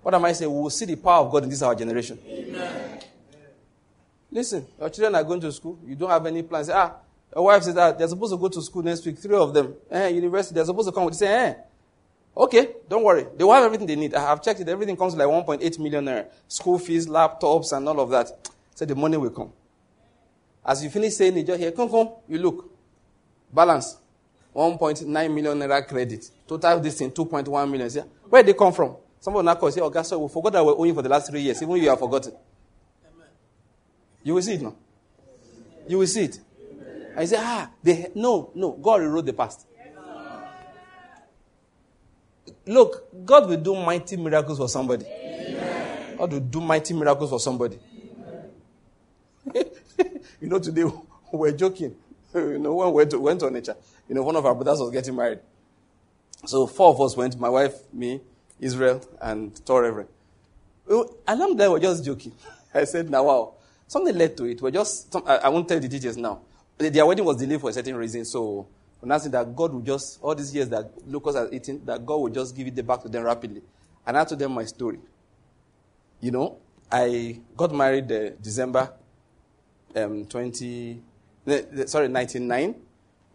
What 0.02 0.14
am 0.14 0.24
I 0.24 0.32
saying? 0.32 0.50
We 0.50 0.62
will 0.62 0.70
see 0.70 0.86
the 0.86 0.96
power 0.96 1.26
of 1.26 1.32
God 1.32 1.44
in 1.44 1.50
this 1.50 1.60
our 1.60 1.74
generation. 1.74 2.18
Amen. 2.26 3.00
Listen, 4.32 4.66
your 4.78 4.88
children 4.88 5.14
are 5.16 5.24
going 5.24 5.40
to 5.40 5.52
school. 5.52 5.78
You 5.84 5.94
don't 5.94 6.08
have 6.08 6.24
any 6.24 6.42
plans. 6.42 6.70
Ah, 6.70 6.96
your 7.34 7.44
wife 7.44 7.62
says 7.64 7.74
that 7.74 7.98
they're 7.98 8.08
supposed 8.08 8.32
to 8.32 8.38
go 8.38 8.48
to 8.48 8.62
school 8.62 8.82
next 8.82 9.04
week. 9.04 9.18
Three 9.18 9.36
of 9.36 9.52
them. 9.52 9.74
Eh, 9.90 10.08
university. 10.08 10.54
They're 10.54 10.64
supposed 10.64 10.88
to 10.88 10.92
come. 10.92 11.12
Say, 11.12 11.26
eh. 11.26 11.54
Okay, 12.40 12.76
don't 12.88 13.02
worry. 13.02 13.26
They 13.36 13.44
will 13.44 13.52
have 13.52 13.64
everything 13.64 13.86
they 13.86 13.96
need. 13.96 14.14
I 14.14 14.20
have 14.22 14.42
checked 14.42 14.60
it. 14.60 14.68
Everything 14.68 14.96
comes 14.96 15.14
like 15.14 15.28
1.8 15.28 15.78
million 15.78 16.06
naira. 16.06 16.26
School 16.48 16.78
fees, 16.78 17.06
laptops, 17.06 17.76
and 17.76 17.86
all 17.86 18.00
of 18.00 18.08
that. 18.08 18.30
So 18.74 18.86
the 18.86 18.94
money 18.94 19.18
will 19.18 19.28
come. 19.28 19.52
As 20.64 20.82
you 20.82 20.88
finish 20.88 21.12
saying 21.12 21.36
it, 21.36 21.46
just 21.46 21.60
here, 21.60 21.70
come, 21.72 21.90
come. 21.90 22.08
You 22.26 22.38
look. 22.38 22.70
Balance. 23.52 23.98
1.9 24.56 25.34
million 25.34 25.58
naira 25.58 25.86
credit. 25.86 26.30
Total 26.48 26.80
this 26.80 26.96
thing, 26.96 27.10
2.1 27.10 27.70
million. 27.70 27.90
See, 27.90 28.00
where 28.30 28.42
did 28.42 28.54
they 28.54 28.58
come 28.58 28.72
from? 28.72 28.96
Someone 29.20 29.44
now 29.44 29.54
call 29.56 29.70
say, 29.70 29.82
oh, 29.82 29.90
guys, 29.90 30.10
we 30.10 30.26
forgot 30.28 30.54
that 30.54 30.64
we're 30.64 30.72
owing 30.78 30.94
for 30.94 31.02
the 31.02 31.10
last 31.10 31.30
three 31.30 31.42
years. 31.42 31.62
Even 31.62 31.76
you 31.76 31.90
have 31.90 31.98
forgotten. 31.98 32.32
You 34.22 34.32
will 34.32 34.42
see 34.42 34.54
it 34.54 34.62
now. 34.62 34.74
You 35.86 35.98
will 35.98 36.06
see 36.06 36.24
it. 36.24 36.40
I 37.14 37.26
say, 37.26 37.36
ah, 37.38 37.70
they, 37.82 38.10
no, 38.14 38.50
no, 38.54 38.72
God 38.72 39.02
rewrote 39.02 39.26
the 39.26 39.34
past. 39.34 39.66
Look, 42.70 43.26
God 43.26 43.48
will 43.48 43.56
do 43.56 43.74
mighty 43.74 44.16
miracles 44.16 44.58
for 44.58 44.68
somebody. 44.68 45.04
Amen. 45.04 46.16
God 46.16 46.32
will 46.32 46.38
do 46.38 46.60
mighty 46.60 46.94
miracles 46.94 47.30
for 47.30 47.40
somebody. 47.40 47.80
you 49.54 49.64
know, 50.42 50.60
today 50.60 50.84
we're 51.32 51.50
joking. 51.50 51.96
you 52.34 52.60
know, 52.60 52.74
when 52.74 52.92
we 52.92 53.18
went, 53.18 53.42
on 53.42 53.54
nature, 53.54 53.74
you 54.08 54.14
know, 54.14 54.22
one 54.22 54.36
of 54.36 54.46
our 54.46 54.54
brothers 54.54 54.78
was 54.78 54.92
getting 54.92 55.16
married. 55.16 55.40
So 56.46 56.68
four 56.68 56.90
of 56.90 57.00
us 57.00 57.16
went, 57.16 57.36
my 57.40 57.48
wife, 57.48 57.74
me, 57.92 58.20
Israel, 58.60 59.04
and 59.20 59.52
Tor 59.66 59.82
Reverend. 59.82 60.08
I'm 61.26 61.56
there, 61.56 61.72
we're 61.72 61.80
just 61.80 62.04
joking. 62.04 62.34
I 62.72 62.84
said, 62.84 63.10
now 63.10 63.24
wow. 63.24 63.54
Something 63.88 64.16
led 64.16 64.36
to 64.36 64.44
it. 64.44 64.62
We're 64.62 64.70
just, 64.70 65.16
I, 65.26 65.38
I 65.38 65.48
won't 65.48 65.66
tell 65.66 65.80
the 65.80 65.88
details 65.88 66.16
now. 66.16 66.42
Their 66.78 67.04
wedding 67.04 67.24
was 67.24 67.36
delayed 67.36 67.60
for 67.60 67.70
a 67.70 67.72
certain 67.72 67.96
reason, 67.96 68.24
so 68.24 68.68
saying 69.02 69.32
that 69.32 69.54
God 69.56 69.72
will 69.72 69.80
just, 69.80 70.18
all 70.22 70.34
these 70.34 70.54
years 70.54 70.68
that 70.68 70.90
locusts 71.06 71.40
are 71.40 71.48
eating, 71.52 71.84
that 71.84 72.04
God 72.04 72.16
will 72.16 72.28
just 72.28 72.54
give 72.54 72.66
it 72.66 72.86
back 72.86 73.02
to 73.02 73.08
them 73.08 73.24
rapidly. 73.24 73.62
And 74.06 74.16
I 74.16 74.24
told 74.24 74.38
them 74.38 74.52
my 74.52 74.64
story. 74.64 74.98
You 76.20 76.30
know, 76.30 76.58
I 76.90 77.40
got 77.56 77.72
married 77.72 78.10
uh, 78.12 78.30
December 78.40 78.92
um, 79.96 80.24
20, 80.26 81.02
sorry, 81.86 82.08
1999. 82.08 82.74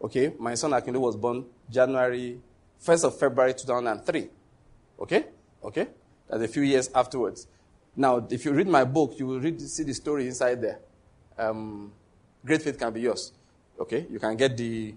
Okay, 0.02 0.32
my 0.38 0.54
son 0.54 0.72
Akinlo 0.72 1.00
was 1.00 1.16
born 1.16 1.44
January, 1.70 2.38
1st 2.84 3.04
of 3.04 3.18
February 3.18 3.54
2003. 3.54 4.28
Okay? 5.00 5.24
Okay? 5.64 5.86
That's 6.28 6.42
a 6.42 6.48
few 6.48 6.62
years 6.62 6.90
afterwards. 6.94 7.46
Now, 7.94 8.26
if 8.30 8.44
you 8.44 8.52
read 8.52 8.68
my 8.68 8.84
book, 8.84 9.14
you 9.18 9.26
will 9.26 9.40
read, 9.40 9.60
see 9.60 9.82
the 9.82 9.94
story 9.94 10.26
inside 10.26 10.60
there. 10.60 10.80
Um, 11.38 11.92
great 12.44 12.62
faith 12.62 12.78
can 12.78 12.92
be 12.92 13.00
yours. 13.00 13.32
Okay? 13.80 14.06
You 14.10 14.18
can 14.18 14.36
get 14.36 14.56
the, 14.56 14.94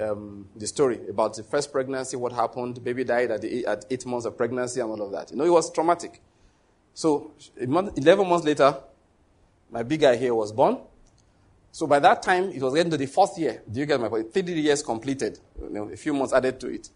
um, 0.00 0.48
the 0.56 0.66
story 0.66 1.00
about 1.08 1.34
the 1.34 1.42
first 1.42 1.72
pregnancy, 1.72 2.16
what 2.16 2.32
happened, 2.32 2.82
baby 2.82 3.04
died 3.04 3.30
at, 3.30 3.42
the, 3.42 3.66
at 3.66 3.84
eight 3.90 4.04
months 4.06 4.26
of 4.26 4.36
pregnancy, 4.36 4.80
and 4.80 4.90
all 4.90 5.02
of 5.02 5.12
that. 5.12 5.30
You 5.30 5.36
know, 5.36 5.44
it 5.44 5.50
was 5.50 5.70
traumatic. 5.72 6.20
So, 6.94 7.32
11 7.56 8.28
months 8.28 8.46
later, 8.46 8.78
my 9.70 9.82
big 9.82 10.00
guy 10.00 10.16
here 10.16 10.34
was 10.34 10.52
born. 10.52 10.78
So 11.76 11.86
by 11.86 11.98
that 11.98 12.22
time, 12.22 12.50
it 12.52 12.62
was 12.62 12.72
getting 12.72 12.90
to 12.90 12.96
the 12.96 13.04
fourth 13.04 13.38
year. 13.38 13.62
Do 13.70 13.80
you 13.80 13.84
get 13.84 14.00
my 14.00 14.08
point? 14.08 14.32
Three 14.32 14.42
years 14.54 14.82
completed. 14.82 15.38
You 15.60 15.68
know, 15.68 15.90
a 15.90 15.96
few 15.96 16.14
months 16.14 16.32
added 16.32 16.58
to 16.60 16.68
it. 16.68 16.88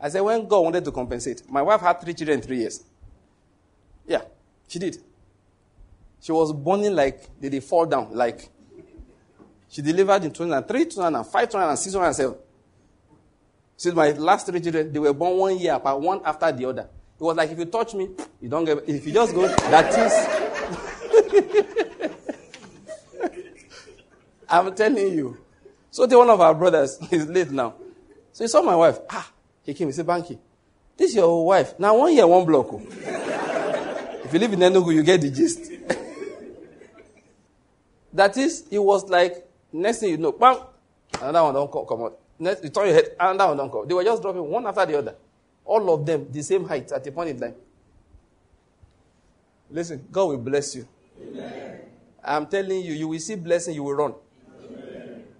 I 0.00 0.08
said, 0.08 0.20
when 0.20 0.46
God 0.46 0.60
wanted 0.60 0.84
to 0.84 0.92
compensate, 0.92 1.42
my 1.50 1.62
wife 1.62 1.80
had 1.80 2.00
three 2.00 2.14
children 2.14 2.38
in 2.38 2.44
three 2.44 2.58
years. 2.58 2.84
Yeah. 4.06 4.22
She 4.68 4.78
did. 4.78 4.98
She 6.20 6.30
was 6.30 6.52
burning 6.52 6.94
like, 6.94 7.28
did 7.40 7.52
they 7.52 7.60
fall 7.60 7.86
down? 7.86 8.14
Like, 8.14 8.50
she 9.74 9.82
delivered 9.82 10.22
in 10.22 10.30
2003, 10.30 10.84
2005, 10.84 11.48
2006, 11.48 11.92
2007. 11.94 12.36
Since 13.76 13.94
my 13.96 14.12
last 14.12 14.46
three 14.46 14.60
children, 14.60 14.92
they 14.92 15.00
were 15.00 15.12
born 15.12 15.36
one 15.36 15.58
year 15.58 15.74
apart, 15.74 16.00
one 16.00 16.20
after 16.24 16.52
the 16.52 16.64
other. 16.64 16.82
It 16.82 17.22
was 17.24 17.36
like 17.36 17.50
if 17.50 17.58
you 17.58 17.64
touch 17.64 17.92
me, 17.94 18.08
you 18.40 18.48
don't 18.48 18.64
get. 18.64 18.88
If 18.88 19.04
you 19.04 19.12
just 19.12 19.34
go, 19.34 19.48
that 19.48 19.98
is. 19.98 20.12
I'm 24.48 24.72
telling 24.76 25.12
you. 25.12 25.38
So 25.90 26.06
the 26.06 26.18
one 26.18 26.30
of 26.30 26.40
our 26.40 26.54
brothers 26.54 26.96
is 27.10 27.26
late 27.26 27.50
now. 27.50 27.74
So 28.30 28.44
he 28.44 28.48
saw 28.48 28.62
my 28.62 28.76
wife. 28.76 29.00
Ah, 29.10 29.28
he 29.64 29.74
came. 29.74 29.88
He 29.88 29.92
said, 29.92 30.06
Banky, 30.06 30.38
this 30.96 31.10
is 31.10 31.16
your 31.16 31.44
wife. 31.44 31.76
Now 31.80 31.98
one 31.98 32.14
year, 32.14 32.28
one 32.28 32.46
block. 32.46 32.68
oh. 32.70 32.80
if 34.24 34.32
you 34.32 34.38
live 34.38 34.52
in 34.52 34.60
Enugu, 34.60 34.94
you 34.94 35.02
get 35.02 35.20
the 35.20 35.32
gist. 35.32 35.62
that 38.12 38.36
is, 38.36 38.68
it 38.70 38.78
was 38.78 39.10
like 39.10 39.43
next 39.74 39.98
thing 39.98 40.10
you 40.10 40.16
know, 40.16 40.32
bam, 40.32 40.56
another 41.20 41.42
one 41.44 41.54
don't 41.54 41.72
come, 41.72 41.86
come 41.86 42.02
out. 42.02 42.18
Next, 42.38 42.64
you 42.64 42.70
turn 42.70 42.86
your 42.86 42.94
head, 42.94 43.16
another 43.18 43.48
one 43.48 43.56
don't 43.56 43.70
come. 43.72 43.88
They 43.88 43.94
were 43.94 44.04
just 44.04 44.22
dropping 44.22 44.48
one 44.48 44.66
after 44.66 44.86
the 44.86 44.98
other. 44.98 45.14
All 45.64 45.94
of 45.94 46.04
them 46.04 46.28
the 46.30 46.42
same 46.42 46.64
height 46.66 46.90
at 46.92 47.06
a 47.06 47.12
point 47.12 47.30
in 47.30 47.40
time. 47.40 47.54
Listen, 49.70 50.06
God 50.10 50.26
will 50.26 50.38
bless 50.38 50.76
you. 50.76 50.86
I'm 52.22 52.46
telling 52.46 52.82
you, 52.82 52.92
you 52.92 53.08
will 53.08 53.18
see 53.18 53.34
blessing, 53.34 53.74
you 53.74 53.82
will 53.82 53.94
run. 53.94 54.14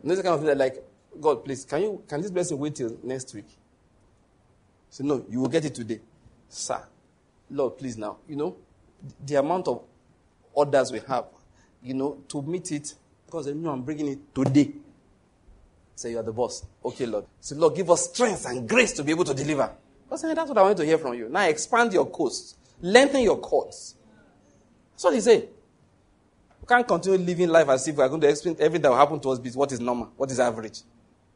This 0.03 0.21
kind 0.21 0.35
of 0.35 0.45
thing 0.45 0.59
like, 0.59 0.85
God, 1.21 1.45
please, 1.45 1.65
can 1.65 1.83
you 1.83 2.03
can 2.09 2.21
this 2.21 2.31
blessing 2.31 2.59
wait 2.59 2.75
till 2.75 2.97
next 3.03 3.33
week? 3.35 3.47
So 4.91 5.05
no, 5.05 5.25
you 5.29 5.41
will 5.41 5.49
get 5.49 5.65
it 5.65 5.75
today. 5.75 6.01
Sir, 6.49 6.83
Lord, 7.51 7.79
please 7.79 7.97
now. 7.97 8.19
You 8.29 8.37
know, 8.37 8.57
the 9.25 9.37
amount 9.37 9.69
of 9.69 9.83
orders 10.53 10.93
we 10.93 11.01
have, 11.09 11.27
you 11.83 11.95
know, 11.95 12.19
to 12.29 12.43
meet 12.43 12.71
it, 12.73 12.95
because 13.35 13.49
you 13.49 13.55
know 13.55 13.71
I'm 13.71 13.83
bringing 13.83 14.07
it 14.07 14.33
today. 14.33 14.71
Say 15.97 16.13
you 16.13 16.19
are 16.19 16.23
the 16.23 16.33
boss. 16.33 16.65
Okay, 16.85 17.05
Lord. 17.05 17.25
Say, 17.41 17.57
Lord, 17.57 17.75
give 17.75 17.91
us 17.91 18.09
strength 18.09 18.47
and 18.47 18.69
grace 18.69 18.93
to 18.93 19.03
be 19.03 19.11
able 19.11 19.25
to 19.25 19.35
deliver. 19.35 19.73
I 20.11 20.17
said, 20.17 20.37
that's 20.37 20.49
what 20.49 20.59
I 20.59 20.63
want 20.63 20.77
to 20.77 20.85
hear 20.85 20.99
from 20.99 21.15
you. 21.15 21.29
Now 21.29 21.43
expand 21.43 21.93
your 21.93 22.07
coast, 22.07 22.57
lengthen 22.81 23.23
your 23.23 23.39
cords. 23.39 23.97
That's 24.93 25.03
what 25.03 25.15
he 25.15 25.21
said. 25.21 25.49
We 26.61 26.67
can't 26.69 26.87
continue 26.87 27.19
living 27.19 27.49
life 27.49 27.69
as 27.69 27.89
if 27.89 27.97
we 27.97 28.05
are 28.05 28.09
going 28.09 28.21
to 28.21 28.29
explain 28.29 28.55
everything 28.61 28.83
that 28.83 28.91
will 28.91 28.99
happen 28.99 29.19
to 29.19 29.31
us 29.31 29.41
be 29.41 29.51
what 29.51 29.73
is 29.73 29.81
normal, 29.81 30.13
what 30.17 30.31
is 30.31 30.39
average. 30.39 30.83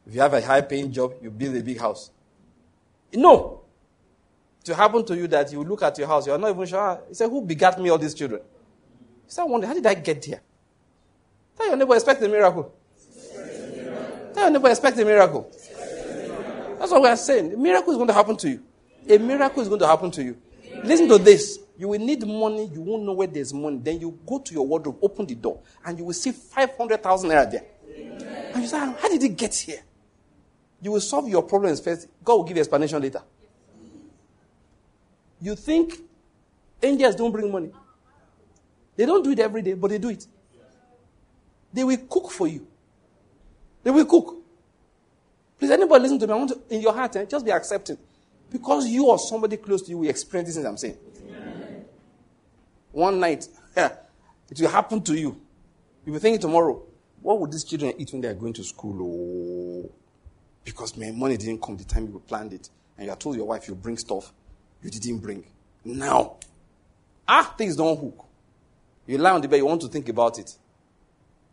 If 0.06 0.14
you 0.14 0.20
have 0.20 0.34
a 0.34 0.40
high 0.40 0.60
paying 0.60 0.92
job, 0.92 1.14
you 1.20 1.32
build 1.32 1.56
a 1.56 1.62
big 1.62 1.80
house. 1.80 2.12
No. 3.12 3.62
To 4.62 4.74
happen 4.74 5.04
to 5.04 5.16
you 5.16 5.26
that 5.26 5.50
you 5.50 5.64
look 5.64 5.82
at 5.82 5.98
your 5.98 6.06
house, 6.06 6.28
you 6.28 6.32
are 6.32 6.38
not 6.38 6.50
even 6.50 6.64
sure. 6.64 6.78
Ah, 6.78 6.98
he 7.08 7.14
said, 7.14 7.28
Who 7.28 7.42
begat 7.42 7.80
me 7.80 7.90
all 7.90 7.98
these 7.98 8.14
children? 8.14 8.40
Said, 9.26 9.42
I 9.42 9.44
wonder, 9.46 9.66
how 9.66 9.74
did 9.74 9.86
I 9.86 9.94
get 9.94 10.24
here? 10.24 10.40
Tell 11.58 11.66
your 11.66 11.76
neighbor, 11.76 11.94
expect 11.94 12.22
a 12.22 12.28
miracle. 12.28 12.72
Tell 14.32 14.44
your 14.44 14.50
neighbor, 14.50 14.68
expect 14.68 14.98
a 14.98 15.04
miracle. 15.04 15.50
That's 16.78 16.92
what 16.92 17.02
we 17.02 17.08
are 17.08 17.16
saying. 17.16 17.52
A 17.52 17.56
miracle 17.56 17.90
is 17.90 17.96
going 17.96 18.08
to 18.08 18.14
happen 18.14 18.36
to 18.36 18.48
you. 18.48 18.62
A 19.08 19.18
miracle 19.18 19.60
is 19.62 19.68
going 19.68 19.80
to 19.80 19.86
happen 19.86 20.10
to 20.12 20.22
you. 20.22 20.36
Listen 20.84 21.08
to 21.08 21.18
this. 21.18 21.58
You 21.76 21.88
will 21.88 21.98
need 21.98 22.24
money. 22.26 22.70
You 22.72 22.80
won't 22.80 23.02
know 23.02 23.12
where 23.12 23.26
there's 23.26 23.52
money. 23.52 23.78
Then 23.82 24.00
you 24.00 24.16
go 24.24 24.38
to 24.38 24.54
your 24.54 24.66
wardrobe, 24.66 24.98
open 25.02 25.26
the 25.26 25.34
door, 25.34 25.60
and 25.84 25.98
you 25.98 26.04
will 26.04 26.12
see 26.12 26.30
500,000 26.30 27.30
naira 27.30 27.50
there. 27.50 27.64
And 28.54 28.62
you 28.62 28.68
say, 28.68 28.78
How 28.78 29.08
did 29.08 29.22
it 29.22 29.36
get 29.36 29.54
here? 29.54 29.80
You 30.80 30.92
will 30.92 31.00
solve 31.00 31.28
your 31.28 31.42
problems 31.42 31.80
first. 31.80 32.06
God 32.22 32.34
will 32.34 32.44
give 32.44 32.56
you 32.56 32.60
explanation 32.60 33.02
later. 33.02 33.22
You 35.40 35.56
think 35.56 35.94
angels 36.82 37.16
don't 37.16 37.32
bring 37.32 37.50
money. 37.50 37.70
They 38.96 39.06
don't 39.06 39.22
do 39.22 39.30
it 39.30 39.38
every 39.38 39.62
day, 39.62 39.74
but 39.74 39.90
they 39.90 39.98
do 39.98 40.10
it. 40.10 40.26
They 41.72 41.84
will 41.84 41.98
cook 42.08 42.30
for 42.30 42.46
you. 42.46 42.66
They 43.82 43.90
will 43.90 44.04
cook. 44.06 44.36
Please, 45.58 45.70
anybody 45.70 46.02
listen 46.02 46.18
to 46.20 46.26
me? 46.26 46.32
I 46.32 46.36
want 46.36 46.50
to, 46.50 46.60
in 46.74 46.80
your 46.80 46.92
heart, 46.92 47.16
eh, 47.16 47.24
just 47.24 47.44
be 47.44 47.50
accepting. 47.50 47.98
Because 48.50 48.86
you 48.86 49.06
or 49.06 49.18
somebody 49.18 49.56
close 49.56 49.82
to 49.82 49.90
you 49.90 49.98
will 49.98 50.08
experience 50.08 50.54
things 50.54 50.64
I'm 50.66 50.76
saying. 50.76 50.96
One 52.92 53.20
night, 53.20 53.46
it 53.76 54.60
will 54.60 54.68
happen 54.68 55.02
to 55.02 55.14
you. 55.18 55.40
You 56.06 56.12
will 56.12 56.20
think 56.20 56.40
tomorrow, 56.40 56.82
what 57.20 57.40
would 57.40 57.52
these 57.52 57.64
children 57.64 57.92
eat 57.98 58.12
when 58.12 58.22
they 58.22 58.28
are 58.28 58.34
going 58.34 58.54
to 58.54 58.64
school? 58.64 58.96
Oh, 59.02 59.90
because 60.64 60.96
my 60.96 61.10
money 61.10 61.36
didn't 61.36 61.60
come 61.60 61.76
the 61.76 61.84
time 61.84 62.06
you 62.06 62.22
planned 62.26 62.52
it. 62.52 62.70
And 62.96 63.06
you 63.06 63.12
are 63.12 63.16
told 63.16 63.36
your 63.36 63.46
wife 63.46 63.68
you 63.68 63.74
bring 63.74 63.96
stuff 63.96 64.32
you 64.82 64.90
didn't 64.90 65.18
bring. 65.18 65.44
Now, 65.84 66.36
ah, 67.26 67.54
things 67.56 67.76
don't 67.76 67.98
hook. 67.98 68.24
You 69.06 69.18
lie 69.18 69.30
on 69.32 69.40
the 69.40 69.48
bed, 69.48 69.56
you 69.56 69.66
want 69.66 69.80
to 69.82 69.88
think 69.88 70.08
about 70.08 70.38
it. 70.38 70.54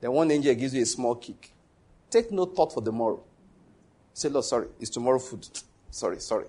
Then 0.06 0.12
one 0.12 0.30
angel 0.30 0.54
gives 0.54 0.72
you 0.76 0.84
a 0.84 0.86
small 0.86 1.16
kick. 1.16 1.52
Take 2.12 2.32
no 2.32 2.46
thought 2.46 2.72
for 2.72 2.80
the 2.80 2.92
morrow. 2.92 3.24
Say, 4.14 4.30
Lord, 4.30 4.46
sorry, 4.46 4.68
it's 4.80 4.92
tomorrow 4.92 5.18
food. 5.18 5.48
Sorry, 5.90 6.20
sorry. 6.20 6.46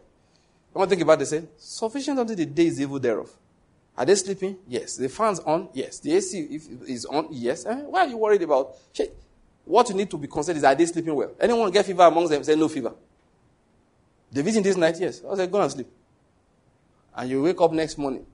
Want 0.75 0.91
to 0.91 0.95
think 0.95 1.03
about 1.03 1.21
this. 1.21 1.31
Say, 1.31 1.43
sufficient 1.57 2.19
until 2.19 2.37
the 2.37 2.45
day 2.45 2.67
is 2.67 2.79
evil 2.79 2.99
thereof. 2.99 3.31
Are 3.97 4.05
they 4.05 4.15
sleeping? 4.17 4.59
Yes. 4.69 4.97
The 4.97 5.09
fans 5.09 5.39
on? 5.41 5.71
Yes. 5.73 6.01
The 6.01 6.15
AC 6.17 6.39
is 6.87 7.07
on? 7.07 7.29
Yes. 7.31 7.65
Eh, 7.65 7.77
why 7.87 8.01
are 8.01 8.09
you 8.09 8.19
worried 8.19 8.43
about? 8.43 8.75
What 9.65 9.89
you 9.89 9.95
need 9.95 10.11
to 10.11 10.19
be 10.19 10.27
concerned 10.29 10.59
is 10.59 10.65
are 10.65 10.75
they 10.75 10.85
sleeping 10.85 11.15
well? 11.15 11.33
Anyone 11.41 11.71
get 11.71 11.87
fever 11.87 12.03
amongst 12.03 12.33
them? 12.33 12.45
Say 12.45 12.57
no 12.57 12.69
fever. 12.69 12.93
They've 14.31 14.47
eaten 14.47 14.63
this 14.63 14.77
night? 14.77 15.01
Yes. 15.01 15.23
I 15.25 15.33
like, 15.33 15.51
go 15.51 15.63
and 15.63 15.73
sleep. 15.73 15.89
And 17.15 17.31
you 17.31 17.43
wake 17.43 17.59
up 17.59 17.73
next 17.73 17.97
morning. 17.97 18.27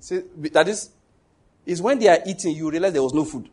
See, 0.00 0.22
that 0.52 0.66
is, 0.66 0.88
is 1.66 1.82
when 1.82 1.98
they 1.98 2.08
are 2.08 2.20
eating, 2.24 2.56
you 2.56 2.70
realize 2.70 2.94
there 2.94 3.02
was 3.02 3.12
no 3.12 3.26
food. 3.26 3.50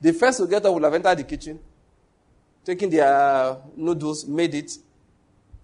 The 0.00 0.12
first 0.12 0.38
to 0.38 0.46
get 0.46 0.64
up 0.64 0.74
will 0.74 0.82
have 0.82 0.94
entered 0.94 1.18
the 1.18 1.24
kitchen, 1.24 1.58
taken 2.64 2.90
their 2.90 3.56
noodles, 3.76 4.26
made 4.26 4.54
it, 4.54 4.72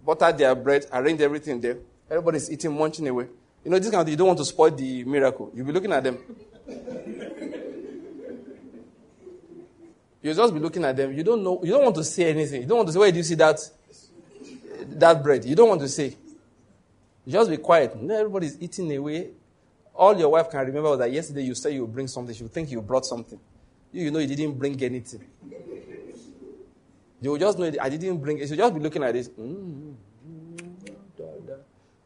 buttered 0.05 0.39
their 0.39 0.55
bread, 0.55 0.86
arranged 0.93 1.23
everything 1.23 1.61
there. 1.61 1.78
Everybody's 2.09 2.51
eating, 2.51 2.77
munching 2.77 3.07
away. 3.09 3.27
You 3.65 3.70
know, 3.70 3.78
this 3.78 3.90
kind 3.90 4.02
of 4.02 4.09
you 4.09 4.16
don't 4.16 4.28
want 4.28 4.39
to 4.39 4.44
spoil 4.44 4.70
the 4.70 5.05
miracle. 5.05 5.51
You'll 5.55 5.66
be 5.66 5.73
looking 5.73 5.93
at 5.93 6.02
them. 6.02 6.19
You'll 10.23 10.35
just 10.35 10.52
be 10.52 10.61
looking 10.61 10.85
at 10.85 10.97
them. 10.97 11.12
You 11.12 11.23
don't 11.23 11.43
know, 11.43 11.61
you 11.62 11.70
don't 11.70 11.85
want 11.85 11.97
to 11.97 12.05
say 12.05 12.31
anything. 12.31 12.62
You 12.62 12.69
don't 12.69 12.78
want 12.78 12.89
to 12.89 12.93
say, 12.93 12.98
where 12.98 13.11
do 13.11 13.16
you 13.16 13.23
see 13.23 13.36
that, 13.36 13.59
that 14.81 15.23
bread? 15.23 15.44
You 15.44 15.55
don't 15.55 15.69
want 15.69 15.81
to 15.81 15.89
say. 15.89 16.16
Just 17.27 17.51
be 17.51 17.57
quiet. 17.59 17.93
Everybody's 17.94 18.61
eating 18.61 18.94
away. 18.97 19.31
All 19.94 20.19
your 20.19 20.31
wife 20.31 20.51
can 20.51 20.61
remember 20.61 20.90
was 20.90 20.98
that 20.98 21.12
yesterday 21.12 21.43
you 21.43 21.55
said 21.55 21.73
you 21.74 21.82
would 21.82 21.93
bring 21.93 22.09
something. 22.09 22.35
She 22.35 22.43
would 22.43 22.52
think 22.52 22.70
you 22.70 22.81
brought 22.81 23.07
something. 23.07 23.39
You, 23.92 24.04
you 24.04 24.10
know 24.10 24.18
you 24.18 24.28
didn't 24.28 24.58
bring 24.58 24.80
anything. 24.82 25.24
You 27.20 27.30
will 27.30 27.38
just 27.38 27.58
know 27.58 27.70
I 27.80 27.88
didn't 27.88 28.18
bring 28.18 28.38
it. 28.38 28.48
You 28.50 28.56
just 28.56 28.74
be 28.74 28.80
looking 28.80 29.02
at 29.02 29.12
this. 29.12 29.28
Mm, 29.28 29.94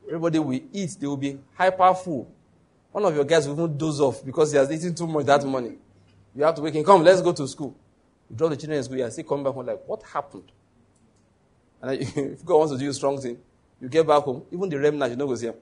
Everybody 0.07 0.39
will 0.39 0.61
eat. 0.73 0.97
They 0.99 1.07
will 1.07 1.17
be 1.17 1.39
hyper 1.55 1.95
full. 1.95 2.31
One 2.93 3.05
of 3.05 3.15
your 3.15 3.25
guys 3.25 3.47
will 3.49 3.55
even 3.55 3.77
doze 3.77 4.01
off 4.01 4.25
because 4.25 4.53
he 4.53 4.59
has 4.59 4.71
eaten 4.71 4.95
too 4.95 5.07
much 5.07 5.27
that 5.27 5.45
morning. 5.45 5.79
You 6.35 6.45
have 6.45 6.55
to 6.57 6.63
wake 6.63 6.75
him. 6.75 6.85
Come, 6.85 7.03
let's 7.03 7.21
go 7.23 7.33
to 7.33 7.47
school. 7.49 7.75
You 8.31 8.37
drop 8.37 8.51
the 8.51 8.57
children 8.57 8.79
in 8.79 8.85
school. 8.85 8.97
You 8.99 9.05
are 9.05 9.11
still 9.11 9.25
coming 9.25 9.45
back 9.45 9.55
home 9.55 9.67
like, 9.67 9.81
what 9.87 10.03
happened? 10.03 10.51
And 11.81 12.01
if 12.17 12.45
God 12.45 12.59
wants 12.59 12.73
to 12.73 12.79
do 12.79 12.89
a 12.89 12.95
strong 12.95 13.21
thing, 13.21 13.39
you 13.81 13.89
get 13.89 14.07
back 14.07 14.23
home. 14.23 14.43
Even 14.53 14.69
the 14.69 14.79
remnant, 14.79 15.11
you 15.11 15.17
know, 15.17 15.27
goes 15.27 15.41
here. 15.43 15.55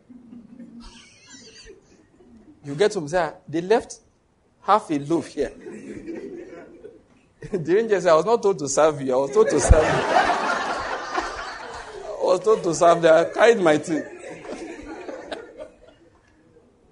you 2.64 2.74
get 2.74 2.92
home, 2.94 3.08
say, 3.08 3.18
ah, 3.18 3.32
they 3.48 3.60
left 3.60 3.98
half 4.62 4.90
a 4.90 4.98
loaf 4.98 5.26
here. 5.28 5.52
the 7.50 7.78
angel 7.78 8.00
said, 8.00 8.10
I 8.10 8.14
was 8.14 8.24
not 8.24 8.42
told 8.42 8.58
to 8.60 8.68
serve 8.68 9.02
you. 9.02 9.12
I 9.12 9.16
was 9.16 9.32
told 9.32 9.48
to 9.50 9.60
serve 9.60 9.82
you. 9.82 9.90
I 12.10 12.24
was 12.24 12.40
told 12.40 12.62
to 12.62 12.74
serve. 12.74 13.04
I 13.04 13.24
carried 13.32 13.58
my 13.60 13.78
thing. 13.78 14.02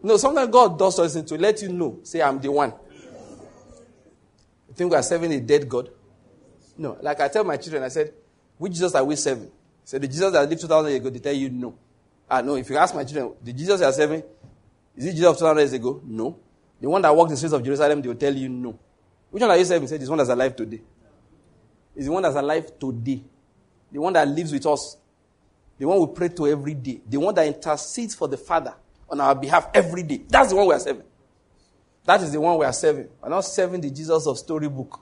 no, 0.03 0.17
sometimes 0.17 0.51
God 0.51 0.79
does 0.79 0.97
something 0.97 1.25
to 1.25 1.39
let 1.39 1.63
you 1.63 1.69
know. 1.69 2.01
Say, 2.03 2.21
I'm 2.21 2.41
the 2.41 2.51
one. 2.51 2.73
You 4.69 4.75
think 4.75 4.91
we 4.91 4.97
are 4.97 5.03
serving 5.03 5.33
a 5.33 5.41
dead 5.41 5.69
God? 5.69 5.91
No. 6.77 6.99
Like 7.01 7.21
I 7.21 7.29
tell 7.29 7.45
my 7.45 7.57
children, 7.57 7.83
I 7.85 7.89
said, 7.89 8.13
which 8.59 8.73
Jesus 8.73 8.95
are 8.95 9.05
we 9.05 9.17
serving? 9.17 9.51
So 9.85 9.99
the 9.99 10.07
Jesus 10.07 10.33
that 10.33 10.49
lived 10.49 10.61
2,000 10.61 10.91
years 10.91 11.01
ago, 11.01 11.11
they 11.11 11.19
tell 11.19 11.33
you 11.33 11.51
no. 11.51 11.75
Ah, 12.29 12.41
no. 12.43 12.57
If 12.57 12.69
you 12.71 12.77
ask 12.77 12.95
my 12.95 13.05
children, 13.05 13.33
the 13.43 13.53
Jesus 13.53 13.81
you 13.81 13.87
are 13.87 13.93
serving, 13.93 14.23
is 14.97 15.07
it 15.07 15.13
Jesus 15.13 15.27
of 15.27 15.37
2,000 15.39 15.59
years 15.59 15.73
ago? 15.73 16.01
No. 16.05 16.37
The 16.81 16.89
one 16.89 17.03
that 17.03 17.15
walked 17.15 17.31
the 17.31 17.37
streets 17.37 17.53
of 17.53 17.63
Jerusalem, 17.63 18.01
they 18.01 18.09
will 18.09 18.15
tell 18.15 18.35
you 18.35 18.49
no. 18.49 18.79
Which 19.31 19.41
one 19.41 19.51
are 19.51 19.57
you 19.57 19.65
serving? 19.65 19.87
Say, 19.89 19.99
this 19.99 20.09
one 20.09 20.19
that's 20.19 20.31
alive 20.31 20.57
today. 20.57 20.81
Is 21.95 22.07
the 22.07 22.13
one 22.13 22.23
that's 22.23 22.37
alive 22.37 22.79
today. 22.79 23.23
The 23.93 24.01
one 24.01 24.13
that 24.15 24.27
lives 24.27 24.53
with 24.53 24.67
us. 24.67 24.97
The 25.79 25.87
one 25.87 26.01
we 26.01 26.07
pray 26.15 26.29
to 26.29 26.49
every 26.49 26.75
day. 26.75 27.01
The 27.07 27.19
one 27.19 27.35
that 27.35 27.47
intercedes 27.47 28.15
for 28.15 28.29
the 28.29 28.37
Father 28.37 28.75
on 29.09 29.21
our 29.21 29.35
behalf 29.35 29.69
every 29.75 30.03
day. 30.03 30.23
That's 30.29 30.51
the 30.51 30.57
one 30.57 30.67
we 30.67 30.75
are 30.75 30.81
serving. 30.81 31.05
That 32.05 32.23
is 32.23 32.33
the 32.33 32.41
one 32.41 32.59
we 32.59 32.65
are 32.65 32.73
serving. 32.73 33.09
We're 33.23 33.29
not 33.29 33.45
serving 33.45 33.81
the 33.83 33.91
Jesus 33.91 34.27
of 34.27 34.39
storybook. 34.39 35.01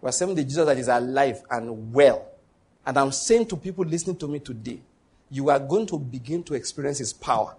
We're 0.00 0.12
serving 0.12 0.36
the 0.36 0.44
Jesus 0.44 0.64
that 0.66 0.78
is 0.78 0.88
alive 0.88 1.42
and 1.50 1.92
well. 1.92 2.26
And 2.86 2.96
I'm 2.96 3.12
saying 3.12 3.46
to 3.46 3.56
people 3.56 3.84
listening 3.84 4.16
to 4.16 4.28
me 4.28 4.38
today, 4.38 4.80
you 5.30 5.50
are 5.50 5.58
going 5.58 5.86
to 5.86 5.98
begin 5.98 6.42
to 6.44 6.54
experience 6.54 6.98
his 6.98 7.12
power. 7.12 7.56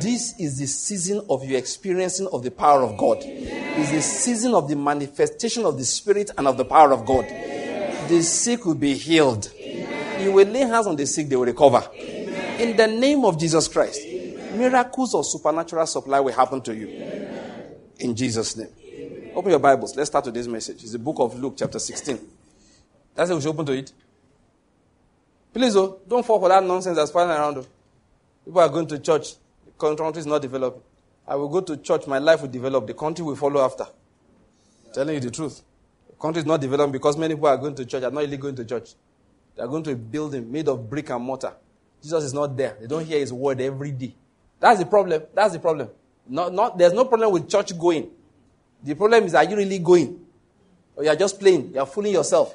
This 0.00 0.38
is 0.38 0.58
the 0.58 0.66
season 0.66 1.24
of 1.28 1.44
your 1.44 1.58
experiencing 1.58 2.28
of 2.32 2.42
the 2.42 2.50
power 2.50 2.82
of 2.82 2.96
God. 2.96 3.18
It's 3.22 3.90
the 3.90 4.02
season 4.02 4.54
of 4.54 4.68
the 4.68 4.76
manifestation 4.76 5.64
of 5.64 5.78
the 5.78 5.84
Spirit 5.84 6.30
and 6.36 6.46
of 6.46 6.56
the 6.56 6.64
power 6.64 6.92
of 6.92 7.04
God. 7.04 7.24
The 8.08 8.22
sick 8.22 8.64
will 8.64 8.74
be 8.74 8.94
healed. 8.94 9.52
You 10.20 10.32
will 10.32 10.46
lay 10.46 10.60
hands 10.60 10.86
on 10.86 10.96
the 10.96 11.06
sick, 11.06 11.28
they 11.28 11.36
will 11.36 11.46
recover. 11.46 11.88
In 11.94 12.76
the 12.76 12.86
name 12.86 13.24
of 13.24 13.38
Jesus 13.38 13.68
Christ, 13.68 14.00
miracles 14.54 15.14
of 15.14 15.26
supernatural 15.26 15.86
supply 15.86 16.20
will 16.20 16.32
happen 16.32 16.60
to 16.62 16.74
you. 16.74 16.88
In 17.98 18.14
Jesus' 18.14 18.56
name. 18.56 18.68
Open 19.34 19.50
your 19.50 19.60
Bibles. 19.60 19.94
Let's 19.96 20.08
start 20.08 20.32
this 20.32 20.46
message. 20.46 20.82
It's 20.82 20.92
the 20.92 20.98
book 20.98 21.16
of 21.18 21.38
Luke, 21.38 21.54
chapter 21.58 21.78
16. 21.78 22.18
That's 23.14 23.30
it. 23.30 23.34
We 23.34 23.40
should 23.40 23.50
open 23.50 23.66
to 23.66 23.72
it. 23.72 23.92
Please, 25.52 25.76
oh, 25.76 26.00
don't 26.06 26.24
fall 26.24 26.38
for 26.40 26.48
that 26.48 26.62
nonsense 26.62 26.96
that's 26.96 27.10
flying 27.10 27.30
around. 27.30 27.58
Oh. 27.58 27.66
People 28.46 28.60
are 28.60 28.68
going 28.68 28.86
to 28.86 28.98
church. 29.00 29.34
The 29.66 29.72
country 29.72 30.20
is 30.20 30.26
not 30.26 30.40
developing. 30.40 30.80
I 31.26 31.34
will 31.34 31.48
go 31.48 31.60
to 31.60 31.76
church. 31.78 32.06
My 32.06 32.18
life 32.18 32.42
will 32.42 32.48
develop. 32.48 32.86
The 32.86 32.94
country 32.94 33.24
will 33.24 33.34
follow 33.34 33.60
after. 33.60 33.86
Telling 34.94 35.14
you 35.14 35.20
the 35.20 35.32
truth. 35.32 35.62
The 36.08 36.14
country 36.14 36.40
is 36.40 36.46
not 36.46 36.60
developing 36.60 36.92
because 36.92 37.16
many 37.16 37.34
people 37.34 37.48
are 37.48 37.56
going 37.56 37.74
to 37.74 37.84
church. 37.84 38.04
Are 38.04 38.10
not 38.10 38.20
really 38.20 38.36
going 38.36 38.54
to 38.54 38.64
church. 38.64 38.94
They 39.56 39.62
are 39.64 39.66
going 39.66 39.82
to 39.82 39.90
a 39.90 39.96
building 39.96 40.50
made 40.50 40.68
of 40.68 40.88
brick 40.88 41.10
and 41.10 41.24
mortar. 41.24 41.54
Jesus 42.00 42.22
is 42.22 42.34
not 42.34 42.56
there. 42.56 42.76
They 42.80 42.86
don't 42.86 43.04
hear 43.04 43.18
his 43.18 43.32
word 43.32 43.60
every 43.60 43.90
day. 43.90 44.14
That's 44.60 44.78
the 44.78 44.86
problem. 44.86 45.22
That's 45.34 45.54
the 45.54 45.58
problem. 45.58 45.88
Not, 46.28 46.52
not, 46.52 46.78
there's 46.78 46.92
no 46.92 47.04
problem 47.04 47.32
with 47.32 47.48
church 47.48 47.76
going. 47.76 48.10
The 48.82 48.94
problem 48.94 49.24
is, 49.24 49.34
are 49.34 49.44
you 49.44 49.56
really 49.56 49.80
going? 49.80 50.20
Or 50.94 51.02
you 51.02 51.10
are 51.10 51.16
just 51.16 51.40
playing? 51.40 51.72
You 51.74 51.80
are 51.80 51.86
fooling 51.86 52.12
yourself. 52.12 52.54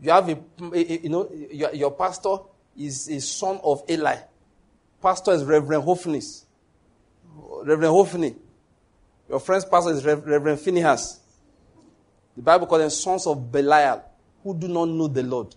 You 0.00 0.10
have 0.10 0.28
a, 0.28 0.38
you 1.02 1.08
know, 1.08 1.30
your, 1.52 1.72
your 1.74 1.90
pastor 1.92 2.38
is 2.76 3.08
a 3.08 3.20
son 3.20 3.60
of 3.62 3.82
Eli. 3.88 4.16
Pastor 5.02 5.32
is 5.32 5.44
Reverend 5.44 5.84
Hophnis. 5.84 6.44
Reverend 7.64 7.92
Hophni. 7.92 8.34
Your 9.28 9.40
friend's 9.40 9.64
pastor 9.64 9.90
is 9.90 10.04
Reverend 10.04 10.60
Phinehas. 10.60 11.20
The 12.36 12.42
Bible 12.42 12.66
calls 12.66 12.80
them 12.80 12.90
sons 12.90 13.26
of 13.26 13.50
Belial, 13.52 14.02
who 14.42 14.54
do 14.56 14.68
not 14.68 14.86
know 14.88 15.08
the 15.08 15.22
Lord. 15.22 15.54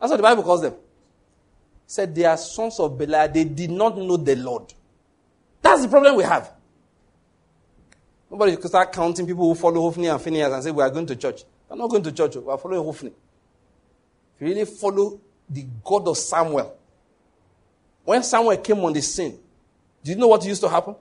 That's 0.00 0.10
what 0.10 0.16
the 0.16 0.22
Bible 0.22 0.42
calls 0.42 0.62
them. 0.62 0.72
It 0.72 0.78
said 1.86 2.14
they 2.14 2.24
are 2.24 2.36
sons 2.36 2.78
of 2.80 2.96
Belial. 2.96 3.28
They 3.28 3.44
did 3.44 3.70
not 3.70 3.98
know 3.98 4.16
the 4.16 4.36
Lord. 4.36 4.72
That's 5.60 5.82
the 5.82 5.88
problem 5.88 6.16
we 6.16 6.24
have. 6.24 6.52
Nobody 8.30 8.56
can 8.56 8.68
start 8.68 8.92
counting 8.92 9.26
people 9.26 9.48
who 9.48 9.54
follow 9.54 9.80
Hophni 9.80 10.08
and 10.08 10.20
Phinehas 10.20 10.52
and 10.52 10.62
say, 10.64 10.70
We 10.70 10.82
are 10.82 10.90
going 10.90 11.06
to 11.06 11.16
church. 11.16 11.44
We're 11.68 11.76
not 11.76 11.90
going 11.90 12.02
to 12.04 12.12
church, 12.12 12.36
oh. 12.36 12.40
we 12.40 12.52
are 12.52 12.58
following 12.58 12.82
Hophni. 12.82 13.12
If 14.36 14.40
you 14.40 14.46
really 14.48 14.64
follow 14.64 15.20
the 15.48 15.66
God 15.84 16.08
of 16.08 16.18
Samuel, 16.18 16.75
when 18.06 18.22
Samuel 18.22 18.56
came 18.58 18.78
on 18.78 18.92
the 18.92 19.02
scene, 19.02 19.38
do 20.02 20.12
you 20.12 20.16
know 20.16 20.28
what 20.28 20.44
used 20.44 20.62
to 20.62 20.68
happen? 20.68 20.94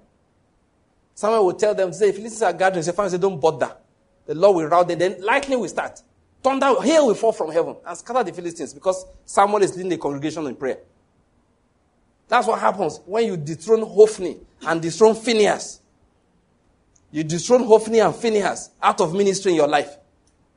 Samuel 1.13 1.45
would 1.45 1.59
tell 1.59 1.73
them, 1.73 1.93
say, 1.93 2.09
if 2.09 2.15
Philistines 2.15 2.41
are 2.41 2.51
gathering, 2.51 2.83
say, 2.83 2.91
fine, 2.91 3.09
say, 3.09 3.17
don't 3.17 3.39
bother. 3.39 3.73
The 4.25 4.35
Lord 4.35 4.57
will 4.57 4.65
rout 4.65 4.87
them. 4.87 4.97
Then 4.97 5.21
lightning 5.21 5.59
will 5.59 5.69
start. 5.69 6.01
Thunder, 6.41 6.81
hail 6.81 7.07
will 7.07 7.13
fall 7.13 7.31
from 7.31 7.51
heaven 7.51 7.75
and 7.85 7.97
scatter 7.97 8.23
the 8.23 8.33
Philistines 8.33 8.73
because 8.73 9.05
Samuel 9.23 9.61
is 9.61 9.75
leading 9.75 9.89
the 9.89 9.97
congregation 9.97 10.45
in 10.47 10.55
prayer. 10.55 10.79
That's 12.27 12.47
what 12.47 12.59
happens 12.59 12.99
when 13.05 13.25
you 13.27 13.37
dethrone 13.37 13.83
Hophni 13.83 14.37
and 14.65 14.81
dethrone 14.81 15.15
Phinehas. 15.15 15.81
You 17.11 17.23
dethrone 17.23 17.63
Hophni 17.63 17.99
and 17.99 18.15
Phinehas 18.15 18.71
out 18.81 18.99
of 18.99 19.13
ministry 19.13 19.51
in 19.51 19.57
your 19.57 19.67
life. 19.67 19.95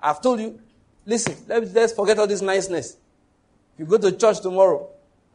I've 0.01 0.23
told 0.23 0.41
you, 0.41 0.59
listen, 1.05 1.37
let's 1.47 1.93
forget 1.93 2.19
all 2.19 2.27
this 2.27 2.41
niceness. 2.41 2.97
You 3.77 3.85
go 3.85 3.99
to 3.99 4.13
church 4.13 4.41
tomorrow, 4.41 4.89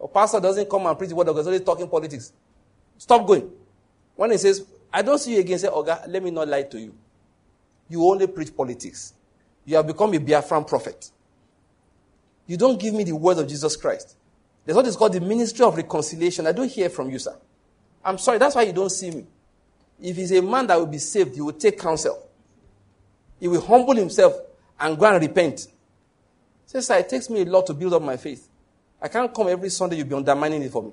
a 0.03 0.07
pastor 0.07 0.39
doesn't 0.41 0.69
come 0.69 0.85
and 0.85 0.97
preach 0.97 1.09
the 1.09 1.15
word 1.15 1.29
of 1.29 1.35
God, 1.35 1.41
he's 1.41 1.47
only 1.47 1.59
talking 1.61 1.87
politics. 1.87 2.33
Stop 2.97 3.25
going. 3.25 3.49
When 4.15 4.31
he 4.31 4.37
says, 4.37 4.65
I 4.91 5.01
don't 5.01 5.17
see 5.17 5.35
you 5.35 5.39
again, 5.39 5.57
say, 5.57 5.69
Oga, 5.69 6.07
let 6.07 6.21
me 6.21 6.29
not 6.29 6.47
lie 6.47 6.63
to 6.63 6.79
you. 6.79 6.93
You 7.87 8.03
only 8.03 8.27
preach 8.27 8.55
politics. 8.55 9.13
You 9.65 9.77
have 9.77 9.87
become 9.87 10.13
a 10.13 10.17
Biafran 10.19 10.67
prophet. 10.67 11.09
You 12.45 12.57
don't 12.57 12.79
give 12.79 12.93
me 12.93 13.05
the 13.05 13.15
word 13.15 13.37
of 13.37 13.47
Jesus 13.47 13.77
Christ. 13.77 14.17
There's 14.65 14.75
what 14.75 14.85
is 14.85 14.97
called 14.97 15.13
the 15.13 15.21
ministry 15.21 15.65
of 15.65 15.75
reconciliation. 15.77 16.47
I 16.47 16.51
don't 16.51 16.69
hear 16.69 16.89
from 16.89 17.09
you, 17.09 17.19
sir. 17.19 17.35
I'm 18.03 18.17
sorry, 18.17 18.37
that's 18.37 18.55
why 18.55 18.63
you 18.63 18.73
don't 18.73 18.91
see 18.91 19.09
me. 19.09 19.25
If 20.01 20.17
he's 20.17 20.33
a 20.33 20.41
man 20.41 20.67
that 20.67 20.77
will 20.77 20.85
be 20.85 20.97
saved, 20.97 21.35
he 21.35 21.41
will 21.41 21.53
take 21.53 21.79
counsel. 21.79 22.27
He 23.39 23.47
will 23.47 23.61
humble 23.61 23.95
himself 23.95 24.33
and 24.79 24.97
go 24.97 25.05
and 25.05 25.21
repent. 25.21 25.67
Says, 26.65 26.87
sir, 26.87 26.97
it 26.97 27.07
takes 27.07 27.29
me 27.29 27.41
a 27.41 27.45
lot 27.45 27.65
to 27.67 27.73
build 27.73 27.93
up 27.93 28.01
my 28.01 28.17
faith. 28.17 28.49
I 29.03 29.09
can't 29.09 29.33
come 29.33 29.49
every 29.49 29.69
Sunday, 29.69 29.97
you'll 29.97 30.07
be 30.07 30.15
undermining 30.15 30.63
it 30.63 30.71
for 30.71 30.81
me. 30.81 30.91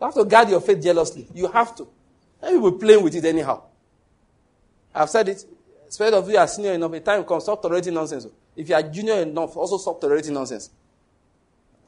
You 0.00 0.06
have 0.06 0.14
to 0.14 0.24
guard 0.24 0.48
your 0.48 0.62
faith 0.62 0.82
jealously. 0.82 1.28
You 1.34 1.48
have 1.48 1.76
to. 1.76 1.86
And 2.40 2.52
you 2.52 2.60
will 2.60 2.72
playing 2.72 3.04
with 3.04 3.14
it 3.14 3.26
anyhow. 3.26 3.62
I've 4.94 5.10
said 5.10 5.28
it. 5.28 5.44
Especially 5.86 6.16
of 6.16 6.30
you 6.30 6.38
are 6.38 6.48
senior 6.48 6.72
enough, 6.72 6.92
a 6.94 7.00
time 7.00 7.22
comes, 7.24 7.42
stop 7.42 7.60
tolerating 7.60 7.92
nonsense. 7.92 8.26
If 8.56 8.68
you 8.70 8.74
are 8.74 8.82
junior 8.82 9.20
enough, 9.20 9.54
also 9.54 9.76
stop 9.76 10.00
tolerating 10.00 10.32
nonsense. 10.32 10.70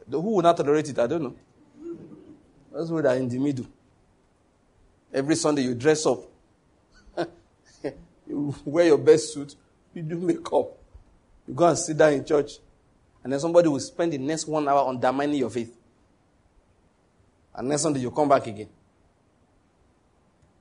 Who 0.09 0.21
will 0.21 0.43
not 0.43 0.57
tolerate 0.57 0.91
it? 0.91 0.99
I 0.99 1.07
don't 1.07 1.23
know. 1.23 1.35
Those 2.71 2.91
who 2.91 2.99
are 2.99 3.17
in 3.17 3.29
the 3.29 3.39
middle. 3.39 3.67
Every 5.13 5.35
Sunday 5.35 5.63
you 5.63 5.75
dress 5.75 6.05
up. 6.05 6.21
you 8.29 8.55
wear 8.67 8.87
your 8.87 8.99
best 8.99 9.33
suit. 9.33 9.57
You 9.95 10.03
do 10.03 10.19
makeup. 10.19 10.77
You 11.49 11.55
go 11.55 11.69
and 11.69 11.79
sit 11.79 11.97
down 11.97 12.13
in 12.13 12.25
church. 12.25 12.59
And 13.27 13.33
then 13.33 13.41
somebody 13.41 13.67
will 13.67 13.81
spend 13.81 14.13
the 14.13 14.19
next 14.19 14.47
one 14.47 14.69
hour 14.69 14.89
undermining 14.89 15.35
your 15.41 15.51
faith. 15.51 15.77
And 17.53 17.69
next 17.69 17.83
Sunday 17.83 17.99
you 17.99 18.13
come 18.13 18.29
back 18.29 18.47
again. 18.47 18.69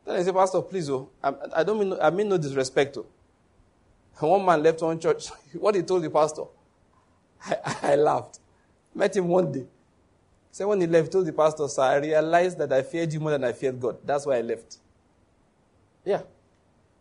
Then 0.04 0.16
I 0.16 0.24
say, 0.24 0.32
Pastor, 0.32 0.64
please, 0.64 0.90
oh, 0.90 1.08
I, 1.24 1.32
I 1.58 1.64
don't 1.64 1.78
mean, 1.78 1.96
I 2.02 2.10
mean 2.10 2.28
no 2.28 2.40
disrespect. 2.40 2.98
Oh. 2.98 3.06
One 4.28 4.44
man 4.44 4.64
left 4.64 4.82
one 4.82 5.00
church. 5.00 5.28
what 5.54 5.76
he 5.76 5.84
told 5.84 6.02
the 6.02 6.10
pastor, 6.10 6.46
I, 7.46 7.58
I 7.84 7.96
laughed. 7.98 8.40
Met 8.96 9.16
him 9.16 9.28
one 9.28 9.52
day. 9.52 9.68
So 10.52 10.68
when 10.68 10.82
he 10.82 10.88
left, 10.88 11.10
he 11.10 11.12
told 11.12 11.28
the 11.28 11.34
pastor, 11.34 11.68
Sir, 11.68 11.84
I 11.84 11.98
realized 11.98 12.58
that 12.58 12.74
I 12.74 12.82
feared 12.82 13.14
you 13.14 13.20
more 13.20 13.30
than 13.30 13.44
I 13.44 13.52
feared 13.54 13.80
God. 13.80 14.00
That's 14.04 14.26
why 14.26 14.38
I 14.38 14.42
left. 14.42 14.78
Yeah. 16.04 16.18
He 16.22 16.24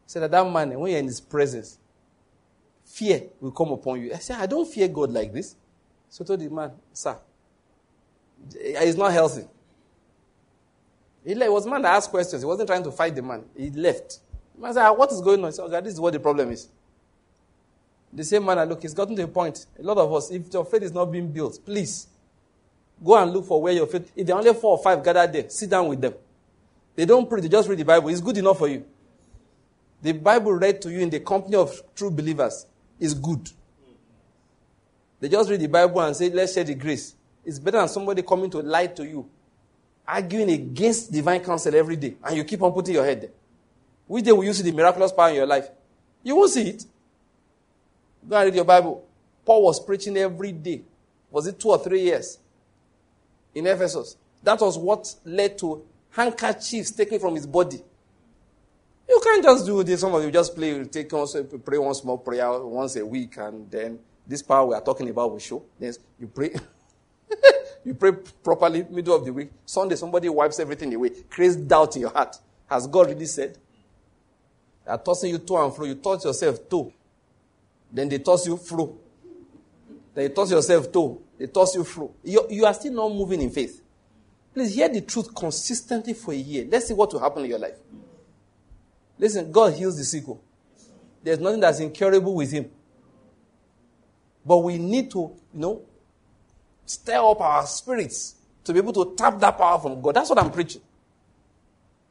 said 0.09 0.25
that 0.25 0.31
that 0.33 0.45
man, 0.45 0.79
when 0.79 0.91
you're 0.91 1.01
in 1.01 1.07
his 1.07 1.23
presence, 1.23 1.79
fear 2.95 3.25
will 3.41 3.51
come 3.51 3.73
upon 3.73 4.01
you. 4.01 4.15
I 4.15 4.19
said, 4.19 4.37
I 4.41 4.47
don't 4.47 4.67
fear 4.73 4.87
God 4.87 5.11
like 5.11 5.33
this. 5.33 5.57
So 6.09 6.25
I 6.25 6.27
told 6.27 6.41
the 6.41 6.49
man, 6.49 6.71
Sir, 6.93 7.19
it's 8.55 8.97
not 8.97 9.13
healthy. 9.13 9.47
It 11.25 11.51
was 11.51 11.67
a 11.67 11.71
man 11.71 11.83
that 11.83 11.97
asked 11.97 12.11
questions. 12.11 12.43
He 12.43 12.47
wasn't 12.47 12.69
trying 12.69 12.85
to 12.85 12.93
fight 12.93 13.15
the 13.15 13.23
man. 13.23 13.45
He 13.57 13.71
left. 13.71 14.21
The 14.55 14.63
man 14.63 14.75
said, 14.75 14.87
ah, 14.87 14.93
What 14.93 15.11
is 15.11 15.21
going 15.21 15.41
on? 15.43 15.51
He 15.51 15.57
said, 15.57 15.85
This 15.85 15.95
is 15.95 16.01
what 16.01 16.13
the 16.13 16.21
problem 16.21 16.53
is. 16.53 16.69
The 18.13 18.23
same 18.23 18.45
man, 18.45 18.69
look, 18.69 18.83
he's 18.83 18.95
gotten 18.95 19.17
to 19.17 19.23
a 19.23 19.29
point. 19.29 19.67
A 19.77 19.83
lot 19.83 19.99
of 19.99 20.13
us, 20.13 20.31
if 20.31 20.53
your 20.53 20.65
faith 20.65 20.83
is 20.83 20.93
not 20.93 21.07
being 21.07 21.33
built, 21.33 21.59
please 21.65 22.07
go 23.05 23.21
and 23.21 23.33
look 23.33 23.47
for 23.47 23.61
where 23.61 23.73
your 23.73 23.89
faith. 23.89 24.13
If 24.15 24.25
there 24.25 24.37
are 24.37 24.39
only 24.39 24.55
four 24.55 24.79
or 24.79 24.83
five 24.83 25.03
gathered 25.03 25.33
there, 25.33 25.51
sit 25.51 25.69
down 25.69 25.89
with 25.89 26.01
them. 26.01 26.15
They 26.95 27.07
don't 27.07 27.29
pray, 27.29 27.41
they 27.41 27.49
just 27.49 27.69
read 27.69 27.79
the 27.81 27.85
Bible. 27.85 28.11
It's 28.11 28.21
good 28.21 28.39
enough 28.39 28.59
for 28.59 28.69
you. 28.69 28.85
The 30.01 30.13
Bible 30.13 30.53
read 30.53 30.81
to 30.83 30.93
you 30.93 31.01
in 31.01 31.11
the 31.11 31.19
company 31.19 31.57
of 31.57 31.83
true 31.97 32.11
believers 32.11 32.67
is 33.05 33.15
good. 33.15 33.51
They 35.21 35.29
just 35.29 35.49
read 35.49 35.61
the 35.61 35.69
Bible 35.69 36.01
and 36.01 36.15
say, 36.17 36.31
Let's 36.31 36.55
share 36.55 36.65
the 36.65 36.75
grace. 36.75 37.15
It's 37.45 37.59
better 37.59 37.79
than 37.79 37.89
somebody 37.89 38.23
coming 38.23 38.51
to 38.51 38.59
lie 38.59 38.89
to 38.89 39.05
you 39.05 39.29
arguing 40.07 40.51
against 40.51 41.11
divine 41.11 41.41
counsel 41.41 41.75
every 41.75 41.97
day, 41.97 42.15
and 42.23 42.37
you 42.37 42.45
keep 42.45 42.63
on 42.63 42.73
putting 42.73 42.95
your 42.95 43.05
head 43.05 43.23
there. 43.23 43.31
Which 44.07 44.25
day 44.25 44.33
will 44.33 44.45
you 44.45 44.53
see 44.53 44.63
the 44.63 44.73
miraculous 44.73 45.13
power 45.13 45.31
in 45.31 45.37
your 45.37 45.47
life? 45.47 45.69
You 46.23 46.37
won't 46.37 46.51
see 46.51 46.69
it. 46.69 46.85
Go 48.29 48.37
and 48.37 48.47
read 48.47 48.55
your 48.55 48.65
Bible. 48.65 49.05
Paul 49.45 49.65
was 49.65 49.81
preaching 49.81 50.17
every 50.17 50.53
day. 50.53 50.83
Was 51.31 51.47
it 51.47 51.59
two 51.59 51.71
or 51.71 51.79
three 51.79 52.03
years? 52.03 52.39
In 53.55 53.67
Ephesus. 53.67 54.17
That 54.43 54.61
was 54.61 54.77
what 54.77 55.15
led 55.25 55.57
to 55.59 55.85
handkerchiefs 56.11 56.91
taken 56.91 57.19
from 57.19 57.35
his 57.35 57.47
body. 57.47 57.83
You 59.09 59.21
can't 59.23 59.45
just 59.45 59.67
do 59.67 59.83
this. 59.83 60.01
Some 60.01 60.15
of 60.15 60.23
you 60.23 60.31
just 60.31 60.55
play, 60.55 60.85
take 60.85 61.11
pray 61.11 61.79
one 61.79 61.95
small 61.95 62.19
prayer 62.19 62.51
once 62.61 62.97
a 62.97 63.05
week, 63.05 63.37
and 63.37 63.71
then 63.71 63.99
this 64.27 64.43
power 64.43 64.67
we 64.67 64.75
are 64.75 64.81
talking 64.81 65.09
about 65.11 65.31
will 65.31 65.39
show. 65.39 65.63
Then 65.79 65.93
you 66.19 66.29
pray. 66.29 66.55
You 67.85 67.93
pray 67.93 68.13
properly, 68.13 68.87
middle 68.89 69.15
of 69.15 69.25
the 69.25 69.33
week. 69.33 69.51
Sunday, 69.67 69.97
somebody 69.97 70.29
wipes 70.29 70.59
everything 70.59 70.95
away, 70.95 71.11
creates 71.29 71.57
doubt 71.57 71.95
in 71.97 72.03
your 72.03 72.11
heart. 72.11 72.37
Has 72.67 72.87
God 72.87 73.09
really 73.09 73.27
said? 73.27 73.59
They 74.85 74.91
are 74.91 74.99
tossing 74.99 75.31
you 75.31 75.39
to 75.39 75.57
and 75.59 75.75
fro. 75.75 75.85
You 75.85 75.97
toss 75.97 76.25
yourself 76.25 76.69
to. 76.71 76.93
Then 77.93 78.09
they 78.09 78.19
toss 78.19 78.47
you 78.47 78.57
through. 78.57 78.99
Then 80.15 80.25
you 80.25 80.29
toss 80.31 80.51
yourself 80.51 80.91
to. 80.93 81.23
They 81.39 81.47
toss 81.47 81.75
you 81.75 81.85
through. 81.85 82.15
You, 82.23 82.47
you 82.51 82.65
are 82.65 82.75
still 82.75 82.93
not 82.93 83.11
moving 83.11 83.43
in 83.43 83.51
faith. 83.51 83.83
Please 84.55 84.75
hear 84.75 84.89
the 84.89 85.03
truth 85.03 85.35
consistently 85.35 86.15
for 86.15 86.33
a 86.33 86.37
year. 86.37 86.67
Let's 86.71 86.87
see 86.87 86.95
what 86.95 87.13
will 87.13 87.21
happen 87.21 87.45
in 87.45 87.51
your 87.51 87.59
life. 87.59 87.77
Listen, 89.19 89.51
God 89.51 89.75
heals 89.75 89.97
the 89.97 90.05
sick. 90.05 90.25
There's 91.23 91.39
nothing 91.39 91.61
that's 91.61 91.81
incurable 91.81 92.35
with 92.35 92.53
Him. 92.53 92.71
But 94.45 94.59
we 94.59 94.79
need 94.79 95.11
to, 95.13 95.35
you 95.53 95.61
know, 95.61 95.83
stir 96.85 97.17
up 97.17 97.41
our 97.41 97.67
spirits 97.67 98.35
to 98.65 98.73
be 98.73 98.79
able 98.79 98.93
to 98.93 99.15
tap 99.17 99.39
that 99.41 99.57
power 99.57 99.79
from 99.79 100.01
God. 100.01 100.15
That's 100.15 100.29
what 100.29 100.39
I'm 100.39 100.51
preaching. 100.51 100.83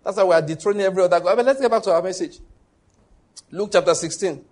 That's 0.04 0.18
why 0.18 0.24
we 0.24 0.34
are 0.34 0.42
dethroning 0.42 0.82
every 0.82 1.04
other 1.04 1.20
God. 1.20 1.36
But 1.36 1.46
let's 1.46 1.62
get 1.62 1.70
back 1.70 1.84
to 1.84 1.92
our 1.92 2.02
message. 2.02 2.40
Luke 3.52 3.70
chapter 3.72 3.94
16. 3.94 4.44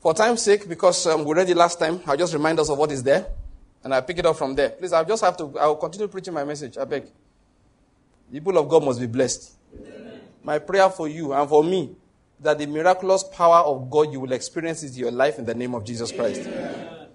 For 0.00 0.14
time's 0.14 0.42
sake, 0.42 0.68
because 0.68 1.06
um, 1.06 1.24
we 1.24 1.34
read 1.34 1.48
it 1.50 1.56
last 1.56 1.78
time, 1.78 2.00
I'll 2.06 2.16
just 2.16 2.32
remind 2.32 2.60
us 2.60 2.68
of 2.68 2.78
what 2.78 2.92
is 2.92 3.02
there, 3.02 3.26
and 3.82 3.94
I'll 3.94 4.02
pick 4.02 4.18
it 4.18 4.26
up 4.26 4.36
from 4.36 4.54
there. 4.54 4.70
Please, 4.70 4.92
I'll 4.92 5.04
just 5.04 5.24
have 5.24 5.36
to, 5.38 5.58
I'll 5.58 5.76
continue 5.76 6.06
preaching 6.06 6.34
my 6.34 6.44
message. 6.44 6.78
I 6.78 6.84
beg. 6.84 7.06
The 8.30 8.38
people 8.38 8.56
of 8.58 8.68
God 8.68 8.84
must 8.84 9.00
be 9.00 9.06
blessed. 9.06 9.52
Amen. 9.74 10.05
My 10.46 10.60
prayer 10.60 10.88
for 10.90 11.08
you 11.08 11.32
and 11.32 11.48
for 11.48 11.64
me, 11.64 11.96
that 12.38 12.56
the 12.56 12.66
miraculous 12.66 13.24
power 13.24 13.64
of 13.64 13.90
God 13.90 14.12
you 14.12 14.20
will 14.20 14.30
experience 14.30 14.84
in 14.84 14.92
your 14.94 15.10
life 15.10 15.40
in 15.40 15.44
the 15.44 15.56
name 15.56 15.74
of 15.74 15.84
Jesus 15.84 16.12
Christ. 16.12 16.42
Amen. 16.42 17.08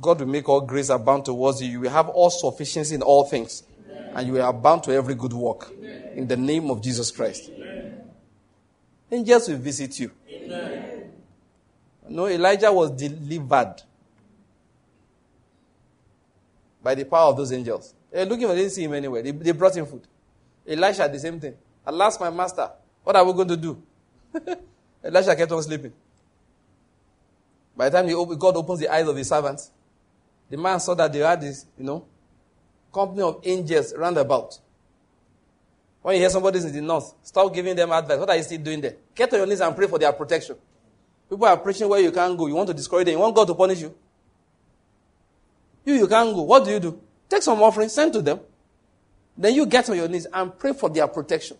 God 0.00 0.20
will 0.20 0.28
make 0.28 0.48
all 0.48 0.60
grace 0.60 0.88
abound 0.88 1.24
towards 1.24 1.60
you. 1.60 1.68
You 1.68 1.80
will 1.80 1.90
have 1.90 2.08
all 2.08 2.30
sufficiency 2.30 2.94
in 2.94 3.02
all 3.02 3.24
things. 3.24 3.64
Amen. 3.90 4.12
And 4.14 4.26
you 4.28 4.34
will 4.34 4.48
abound 4.48 4.84
to 4.84 4.92
every 4.92 5.16
good 5.16 5.32
work. 5.32 5.72
Amen. 5.76 6.12
In 6.14 6.28
the 6.28 6.36
name 6.36 6.70
of 6.70 6.80
Jesus 6.80 7.10
Christ. 7.10 7.50
Angels 9.10 9.48
will 9.48 9.58
visit 9.58 9.98
you. 9.98 10.12
No, 12.08 12.28
Elijah 12.28 12.72
was 12.72 12.92
delivered 12.92 13.82
by 16.80 16.94
the 16.94 17.04
power 17.06 17.30
of 17.30 17.36
those 17.36 17.52
angels. 17.52 17.92
They 18.12 18.24
looking 18.24 18.46
for, 18.46 18.54
they 18.54 18.60
didn't 18.60 18.72
see 18.72 18.84
him 18.84 18.94
anywhere. 18.94 19.22
They, 19.22 19.32
they 19.32 19.50
brought 19.50 19.76
him 19.76 19.86
food. 19.86 20.06
Elisha, 20.64 21.08
the 21.08 21.18
same 21.18 21.40
thing. 21.40 21.54
Alas, 21.86 22.18
my 22.20 22.30
master, 22.30 22.70
what 23.02 23.16
are 23.16 23.24
we 23.24 23.32
going 23.32 23.48
to 23.48 23.56
do? 23.56 23.82
Elisha 25.04 25.34
kept 25.34 25.52
on 25.52 25.62
sleeping. 25.62 25.92
By 27.76 27.88
the 27.88 28.02
time 28.02 28.38
God 28.38 28.56
opens 28.56 28.80
the 28.80 28.88
eyes 28.88 29.08
of 29.08 29.16
his 29.16 29.28
servants, 29.28 29.70
the 30.48 30.56
man 30.56 30.78
saw 30.78 30.94
that 30.94 31.12
they 31.12 31.20
had 31.20 31.40
this, 31.40 31.66
you 31.78 31.84
know, 31.84 32.04
company 32.92 33.22
of 33.22 33.40
angels 33.44 33.94
round 33.96 34.18
about. 34.18 34.58
When 36.02 36.14
you 36.16 36.20
hear 36.20 36.30
somebody 36.30 36.58
in 36.58 36.72
the 36.72 36.80
north, 36.80 37.14
stop 37.22 37.52
giving 37.54 37.76
them 37.76 37.90
advice. 37.92 38.18
What 38.18 38.28
are 38.30 38.36
you 38.36 38.42
still 38.42 38.58
doing 38.58 38.80
there? 38.80 38.96
Get 39.14 39.32
on 39.32 39.38
your 39.38 39.46
knees 39.46 39.60
and 39.60 39.74
pray 39.74 39.86
for 39.86 39.98
their 39.98 40.12
protection. 40.12 40.56
People 41.30 41.46
are 41.46 41.56
preaching 41.56 41.88
where 41.88 42.00
you 42.00 42.12
can't 42.12 42.36
go. 42.36 42.46
You 42.46 42.54
want 42.54 42.68
to 42.68 42.74
discourage 42.74 43.06
them. 43.06 43.12
You 43.12 43.20
want 43.20 43.34
God 43.34 43.46
to 43.46 43.54
punish 43.54 43.80
you. 43.80 43.94
You, 45.84 45.94
you 45.94 46.08
can't 46.08 46.34
go. 46.34 46.42
What 46.42 46.64
do 46.64 46.70
you 46.70 46.80
do? 46.80 47.00
Take 47.28 47.42
some 47.42 47.62
offering, 47.62 47.88
send 47.88 48.12
to 48.12 48.20
them. 48.22 48.40
Then 49.36 49.54
you 49.54 49.64
get 49.64 49.88
on 49.88 49.96
your 49.96 50.08
knees 50.08 50.26
and 50.32 50.56
pray 50.58 50.72
for 50.72 50.90
their 50.90 51.06
protection. 51.08 51.56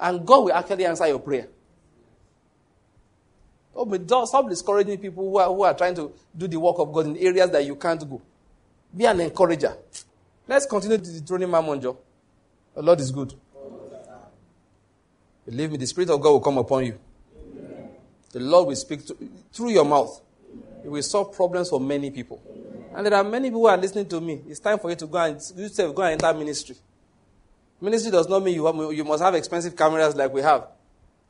And 0.00 0.26
God 0.26 0.44
will 0.44 0.52
actually 0.52 0.86
answer 0.86 1.06
your 1.06 1.18
prayer. 1.18 1.46
Oh, 3.76 3.84
don't 3.84 4.26
Stop 4.26 4.48
discouraging 4.48 4.98
people 4.98 5.30
who 5.30 5.38
are, 5.38 5.48
who 5.48 5.62
are 5.62 5.74
trying 5.74 5.94
to 5.94 6.12
do 6.36 6.48
the 6.48 6.58
work 6.58 6.78
of 6.78 6.92
God 6.92 7.06
in 7.06 7.16
areas 7.18 7.50
that 7.50 7.64
you 7.64 7.76
can't 7.76 8.08
go. 8.08 8.20
Be 8.96 9.04
an 9.04 9.20
encourager. 9.20 9.76
Let's 10.48 10.66
continue 10.66 10.98
to 10.98 11.20
dethrone 11.20 11.48
Mammon, 11.48 11.80
Joe. 11.80 11.98
The 12.74 12.82
Lord 12.82 13.00
is 13.00 13.10
good. 13.10 13.34
Believe 15.44 15.70
me, 15.72 15.76
the 15.76 15.86
Spirit 15.86 16.10
of 16.10 16.20
God 16.20 16.30
will 16.30 16.40
come 16.40 16.58
upon 16.58 16.86
you. 16.86 16.98
The 18.32 18.40
Lord 18.40 18.68
will 18.68 18.76
speak 18.76 19.06
to, 19.06 19.16
through 19.52 19.70
your 19.70 19.84
mouth. 19.84 20.20
It 20.84 20.88
will 20.88 21.02
solve 21.02 21.34
problems 21.34 21.68
for 21.68 21.80
many 21.80 22.10
people. 22.10 22.42
And 22.94 23.06
there 23.06 23.14
are 23.14 23.24
many 23.24 23.48
people 23.48 23.60
who 23.60 23.66
are 23.66 23.76
listening 23.76 24.06
to 24.06 24.20
me. 24.20 24.42
It's 24.48 24.60
time 24.60 24.78
for 24.78 24.90
you 24.90 24.96
to 24.96 25.06
go 25.06 25.18
and 25.18 25.40
you 25.56 25.68
say, 25.68 25.92
go 25.92 26.02
and 26.02 26.20
enter 26.20 26.36
ministry. 26.36 26.76
Ministry 27.80 28.10
does 28.10 28.28
not 28.28 28.42
mean 28.42 28.54
you, 28.54 28.66
have, 28.66 28.76
you 28.92 29.04
must 29.04 29.22
have 29.22 29.34
expensive 29.34 29.74
cameras 29.74 30.14
like 30.14 30.32
we 30.32 30.42
have. 30.42 30.68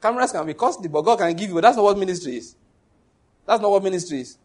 Cameras 0.02 0.32
can 0.32 0.46
be 0.46 0.54
costly, 0.54 0.88
but 0.88 1.02
God 1.02 1.18
can 1.18 1.34
give 1.34 1.50
you. 1.50 1.60
That's 1.60 1.76
not 1.76 1.84
what 1.84 1.98
ministry 1.98 2.36
is. 2.36 2.56
That's 3.46 3.60
not 3.60 3.70
what 3.70 3.82
ministry 3.82 4.20
is. 4.20 4.38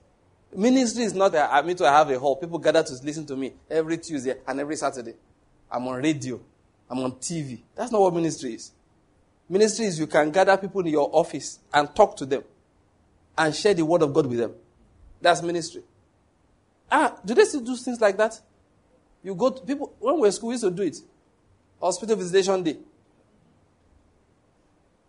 Ministry 0.55 1.03
is 1.03 1.13
not 1.13 1.31
that 1.31 1.51
I 1.51 1.61
mean 1.61 1.75
to 1.77 1.89
have 1.89 2.09
a 2.09 2.19
hall. 2.19 2.35
People 2.35 2.59
gather 2.59 2.83
to 2.83 2.93
listen 3.03 3.25
to 3.25 3.35
me 3.35 3.53
every 3.69 3.97
Tuesday 3.97 4.35
and 4.47 4.59
every 4.59 4.75
Saturday. 4.75 5.13
I'm 5.71 5.87
on 5.87 6.01
radio. 6.01 6.39
I'm 6.89 6.99
on 6.99 7.13
TV. 7.13 7.61
That's 7.75 7.91
not 7.91 8.01
what 8.01 8.13
ministry 8.13 8.53
is. 8.53 8.71
Ministry 9.49 9.85
is 9.85 9.99
you 9.99 10.07
can 10.07 10.31
gather 10.31 10.57
people 10.57 10.81
in 10.81 10.87
your 10.87 11.09
office 11.11 11.59
and 11.73 11.93
talk 11.95 12.15
to 12.17 12.25
them 12.25 12.43
and 13.37 13.55
share 13.55 13.73
the 13.73 13.85
word 13.85 14.01
of 14.01 14.13
God 14.13 14.27
with 14.27 14.39
them. 14.39 14.53
That's 15.21 15.41
ministry. 15.41 15.83
Ah, 16.91 17.17
do 17.23 17.33
they 17.33 17.45
still 17.45 17.61
do 17.61 17.75
things 17.75 17.99
like 17.99 18.17
that? 18.17 18.39
You 19.23 19.35
go 19.35 19.49
to 19.49 19.61
people, 19.61 19.93
when 19.99 20.15
we 20.15 20.21
were 20.21 20.31
school, 20.31 20.49
we 20.49 20.53
used 20.53 20.63
to 20.63 20.71
do 20.71 20.83
it. 20.83 20.97
Hospital 21.81 22.15
visitation 22.15 22.63
day. 22.63 22.77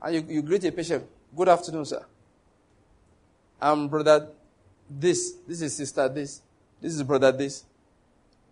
And 0.02 0.14
you, 0.14 0.24
you 0.36 0.42
greet 0.42 0.64
a 0.64 0.72
patient. 0.72 1.04
Good 1.34 1.48
afternoon, 1.48 1.84
sir. 1.84 2.04
I'm 3.60 3.88
brother 3.88 4.28
this. 4.88 5.34
This 5.46 5.62
is 5.62 5.76
sister 5.76 6.08
this. 6.08 6.42
This 6.80 6.94
is 6.94 7.02
brother 7.02 7.32
this. 7.32 7.64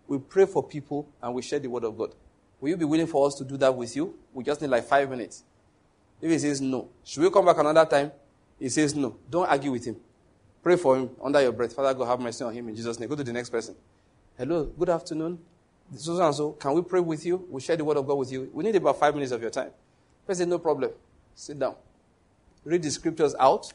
We 0.07 0.19
pray 0.19 0.45
for 0.45 0.63
people 0.63 1.07
and 1.21 1.33
we 1.33 1.41
share 1.41 1.59
the 1.59 1.67
word 1.69 1.83
of 1.83 1.97
God. 1.97 2.13
Will 2.59 2.69
you 2.69 2.77
be 2.77 2.85
willing 2.85 3.07
for 3.07 3.27
us 3.27 3.35
to 3.35 3.43
do 3.43 3.57
that 3.57 3.75
with 3.75 3.95
you? 3.95 4.15
We 4.33 4.43
just 4.43 4.61
need 4.61 4.69
like 4.69 4.85
five 4.85 5.09
minutes. 5.09 5.43
If 6.21 6.31
he 6.31 6.39
says 6.39 6.61
no, 6.61 6.89
should 7.03 7.23
we 7.23 7.29
come 7.29 7.45
back 7.45 7.57
another 7.57 7.85
time? 7.85 8.11
He 8.59 8.69
says 8.69 8.95
no. 8.95 9.17
Don't 9.29 9.47
argue 9.47 9.71
with 9.71 9.85
him. 9.85 9.97
Pray 10.63 10.77
for 10.77 10.95
him 10.97 11.09
under 11.23 11.41
your 11.41 11.51
breath. 11.51 11.73
Father 11.73 11.93
God, 11.93 12.05
have 12.05 12.19
mercy 12.19 12.43
on 12.43 12.53
him 12.53 12.69
in 12.69 12.75
Jesus' 12.75 12.99
name. 12.99 13.09
Go 13.09 13.15
to 13.15 13.23
the 13.23 13.33
next 13.33 13.49
person. 13.49 13.75
Hello, 14.37 14.65
good 14.65 14.89
afternoon. 14.89 15.39
So 15.95 16.21
and 16.21 16.33
so, 16.35 16.51
can 16.53 16.73
we 16.73 16.81
pray 16.81 16.99
with 16.99 17.25
you? 17.25 17.45
We 17.49 17.61
share 17.61 17.77
the 17.77 17.85
word 17.85 17.97
of 17.97 18.07
God 18.07 18.15
with 18.15 18.31
you. 18.31 18.49
We 18.53 18.63
need 18.63 18.75
about 18.75 18.99
five 18.99 19.13
minutes 19.13 19.31
of 19.31 19.41
your 19.41 19.51
time. 19.51 19.69
Person, 20.25 20.49
no 20.49 20.59
problem. 20.59 20.91
Sit 21.35 21.59
down. 21.59 21.75
Read 22.63 22.81
the 22.81 22.89
scriptures 22.89 23.35
out, 23.39 23.71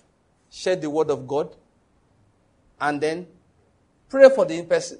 share 0.51 0.75
the 0.75 0.91
word 0.91 1.11
of 1.11 1.27
God, 1.29 1.55
and 2.81 3.01
then 3.01 3.27
pray 4.09 4.29
for 4.35 4.45
the 4.45 4.55
in 4.55 4.67
person 4.67 4.99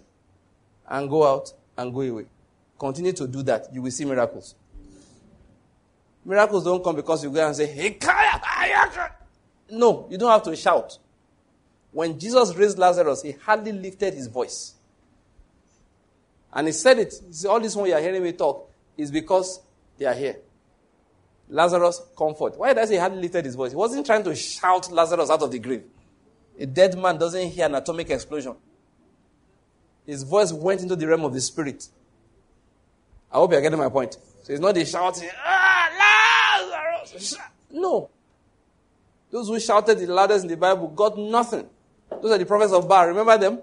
and 0.89 1.11
go 1.11 1.27
out 1.27 1.53
and 1.77 1.93
go 1.93 2.01
away. 2.03 2.27
Continue 2.79 3.13
to 3.13 3.27
do 3.27 3.43
that. 3.43 3.67
You 3.73 3.83
will 3.83 3.91
see 3.91 4.05
miracles. 4.05 4.55
Miracles 6.25 6.65
don't 6.65 6.83
come 6.85 6.97
because 6.97 7.25
you 7.25 7.31
go 7.31 7.45
and 7.45 7.57
say, 7.57 7.67
hey, 7.67 7.99
No, 9.71 10.07
you 10.11 10.19
don't 10.19 10.31
have 10.31 10.43
to 10.45 10.55
shout. 10.55 10.99
When 11.93 12.19
Jesus 12.19 12.55
raised 12.55 12.79
Lazarus, 12.79 13.23
he 13.23 13.33
hardly 13.33 13.73
lifted 13.73 14.15
his 14.15 14.29
voice. 14.29 14.75
And 16.53 16.67
he 16.67 16.73
said 16.73 16.99
it. 16.99 17.15
He 17.27 17.33
said, 17.33 17.49
All 17.49 17.61
this 17.61 17.77
one 17.77 17.89
you 17.89 17.95
are 17.95 18.01
hearing 18.01 18.23
me 18.23 18.33
talk 18.33 18.71
is 18.97 19.11
because 19.11 19.61
they 19.99 20.07
are 20.07 20.15
here. 20.15 20.37
Lazarus, 21.49 22.01
comfort. 22.17 22.57
Why 22.57 22.73
does 22.73 22.91
he 22.91 22.97
hardly 22.97 23.23
lifted 23.23 23.45
his 23.45 23.55
voice? 23.55 23.73
He 23.73 23.77
wasn't 23.77 24.07
trying 24.07 24.23
to 24.25 24.35
shout 24.35 24.91
Lazarus 24.91 25.31
out 25.31 25.43
of 25.43 25.51
the 25.51 25.59
grave. 25.59 25.83
A 26.59 26.67
dead 26.67 26.97
man 26.97 27.19
doesn't 27.19 27.49
hear 27.51 27.67
an 27.67 27.75
atomic 27.75 28.11
explosion. 28.11 28.55
His 30.07 30.23
voice 30.23 30.53
went 30.53 30.83
into 30.83 30.97
the 30.97 31.07
realm 31.07 31.25
of 31.25 31.33
the 31.33 31.41
spirit. 31.41 31.89
I 33.33 33.37
hope 33.37 33.53
you're 33.53 33.61
getting 33.61 33.79
my 33.79 33.89
point. 33.89 34.17
So 34.43 34.53
it's 34.53 34.61
not 34.61 34.75
the 34.75 34.85
shouting, 34.85 35.29
ah, 35.45 36.61
Lazarus! 36.61 37.37
No. 37.71 38.11
Those 39.31 39.49
who 39.49 39.61
shouted 39.61 39.99
the 39.99 40.07
loudest 40.07 40.45
in 40.45 40.51
the 40.51 40.57
Bible 40.57 40.89
got 40.89 41.17
nothing. 41.17 41.69
Those 42.11 42.33
are 42.33 42.39
the 42.39 42.47
prophets 42.47 42.73
of 42.73 42.89
Baal. 42.89 43.07
Remember 43.07 43.39
them? 43.39 43.61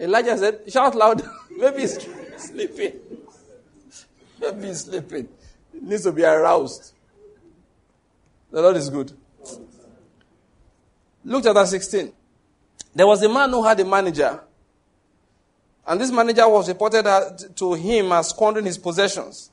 Elijah 0.00 0.38
said, 0.38 0.60
shout 0.72 0.94
loud. 0.94 1.22
Maybe 1.50 1.80
he's 1.82 1.98
sleeping. 2.36 2.94
Maybe 4.40 4.66
he's 4.68 4.84
sleeping 4.84 5.28
needs 5.80 6.02
to 6.02 6.12
be 6.12 6.24
aroused. 6.24 6.92
The 8.50 8.62
Lord 8.62 8.76
is 8.76 8.90
good. 8.90 9.12
Luke 11.24 11.44
chapter 11.44 11.66
16. 11.66 12.12
There 12.94 13.06
was 13.06 13.22
a 13.22 13.28
man 13.28 13.50
who 13.50 13.64
had 13.64 13.78
a 13.80 13.84
manager. 13.84 14.40
And 15.86 16.00
this 16.00 16.10
manager 16.10 16.48
was 16.48 16.68
reported 16.68 17.56
to 17.56 17.74
him 17.74 18.12
as 18.12 18.28
squandering 18.28 18.66
his 18.66 18.78
possessions. 18.78 19.50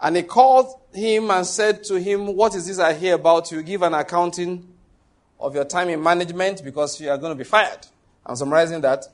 And 0.00 0.16
he 0.16 0.22
called 0.22 0.80
him 0.92 1.30
and 1.30 1.46
said 1.46 1.84
to 1.84 2.00
him, 2.00 2.34
What 2.34 2.54
is 2.54 2.66
this 2.66 2.78
I 2.78 2.92
hear 2.92 3.14
about 3.14 3.50
you? 3.52 3.62
Give 3.62 3.82
an 3.82 3.94
accounting 3.94 4.68
of 5.38 5.54
your 5.54 5.64
time 5.64 5.88
in 5.88 6.02
management 6.02 6.64
because 6.64 7.00
you 7.00 7.10
are 7.10 7.18
going 7.18 7.30
to 7.30 7.36
be 7.36 7.44
fired. 7.44 7.86
I'm 8.26 8.36
summarizing 8.36 8.80
that. 8.82 9.06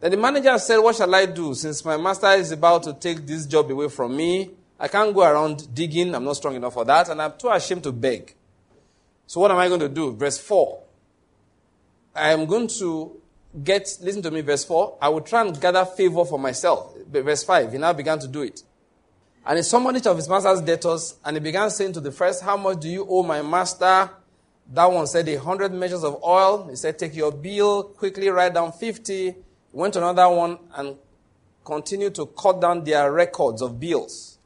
Then 0.00 0.12
the 0.12 0.16
manager 0.16 0.56
said, 0.58 0.78
What 0.78 0.96
shall 0.96 1.12
I 1.14 1.26
do 1.26 1.54
since 1.54 1.84
my 1.84 1.96
master 1.96 2.30
is 2.32 2.52
about 2.52 2.84
to 2.84 2.94
take 2.94 3.26
this 3.26 3.46
job 3.46 3.70
away 3.70 3.88
from 3.88 4.16
me? 4.16 4.50
I 4.78 4.86
can't 4.86 5.12
go 5.14 5.22
around 5.22 5.74
digging. 5.74 6.14
I'm 6.14 6.24
not 6.24 6.36
strong 6.36 6.54
enough 6.54 6.74
for 6.74 6.84
that. 6.84 7.08
And 7.08 7.20
I'm 7.20 7.32
too 7.36 7.48
ashamed 7.48 7.82
to 7.82 7.92
beg. 7.92 8.34
So 9.26 9.40
what 9.40 9.50
am 9.50 9.58
I 9.58 9.68
going 9.68 9.80
to 9.80 9.88
do? 9.88 10.12
Verse 10.12 10.38
4. 10.38 10.82
I 12.14 12.30
am 12.30 12.46
going 12.46 12.68
to 12.78 13.20
get, 13.62 13.88
listen 14.00 14.22
to 14.22 14.30
me, 14.30 14.40
verse 14.40 14.64
4. 14.64 14.98
I 15.02 15.08
will 15.08 15.20
try 15.20 15.44
and 15.44 15.60
gather 15.60 15.84
favor 15.84 16.24
for 16.24 16.38
myself. 16.38 16.94
Verse 17.10 17.42
5. 17.42 17.72
He 17.72 17.78
now 17.78 17.92
began 17.92 18.18
to 18.20 18.28
do 18.28 18.42
it. 18.42 18.62
And 19.44 19.56
he 19.56 19.62
summoned 19.62 19.96
each 19.96 20.06
of 20.06 20.16
his 20.16 20.28
master's 20.28 20.60
debtors, 20.60 21.16
and 21.24 21.36
he 21.36 21.40
began 21.40 21.70
saying 21.70 21.94
to 21.94 22.00
the 22.00 22.12
first, 22.12 22.42
How 22.42 22.56
much 22.56 22.80
do 22.80 22.88
you 22.88 23.06
owe 23.08 23.22
my 23.22 23.42
master? 23.42 24.10
That 24.70 24.92
one 24.92 25.06
said, 25.06 25.28
A 25.28 25.36
hundred 25.36 25.72
measures 25.72 26.04
of 26.04 26.22
oil. 26.22 26.68
He 26.68 26.76
said, 26.76 26.98
Take 26.98 27.16
your 27.16 27.32
bill, 27.32 27.84
quickly 27.84 28.28
write 28.28 28.54
down 28.54 28.72
50. 28.72 29.34
Went 29.72 29.94
to 29.94 30.00
another 30.00 30.28
one 30.34 30.58
and 30.74 30.96
continued 31.64 32.14
to 32.14 32.26
cut 32.26 32.60
down 32.60 32.84
their 32.84 33.12
records 33.12 33.60
of 33.60 33.78
bills. 33.78 34.38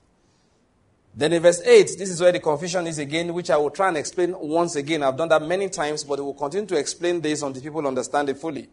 Then 1.14 1.32
in 1.32 1.42
verse 1.42 1.60
8, 1.60 1.92
this 1.98 2.10
is 2.10 2.20
where 2.20 2.32
the 2.32 2.40
confusion 2.40 2.86
is 2.86 2.98
again, 2.98 3.34
which 3.34 3.50
I 3.50 3.56
will 3.56 3.70
try 3.70 3.88
and 3.88 3.96
explain 3.96 4.34
once 4.38 4.76
again. 4.76 5.02
I've 5.02 5.16
done 5.16 5.28
that 5.28 5.42
many 5.42 5.68
times, 5.68 6.04
but 6.04 6.18
I 6.18 6.22
will 6.22 6.34
continue 6.34 6.66
to 6.68 6.76
explain 6.76 7.20
this 7.20 7.42
until 7.42 7.62
people 7.62 7.86
understand 7.86 8.30
it 8.30 8.38
fully. 8.38 8.68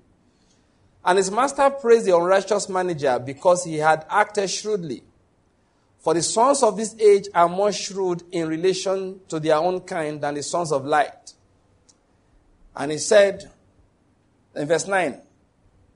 And 1.04 1.18
his 1.18 1.30
master 1.30 1.70
praised 1.70 2.06
the 2.06 2.16
unrighteous 2.16 2.70
manager 2.70 3.20
because 3.20 3.66
he 3.66 3.78
had 3.78 4.06
acted 4.10 4.50
shrewdly. 4.50 5.04
For 6.00 6.14
the 6.14 6.24
sons 6.24 6.64
of 6.64 6.78
this 6.78 6.96
age 7.00 7.28
are 7.34 7.50
more 7.50 7.74
shrewd 7.74 8.24
in 8.32 8.48
relation 8.48 9.20
to 9.28 9.40
their 9.40 9.58
own 9.58 9.82
kind 9.82 10.22
than 10.22 10.36
the 10.36 10.44
sons 10.44 10.72
of 10.72 10.86
light. 10.86 11.34
And 12.76 12.92
he 12.92 12.98
said 12.98 13.52
in 14.56 14.66
verse 14.66 14.88
9, 14.88 15.22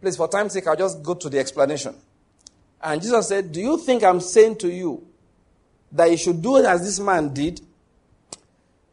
please, 0.04 0.18
for 0.18 0.28
time's 0.28 0.52
sake, 0.52 0.68
I'll 0.68 0.76
just 0.76 1.02
go 1.02 1.14
to 1.14 1.30
the 1.30 1.40
explanation. 1.40 1.96
And 2.82 3.02
Jesus 3.02 3.30
said, 3.30 3.54
Do 3.54 3.62
you 3.62 3.78
think 3.78 4.04
I'm 4.04 4.20
saying 4.20 4.58
to 4.58 4.68
you 4.70 5.08
that 5.94 6.12
you 6.12 6.18
should 6.18 6.42
do 6.42 6.58
as 6.58 6.84
this 6.84 7.00
man 7.00 7.34
did? 7.34 7.62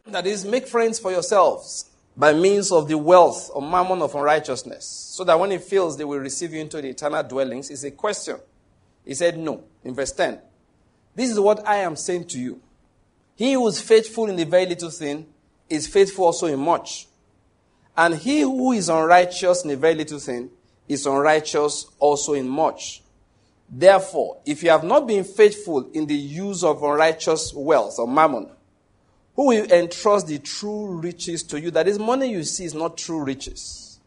That 0.07 0.25
is, 0.25 0.45
make 0.45 0.69
friends 0.69 1.01
for 1.01 1.11
yourselves 1.11 1.91
by 2.17 2.33
means 2.33 2.71
of 2.71 2.87
the 2.87 2.97
wealth 2.97 3.51
or 3.53 3.61
mammon 3.61 4.03
of 4.03 4.15
unrighteousness, 4.15 4.85
so 4.87 5.25
that 5.25 5.39
when 5.39 5.51
he 5.51 5.59
fails, 5.59 5.99
they 5.99 6.05
will 6.05 6.19
receive 6.19 6.55
you 6.55 6.61
into 6.61 6.81
the 6.81 6.91
eternal 6.91 7.25
dwellings. 7.25 7.71
It's 7.71 7.83
a 7.83 7.91
question. 7.91 8.37
He 9.05 9.15
said, 9.15 9.37
No. 9.37 9.65
In 9.83 9.95
verse 9.95 10.13
10, 10.13 10.39
this 11.17 11.29
is 11.29 11.41
what 11.41 11.67
I 11.67 11.79
am 11.79 11.97
saying 11.97 12.29
to 12.29 12.39
you. 12.39 12.61
He 13.35 13.55
who 13.55 13.67
is 13.67 13.81
faithful 13.81 14.29
in 14.29 14.37
the 14.37 14.45
very 14.45 14.67
little 14.67 14.91
thing 14.91 15.27
is 15.69 15.89
faithful 15.89 16.27
also 16.27 16.47
in 16.47 16.61
much. 16.61 17.09
And 17.97 18.15
he 18.15 18.43
who 18.43 18.71
is 18.71 18.89
unrighteous 18.89 19.65
in 19.65 19.71
a 19.73 19.77
very 19.77 19.97
little 19.97 20.21
thing 20.21 20.51
is 20.91 21.07
unrighteous 21.07 21.87
also 22.01 22.35
in 22.35 22.49
much. 22.49 23.03
Therefore, 23.69 24.39
if 24.45 24.65
you 24.65 24.71
have 24.71 24.83
not 24.83 25.07
been 25.07 25.23
faithful 25.23 25.89
in 25.93 26.07
the 26.07 26.17
use 26.17 26.65
of 26.65 26.83
unrighteous 26.83 27.55
wealth 27.55 27.95
or 28.01 28.09
mammon, 28.09 28.51
who 29.37 29.47
will 29.47 29.71
entrust 29.71 30.27
the 30.27 30.41
true 30.41 30.87
riches 30.87 31.45
to 31.45 31.61
you? 31.61 31.71
That 31.71 31.87
is, 31.87 31.99
money 31.99 32.31
you 32.31 32.43
see 32.43 32.65
is 32.65 32.75
not 32.75 32.99
true 32.99 33.23
riches. 33.23 34.01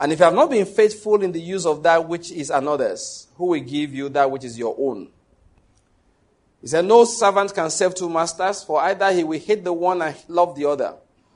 And 0.00 0.12
if 0.12 0.18
you 0.18 0.24
have 0.24 0.34
not 0.34 0.50
been 0.50 0.66
faithful 0.66 1.22
in 1.22 1.30
the 1.30 1.40
use 1.40 1.64
of 1.64 1.84
that 1.84 2.08
which 2.08 2.32
is 2.32 2.50
another's, 2.50 3.28
who 3.36 3.46
will 3.46 3.60
give 3.60 3.94
you 3.94 4.08
that 4.08 4.28
which 4.28 4.44
is 4.44 4.58
your 4.58 4.74
own? 4.76 5.08
He 6.60 6.66
said, 6.66 6.84
No 6.84 7.04
servant 7.04 7.54
can 7.54 7.70
serve 7.70 7.94
two 7.94 8.10
masters, 8.10 8.64
for 8.64 8.80
either 8.80 9.12
he 9.12 9.22
will 9.22 9.38
hate 9.38 9.62
the 9.62 9.72
one 9.72 10.02
and 10.02 10.16
love 10.26 10.56
the 10.56 10.64
other, 10.64 10.94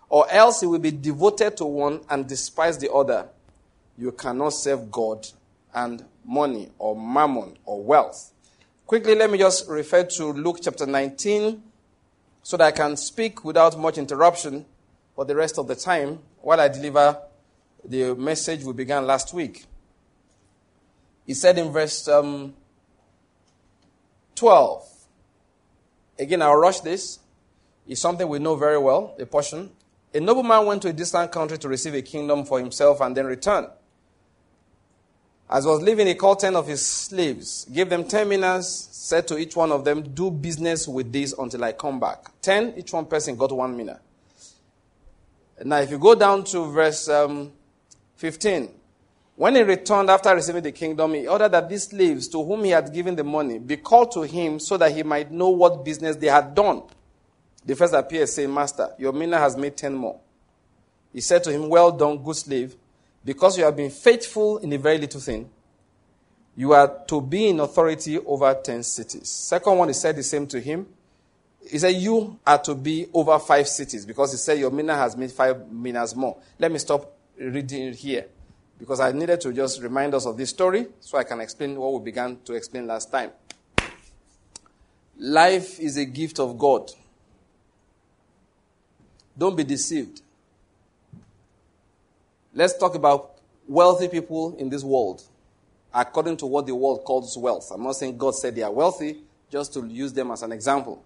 or 0.09 0.28
else 0.28 0.60
he 0.60 0.66
will 0.66 0.81
be 0.81 0.90
devoted 0.90 1.56
to 1.59 1.64
one 1.64 2.01
and 2.10 2.27
despise 2.27 2.78
the 2.78 2.93
other. 2.93 3.28
You 3.97 4.12
cannot 4.12 4.51
serve 4.51 4.90
God 4.90 5.27
and 5.74 6.05
money, 6.24 6.70
or 6.78 6.94
mammon, 6.94 7.56
or 7.64 7.82
wealth. 7.82 8.32
Quickly, 8.86 9.14
let 9.14 9.31
me 9.31 9.39
just 9.39 9.69
refer 9.69 10.05
to 10.05 10.32
Luke 10.32 10.59
chapter 10.62 10.86
19 10.86 11.62
so 12.43 12.56
that 12.56 12.64
I 12.64 12.70
can 12.73 12.97
speak 12.97 13.44
without 13.44 13.78
much 13.78 13.98
interruption 13.98 14.66
for 15.14 15.24
the 15.24 15.35
rest 15.35 15.59
of 15.59 15.69
the 15.69 15.74
time 15.74 16.19
while 16.40 16.60
I 16.60 16.69
deliver 16.69 17.19
the 17.85 18.14
message 18.14 18.64
we 18.64 18.73
began 18.73 19.06
last 19.06 19.32
week. 19.32 19.64
He 21.27 21.35
said 21.35 21.59
in 21.59 21.73
verse 21.73 22.09
um, 22.09 22.55
12, 24.35 24.89
again, 26.19 26.43
I'll 26.43 26.56
rush 26.56 26.81
this. 26.81 27.20
It's 27.86 28.01
something 28.01 28.28
we 28.28 28.39
know 28.39 28.56
very 28.56 28.78
well, 28.78 29.14
a 29.19 29.27
portion. 29.27 29.70
A 30.14 30.20
nobleman 30.20 30.66
went 30.66 30.82
to 30.82 30.89
a 30.89 30.93
distant 30.93 31.32
country 31.32 31.59
to 31.59 31.69
receive 31.69 31.94
a 31.94 32.02
kingdom 32.02 32.44
for 32.44 32.59
himself 32.59 33.01
and 33.01 33.16
then 33.16 33.27
return. 33.27 33.69
As 35.53 35.66
was 35.66 35.83
leaving, 35.83 36.07
he 36.07 36.15
called 36.15 36.41
ten 36.41 36.57
of 36.57 36.66
his 36.66 36.85
slaves, 36.85 37.66
gave 37.66 37.91
them 37.91 38.05
ten 38.05 38.27
minas, 38.27 38.89
said 38.91 39.29
to 39.29 39.37
each 39.37 39.55
one 39.55 39.70
of 39.70 39.85
them, 39.85 40.03
Do 40.03 40.31
business 40.31 40.89
with 40.89 41.12
this 41.12 41.35
until 41.39 41.62
I 41.62 41.73
come 41.73 42.01
back. 42.01 42.24
Ten, 42.41 42.73
each 42.74 42.95
one 42.95 43.05
person 43.05 43.37
got 43.37 43.53
one 43.53 43.77
mina. 43.77 44.01
Now, 45.62 45.81
if 45.81 45.91
you 45.91 45.99
go 45.99 46.15
down 46.15 46.45
to 46.45 46.73
verse 46.73 47.07
um, 47.11 47.53
15, 48.16 48.70
when 49.37 49.55
he 49.57 49.62
returned 49.62 50.09
after 50.09 50.35
receiving 50.35 50.62
the 50.62 50.73
kingdom, 50.73 51.12
he 51.12 51.29
ordered 51.29 51.51
that 51.51 51.69
these 51.69 51.85
slaves 51.89 52.29
to 52.29 52.43
whom 52.43 52.65
he 52.65 52.70
had 52.70 52.91
given 52.91 53.15
the 53.15 53.24
money 53.24 53.59
be 53.59 53.77
called 53.77 54.11
to 54.12 54.23
him 54.23 54.59
so 54.59 54.79
that 54.79 54.93
he 54.93 55.03
might 55.03 55.31
know 55.31 55.51
what 55.51 55.85
business 55.85 56.16
they 56.16 56.29
had 56.29 56.55
done. 56.55 56.83
The 57.66 57.77
first 57.77 57.93
appeared, 57.93 58.31
saying, 58.31 58.53
Master, 58.53 58.89
your 58.99 59.12
mina 59.12 59.39
has 59.39 59.55
made 59.55 59.77
ten 59.77 59.93
more. 59.93 60.19
He 61.12 61.20
said 61.20 61.45
to 61.45 61.53
him, 61.53 61.69
Well 61.69 61.93
done, 61.93 62.23
good 62.23 62.37
slave. 62.37 62.74
Because 63.24 63.57
you 63.57 63.65
have 63.65 63.77
been 63.77 63.90
faithful 63.90 64.59
in 64.59 64.73
a 64.73 64.78
very 64.78 64.99
little 64.99 65.20
thing, 65.20 65.49
you 66.57 66.73
are 66.73 67.03
to 67.07 67.20
be 67.20 67.49
in 67.49 67.61
authority 67.61 68.19
over 68.19 68.53
10 68.55 68.82
cities. 68.82 69.28
Second 69.28 69.78
one, 69.78 69.89
he 69.89 69.94
said 69.94 70.16
the 70.16 70.23
same 70.23 70.47
to 70.49 70.61
him. 70.61 70.86
He 71.69 71.78
said, 71.78 71.94
You 71.94 72.39
are 72.47 72.59
to 72.59 72.74
be 72.74 73.07
over 73.15 73.39
five 73.39 73.69
cities 73.69 74.05
because 74.05 74.32
he 74.32 74.39
said 74.39 74.59
your 74.59 74.70
mina 74.70 74.97
has 74.97 75.16
made 75.16 75.31
five 75.31 75.70
minas 75.70 76.15
more. 76.15 76.36
Let 76.59 76.73
me 76.73 76.78
stop 76.78 77.11
reading 77.39 77.93
here 77.93 78.27
because 78.78 79.01
I 79.01 79.12
needed 79.12 79.40
to 79.43 79.53
just 79.53 79.81
remind 79.81 80.12
us 80.15 80.27
of 80.27 80.36
this 80.36 80.51
story 80.51 80.89
so 81.01 81.16
I 81.16 81.24
can 81.24 81.40
explain 81.40 81.77
what 81.77 81.93
we 81.93 82.01
began 82.01 82.39
to 82.44 82.55
explain 82.55 82.86
last 82.86 83.11
time. 83.12 83.31
Life 85.19 85.78
is 85.78 85.97
a 85.97 86.05
gift 86.05 86.40
of 86.40 86.59
God. 86.59 86.90
Don't 89.39 89.57
be 89.57 89.65
deceived. 89.65 90.20
Let's 92.55 92.77
talk 92.77 92.95
about 92.95 93.39
wealthy 93.66 94.09
people 94.09 94.57
in 94.57 94.69
this 94.69 94.85
world 94.85 95.23
according 95.95 96.37
to 96.39 96.47
what 96.47 96.66
the 96.66 96.74
world 96.74 97.05
calls 97.05 97.37
wealth. 97.37 97.70
I'm 97.73 97.83
not 97.83 97.97
saying 97.97 98.16
God 98.16 98.35
said 98.35 98.55
they 98.55 98.62
are 98.62 98.73
wealthy, 98.73 99.19
just 99.51 99.74
to 99.74 99.87
use 99.87 100.12
them 100.12 100.31
as 100.31 100.43
an 100.43 100.53
example. 100.53 101.05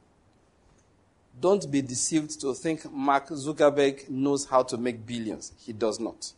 Don't 1.41 1.71
be 1.71 1.83
deceived 1.83 2.41
to 2.41 2.55
think 2.55 2.91
Mark 2.91 3.29
Zuckerberg 3.29 4.09
knows 4.09 4.47
how 4.47 4.63
to 4.63 4.77
make 4.77 5.05
billions. 5.05 5.53
He 5.59 5.73
does 5.73 6.01
not. 6.01 6.33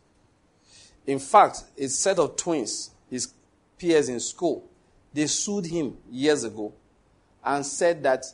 In 1.06 1.18
fact, 1.18 1.64
a 1.78 1.89
set 1.89 2.18
of 2.18 2.36
twins, 2.36 2.90
his 3.10 3.32
peers 3.78 4.09
in 4.09 4.20
school, 4.20 4.68
they 5.12 5.26
sued 5.26 5.66
him 5.66 5.97
years 6.10 6.44
ago 6.44 6.72
and 7.44 7.64
said 7.64 8.02
that 8.02 8.24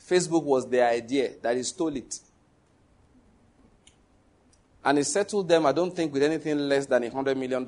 Facebook 0.00 0.42
was 0.42 0.68
their 0.68 0.88
idea, 0.88 1.32
that 1.42 1.56
he 1.56 1.62
stole 1.62 1.96
it. 1.96 2.18
And 4.84 4.98
he 4.98 5.04
settled 5.04 5.48
them, 5.48 5.66
I 5.66 5.72
don't 5.72 5.94
think, 5.94 6.12
with 6.12 6.22
anything 6.22 6.58
less 6.58 6.86
than 6.86 7.02
$100 7.02 7.36
million. 7.36 7.66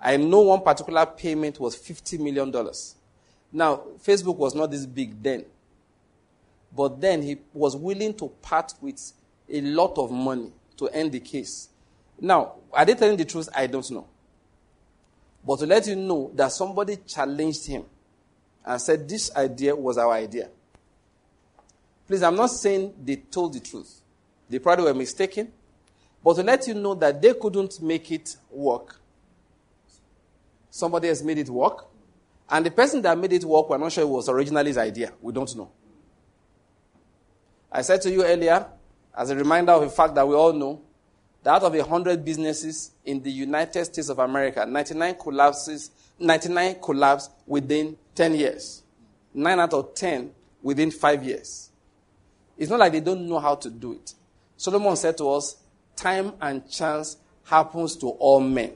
I 0.00 0.16
know 0.16 0.40
one 0.40 0.62
particular 0.62 1.06
payment 1.06 1.60
was 1.60 1.76
$50 1.76 2.18
million. 2.18 2.52
Now, 3.52 3.82
Facebook 4.04 4.36
was 4.36 4.54
not 4.54 4.70
this 4.70 4.84
big 4.84 5.22
then. 5.22 5.44
But 6.74 7.00
then 7.00 7.22
he 7.22 7.38
was 7.54 7.76
willing 7.76 8.14
to 8.14 8.28
part 8.42 8.74
with 8.80 9.12
a 9.48 9.60
lot 9.60 9.96
of 9.96 10.10
money 10.10 10.52
to 10.76 10.88
end 10.88 11.12
the 11.12 11.20
case. 11.20 11.68
Now, 12.20 12.54
are 12.72 12.84
they 12.84 12.94
telling 12.94 13.16
the 13.16 13.24
truth? 13.24 13.48
I 13.54 13.66
don't 13.66 13.88
know. 13.90 14.06
But 15.46 15.60
to 15.60 15.66
let 15.66 15.86
you 15.86 15.96
know 15.96 16.32
that 16.34 16.52
somebody 16.52 16.96
challenged 17.06 17.66
him 17.66 17.84
and 18.64 18.80
said 18.80 19.08
this 19.08 19.34
idea 19.36 19.76
was 19.76 19.96
our 19.96 20.12
idea. 20.12 20.48
Please, 22.06 22.22
I'm 22.22 22.36
not 22.36 22.50
saying 22.50 22.94
they 23.04 23.16
told 23.16 23.54
the 23.54 23.60
truth. 23.60 24.00
They 24.48 24.58
probably 24.58 24.84
were 24.86 24.94
mistaken. 24.94 25.52
But 26.26 26.34
to 26.34 26.42
let 26.42 26.66
you 26.66 26.74
know 26.74 26.94
that 26.96 27.22
they 27.22 27.34
couldn't 27.34 27.80
make 27.80 28.10
it 28.10 28.36
work, 28.50 28.98
somebody 30.68 31.06
has 31.06 31.22
made 31.22 31.38
it 31.38 31.48
work. 31.48 31.86
And 32.50 32.66
the 32.66 32.72
person 32.72 33.00
that 33.02 33.16
made 33.16 33.32
it 33.32 33.44
work, 33.44 33.70
we're 33.70 33.78
not 33.78 33.92
sure 33.92 34.02
it 34.02 34.08
was 34.08 34.28
originally 34.28 34.70
his 34.70 34.76
idea. 34.76 35.12
We 35.22 35.32
don't 35.32 35.54
know. 35.54 35.70
I 37.70 37.82
said 37.82 38.02
to 38.02 38.10
you 38.10 38.24
earlier, 38.24 38.66
as 39.16 39.30
a 39.30 39.36
reminder 39.36 39.70
of 39.70 39.84
a 39.84 39.88
fact 39.88 40.16
that 40.16 40.26
we 40.26 40.34
all 40.34 40.52
know, 40.52 40.82
that 41.44 41.54
out 41.54 41.62
of 41.62 41.72
100 41.72 42.24
businesses 42.24 42.90
in 43.04 43.22
the 43.22 43.30
United 43.30 43.84
States 43.84 44.08
of 44.08 44.18
America, 44.18 44.66
99 44.66 45.14
collapses, 45.14 45.92
99 46.18 46.80
collapse 46.82 47.30
within 47.46 47.96
10 48.16 48.34
years. 48.34 48.82
9 49.32 49.60
out 49.60 49.74
of 49.74 49.94
10 49.94 50.32
within 50.60 50.90
5 50.90 51.22
years. 51.22 51.70
It's 52.58 52.68
not 52.68 52.80
like 52.80 52.90
they 52.90 53.00
don't 53.00 53.28
know 53.28 53.38
how 53.38 53.54
to 53.54 53.70
do 53.70 53.92
it. 53.92 54.12
Solomon 54.56 54.96
said 54.96 55.16
to 55.18 55.30
us, 55.30 55.58
time 55.96 56.34
and 56.40 56.68
chance 56.70 57.16
happens 57.44 57.96
to 57.96 58.08
all 58.08 58.40
men. 58.40 58.72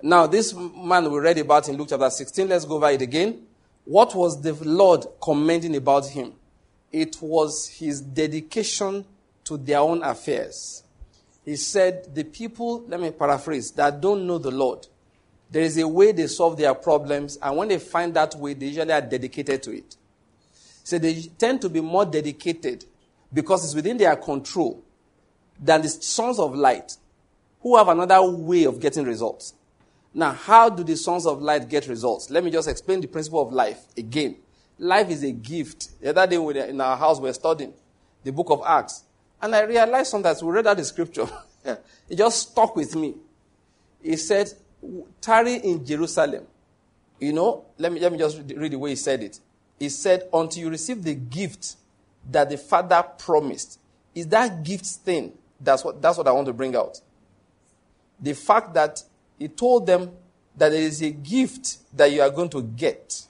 Now, 0.00 0.26
this 0.26 0.54
man 0.54 1.10
we 1.10 1.18
read 1.18 1.38
about 1.38 1.68
in 1.68 1.76
Luke 1.76 1.88
chapter 1.90 2.08
16, 2.08 2.48
let's 2.48 2.64
go 2.64 2.76
over 2.76 2.90
it 2.90 3.02
again. 3.02 3.46
What 3.84 4.14
was 4.14 4.40
the 4.40 4.52
Lord 4.52 5.06
commending 5.20 5.74
about 5.74 6.06
him? 6.06 6.34
It 6.92 7.16
was 7.20 7.66
his 7.66 8.00
dedication 8.00 9.04
to 9.44 9.56
their 9.56 9.78
own 9.80 10.02
affairs. 10.02 10.84
He 11.44 11.56
said, 11.56 12.14
The 12.14 12.24
people, 12.24 12.84
let 12.86 13.00
me 13.00 13.10
paraphrase, 13.10 13.72
that 13.72 14.00
don't 14.00 14.26
know 14.26 14.38
the 14.38 14.50
Lord, 14.50 14.86
there 15.50 15.62
is 15.62 15.78
a 15.78 15.88
way 15.88 16.12
they 16.12 16.26
solve 16.26 16.58
their 16.58 16.74
problems, 16.74 17.38
and 17.42 17.56
when 17.56 17.68
they 17.68 17.78
find 17.78 18.12
that 18.14 18.34
way, 18.34 18.54
they 18.54 18.66
usually 18.66 18.92
are 18.92 19.00
dedicated 19.00 19.62
to 19.62 19.76
it. 19.76 19.96
So 20.84 20.98
they 20.98 21.22
tend 21.38 21.62
to 21.62 21.68
be 21.68 21.80
more 21.80 22.04
dedicated 22.04 22.84
because 23.32 23.64
it's 23.64 23.74
within 23.74 23.96
their 23.96 24.16
control 24.16 24.82
than 25.60 25.82
the 25.82 25.88
sons 25.88 26.38
of 26.38 26.54
light 26.54 26.96
who 27.60 27.76
have 27.76 27.88
another 27.88 28.22
way 28.22 28.64
of 28.64 28.80
getting 28.80 29.04
results. 29.04 29.54
Now, 30.14 30.32
how 30.32 30.70
do 30.70 30.82
the 30.82 30.96
sons 30.96 31.26
of 31.26 31.42
light 31.42 31.68
get 31.68 31.86
results? 31.86 32.30
Let 32.30 32.44
me 32.44 32.50
just 32.50 32.68
explain 32.68 33.00
the 33.00 33.08
principle 33.08 33.42
of 33.42 33.52
life 33.52 33.80
again. 33.96 34.36
Life 34.78 35.10
is 35.10 35.22
a 35.22 35.32
gift. 35.32 36.00
The 36.00 36.10
other 36.10 36.26
day 36.26 36.68
in 36.68 36.80
our 36.80 36.96
house 36.96 37.18
we 37.18 37.28
were 37.28 37.34
studying 37.34 37.74
the 38.24 38.32
book 38.32 38.50
of 38.50 38.62
Acts. 38.66 39.04
And 39.40 39.54
I 39.54 39.62
realized 39.62 40.10
sometimes 40.10 40.42
we 40.42 40.50
read 40.50 40.66
out 40.66 40.76
the 40.76 40.84
scripture. 40.84 41.28
it 41.64 42.16
just 42.16 42.50
stuck 42.50 42.74
with 42.74 42.94
me. 42.96 43.14
He 44.02 44.16
said, 44.16 44.52
tarry 45.20 45.54
in 45.56 45.84
Jerusalem. 45.84 46.46
You 47.20 47.32
know, 47.32 47.64
let 47.78 47.92
me, 47.92 48.00
let 48.00 48.12
me 48.12 48.18
just 48.18 48.38
read 48.38 48.72
the 48.72 48.78
way 48.78 48.90
he 48.90 48.96
said 48.96 49.22
it. 49.22 49.40
He 49.78 49.88
said, 49.88 50.28
until 50.32 50.62
you 50.62 50.70
receive 50.70 51.02
the 51.02 51.14
gift 51.14 51.76
that 52.30 52.50
the 52.50 52.58
Father 52.58 53.02
promised. 53.18 53.80
Is 54.14 54.26
that 54.28 54.62
gift 54.62 54.86
thing? 54.86 55.32
That's 55.60 55.84
what, 55.84 56.00
that's 56.00 56.18
what 56.18 56.28
I 56.28 56.32
want 56.32 56.46
to 56.46 56.52
bring 56.52 56.76
out. 56.76 57.00
The 58.20 58.34
fact 58.34 58.74
that 58.74 59.02
he 59.38 59.48
told 59.48 59.86
them 59.86 60.10
that 60.56 60.70
there 60.70 60.82
is 60.82 61.02
a 61.02 61.10
gift 61.10 61.78
that 61.96 62.10
you 62.10 62.20
are 62.20 62.30
going 62.30 62.48
to 62.50 62.62
get. 62.62 63.22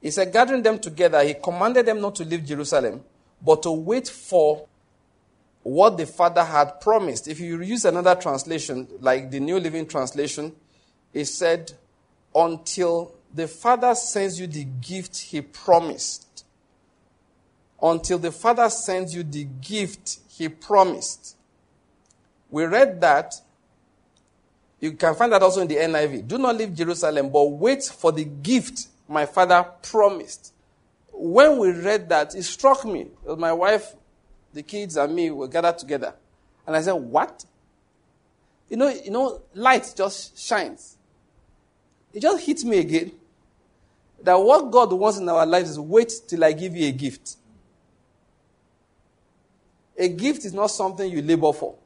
He 0.00 0.10
said, 0.10 0.32
gathering 0.32 0.62
them 0.62 0.78
together, 0.78 1.22
he 1.22 1.34
commanded 1.34 1.86
them 1.86 2.00
not 2.00 2.14
to 2.16 2.24
leave 2.24 2.44
Jerusalem, 2.44 3.02
but 3.40 3.62
to 3.62 3.72
wait 3.72 4.08
for 4.08 4.66
what 5.62 5.96
the 5.96 6.06
Father 6.06 6.44
had 6.44 6.80
promised. 6.80 7.26
If 7.26 7.40
you 7.40 7.60
use 7.62 7.84
another 7.84 8.14
translation, 8.14 8.86
like 9.00 9.30
the 9.30 9.40
New 9.40 9.58
Living 9.58 9.86
Translation, 9.86 10.54
it 11.12 11.24
said, 11.24 11.72
until 12.34 13.14
the 13.32 13.48
Father 13.48 13.94
sends 13.94 14.38
you 14.38 14.46
the 14.46 14.64
gift 14.64 15.16
he 15.16 15.40
promised. 15.40 16.23
Until 17.84 18.18
the 18.18 18.32
Father 18.32 18.70
sends 18.70 19.14
you 19.14 19.22
the 19.22 19.44
gift 19.44 20.20
he 20.30 20.48
promised. 20.48 21.36
We 22.50 22.64
read 22.64 22.98
that. 23.02 23.34
You 24.80 24.92
can 24.92 25.14
find 25.14 25.30
that 25.32 25.42
also 25.42 25.60
in 25.60 25.68
the 25.68 25.76
NIV. 25.76 26.26
Do 26.26 26.38
not 26.38 26.56
leave 26.56 26.74
Jerusalem, 26.74 27.30
but 27.30 27.44
wait 27.44 27.84
for 27.84 28.10
the 28.10 28.24
gift 28.24 28.88
my 29.06 29.26
Father 29.26 29.62
promised. 29.82 30.54
When 31.12 31.58
we 31.58 31.72
read 31.72 32.08
that, 32.08 32.34
it 32.34 32.44
struck 32.44 32.86
me. 32.86 33.08
That 33.26 33.38
my 33.38 33.52
wife 33.52 33.94
the 34.54 34.62
kids 34.62 34.96
and 34.96 35.14
me 35.14 35.30
were 35.30 35.48
gathered 35.48 35.76
together. 35.78 36.14
And 36.66 36.74
I 36.74 36.80
said, 36.80 36.92
What? 36.92 37.44
You 38.70 38.78
know, 38.78 38.88
you 38.88 39.10
know, 39.10 39.42
light 39.52 39.92
just 39.94 40.38
shines. 40.38 40.96
It 42.14 42.20
just 42.20 42.46
hit 42.46 42.64
me 42.64 42.78
again 42.78 43.12
that 44.22 44.36
what 44.36 44.70
God 44.70 44.90
wants 44.92 45.18
in 45.18 45.28
our 45.28 45.44
lives 45.44 45.70
is 45.70 45.78
wait 45.78 46.10
till 46.26 46.42
I 46.44 46.52
give 46.52 46.74
you 46.74 46.88
a 46.88 46.92
gift. 46.92 47.36
A 49.96 50.08
gift 50.08 50.44
is 50.44 50.52
not 50.52 50.68
something 50.68 51.10
you 51.10 51.22
labor 51.22 51.52
for. 51.52 51.76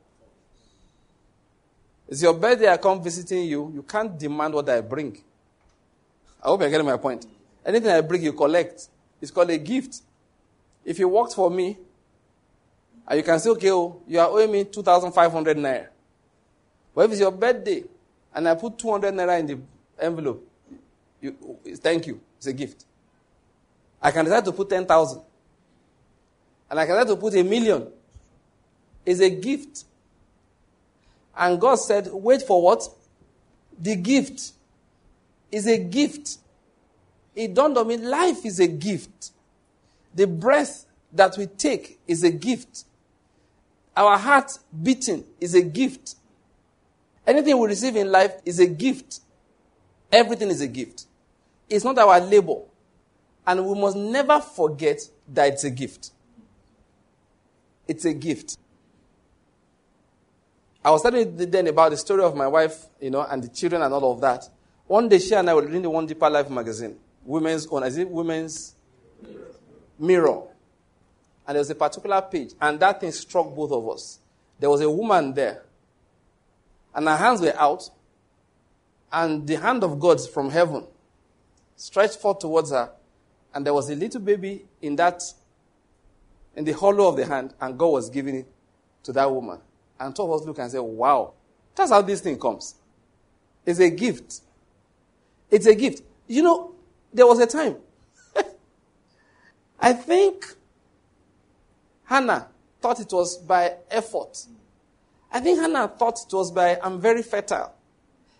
It's 2.08 2.22
your 2.22 2.32
birthday, 2.32 2.68
I 2.68 2.78
come 2.78 3.02
visiting 3.02 3.44
you. 3.44 3.70
You 3.74 3.82
can't 3.82 4.18
demand 4.18 4.54
what 4.54 4.68
I 4.70 4.80
bring. 4.80 5.18
I 6.42 6.48
hope 6.48 6.60
you're 6.60 6.70
getting 6.70 6.86
my 6.86 6.96
point. 6.96 7.26
Anything 7.64 7.90
I 7.90 8.00
bring, 8.00 8.22
you 8.22 8.32
collect. 8.32 8.88
It's 9.20 9.30
called 9.30 9.50
a 9.50 9.58
gift. 9.58 10.00
If 10.84 10.98
you 10.98 11.08
worked 11.08 11.34
for 11.34 11.50
me, 11.50 11.76
and 13.06 13.16
you 13.16 13.22
can 13.22 13.38
say, 13.38 13.50
okay, 13.50 13.70
oh, 13.70 14.02
you 14.06 14.18
are 14.20 14.28
owing 14.28 14.52
me 14.52 14.64
2,500 14.64 15.56
naira. 15.56 15.88
But 16.94 17.06
if 17.06 17.12
it's 17.12 17.20
your 17.20 17.30
birthday 17.30 17.84
and 18.34 18.48
I 18.48 18.54
put 18.54 18.78
200 18.78 19.14
naira 19.14 19.40
in 19.40 19.46
the 19.46 19.58
envelope, 19.98 20.46
you, 21.20 21.36
thank 21.76 22.06
you. 22.06 22.20
It's 22.36 22.46
a 22.46 22.52
gift. 22.52 22.84
I 24.00 24.10
can 24.10 24.24
decide 24.24 24.44
to 24.44 24.52
put 24.52 24.68
10,000. 24.68 25.22
And 26.70 26.80
I 26.80 26.86
can 26.86 26.94
decide 26.94 27.08
to 27.08 27.16
put 27.16 27.34
a 27.34 27.42
million. 27.42 27.88
It's 29.08 29.20
a 29.20 29.30
gift. 29.30 29.84
And 31.34 31.58
God 31.58 31.76
said, 31.76 32.10
wait 32.12 32.42
for 32.42 32.60
what? 32.60 32.86
The 33.80 33.96
gift 33.96 34.52
is 35.50 35.66
a 35.66 35.78
gift. 35.78 36.36
It 37.34 37.54
dawned 37.54 37.78
on 37.78 37.88
me, 37.88 37.96
life 37.96 38.44
is 38.44 38.60
a 38.60 38.66
gift. 38.66 39.30
The 40.14 40.26
breath 40.26 40.84
that 41.10 41.38
we 41.38 41.46
take 41.46 41.98
is 42.06 42.22
a 42.22 42.30
gift. 42.30 42.84
Our 43.96 44.18
heart 44.18 44.58
beating 44.82 45.24
is 45.40 45.54
a 45.54 45.62
gift. 45.62 46.16
Anything 47.26 47.58
we 47.58 47.68
receive 47.68 47.96
in 47.96 48.12
life 48.12 48.34
is 48.44 48.58
a 48.60 48.66
gift. 48.66 49.20
Everything 50.12 50.50
is 50.50 50.60
a 50.60 50.68
gift. 50.68 51.06
It's 51.70 51.82
not 51.82 51.96
our 51.96 52.20
labor. 52.20 52.60
And 53.46 53.64
we 53.64 53.80
must 53.80 53.96
never 53.96 54.38
forget 54.38 55.00
that 55.28 55.54
it's 55.54 55.64
a 55.64 55.70
gift. 55.70 56.10
It's 57.86 58.04
a 58.04 58.12
gift. 58.12 58.58
I 60.88 60.90
was 60.90 61.02
telling 61.02 61.36
then 61.36 61.66
about 61.66 61.90
the 61.90 61.96
story 61.96 62.22
of 62.22 62.34
my 62.34 62.46
wife, 62.46 62.86
you 63.00 63.10
know, 63.10 63.22
and 63.22 63.42
the 63.42 63.48
children 63.48 63.82
and 63.82 63.92
all 63.92 64.12
of 64.12 64.20
that. 64.20 64.48
One 64.86 65.08
day 65.08 65.18
she 65.18 65.34
and 65.34 65.48
I 65.48 65.54
were 65.54 65.62
reading 65.62 65.82
the 65.82 65.90
One 65.90 66.06
Deeper 66.06 66.30
Life 66.30 66.48
magazine, 66.48 66.96
women's 67.24 67.66
own, 67.66 67.82
is 67.84 67.98
it 67.98 68.08
women's 68.08 68.74
mirror? 69.98 70.42
and 71.48 71.54
there 71.54 71.60
was 71.62 71.70
a 71.70 71.74
particular 71.74 72.20
page, 72.20 72.52
and 72.60 72.78
that 72.78 73.00
thing 73.00 73.10
struck 73.10 73.54
both 73.54 73.72
of 73.72 73.88
us. 73.88 74.18
There 74.60 74.68
was 74.68 74.82
a 74.82 74.90
woman 74.90 75.32
there, 75.32 75.62
and 76.94 77.08
her 77.08 77.16
hands 77.16 77.40
were 77.40 77.58
out, 77.58 77.88
and 79.10 79.46
the 79.46 79.54
hand 79.54 79.82
of 79.82 79.98
God 79.98 80.20
from 80.28 80.50
heaven 80.50 80.84
stretched 81.74 82.18
forth 82.18 82.40
towards 82.40 82.70
her, 82.70 82.90
and 83.54 83.64
there 83.64 83.72
was 83.72 83.88
a 83.88 83.94
little 83.94 84.20
baby 84.20 84.66
in 84.82 84.94
that, 84.96 85.22
in 86.54 86.66
the 86.66 86.72
hollow 86.72 87.08
of 87.08 87.16
the 87.16 87.24
hand, 87.24 87.54
and 87.62 87.78
God 87.78 87.88
was 87.88 88.10
giving 88.10 88.34
it 88.34 88.46
to 89.04 89.12
that 89.14 89.30
woman. 89.30 89.58
And 89.98 90.14
two 90.14 90.22
of 90.22 90.32
us 90.40 90.46
look 90.46 90.58
and 90.58 90.70
say, 90.70 90.78
wow, 90.78 91.32
that's 91.74 91.90
how 91.90 92.02
this 92.02 92.20
thing 92.20 92.38
comes. 92.38 92.74
It's 93.64 93.80
a 93.80 93.90
gift. 93.90 94.40
It's 95.50 95.66
a 95.66 95.74
gift. 95.74 96.02
You 96.26 96.42
know, 96.42 96.72
there 97.12 97.26
was 97.26 97.38
a 97.40 97.46
time. 97.46 97.76
I 99.80 99.92
think 99.92 100.44
Hannah 102.04 102.48
thought 102.80 103.00
it 103.00 103.12
was 103.12 103.38
by 103.38 103.74
effort. 103.90 104.44
I 105.32 105.40
think 105.40 105.60
Hannah 105.60 105.88
thought 105.88 106.20
it 106.26 106.34
was 106.34 106.50
by, 106.50 106.78
I'm 106.82 107.00
very 107.00 107.22
fertile. 107.22 107.74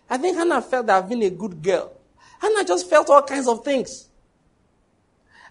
I 0.09 0.17
think 0.17 0.37
Hannah 0.37 0.61
felt 0.61 0.87
that 0.87 1.03
I've 1.03 1.09
been 1.09 1.21
a 1.21 1.29
good 1.29 1.61
girl. 1.61 1.91
Hannah 2.39 2.63
just 2.63 2.89
felt 2.89 3.09
all 3.09 3.21
kinds 3.21 3.47
of 3.47 3.63
things. 3.63 4.09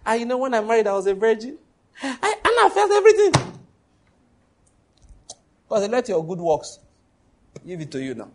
And 0.04 0.20
you 0.20 0.26
know, 0.26 0.38
when 0.38 0.54
I 0.54 0.60
married, 0.60 0.86
I 0.86 0.94
was 0.94 1.06
a 1.06 1.14
virgin. 1.14 1.58
I, 2.02 2.34
Hannah 2.44 2.74
felt 2.74 2.90
everything. 2.90 3.57
Because 5.68 5.88
let 5.88 6.08
your 6.08 6.24
good 6.24 6.38
works 6.38 6.78
give 7.66 7.80
it 7.80 7.90
to 7.90 8.02
you 8.02 8.14
now. 8.14 8.30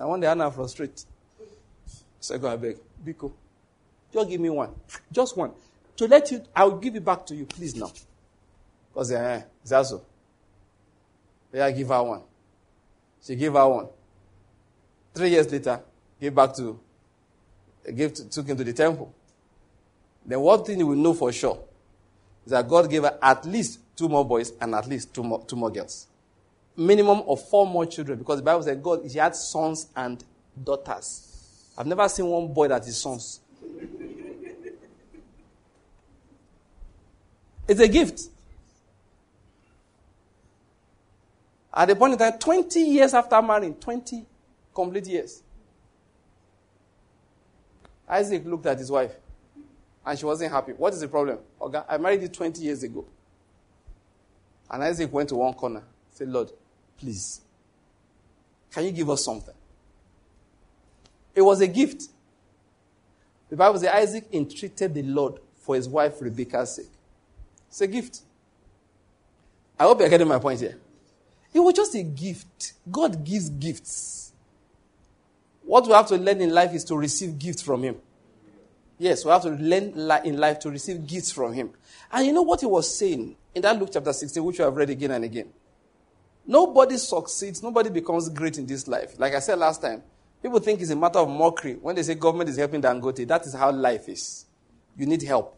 I 0.00 0.04
want 0.04 0.20
the 0.20 0.28
Hannah 0.28 0.50
frustrate. 0.50 1.04
So 2.20 2.38
go 2.38 2.56
beg. 2.56 2.76
Biko. 3.04 3.32
Just 4.12 4.28
give 4.28 4.40
me 4.40 4.50
one. 4.50 4.70
Just 5.10 5.36
one 5.36 5.52
to 5.98 6.06
let 6.06 6.30
you, 6.30 6.42
I 6.54 6.64
will 6.64 6.78
give 6.78 6.94
it 6.94 7.04
back 7.04 7.26
to 7.26 7.34
you, 7.34 7.44
please 7.44 7.74
now. 7.74 7.90
Because, 8.92 9.10
eh, 9.10 9.42
is 9.64 9.70
that? 9.70 10.00
Yeah, 11.52 11.70
give 11.72 11.88
her 11.88 12.02
one. 12.02 12.22
She 13.20 13.34
gave 13.34 13.52
her 13.52 13.68
one. 13.68 13.88
Three 15.12 15.30
years 15.30 15.50
later, 15.50 15.80
gave 16.20 16.34
back 16.34 16.54
to, 16.54 16.78
gave 17.94 18.14
to, 18.14 18.28
took 18.28 18.46
him 18.46 18.56
to 18.56 18.62
the 18.64 18.72
temple. 18.72 19.12
Then 20.24 20.40
one 20.40 20.62
thing 20.62 20.78
you 20.78 20.86
will 20.86 20.94
know 20.96 21.14
for 21.14 21.32
sure 21.32 21.58
is 22.46 22.52
that 22.52 22.68
God 22.68 22.88
gave 22.88 23.02
her 23.02 23.18
at 23.20 23.44
least 23.44 23.80
two 23.98 24.08
more 24.08 24.24
boys 24.24 24.52
and 24.60 24.74
at 24.76 24.86
least 24.86 25.12
two 25.12 25.24
more, 25.24 25.44
two 25.44 25.56
more 25.56 25.70
girls. 25.70 26.06
Minimum 26.76 27.24
of 27.26 27.42
four 27.48 27.66
more 27.66 27.84
children 27.84 28.16
because 28.18 28.36
the 28.38 28.44
Bible 28.44 28.62
said 28.62 28.80
God, 28.80 29.00
he 29.04 29.18
had 29.18 29.34
sons 29.34 29.88
and 29.96 30.22
daughters. 30.62 31.72
I've 31.76 31.86
never 31.86 32.08
seen 32.08 32.26
one 32.26 32.52
boy 32.52 32.68
that 32.68 32.86
is 32.86 32.96
sons. 33.00 33.40
It's 37.68 37.80
a 37.80 37.88
gift. 37.88 38.22
At 41.74 41.88
the 41.88 41.96
point 41.96 42.14
in 42.14 42.18
time, 42.18 42.38
20 42.38 42.80
years 42.80 43.12
after 43.12 43.42
marrying, 43.42 43.74
20 43.74 44.24
complete 44.74 45.06
years, 45.06 45.42
Isaac 48.08 48.42
looked 48.46 48.64
at 48.64 48.78
his 48.78 48.90
wife 48.90 49.12
and 50.06 50.18
she 50.18 50.24
wasn't 50.24 50.50
happy. 50.50 50.72
What 50.72 50.94
is 50.94 51.00
the 51.00 51.08
problem? 51.08 51.40
Okay, 51.60 51.82
I 51.86 51.98
married 51.98 52.22
you 52.22 52.28
20 52.28 52.62
years 52.62 52.82
ago. 52.82 53.04
And 54.70 54.82
Isaac 54.82 55.12
went 55.12 55.30
to 55.30 55.36
one 55.36 55.54
corner, 55.54 55.82
said, 56.10 56.28
Lord, 56.28 56.50
please, 56.98 57.40
can 58.70 58.84
you 58.84 58.92
give 58.92 59.08
us 59.08 59.24
something? 59.24 59.54
It 61.34 61.42
was 61.42 61.60
a 61.60 61.66
gift. 61.68 62.04
The 63.48 63.56
Bible 63.56 63.78
says 63.78 63.90
Isaac 63.94 64.28
entreated 64.32 64.94
the 64.94 65.02
Lord 65.02 65.40
for 65.56 65.74
his 65.74 65.88
wife 65.88 66.20
Rebecca's 66.20 66.76
sake. 66.76 66.90
It's 67.68 67.80
a 67.80 67.86
gift. 67.86 68.20
I 69.78 69.84
hope 69.84 70.00
you're 70.00 70.08
getting 70.08 70.28
my 70.28 70.38
point 70.38 70.60
here. 70.60 70.76
It 71.52 71.60
was 71.60 71.74
just 71.74 71.94
a 71.94 72.02
gift. 72.02 72.74
God 72.90 73.24
gives 73.24 73.48
gifts. 73.48 74.32
What 75.62 75.86
we 75.86 75.92
have 75.92 76.08
to 76.08 76.16
learn 76.16 76.40
in 76.40 76.50
life 76.50 76.74
is 76.74 76.84
to 76.84 76.96
receive 76.96 77.38
gifts 77.38 77.62
from 77.62 77.82
Him. 77.82 77.96
Yes, 78.98 79.24
we 79.24 79.30
have 79.30 79.42
to 79.42 79.50
learn 79.50 79.92
in 80.24 80.36
life 80.38 80.58
to 80.60 80.70
receive 80.70 81.06
gifts 81.06 81.30
from 81.30 81.52
Him. 81.52 81.70
And 82.12 82.26
you 82.26 82.32
know 82.32 82.42
what 82.42 82.60
He 82.60 82.66
was 82.66 82.96
saying 82.98 83.36
in 83.54 83.62
that 83.62 83.78
Luke 83.78 83.90
chapter 83.92 84.12
16, 84.12 84.42
which 84.42 84.58
we 84.58 84.64
have 84.64 84.74
read 84.74 84.90
again 84.90 85.12
and 85.12 85.24
again? 85.24 85.48
Nobody 86.46 86.96
succeeds, 86.96 87.62
nobody 87.62 87.90
becomes 87.90 88.28
great 88.30 88.58
in 88.58 88.66
this 88.66 88.88
life. 88.88 89.18
Like 89.18 89.34
I 89.34 89.38
said 89.38 89.58
last 89.58 89.82
time, 89.82 90.02
people 90.42 90.58
think 90.58 90.80
it's 90.80 90.90
a 90.90 90.96
matter 90.96 91.18
of 91.18 91.28
mockery 91.28 91.74
when 91.74 91.94
they 91.94 92.02
say 92.02 92.14
government 92.14 92.50
is 92.50 92.56
helping 92.56 92.82
Dangote. 92.82 93.26
That 93.28 93.44
is 93.46 93.54
how 93.54 93.70
life 93.70 94.08
is. 94.08 94.46
You 94.96 95.06
need 95.06 95.22
help. 95.22 95.56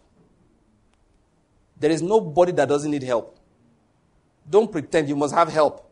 There 1.79 1.91
is 1.91 2.03
nobody 2.03 2.53
that 2.53 2.69
doesn't 2.69 2.91
need 2.91 3.05
help. 3.05 3.39
Don't 4.49 4.71
pretend 4.71 5.09
you 5.09 5.17
must 5.17 5.35
have 5.35 5.49
help. 5.49 5.91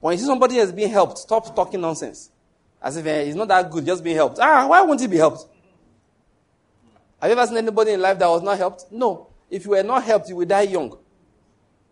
When 0.00 0.12
you 0.12 0.18
see 0.18 0.26
somebody 0.26 0.56
has 0.56 0.70
been 0.70 0.90
helped, 0.90 1.18
stop 1.18 1.56
talking 1.56 1.80
nonsense. 1.80 2.30
As 2.82 2.96
if 2.96 3.06
eh, 3.06 3.24
he's 3.24 3.34
not 3.34 3.48
that 3.48 3.70
good, 3.70 3.84
just 3.84 4.04
being 4.04 4.16
helped. 4.16 4.38
Ah, 4.40 4.66
why 4.66 4.80
won't 4.82 5.00
he 5.00 5.06
be 5.06 5.16
helped? 5.16 5.46
Have 7.20 7.30
you 7.30 7.36
ever 7.36 7.46
seen 7.46 7.56
anybody 7.56 7.92
in 7.92 8.00
life 8.00 8.18
that 8.18 8.28
was 8.28 8.42
not 8.42 8.56
helped? 8.56 8.86
No. 8.92 9.28
If 9.50 9.64
you 9.64 9.72
were 9.72 9.82
not 9.82 10.04
helped, 10.04 10.28
you 10.28 10.36
will 10.36 10.46
die 10.46 10.62
young. 10.62 10.96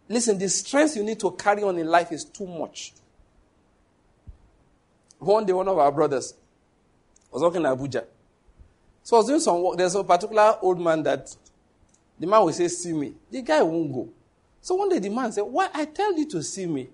Listen, 0.08 0.38
the 0.38 0.48
strength 0.48 0.96
you 0.96 1.02
need 1.02 1.18
to 1.20 1.32
carry 1.32 1.62
on 1.64 1.76
in 1.78 1.86
life 1.86 2.12
is 2.12 2.24
too 2.24 2.46
much. 2.46 2.92
One 5.18 5.44
day, 5.44 5.52
one 5.52 5.66
of 5.66 5.78
our 5.78 5.90
brothers 5.90 6.34
was 7.32 7.42
working 7.42 7.62
in 7.62 7.66
Abuja. 7.66 8.04
So 9.02 9.16
I 9.16 9.18
was 9.20 9.26
doing 9.26 9.40
some 9.40 9.62
work. 9.62 9.76
There's 9.78 9.94
a 9.94 10.04
particular 10.04 10.56
old 10.62 10.80
man 10.80 11.02
that 11.04 11.34
the 12.18 12.26
man 12.26 12.42
will 12.42 12.52
say, 12.52 12.68
See 12.68 12.92
me. 12.92 13.14
The 13.30 13.42
guy 13.42 13.62
won't 13.62 13.92
go. 13.92 14.08
So 14.60 14.74
one 14.74 14.88
day 14.88 14.98
the 14.98 15.08
man 15.08 15.32
said, 15.32 15.42
Why? 15.42 15.68
I 15.72 15.86
tell 15.86 16.16
you 16.16 16.26
to 16.30 16.42
see 16.42 16.66
me. 16.66 16.88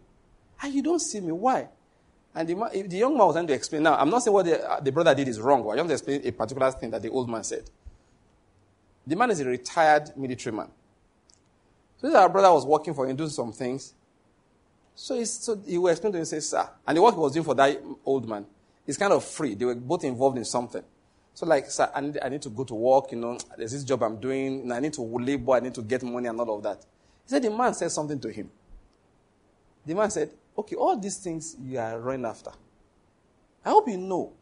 And 0.62 0.72
you 0.72 0.82
don't 0.82 1.00
see 1.00 1.20
me. 1.20 1.32
Why? 1.32 1.68
And 2.34 2.48
the, 2.48 2.84
the 2.86 2.96
young 2.96 3.16
man 3.16 3.26
was 3.26 3.34
trying 3.34 3.46
to 3.46 3.52
explain. 3.52 3.82
Now, 3.82 3.96
I'm 3.96 4.08
not 4.08 4.22
saying 4.22 4.32
what 4.32 4.46
the, 4.46 4.70
uh, 4.70 4.80
the 4.80 4.90
brother 4.90 5.14
did 5.14 5.28
is 5.28 5.38
wrong. 5.40 5.60
I 5.60 5.76
want 5.76 5.88
to 5.88 5.92
explain 5.92 6.22
a 6.24 6.30
particular 6.30 6.70
thing 6.70 6.90
that 6.90 7.02
the 7.02 7.10
old 7.10 7.28
man 7.28 7.44
said. 7.44 7.64
The 9.06 9.16
man 9.16 9.30
is 9.30 9.40
a 9.40 9.44
retired 9.44 10.16
military 10.16 10.56
man. 10.56 10.68
So 11.98 12.14
our 12.16 12.28
brother 12.28 12.52
was 12.52 12.64
working 12.64 12.94
for 12.94 13.06
him, 13.06 13.16
doing 13.16 13.30
some 13.30 13.52
things. 13.52 13.94
So, 14.94 15.22
so 15.24 15.60
he 15.66 15.78
was 15.78 15.92
explaining 15.92 16.12
to 16.12 16.18
him, 16.18 16.22
and 16.22 16.28
say, 16.28 16.40
sir. 16.40 16.68
And 16.86 16.96
the 16.96 17.02
work 17.02 17.14
he 17.14 17.20
was 17.20 17.32
doing 17.32 17.44
for 17.44 17.54
that 17.54 17.82
old 18.04 18.28
man 18.28 18.46
is 18.86 18.96
kind 18.96 19.12
of 19.12 19.24
free. 19.24 19.54
They 19.54 19.64
were 19.64 19.74
both 19.74 20.04
involved 20.04 20.38
in 20.38 20.44
something. 20.44 20.82
So 21.34 21.46
like, 21.46 21.70
sir, 21.70 21.90
I 21.94 22.00
need, 22.00 22.18
I 22.22 22.28
need 22.28 22.42
to 22.42 22.50
go 22.50 22.64
to 22.64 22.74
work, 22.74 23.12
you 23.12 23.18
know, 23.18 23.38
there's 23.56 23.72
this 23.72 23.84
job 23.84 24.02
I'm 24.02 24.16
doing, 24.16 24.62
and 24.62 24.72
I 24.72 24.80
need 24.80 24.92
to 24.94 25.02
labor, 25.02 25.52
I 25.52 25.60
need 25.60 25.74
to 25.74 25.82
get 25.82 26.02
money 26.02 26.28
and 26.28 26.38
all 26.38 26.56
of 26.56 26.62
that. 26.62 26.78
He 27.24 27.30
said 27.30 27.42
the 27.42 27.50
man 27.50 27.74
said 27.74 27.90
something 27.90 28.20
to 28.20 28.28
him. 28.28 28.50
The 29.86 29.94
man 29.94 30.10
said, 30.10 30.30
okay, 30.56 30.76
all 30.76 30.98
these 30.98 31.18
things 31.18 31.56
you 31.60 31.78
are 31.78 31.98
running 31.98 32.26
after. 32.26 32.50
I 33.64 33.70
hope 33.70 33.88
you 33.88 33.98
know 33.98 34.32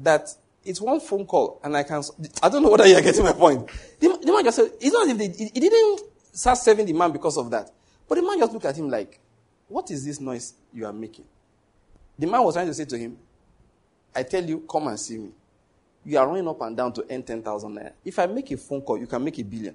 that 0.00 0.28
it's 0.64 0.80
one 0.80 1.00
phone 1.00 1.26
call 1.26 1.60
and 1.62 1.76
I 1.76 1.82
can, 1.82 2.02
I 2.42 2.48
don't 2.48 2.62
know 2.62 2.70
whether 2.70 2.86
you're 2.86 3.00
getting 3.02 3.24
my 3.24 3.32
point. 3.32 3.68
The, 4.00 4.18
the 4.22 4.32
man 4.32 4.44
just 4.44 4.56
said, 4.56 4.70
it's 4.80 4.92
not 4.92 5.08
if 5.08 5.18
they, 5.18 5.28
he 5.28 5.60
didn't 5.60 6.00
start 6.32 6.58
serving 6.58 6.86
the 6.86 6.92
man 6.92 7.12
because 7.12 7.36
of 7.36 7.50
that. 7.50 7.70
But 8.08 8.16
the 8.16 8.22
man 8.22 8.38
just 8.38 8.52
looked 8.52 8.64
at 8.66 8.76
him 8.76 8.88
like, 8.88 9.20
what 9.68 9.90
is 9.90 10.04
this 10.04 10.20
noise 10.20 10.54
you 10.72 10.86
are 10.86 10.92
making? 10.92 11.24
The 12.18 12.26
man 12.26 12.42
was 12.42 12.54
trying 12.54 12.66
to 12.66 12.74
say 12.74 12.84
to 12.84 12.98
him, 12.98 13.16
I 14.14 14.22
tell 14.22 14.44
you, 14.44 14.60
come 14.60 14.88
and 14.88 14.98
see 14.98 15.18
me. 15.18 15.30
You 16.04 16.18
are 16.18 16.26
running 16.26 16.46
up 16.46 16.60
and 16.60 16.76
down 16.76 16.92
to 16.94 17.04
earn 17.10 17.22
10,000 17.22 17.74
naira. 17.74 17.92
If 18.04 18.18
I 18.18 18.26
make 18.26 18.50
a 18.50 18.56
phone 18.56 18.82
call, 18.82 18.98
you 18.98 19.06
can 19.06 19.24
make 19.24 19.38
a 19.38 19.42
billion. 19.42 19.74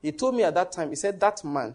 He 0.00 0.12
told 0.12 0.34
me 0.34 0.42
at 0.42 0.54
that 0.54 0.70
time, 0.72 0.90
he 0.90 0.96
said, 0.96 1.18
that 1.20 1.42
man, 1.44 1.74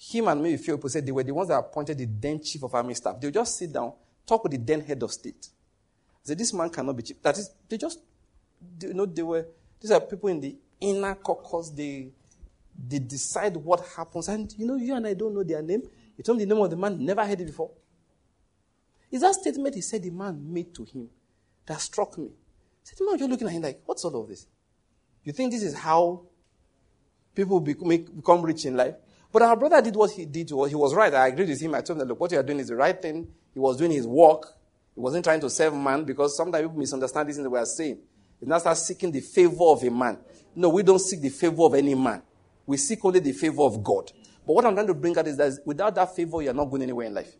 him 0.00 0.28
and 0.28 0.42
maybe 0.42 0.54
a 0.54 0.58
few 0.58 0.76
people 0.76 0.88
said 0.88 1.04
they 1.04 1.12
were 1.12 1.22
the 1.22 1.34
ones 1.34 1.48
that 1.48 1.58
appointed 1.58 1.98
the 1.98 2.06
then 2.06 2.42
chief 2.42 2.62
of 2.62 2.74
army 2.74 2.94
staff. 2.94 3.20
They 3.20 3.26
would 3.26 3.34
just 3.34 3.58
sit 3.58 3.70
down, 3.70 3.92
talk 4.26 4.42
with 4.42 4.52
the 4.52 4.58
then 4.58 4.80
head 4.80 5.02
of 5.02 5.12
state. 5.12 5.48
I 5.50 6.28
said, 6.28 6.38
this 6.38 6.54
man 6.54 6.70
cannot 6.70 6.96
be 6.96 7.02
chief. 7.02 7.20
That 7.20 7.36
is, 7.36 7.50
they 7.68 7.76
just, 7.76 8.00
they, 8.78 8.88
you 8.88 8.94
know, 8.94 9.04
they 9.04 9.22
were, 9.22 9.46
these 9.78 9.90
are 9.90 10.00
people 10.00 10.30
in 10.30 10.40
the 10.40 10.56
inner 10.80 11.14
caucus. 11.16 11.68
They, 11.70 12.08
they 12.88 12.98
decide 12.98 13.56
what 13.58 13.86
happens. 13.94 14.28
And, 14.28 14.50
you 14.56 14.66
know, 14.66 14.76
you 14.76 14.94
and 14.94 15.06
I 15.06 15.12
don't 15.12 15.34
know 15.34 15.42
their 15.42 15.60
name. 15.60 15.82
He 16.16 16.22
told 16.22 16.38
me 16.38 16.44
the 16.44 16.54
name 16.54 16.64
of 16.64 16.70
the 16.70 16.76
man, 16.76 17.04
never 17.04 17.24
heard 17.26 17.40
it 17.40 17.46
before. 17.46 17.70
Is 19.10 19.20
that 19.20 19.34
statement 19.34 19.74
he 19.74 19.82
said 19.82 20.02
the 20.02 20.10
man 20.10 20.40
made 20.50 20.74
to 20.76 20.84
him 20.84 21.10
that 21.66 21.78
struck 21.80 22.16
me? 22.16 22.28
He 22.28 22.32
said, 22.84 22.98
man 23.00 23.18
just 23.18 23.30
looking 23.30 23.48
at 23.48 23.52
him 23.52 23.62
like, 23.62 23.82
what's 23.84 24.02
all 24.04 24.22
of 24.22 24.28
this? 24.28 24.46
You 25.24 25.32
think 25.34 25.52
this 25.52 25.62
is 25.62 25.74
how 25.74 26.22
people 27.34 27.60
become 27.60 28.40
rich 28.42 28.64
in 28.64 28.76
life? 28.76 28.94
But 29.32 29.42
our 29.42 29.56
brother 29.56 29.80
did 29.80 29.94
what 29.94 30.10
he 30.10 30.24
did. 30.24 30.48
He 30.48 30.74
was 30.74 30.94
right. 30.94 31.12
I 31.14 31.28
agreed 31.28 31.48
with 31.48 31.60
him. 31.60 31.74
I 31.74 31.80
told 31.82 32.00
him, 32.00 32.08
look, 32.08 32.18
what 32.18 32.32
you 32.32 32.38
are 32.38 32.42
doing 32.42 32.58
is 32.58 32.68
the 32.68 32.76
right 32.76 33.00
thing. 33.00 33.28
He 33.54 33.60
was 33.60 33.76
doing 33.76 33.92
his 33.92 34.06
work. 34.06 34.46
He 34.94 35.00
wasn't 35.00 35.24
trying 35.24 35.40
to 35.40 35.50
serve 35.50 35.74
man 35.74 36.04
because 36.04 36.36
sometimes 36.36 36.64
people 36.64 36.78
misunderstand 36.78 37.28
this 37.28 37.36
in 37.36 37.44
the 37.44 37.50
way 37.50 37.60
I 37.60 37.64
saying. 37.64 37.98
He 38.40 38.46
now 38.46 38.58
start 38.58 38.76
seeking 38.78 39.12
the 39.12 39.20
favor 39.20 39.64
of 39.64 39.82
a 39.84 39.90
man. 39.90 40.18
No, 40.54 40.70
we 40.70 40.82
don't 40.82 40.98
seek 40.98 41.20
the 41.20 41.28
favor 41.28 41.62
of 41.62 41.74
any 41.74 41.94
man. 41.94 42.22
We 42.66 42.76
seek 42.76 43.04
only 43.04 43.20
the 43.20 43.32
favor 43.32 43.62
of 43.62 43.82
God. 43.84 44.10
But 44.46 44.54
what 44.54 44.64
I'm 44.64 44.74
trying 44.74 44.88
to 44.88 44.94
bring 44.94 45.16
out 45.16 45.28
is 45.28 45.36
that 45.36 45.52
without 45.64 45.94
that 45.94 46.14
favor, 46.16 46.42
you're 46.42 46.54
not 46.54 46.64
going 46.64 46.82
anywhere 46.82 47.06
in 47.06 47.14
life. 47.14 47.32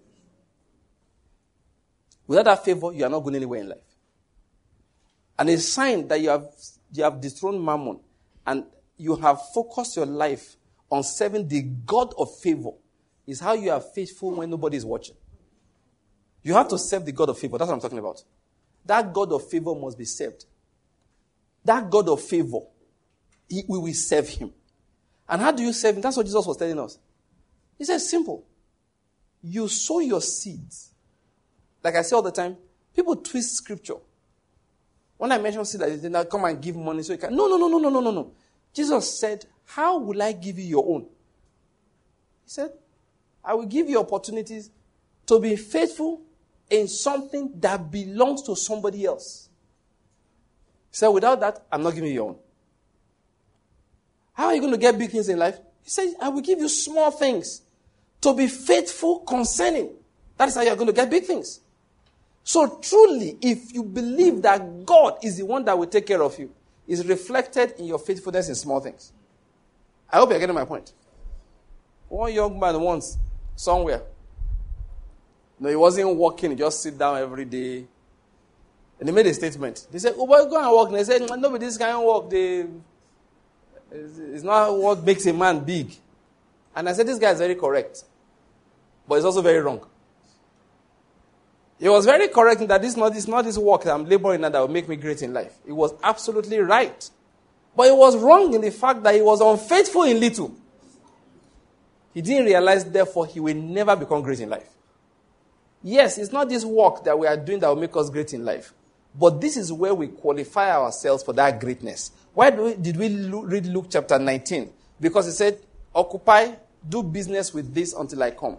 Without 2.27 2.45
that 2.45 2.65
favor, 2.65 2.93
you 2.93 3.05
are 3.05 3.09
not 3.09 3.21
going 3.21 3.35
anywhere 3.35 3.61
in 3.61 3.69
life. 3.71 3.79
And 5.39 5.51
it's 5.51 5.65
a 5.67 5.71
sign 5.71 6.07
that 6.09 6.21
you 6.21 6.29
have, 6.29 6.47
you 6.93 7.03
have 7.03 7.21
dethroned 7.21 7.65
mammon 7.65 8.01
and 8.47 8.65
you 8.97 9.17
have 9.17 9.41
focused 9.53 9.97
your 9.97 10.07
life 10.07 10.57
on 10.91 11.05
serving 11.05 11.49
the 11.49 11.63
God 11.63 12.13
of 12.19 12.37
favor 12.39 12.73
is 13.27 13.41
how 13.41 13.53
you 13.53 13.71
are 13.71 13.81
faithful 13.81 14.33
when 14.33 14.51
nobody 14.51 14.77
is 14.77 14.85
watching. 14.85 15.15
You 16.43 16.55
have 16.55 16.69
to 16.69 16.79
serve 16.79 17.05
the 17.05 17.13
God 17.13 17.29
of 17.29 17.39
favor. 17.39 17.59
That's 17.59 17.69
what 17.69 17.75
I'm 17.75 17.81
talking 17.81 17.99
about. 17.99 18.23
That 18.85 19.13
God 19.13 19.33
of 19.33 19.49
favor 19.49 19.75
must 19.75 19.99
be 19.99 20.05
served. 20.05 20.47
That 21.65 21.91
God 21.91 22.09
of 22.09 22.21
favor, 22.23 22.61
he, 23.49 23.63
we 23.69 23.79
will 23.79 23.95
serve 23.95 24.29
him. 24.29 24.53
And 25.29 25.41
how 25.41 25.53
do 25.53 25.63
you 25.63 25.73
serve 25.73 25.97
him? 25.97 26.03
That's 26.03 26.17
what 26.17 26.27
Jesus 26.27 26.45
was 26.45 26.57
telling 26.57 26.79
us. 26.79 26.99
He 27.79 27.85
said, 27.85 28.01
simple. 28.01 28.45
You 29.43 29.69
sow 29.69 30.01
your 30.01 30.21
seeds. 30.21 30.91
Like 31.83 31.95
I 31.95 32.03
say 32.03 32.17
all 32.17 32.23
the 32.23 32.33
time, 32.33 32.57
people 32.95 33.17
twist 33.17 33.55
scripture. 33.55 33.95
When 35.17 35.31
I 35.33 35.39
mention 35.39 35.65
seed, 35.65 35.81
they 35.81 36.09
now 36.09 36.25
come 36.25 36.47
and 36.47 36.61
give 36.61 36.77
money 36.77 37.03
so 37.03 37.13
you 37.13 37.19
can. 37.19 37.37
No, 37.37 37.47
no, 37.47 37.57
no, 37.57 37.69
no, 37.69 37.79
no, 37.79 37.91
no, 37.91 38.01
no, 38.01 38.11
no. 38.11 38.33
Jesus 38.73 39.21
said, 39.21 39.45
How 39.75 39.99
will 39.99 40.21
I 40.21 40.33
give 40.33 40.59
you 40.59 40.65
your 40.65 40.85
own? 40.85 41.03
He 41.03 42.51
said, 42.51 42.73
I 43.45 43.55
will 43.55 43.67
give 43.67 43.89
you 43.89 44.01
opportunities 44.01 44.69
to 45.27 45.39
be 45.39 45.55
faithful 45.55 46.23
in 46.69 46.89
something 46.89 47.53
that 47.61 47.89
belongs 47.89 48.43
to 48.43 48.57
somebody 48.57 49.05
else. 49.05 49.49
He 50.91 50.97
said, 50.97 51.09
Without 51.09 51.39
that, 51.39 51.65
I'm 51.71 51.85
not 51.85 51.95
giving 51.95 52.09
you 52.09 52.15
your 52.15 52.29
own. 52.31 52.37
How 54.33 54.47
are 54.47 54.55
you 54.55 54.61
going 54.61 54.73
to 54.73 54.79
get 54.79 54.99
big 54.99 55.11
things 55.11 55.29
in 55.29 55.39
life? 55.39 55.59
He 55.85 55.91
said, 55.91 56.15
I 56.21 56.31
will 56.31 56.41
give 56.41 56.59
you 56.59 56.69
small 56.69 57.13
things 57.13 57.63
to 58.23 58.35
be 58.35 58.49
faithful 58.49 59.21
concerning. 59.21 59.91
That 60.37 60.49
is 60.49 60.57
how 60.57 60.63
you're 60.63 60.75
going 60.75 60.89
to 60.89 60.93
get 60.93 61.09
big 61.09 61.25
things. 61.25 61.61
So 62.43 62.81
truly, 62.83 63.39
if 63.41 63.73
you 63.73 63.85
believe 63.85 64.43
that 64.43 64.85
God 64.85 65.19
is 65.23 65.37
the 65.37 65.47
one 65.47 65.65
that 65.67 65.79
will 65.79 65.87
take 65.87 66.07
care 66.07 66.25
of 66.25 66.37
you, 66.41 66.53
is 66.89 67.07
reflected 67.07 67.75
in 67.79 67.85
your 67.85 68.01
faithfulness 68.01 68.49
in 68.49 68.57
small 68.57 68.81
things. 68.81 69.13
I 70.13 70.19
hope 70.19 70.31
you're 70.31 70.39
getting 70.39 70.55
my 70.55 70.65
point. 70.65 70.93
One 72.09 72.33
young 72.33 72.59
man 72.59 72.81
once, 72.81 73.17
somewhere, 73.55 74.03
no, 75.61 75.69
he 75.69 75.77
wasn't 75.77 76.17
working, 76.17 76.51
he 76.53 76.57
just 76.57 76.83
sit 76.83 76.97
down 76.97 77.19
every 77.19 77.45
day. 77.45 77.87
And 78.99 79.09
he 79.09 79.15
made 79.15 79.27
a 79.27 79.35
statement. 79.35 79.87
They 79.91 79.99
said, 79.99 80.15
Oh, 80.17 80.27
boy, 80.27 80.45
go 80.47 80.61
and 80.61 80.77
work. 80.77 80.89
And 80.89 80.97
they 80.97 81.05
said, 81.05 81.41
No, 81.41 81.51
but 81.51 81.61
this 81.61 81.77
kind 81.77 81.97
of 81.97 82.03
work, 82.03 82.31
they, 82.31 82.67
it's 83.93 84.43
not 84.43 84.77
what 84.77 85.05
makes 85.05 85.27
a 85.27 85.33
man 85.33 85.61
big. 85.61 85.95
And 86.75 86.89
I 86.89 86.93
said, 86.93 87.07
This 87.07 87.19
guy 87.19 87.31
is 87.33 87.39
very 87.39 87.55
correct. 87.55 88.05
But 89.07 89.17
it's 89.17 89.25
also 89.25 89.43
very 89.43 89.61
wrong. 89.61 89.87
He 91.79 91.89
was 91.89 92.05
very 92.05 92.29
correct 92.29 92.61
in 92.61 92.69
that 92.69 92.83
this 92.83 92.97
not, 92.97 93.13
this 93.13 93.27
not 93.27 93.45
this 93.45 93.57
work 93.57 93.85
that 93.85 93.95
I'm 93.95 94.05
laboring 94.05 94.45
at 94.45 94.53
that 94.53 94.61
will 94.61 94.69
make 94.69 94.89
me 94.89 94.97
great 94.97 95.23
in 95.23 95.33
life. 95.33 95.55
He 95.65 95.73
was 95.73 95.93
absolutely 96.03 96.59
right. 96.59 97.11
But 97.81 97.87
he 97.87 97.93
was 97.93 98.15
wrong 98.19 98.53
in 98.53 98.61
the 98.61 98.71
fact 98.71 99.03
that 99.05 99.15
he 99.15 99.23
was 99.23 99.41
unfaithful 99.41 100.03
in 100.03 100.21
little. 100.21 100.55
He 102.13 102.21
didn't 102.21 102.45
realize, 102.45 102.85
therefore, 102.85 103.25
he 103.25 103.41
will 103.41 103.55
never 103.55 103.97
become 103.97 104.21
great 104.21 104.39
in 104.41 104.51
life. 104.51 104.69
Yes, 105.83 106.19
it's 106.19 106.31
not 106.31 106.51
this 106.51 106.63
work 106.63 107.03
that 107.05 107.19
we 107.19 107.27
are 107.27 107.39
doing 107.39 107.59
that 107.61 107.69
will 107.69 107.81
make 107.81 107.97
us 107.97 108.11
great 108.11 108.35
in 108.35 108.45
life. 108.45 108.75
But 109.19 109.41
this 109.41 109.57
is 109.57 109.73
where 109.73 109.95
we 109.95 110.09
qualify 110.09 110.77
ourselves 110.77 111.23
for 111.23 111.33
that 111.33 111.59
greatness. 111.59 112.13
Why 112.35 112.51
we, 112.51 112.75
did 112.75 112.99
we 112.99 113.17
read 113.17 113.65
Luke 113.65 113.87
chapter 113.89 114.19
19? 114.19 114.71
Because 115.01 115.25
he 115.25 115.33
said, 115.33 115.59
Occupy, 115.95 116.53
do 116.87 117.03
business 117.03 117.55
with 117.55 117.73
this 117.73 117.95
until 117.95 118.23
I 118.23 118.33
come. 118.33 118.59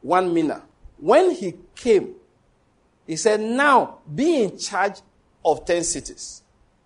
One 0.00 0.32
mina. 0.32 0.62
When 0.96 1.32
he 1.32 1.54
came, 1.74 2.14
he 3.04 3.16
said, 3.16 3.40
Now 3.40 3.98
be 4.14 4.44
in 4.44 4.58
charge 4.58 5.00
of 5.44 5.66
10 5.66 5.82
cities. 5.82 6.41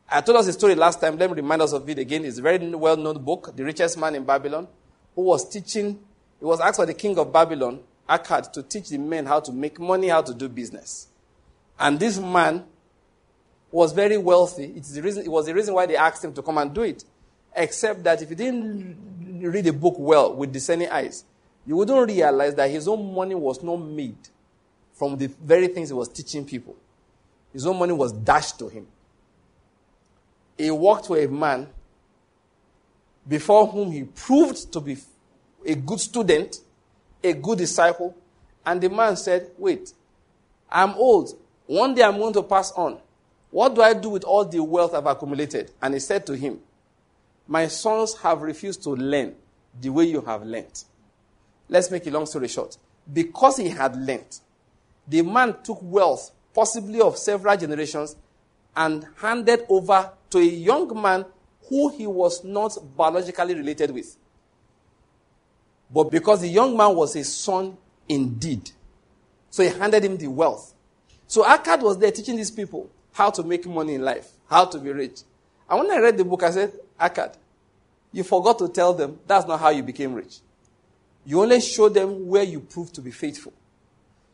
I 0.09 0.21
told 0.21 0.39
us 0.39 0.47
a 0.47 0.53
story 0.53 0.75
last 0.77 1.01
time. 1.01 1.19
Let 1.19 1.31
me 1.31 1.37
remind 1.37 1.63
us 1.63 1.73
of 1.73 1.89
it 1.89 1.99
again. 1.99 2.25
It's 2.25 2.39
a 2.39 2.43
very 2.43 2.59
well 2.75 2.97
known 2.97 3.23
book, 3.23 3.57
The 3.57 3.65
Richest 3.65 3.99
Man 3.99 4.15
in 4.15 4.25
Babylon, 4.25 4.69
who 5.15 5.23
was 5.23 5.49
teaching, 5.49 5.99
he 6.39 6.45
was 6.45 6.61
asked 6.61 6.79
by 6.79 6.85
the 6.85 6.95
king 6.95 7.19
of 7.19 7.33
Babylon, 7.33 7.81
Arkad, 8.09 8.53
to 8.53 8.63
teach 8.63 8.89
the 8.89 8.99
men 8.99 9.27
how 9.27 9.41
to 9.41 9.53
make 9.53 9.81
money, 9.81 10.09
how 10.09 10.23
to 10.23 10.33
do 10.33 10.49
business. 10.49 11.09
And 11.79 11.99
this 11.99 12.19
man 12.19 12.65
was 13.71 13.93
very 13.93 14.17
wealthy. 14.17 14.73
It's 14.77 14.93
the 14.93 15.03
reason, 15.03 15.25
it 15.25 15.29
was 15.29 15.47
the 15.47 15.55
reason 15.55 15.75
why 15.75 15.87
they 15.87 15.97
asked 15.97 16.25
him 16.25 16.33
to 16.35 16.43
come 16.43 16.59
and 16.59 16.73
do 16.73 16.83
it. 16.83 17.05
Except 17.55 18.05
that 18.05 18.23
if 18.23 18.29
he 18.29 18.35
didn't 18.35 19.41
read 19.41 19.65
the 19.65 19.73
book 19.73 19.97
well 19.99 20.35
with 20.35 20.53
discerning 20.53 20.89
eyes, 20.89 21.25
you 21.67 21.75
wouldn't 21.77 22.09
realize 22.09 22.55
that 22.55 22.71
his 22.71 22.87
own 22.87 23.13
money 23.13 23.35
was 23.35 23.61
not 23.63 23.77
made 23.77 24.17
from 24.95 25.17
the 25.17 25.27
very 25.27 25.67
things 25.67 25.89
he 25.89 25.95
was 25.95 26.09
teaching 26.09 26.45
people. 26.45 26.77
His 27.53 27.67
own 27.67 27.79
money 27.79 27.93
was 27.93 28.13
dashed 28.13 28.59
to 28.61 28.69
him. 28.69 28.87
He 30.57 30.71
walked 30.71 31.07
to 31.07 31.15
a 31.15 31.29
man 31.29 31.69
before 33.29 33.67
whom 33.67 33.91
he 33.91 34.05
proved 34.05 34.73
to 34.73 34.81
be 34.81 34.97
a 35.65 35.75
good 35.75 36.01
student, 36.01 36.57
a 37.23 37.33
good 37.33 37.59
disciple. 37.59 38.17
And 38.65 38.81
the 38.81 38.89
man 38.89 39.17
said, 39.17 39.51
Wait, 39.59 39.93
I'm 40.71 40.95
old. 40.95 41.37
One 41.67 41.95
day 41.95 42.03
I'm 42.03 42.19
going 42.19 42.33
to 42.35 42.43
pass 42.43 42.73
on. 42.73 42.99
What 43.51 43.75
do 43.75 43.83
I 43.83 43.95
do 43.95 44.11
with 44.11 44.25
all 44.25 44.45
the 44.45 44.63
wealth 44.63 44.95
I've 44.95 45.07
accumulated? 45.07 45.73
And 45.83 45.95
he 45.95 46.01
said 46.01 46.27
to 46.27 46.35
him, 46.35 46.61
My 47.47 47.67
sons 47.69 48.17
have 48.19 48.43
refused 48.43 48.83
to 48.85 48.91
learn 48.91 49.35
the 49.81 49.89
way 49.91 50.05
you 50.05 50.21
have 50.23 50.43
learned. 50.45 50.85
Let's 51.69 51.91
make 51.91 52.07
a 52.07 52.11
long 52.11 52.27
story 52.27 52.49
short. 52.49 52.77
Because 53.13 53.57
he 53.57 53.69
had 53.69 53.97
learned, 53.97 54.41
the 55.07 55.23
man 55.23 55.57
took 55.63 55.79
wealth, 55.83 56.33
possibly 56.55 57.01
of 57.01 57.17
several 57.17 57.57
generations, 57.57 58.17
and 58.77 59.07
handed 59.17 59.65
over 59.69 60.11
to 60.31 60.39
a 60.39 60.43
young 60.45 61.01
man 61.01 61.25
who 61.69 61.89
he 61.91 62.07
was 62.07 62.45
not 62.45 62.77
biologically 62.97 63.55
related 63.55 63.91
with. 63.91 64.17
But 65.91 66.11
because 66.11 66.41
the 66.41 66.49
young 66.49 66.77
man 66.77 66.95
was 66.95 67.15
a 67.17 67.25
son 67.25 67.77
indeed, 68.09 68.71
so 69.51 69.63
he 69.63 69.69
handed 69.69 70.05
him 70.05 70.17
the 70.17 70.29
wealth. 70.29 70.75
So 71.27 71.45
Arkad 71.45 71.81
was 71.81 71.99
there 71.99 72.11
teaching 72.11 72.37
these 72.37 72.51
people 72.51 72.91
how 73.13 73.31
to 73.31 73.43
make 73.43 73.67
money 73.67 73.95
in 73.95 74.03
life, 74.03 74.31
how 74.49 74.65
to 74.67 74.79
be 74.79 74.93
rich. 74.93 75.21
And 75.69 75.81
when 75.81 75.91
I 75.91 75.99
read 76.01 76.17
the 76.19 76.25
book, 76.25 76.43
I 76.43 76.51
said, 76.51 76.73
Arkad, 77.01 77.35
you 78.13 78.23
forgot 78.23 78.59
to 78.59 78.69
tell 78.69 78.95
them 78.95 79.19
that's 79.27 79.47
not 79.47 79.61
how 79.61 79.71
you 79.71 79.83
became 79.83 80.15
rich. 80.15 80.39
You 81.25 81.43
only 81.43 81.61
show 81.61 81.89
them 81.89 82.29
where 82.29 82.45
you 82.45 82.61
proved 82.61 82.95
to 82.95 83.01
be 83.01 83.11
faithful. 83.11 83.53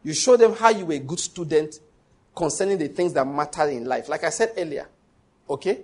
You 0.02 0.12
show 0.12 0.36
them 0.36 0.54
how 0.54 0.70
you 0.70 0.84
were 0.84 0.94
a 0.94 0.98
good 0.98 1.20
student 1.20 1.78
concerning 2.34 2.78
the 2.78 2.88
things 2.88 3.12
that 3.14 3.26
matter 3.26 3.68
in 3.68 3.84
life. 3.84 4.08
Like 4.08 4.24
I 4.24 4.30
said 4.30 4.52
earlier, 4.56 4.86
okay? 5.48 5.82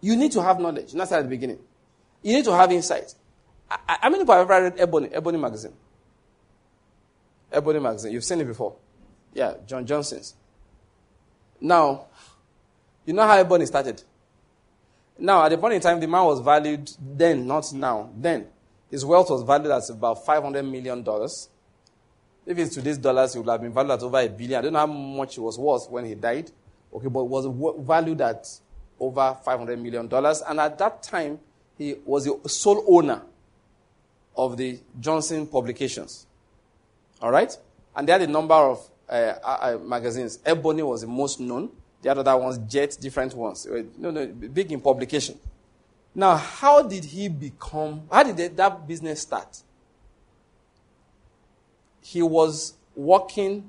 You 0.00 0.16
need 0.16 0.32
to 0.32 0.42
have 0.42 0.60
knowledge. 0.60 0.94
Not 0.94 1.10
at 1.12 1.22
the 1.22 1.28
beginning. 1.28 1.58
You 2.22 2.34
need 2.34 2.44
to 2.44 2.54
have 2.54 2.70
insight. 2.72 3.14
How 3.68 4.08
many 4.08 4.22
people 4.22 4.34
have 4.34 4.50
ever 4.50 4.64
read 4.64 4.74
Ebony, 4.78 5.08
Ebony 5.12 5.38
magazine? 5.38 5.72
Ebony 7.52 7.80
magazine. 7.80 8.12
You've 8.12 8.24
seen 8.24 8.40
it 8.40 8.44
before. 8.44 8.76
Yeah, 9.34 9.54
John 9.66 9.86
Johnson's. 9.86 10.34
Now, 11.60 12.06
you 13.04 13.12
know 13.12 13.26
how 13.26 13.36
Ebony 13.36 13.66
started? 13.66 14.02
Now, 15.18 15.44
at 15.44 15.48
the 15.48 15.58
point 15.58 15.74
in 15.74 15.80
time, 15.80 15.98
the 15.98 16.06
man 16.06 16.24
was 16.24 16.40
valued 16.40 16.90
then, 17.00 17.46
not 17.46 17.72
now. 17.72 18.10
Then, 18.16 18.46
his 18.90 19.04
wealth 19.04 19.30
was 19.30 19.42
valued 19.42 19.72
at 19.72 19.88
about 19.88 20.24
$500 20.24 20.68
million. 20.68 21.04
If 22.46 22.58
it's 22.58 22.74
today's 22.74 22.98
dollars, 22.98 23.32
he 23.32 23.40
would 23.40 23.48
have 23.48 23.62
been 23.62 23.72
valued 23.72 23.92
at 23.92 24.02
over 24.02 24.20
a 24.20 24.28
billion. 24.28 24.58
I 24.58 24.62
don't 24.62 24.72
know 24.74 24.78
how 24.80 24.86
much 24.86 25.38
it 25.38 25.40
was 25.40 25.58
worth 25.58 25.90
when 25.90 26.04
he 26.04 26.14
died. 26.14 26.50
Okay, 26.96 27.08
but 27.08 27.24
was 27.24 27.46
valued 27.80 28.22
at 28.22 28.48
over 28.98 29.36
$500 29.46 29.78
million. 29.78 30.08
And 30.48 30.60
at 30.60 30.78
that 30.78 31.02
time, 31.02 31.38
he 31.76 31.96
was 32.06 32.24
the 32.24 32.48
sole 32.48 32.82
owner 32.88 33.20
of 34.34 34.56
the 34.56 34.78
Johnson 34.98 35.46
publications. 35.46 36.26
All 37.20 37.30
right? 37.30 37.54
And 37.94 38.08
they 38.08 38.12
had 38.12 38.22
a 38.22 38.26
number 38.26 38.54
of 38.54 38.90
uh, 39.08 39.12
uh, 39.12 39.78
magazines. 39.82 40.38
Ebony 40.44 40.82
was 40.82 41.02
the 41.02 41.06
most 41.06 41.38
known. 41.38 41.70
The 42.00 42.10
other 42.10 42.36
ones, 42.36 42.58
Jet, 42.66 42.96
different 43.00 43.34
ones. 43.34 43.66
No, 43.98 44.10
no, 44.10 44.26
big 44.26 44.72
in 44.72 44.80
publication. 44.80 45.38
Now, 46.14 46.36
how 46.36 46.82
did 46.82 47.04
he 47.04 47.28
become, 47.28 48.02
how 48.10 48.22
did 48.22 48.56
that 48.56 48.88
business 48.88 49.20
start? 49.20 49.62
He 52.00 52.22
was 52.22 52.74
working 52.94 53.68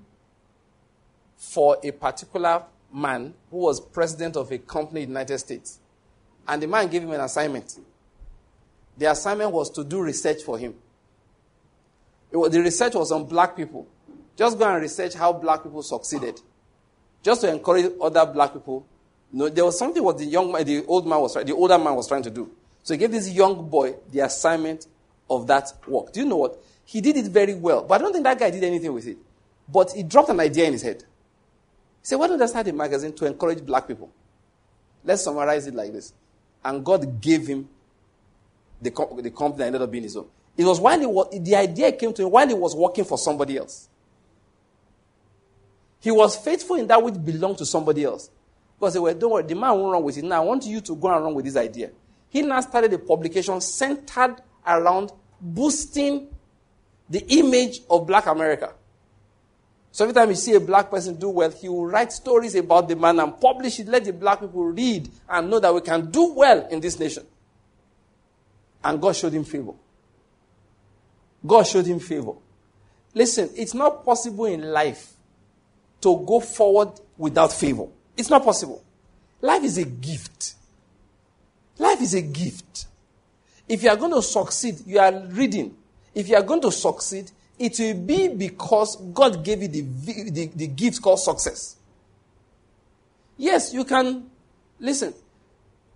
for 1.36 1.78
a 1.84 1.92
particular 1.92 2.64
man 2.98 3.34
who 3.52 3.58
was 3.58 3.80
president 3.80 4.36
of 4.36 4.52
a 4.52 4.58
company 4.58 5.04
in 5.04 5.10
the 5.10 5.20
United 5.20 5.38
States. 5.38 5.80
And 6.48 6.62
the 6.62 6.68
man 6.68 6.88
gave 6.88 7.04
him 7.04 7.12
an 7.12 7.22
assignment. 7.22 7.78
The 8.98 9.12
assignment 9.12 9.52
was 9.52 9.70
to 9.72 9.84
do 9.84 10.02
research 10.02 10.42
for 10.44 10.58
him. 10.58 10.74
Was, 12.32 12.52
the 12.52 12.62
research 12.62 12.96
was 12.96 13.12
on 13.12 13.26
black 13.26 13.56
people. 13.56 13.88
Just 14.36 14.58
go 14.58 14.66
and 14.66 14.82
research 14.82 15.14
how 15.14 15.34
black 15.34 15.64
people 15.64 15.84
succeeded. 15.84 16.40
Just 17.24 17.42
to 17.42 17.52
encourage 17.52 17.92
other 18.02 18.26
black 18.26 18.54
people. 18.54 18.86
You 19.32 19.40
know, 19.40 19.50
there 19.50 19.66
was 19.66 19.78
something 19.78 20.04
what 20.04 20.18
the 20.18 20.26
young 20.26 20.52
the 20.64 20.86
old 20.86 21.08
man 21.08 21.20
was 21.20 21.34
the 21.34 21.54
older 21.54 21.78
man 21.78 21.96
was 21.96 22.08
trying 22.08 22.24
to 22.24 22.30
do. 22.30 22.50
So 22.84 22.94
he 22.94 22.98
gave 22.98 23.12
this 23.12 23.30
young 23.30 23.68
boy 23.70 23.96
the 24.12 24.22
assignment 24.22 24.88
of 25.30 25.48
that 25.48 25.74
work. 25.88 26.14
Do 26.14 26.22
you 26.22 26.26
know 26.26 26.38
what? 26.38 26.58
He 26.86 27.02
did 27.02 27.18
it 27.18 27.26
very 27.26 27.54
well. 27.54 27.84
But 27.84 27.96
I 27.96 28.04
don't 28.04 28.14
think 28.14 28.24
that 28.24 28.40
guy 28.40 28.50
did 28.50 28.64
anything 28.64 28.94
with 28.94 29.08
it. 29.08 29.18
But 29.68 29.92
he 29.92 30.04
dropped 30.04 30.30
an 30.30 30.40
idea 30.40 30.66
in 30.66 30.74
his 30.74 30.82
head. 30.84 31.04
He 32.08 32.12
said, 32.12 32.20
Why 32.20 32.28
don't 32.28 32.42
I 32.42 32.46
start 32.46 32.66
a 32.70 32.72
magazine 32.72 33.12
to 33.16 33.26
encourage 33.26 33.66
black 33.66 33.86
people? 33.86 34.10
Let's 35.04 35.26
summarize 35.26 35.68
it 35.68 35.76
like 35.76 35.92
this. 35.92 36.14
And 36.64 36.86
God 36.86 37.20
gave 37.20 37.46
him 37.46 37.68
the, 38.82 38.92
the 39.22 39.30
company 39.32 39.58
that 39.58 39.66
ended 39.66 39.82
up 39.82 39.92
being 39.92 40.06
his 40.06 40.16
own. 40.16 40.28
It 40.56 40.64
was 40.64 40.80
while 40.80 40.98
he 40.98 41.06
was, 41.06 41.28
the 41.38 41.54
idea 41.58 41.92
came 41.92 42.14
to 42.14 42.24
him 42.24 42.32
while 42.32 42.48
he 42.48 42.54
was 42.54 42.74
working 42.74 43.04
for 43.04 43.18
somebody 43.18 43.58
else. 43.58 43.90
He 46.00 46.10
was 46.10 46.38
faithful 46.38 46.78
in 46.78 46.88
that 46.88 47.04
which 47.04 47.16
belonged 47.26 47.58
to 47.58 47.66
somebody 47.66 48.06
else. 48.06 48.30
Because 48.80 48.94
they 48.94 49.02
were, 49.02 49.14
don't 49.14 49.34
worry, 49.34 49.44
the 49.44 49.56
man 49.56 49.72
won't 49.72 49.92
run 49.92 50.04
with 50.04 50.18
it. 50.18 50.24
Now 50.24 50.44
I 50.44 50.46
want 50.46 50.66
you 50.66 50.80
to 50.80 50.96
go 50.96 51.14
and 51.14 51.26
run 51.26 51.34
with 51.34 51.44
this 51.44 51.58
idea. 51.58 51.90
He 52.30 52.42
now 52.42 52.62
started 52.62 52.94
a 52.94 53.00
publication 53.00 53.60
centered 53.60 54.38
around 54.66 55.12
boosting 55.42 56.30
the 57.10 57.20
image 57.34 57.82
of 57.90 58.08
black 58.08 58.28
America. 58.28 58.72
So 59.92 60.06
every 60.06 60.14
time 60.14 60.30
you 60.30 60.36
see 60.36 60.54
a 60.54 60.60
black 60.60 60.92
person 60.92 61.16
do 61.16 61.30
well, 61.30 61.50
he 61.50 61.70
will 61.70 61.88
write 61.88 62.12
stories 62.12 62.56
about 62.56 62.88
the 62.88 62.96
man 62.96 63.20
and 63.20 63.40
publish 63.40 63.80
it. 63.80 63.88
Let 63.88 64.06
the 64.06 64.14
black 64.14 64.42
people 64.42 64.66
read 64.66 65.10
and 65.30 65.50
know 65.50 65.60
that 65.60 65.74
we 65.74 65.82
can 65.82 66.12
do 66.12 66.34
well 66.34 66.68
in 66.68 66.80
this 66.80 67.00
nation. 67.00 67.26
And 68.84 69.02
God 69.02 69.16
showed 69.16 69.34
him 69.34 69.44
favor. 69.44 69.74
God 71.46 71.64
showed 71.64 71.86
him 71.86 72.00
favor. 72.00 72.34
Listen, 73.14 73.50
it's 73.56 73.74
not 73.74 74.06
possible 74.06 74.46
in 74.46 74.62
life 74.62 75.14
to 76.02 76.24
go 76.28 76.40
forward 76.40 76.92
without 77.18 77.52
favor. 77.52 77.88
It's 78.16 78.30
not 78.30 78.44
possible. 78.44 78.84
Life 79.42 79.64
is 79.64 79.78
a 79.78 79.86
gift. 79.86 80.56
Life 81.80 82.02
is 82.02 82.14
a 82.14 82.22
gift. 82.22 82.88
If 83.68 83.84
you 83.84 83.90
are 83.90 83.96
going 83.96 84.14
to 84.14 84.22
succeed, 84.22 84.82
you 84.86 85.00
are 85.00 85.12
reading. 85.28 85.76
If 86.14 86.30
you 86.30 86.36
are 86.36 86.44
going 86.44 86.62
to 86.62 86.72
succeed, 86.72 87.32
it 87.60 87.80
will 87.80 87.96
be 87.96 88.28
because 88.28 88.96
God 89.14 89.44
gave 89.44 89.62
you 89.62 89.68
the, 89.68 89.82
the, 89.82 90.52
the 90.56 90.68
gift 90.68 91.02
called 91.02 91.20
success. 91.20 91.76
Yes, 93.38 93.74
you 93.74 93.84
can, 93.84 94.30
listen, 94.80 95.14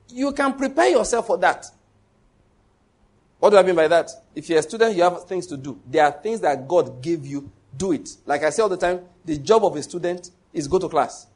you 0.10 0.32
can 0.32 0.54
prepare 0.54 0.90
yourself 0.90 1.28
for 1.28 1.38
that. 1.38 1.66
What 3.40 3.50
do 3.50 3.58
I 3.58 3.64
mean 3.64 3.76
by 3.76 3.88
that? 3.88 4.10
If 4.36 4.50
you're 4.50 4.60
a 4.60 4.64
student, 4.64 4.96
you 4.96 5.04
have 5.04 5.26
things 5.26 5.48
to 5.48 5.58
do. 5.58 5.80
There 5.88 6.04
are 6.04 6.12
things 6.12 6.40
that 6.42 6.68
God 6.68 7.02
gave 7.02 7.26
you, 7.26 7.50
do 7.76 7.92
it. 7.92 8.10
Like 8.26 8.44
I 8.44 8.52
say 8.52 8.62
all 8.62 8.70
the 8.70 8.78
time, 8.78 9.02
the 9.26 9.38
job 9.38 9.66
of 9.66 9.76
a 9.76 9.82
student 9.82 10.30
is 10.54 10.68
go 10.68 10.78
to 10.78 10.88
class, 10.88 11.28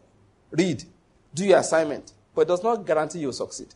read, 0.51 0.83
do 1.33 1.45
your 1.45 1.59
assignment, 1.59 2.13
but 2.33 2.41
it 2.41 2.47
does 2.47 2.63
not 2.63 2.85
guarantee 2.85 3.19
you'll 3.19 3.33
succeed. 3.33 3.67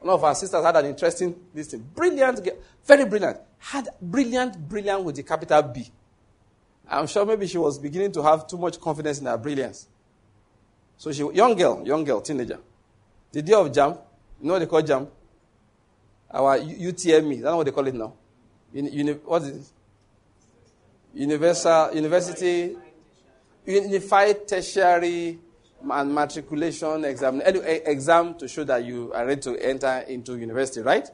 One 0.00 0.14
of 0.14 0.22
our 0.24 0.34
sisters 0.34 0.64
had 0.64 0.76
an 0.76 0.86
interesting 0.86 1.34
this. 1.52 1.74
Brilliant, 1.74 2.46
very 2.86 3.04
brilliant. 3.04 3.38
Had 3.58 3.88
brilliant, 4.00 4.68
brilliant 4.68 5.04
with 5.04 5.16
the 5.16 5.22
capital 5.22 5.62
B. 5.62 5.90
I'm 6.88 7.06
sure 7.06 7.26
maybe 7.26 7.46
she 7.46 7.58
was 7.58 7.78
beginning 7.78 8.12
to 8.12 8.22
have 8.22 8.46
too 8.46 8.56
much 8.56 8.80
confidence 8.80 9.20
in 9.20 9.26
her 9.26 9.36
brilliance. 9.36 9.88
So 10.96 11.12
she, 11.12 11.22
young 11.32 11.54
girl, 11.54 11.86
young 11.86 12.04
girl, 12.04 12.20
teenager. 12.20 12.58
The 13.32 13.42
day 13.42 13.52
of 13.52 13.70
JAMB, 13.70 13.98
you 14.40 14.46
know 14.46 14.54
what 14.54 14.58
they 14.60 14.66
call 14.66 14.82
JAMB? 14.82 15.08
our 16.30 16.58
UTME, 16.58 17.42
that's 17.42 17.54
what 17.54 17.64
they 17.64 17.72
call 17.72 17.86
it 17.86 17.94
now. 17.94 18.12
Uni, 18.72 18.90
uni, 18.90 19.12
what 19.12 19.42
is 19.42 19.48
it? 19.48 19.66
Universal, 21.14 21.94
University, 21.94 22.76
Unified 23.66 24.46
Tertiary 24.46 25.38
and 25.90 26.14
Matriculation 26.14 27.04
Exam. 27.04 27.40
Exam 27.42 28.34
to 28.34 28.46
show 28.46 28.64
that 28.64 28.84
you 28.84 29.12
are 29.14 29.26
ready 29.26 29.40
to 29.40 29.56
enter 29.56 30.04
into 30.08 30.36
university, 30.36 30.80
right? 30.80 31.08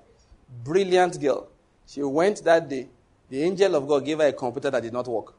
Brilliant 0.64 1.20
girl. 1.20 1.48
She 1.86 2.02
went 2.02 2.42
that 2.44 2.68
day. 2.68 2.88
The 3.28 3.42
angel 3.42 3.74
of 3.74 3.88
God 3.88 4.04
gave 4.04 4.18
her 4.18 4.26
a 4.26 4.32
computer 4.32 4.70
that 4.70 4.82
did 4.82 4.92
not 4.92 5.06
work. 5.06 5.34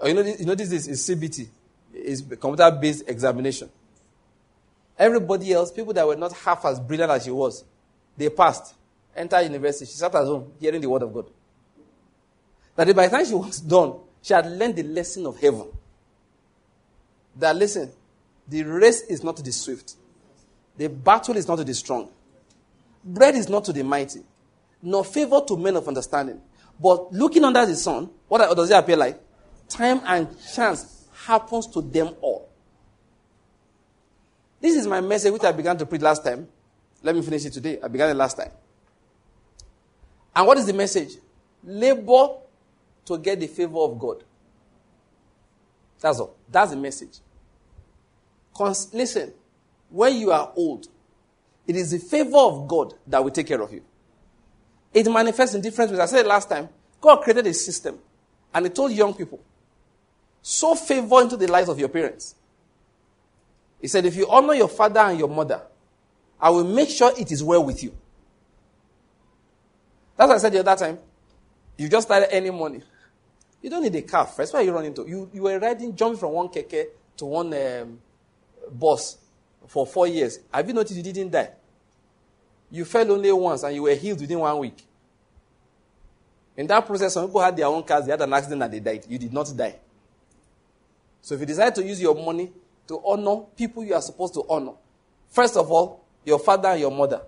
Oh, 0.00 0.08
you 0.08 0.14
know, 0.14 0.22
you 0.22 0.44
know 0.44 0.54
this 0.54 0.72
is, 0.72 1.08
CBT. 1.08 1.46
It's 1.94 2.22
computer-based 2.22 3.08
examination. 3.08 3.68
Everybody 4.98 5.52
else, 5.52 5.72
people 5.72 5.92
that 5.92 6.06
were 6.06 6.16
not 6.16 6.32
half 6.32 6.64
as 6.64 6.80
brilliant 6.80 7.12
as 7.12 7.24
she 7.24 7.30
was, 7.30 7.64
they 8.16 8.28
passed, 8.28 8.74
entered 9.14 9.42
university. 9.42 9.86
She 9.86 9.92
sat 9.92 10.14
at 10.14 10.24
home 10.24 10.52
hearing 10.58 10.80
the 10.80 10.88
word 10.88 11.02
of 11.02 11.12
God. 11.12 11.26
That 12.74 12.94
by 12.94 13.06
the 13.06 13.16
time 13.16 13.26
she 13.26 13.34
was 13.34 13.60
done, 13.60 13.94
she 14.22 14.34
had 14.34 14.50
learned 14.50 14.76
the 14.76 14.82
lesson 14.82 15.26
of 15.26 15.38
heaven. 15.38 15.68
That 17.36 17.56
listen, 17.56 17.90
the 18.48 18.62
race 18.64 19.02
is 19.02 19.22
not 19.22 19.36
to 19.36 19.42
the 19.42 19.52
swift, 19.52 19.94
the 20.76 20.88
battle 20.88 21.36
is 21.36 21.46
not 21.46 21.56
to 21.56 21.64
the 21.64 21.74
strong, 21.74 22.08
bread 23.04 23.34
is 23.34 23.48
not 23.48 23.64
to 23.64 23.72
the 23.72 23.82
mighty, 23.82 24.20
nor 24.82 25.04
favor 25.04 25.40
to 25.46 25.56
men 25.56 25.76
of 25.76 25.88
understanding. 25.88 26.40
But 26.80 27.12
looking 27.12 27.44
under 27.44 27.64
the 27.64 27.76
sun, 27.76 28.10
what 28.28 28.38
does 28.38 28.70
it 28.70 28.74
appear 28.74 28.96
like? 28.96 29.20
Time 29.68 30.00
and 30.06 30.28
chance 30.54 31.08
happens 31.26 31.66
to 31.68 31.80
them 31.80 32.14
all. 32.20 32.48
This 34.60 34.76
is 34.76 34.86
my 34.86 35.00
message 35.00 35.32
which 35.32 35.44
I 35.44 35.52
began 35.52 35.76
to 35.78 35.86
preach 35.86 36.02
last 36.02 36.24
time. 36.24 36.48
Let 37.02 37.16
me 37.16 37.22
finish 37.22 37.44
it 37.44 37.52
today. 37.52 37.78
I 37.82 37.88
began 37.88 38.10
it 38.10 38.14
last 38.14 38.36
time. 38.36 38.50
And 40.34 40.46
what 40.46 40.56
is 40.58 40.66
the 40.66 40.72
message? 40.72 41.14
Labor 41.64 42.28
to 43.06 43.18
get 43.18 43.40
the 43.40 43.48
favor 43.48 43.78
of 43.78 43.98
God. 43.98 44.24
That's 46.00 46.20
all. 46.20 46.36
That's 46.48 46.70
the 46.70 46.76
message. 46.76 47.18
Cons- 48.54 48.92
listen, 48.92 49.32
when 49.88 50.16
you 50.16 50.30
are 50.32 50.52
old, 50.56 50.88
it 51.66 51.76
is 51.76 51.90
the 51.90 51.98
favor 51.98 52.38
of 52.38 52.68
God 52.68 52.94
that 53.06 53.22
will 53.22 53.30
take 53.30 53.46
care 53.46 53.60
of 53.60 53.72
you. 53.72 53.82
It 54.92 55.10
manifests 55.10 55.54
in 55.54 55.60
different 55.60 55.90
ways. 55.90 56.00
I 56.00 56.06
said 56.06 56.26
it 56.26 56.28
last 56.28 56.48
time. 56.48 56.68
God 57.00 57.22
created 57.22 57.46
a 57.46 57.54
system 57.54 57.98
and 58.52 58.66
He 58.66 58.70
told 58.70 58.92
young 58.92 59.14
people, 59.14 59.40
sow 60.42 60.74
favor 60.74 61.22
into 61.22 61.36
the 61.36 61.46
lives 61.46 61.68
of 61.68 61.78
your 61.78 61.88
parents. 61.88 62.34
He 63.80 63.88
said, 63.88 64.04
if 64.04 64.16
you 64.16 64.28
honor 64.28 64.54
your 64.54 64.68
father 64.68 65.00
and 65.00 65.18
your 65.18 65.28
mother, 65.28 65.62
I 66.40 66.50
will 66.50 66.64
make 66.64 66.88
sure 66.88 67.12
it 67.18 67.30
is 67.32 67.42
well 67.42 67.64
with 67.64 67.82
you. 67.82 67.96
That's 70.16 70.28
what 70.28 70.34
I 70.36 70.38
said 70.38 70.52
the 70.52 70.60
other 70.60 70.76
time. 70.76 70.98
You 71.76 71.88
just 71.88 72.06
started 72.06 72.28
earning 72.32 72.56
money. 72.56 72.82
You 73.60 73.70
don't 73.70 73.82
need 73.82 73.94
a 73.94 74.02
car 74.02 74.26
first. 74.26 74.52
Where 74.52 74.62
are 74.62 74.64
you 74.64 74.72
running 74.72 74.94
to? 74.94 75.06
You, 75.06 75.30
you 75.32 75.42
were 75.42 75.58
riding, 75.58 75.94
jumping 75.96 76.18
from 76.18 76.32
one 76.32 76.48
keke 76.48 76.86
to 77.16 77.24
one 77.24 77.54
um, 77.54 77.98
bus 78.70 79.18
for 79.66 79.86
four 79.86 80.06
years. 80.06 80.38
Have 80.52 80.66
you 80.66 80.74
noticed 80.74 80.96
you 80.96 81.02
didn't 81.02 81.30
die? 81.30 81.50
You 82.70 82.84
fell 82.84 83.10
only 83.12 83.30
once 83.32 83.62
and 83.62 83.74
you 83.74 83.82
were 83.82 83.94
healed 83.94 84.20
within 84.20 84.38
one 84.38 84.58
week. 84.58 84.84
In 86.56 86.66
that 86.66 86.86
process, 86.86 87.14
some 87.14 87.26
people 87.26 87.40
had 87.40 87.56
their 87.56 87.66
own 87.66 87.82
cars, 87.82 88.04
they 88.04 88.10
had 88.10 88.20
an 88.20 88.32
accident 88.32 88.62
and 88.62 88.72
they 88.72 88.80
died. 88.80 89.06
You 89.08 89.18
did 89.18 89.32
not 89.32 89.52
die. 89.56 89.76
So 91.20 91.34
if 91.34 91.40
you 91.40 91.46
decide 91.46 91.74
to 91.76 91.84
use 91.84 92.00
your 92.00 92.14
money 92.14 92.52
to 92.88 93.00
honor 93.04 93.44
people 93.56 93.84
you 93.84 93.94
are 93.94 94.02
supposed 94.02 94.34
to 94.34 94.44
honor, 94.48 94.72
first 95.30 95.56
of 95.56 95.70
all, 95.70 96.04
your 96.24 96.38
father 96.38 96.68
and 96.68 96.80
your 96.80 96.90
mother, 96.90 97.22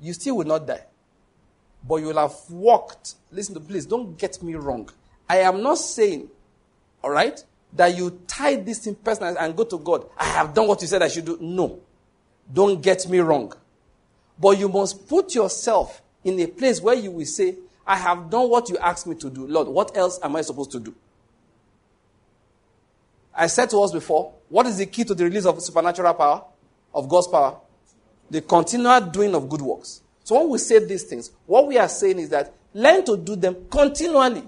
you 0.00 0.12
still 0.12 0.38
will 0.38 0.46
not 0.46 0.66
die. 0.66 0.84
But 1.86 1.96
you 1.96 2.06
will 2.06 2.18
have 2.18 2.34
walked. 2.50 3.14
Listen 3.30 3.54
to 3.54 3.60
please, 3.60 3.86
don't 3.86 4.16
get 4.18 4.42
me 4.42 4.54
wrong. 4.54 4.88
I 5.28 5.38
am 5.38 5.62
not 5.62 5.78
saying, 5.78 6.28
all 7.02 7.10
right, 7.10 7.42
that 7.74 7.96
you 7.96 8.20
tie 8.26 8.56
this 8.56 8.86
in 8.86 8.94
personally 8.94 9.36
and 9.38 9.56
go 9.56 9.64
to 9.64 9.78
God. 9.78 10.06
I 10.18 10.24
have 10.24 10.54
done 10.54 10.68
what 10.68 10.80
you 10.82 10.88
said 10.88 11.02
I 11.02 11.08
should 11.08 11.24
do. 11.24 11.38
No. 11.40 11.80
Don't 12.52 12.82
get 12.82 13.08
me 13.08 13.20
wrong. 13.20 13.52
But 14.38 14.58
you 14.58 14.68
must 14.68 15.08
put 15.08 15.34
yourself 15.34 16.02
in 16.24 16.38
a 16.40 16.46
place 16.46 16.80
where 16.80 16.94
you 16.94 17.10
will 17.10 17.26
say, 17.26 17.56
I 17.86 17.96
have 17.96 18.30
done 18.30 18.48
what 18.48 18.68
you 18.68 18.78
asked 18.78 19.06
me 19.06 19.14
to 19.16 19.30
do. 19.30 19.46
Lord, 19.46 19.68
what 19.68 19.96
else 19.96 20.18
am 20.22 20.36
I 20.36 20.42
supposed 20.42 20.70
to 20.72 20.80
do? 20.80 20.94
I 23.34 23.46
said 23.46 23.70
to 23.70 23.78
us 23.78 23.92
before, 23.92 24.34
what 24.48 24.66
is 24.66 24.76
the 24.76 24.86
key 24.86 25.04
to 25.04 25.14
the 25.14 25.24
release 25.24 25.46
of 25.46 25.60
supernatural 25.62 26.12
power, 26.14 26.44
of 26.94 27.08
God's 27.08 27.28
power? 27.28 27.56
The 28.30 28.42
continual 28.42 29.00
doing 29.00 29.34
of 29.34 29.48
good 29.48 29.62
works. 29.62 30.02
So 30.24 30.38
when 30.38 30.50
we 30.50 30.58
say 30.58 30.84
these 30.84 31.04
things, 31.04 31.30
what 31.46 31.66
we 31.66 31.78
are 31.78 31.88
saying 31.88 32.18
is 32.18 32.28
that 32.28 32.52
learn 32.74 33.04
to 33.06 33.16
do 33.16 33.36
them 33.36 33.56
continually. 33.70 34.44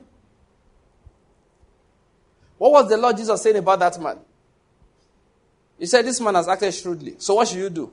What 2.64 2.72
was 2.72 2.88
the 2.88 2.96
Lord 2.96 3.14
Jesus 3.14 3.42
saying 3.42 3.56
about 3.56 3.78
that 3.80 4.00
man? 4.00 4.20
He 5.78 5.84
said, 5.84 6.06
This 6.06 6.18
man 6.18 6.34
has 6.34 6.48
acted 6.48 6.72
shrewdly. 6.72 7.16
So 7.18 7.34
what 7.34 7.46
should 7.46 7.58
you 7.58 7.68
do? 7.68 7.92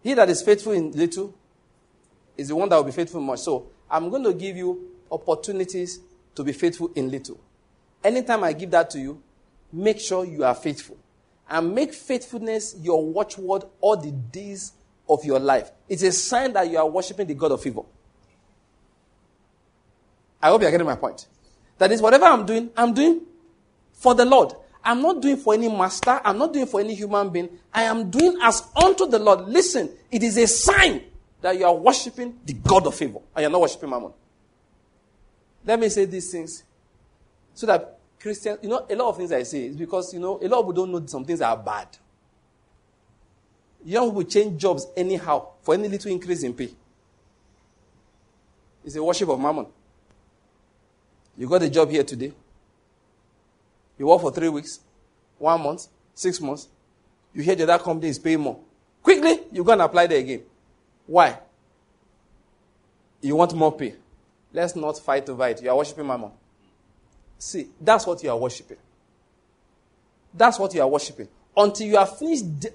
He 0.00 0.14
that 0.14 0.30
is 0.30 0.42
faithful 0.42 0.70
in 0.70 0.92
little 0.92 1.34
is 2.36 2.46
the 2.46 2.54
one 2.54 2.68
that 2.68 2.76
will 2.76 2.84
be 2.84 2.92
faithful 2.92 3.18
in 3.18 3.26
much. 3.26 3.40
So 3.40 3.66
I'm 3.90 4.08
going 4.08 4.22
to 4.22 4.32
give 4.32 4.56
you 4.56 4.92
opportunities 5.10 5.98
to 6.36 6.44
be 6.44 6.52
faithful 6.52 6.92
in 6.94 7.10
little. 7.10 7.40
Anytime 8.04 8.44
I 8.44 8.52
give 8.52 8.70
that 8.70 8.90
to 8.90 9.00
you, 9.00 9.20
make 9.72 9.98
sure 9.98 10.24
you 10.24 10.44
are 10.44 10.54
faithful. 10.54 10.96
And 11.50 11.74
make 11.74 11.92
faithfulness 11.92 12.76
your 12.80 13.04
watchword 13.04 13.64
all 13.80 13.96
the 13.96 14.12
days 14.12 14.72
of 15.08 15.24
your 15.24 15.40
life. 15.40 15.72
It's 15.88 16.04
a 16.04 16.12
sign 16.12 16.52
that 16.52 16.70
you 16.70 16.78
are 16.78 16.88
worshiping 16.88 17.26
the 17.26 17.34
God 17.34 17.50
of 17.50 17.66
evil. 17.66 17.88
I 20.40 20.50
hope 20.50 20.60
you 20.60 20.68
are 20.68 20.70
getting 20.70 20.86
my 20.86 20.94
point. 20.94 21.26
That 21.78 21.90
is, 21.90 22.00
whatever 22.00 22.26
I'm 22.26 22.46
doing, 22.46 22.70
I'm 22.76 22.94
doing 22.94 23.22
for 23.96 24.14
the 24.14 24.24
Lord. 24.24 24.52
I'm 24.84 25.02
not 25.02 25.20
doing 25.20 25.36
for 25.36 25.54
any 25.54 25.68
master. 25.68 26.20
I'm 26.24 26.38
not 26.38 26.52
doing 26.52 26.66
for 26.66 26.78
any 26.78 26.94
human 26.94 27.28
being. 27.30 27.48
I 27.74 27.82
am 27.82 28.08
doing 28.08 28.38
as 28.40 28.62
unto 28.80 29.06
the 29.08 29.18
Lord. 29.18 29.48
Listen, 29.48 29.90
it 30.12 30.22
is 30.22 30.36
a 30.36 30.46
sign 30.46 31.02
that 31.40 31.58
you 31.58 31.64
are 31.64 31.74
worshiping 31.74 32.38
the 32.44 32.52
God 32.52 32.86
of 32.86 33.00
evil 33.02 33.24
and 33.34 33.42
you're 33.42 33.50
not 33.50 33.60
worshiping 33.62 33.90
Mammon. 33.90 34.12
Let 35.64 35.80
me 35.80 35.88
say 35.88 36.04
these 36.04 36.30
things 36.30 36.62
so 37.52 37.66
that 37.66 37.98
Christians, 38.20 38.58
you 38.62 38.68
know, 38.68 38.86
a 38.88 38.94
lot 38.94 39.08
of 39.08 39.16
things 39.16 39.32
I 39.32 39.42
say 39.42 39.66
is 39.66 39.76
because, 39.76 40.14
you 40.14 40.20
know, 40.20 40.38
a 40.40 40.46
lot 40.46 40.60
of 40.60 40.66
people 40.66 40.72
don't 40.72 40.92
know 40.92 41.06
some 41.06 41.24
things 41.24 41.40
are 41.40 41.56
bad. 41.56 41.88
Young 43.84 44.08
people 44.10 44.22
change 44.24 44.60
jobs 44.60 44.86
anyhow 44.96 45.48
for 45.62 45.74
any 45.74 45.88
little 45.88 46.12
increase 46.12 46.42
in 46.44 46.54
pay. 46.54 46.70
It's 48.84 48.94
a 48.94 49.02
worship 49.02 49.28
of 49.28 49.40
Mammon. 49.40 49.66
You 51.36 51.48
got 51.48 51.62
a 51.62 51.70
job 51.70 51.90
here 51.90 52.04
today. 52.04 52.32
You 53.98 54.06
work 54.06 54.20
for 54.20 54.32
three 54.32 54.48
weeks, 54.48 54.80
one 55.38 55.62
month, 55.62 55.86
six 56.14 56.40
months. 56.40 56.68
You 57.34 57.42
hear 57.42 57.54
that 57.56 57.66
that 57.66 57.82
company 57.82 58.08
is 58.08 58.18
paying 58.18 58.40
more. 58.40 58.58
Quickly, 59.02 59.40
you 59.52 59.62
go 59.62 59.72
and 59.72 59.82
apply 59.82 60.06
there 60.06 60.18
again. 60.18 60.42
Why? 61.06 61.38
You 63.20 63.36
want 63.36 63.54
more 63.54 63.76
pay. 63.76 63.94
Let's 64.52 64.74
not 64.76 64.98
fight 64.98 65.28
over 65.28 65.46
it. 65.48 65.62
You 65.62 65.70
are 65.70 65.76
worshiping 65.76 66.06
Mammon. 66.06 66.30
See, 67.38 67.68
that's 67.80 68.06
what 68.06 68.22
you 68.22 68.30
are 68.30 68.36
worshiping. 68.36 68.78
That's 70.32 70.58
what 70.58 70.74
you 70.74 70.80
are 70.80 70.88
worshiping. 70.88 71.28
Until 71.56 71.86
you 71.86 71.96
are 71.96 72.06
finished. 72.06 72.60
De- 72.60 72.72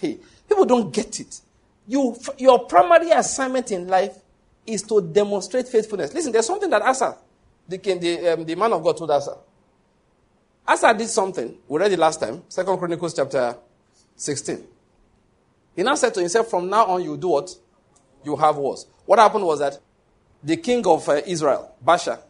hey, 0.00 0.18
people 0.48 0.64
don't 0.64 0.92
get 0.92 1.20
it. 1.20 1.40
You, 1.86 2.16
your 2.38 2.60
primary 2.60 3.10
assignment 3.10 3.70
in 3.72 3.88
life 3.88 4.16
is 4.66 4.82
to 4.84 5.00
demonstrate 5.00 5.68
faithfulness. 5.68 6.14
Listen, 6.14 6.32
there's 6.32 6.46
something 6.46 6.70
that 6.70 6.82
Asa, 6.82 7.16
the, 7.68 7.76
the, 7.76 8.28
um, 8.32 8.44
the 8.44 8.54
man 8.54 8.72
of 8.72 8.82
God, 8.82 8.96
told 8.96 9.10
Asa. 9.10 9.36
Asa 10.66 10.94
did 10.94 11.08
something. 11.08 11.56
We 11.68 11.80
read 11.80 11.92
it 11.92 11.98
last 11.98 12.20
time. 12.20 12.42
Second 12.48 12.78
Chronicles 12.78 13.14
chapter 13.14 13.56
16. 14.16 14.64
He 15.74 15.82
now 15.82 15.94
said 15.94 16.14
to 16.14 16.20
himself, 16.20 16.48
From 16.48 16.68
now 16.68 16.86
on, 16.86 17.02
you 17.02 17.16
do 17.16 17.28
what? 17.28 17.54
You 18.24 18.36
have 18.36 18.56
wars. 18.56 18.86
What 19.04 19.18
happened 19.18 19.44
was 19.44 19.58
that 19.58 19.78
the 20.42 20.56
king 20.56 20.86
of 20.86 21.08
uh, 21.08 21.20
Israel, 21.26 21.74
Baasha, 21.84 22.20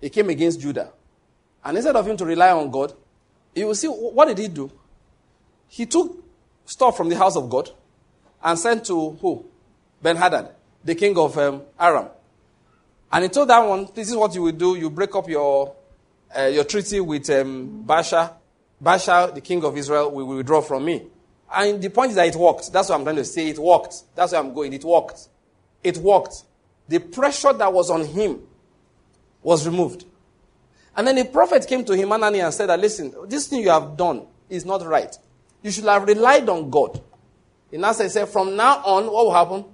he 0.00 0.10
came 0.10 0.28
against 0.30 0.60
Judah. 0.60 0.92
And 1.64 1.76
instead 1.76 1.96
of 1.96 2.06
him 2.06 2.16
to 2.16 2.24
rely 2.24 2.50
on 2.50 2.70
God, 2.70 2.92
you 3.54 3.66
will 3.66 3.74
see 3.74 3.88
what 3.88 4.28
did 4.28 4.38
he 4.38 4.48
do? 4.48 4.70
He 5.68 5.86
took 5.86 6.22
stuff 6.64 6.96
from 6.96 7.08
the 7.08 7.16
house 7.16 7.36
of 7.36 7.48
God 7.48 7.70
and 8.42 8.58
sent 8.58 8.84
to 8.86 9.10
who? 9.10 9.44
Ben 10.00 10.16
Hadad, 10.16 10.50
the 10.84 10.94
king 10.94 11.16
of 11.18 11.36
um, 11.38 11.62
Aram. 11.78 12.08
And 13.10 13.24
he 13.24 13.28
told 13.28 13.48
that 13.48 13.60
one, 13.66 13.88
This 13.94 14.08
is 14.10 14.16
what 14.16 14.34
you 14.34 14.42
will 14.42 14.52
do. 14.52 14.76
You 14.76 14.90
break 14.90 15.14
up 15.14 15.28
your, 15.28 15.74
uh, 16.36 16.42
your 16.42 16.64
treaty 16.64 17.00
with 17.00 17.28
um, 17.30 17.84
Baasha. 17.86 18.34
Baasha, 18.82 19.34
the 19.34 19.40
king 19.40 19.64
of 19.64 19.76
Israel, 19.76 20.10
will 20.10 20.26
withdraw 20.26 20.60
from 20.60 20.84
me. 20.84 21.06
And 21.52 21.80
the 21.80 21.90
point 21.90 22.10
is 22.10 22.16
that 22.16 22.28
it 22.28 22.36
worked. 22.36 22.72
That's 22.72 22.88
what 22.88 22.96
I'm 22.96 23.04
trying 23.04 23.16
to 23.16 23.24
say. 23.24 23.48
It 23.48 23.58
worked. 23.58 24.02
That's 24.14 24.32
where 24.32 24.40
I'm 24.40 24.52
going. 24.52 24.72
It 24.72 24.84
worked. 24.84 25.28
It 25.82 25.96
worked. 25.96 26.44
The 26.88 26.98
pressure 26.98 27.52
that 27.52 27.72
was 27.72 27.90
on 27.90 28.04
him 28.04 28.40
was 29.42 29.66
removed. 29.66 30.04
And 30.96 31.06
then 31.06 31.16
the 31.16 31.24
prophet 31.24 31.66
came 31.66 31.84
to 31.84 31.94
him, 31.94 32.12
and 32.12 32.54
said 32.54 32.66
that, 32.66 32.80
listen, 32.80 33.14
this 33.28 33.46
thing 33.46 33.62
you 33.62 33.70
have 33.70 33.96
done 33.96 34.26
is 34.48 34.64
not 34.64 34.84
right. 34.84 35.16
You 35.62 35.70
should 35.70 35.84
have 35.84 36.04
relied 36.04 36.48
on 36.48 36.70
God. 36.70 37.00
Answer, 37.72 38.04
he 38.04 38.08
said, 38.08 38.28
from 38.28 38.56
now 38.56 38.82
on, 38.84 39.04
what 39.06 39.26
will 39.26 39.34
happen? 39.34 39.64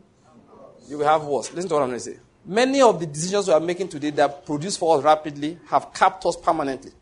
You 0.89 0.99
will 0.99 1.07
have 1.07 1.25
worse. 1.25 1.53
Listen 1.53 1.69
to 1.71 1.75
what 1.75 1.83
I'm 1.83 1.89
going 1.89 2.01
to 2.01 2.05
say. 2.05 2.19
Many 2.47 2.83
of 2.83 3.01
the 3.01 3.07
decisions 3.07 3.49
we 3.49 3.55
are 3.55 3.61
making 3.61 3.89
today 3.89 4.11
that 4.11 4.45
produce 4.45 4.77
for 4.77 4.99
us 4.99 5.05
rapidly 5.05 5.59
have 5.69 5.93
capped 5.95 6.27
us 6.27 6.37
permanently. 6.37 6.93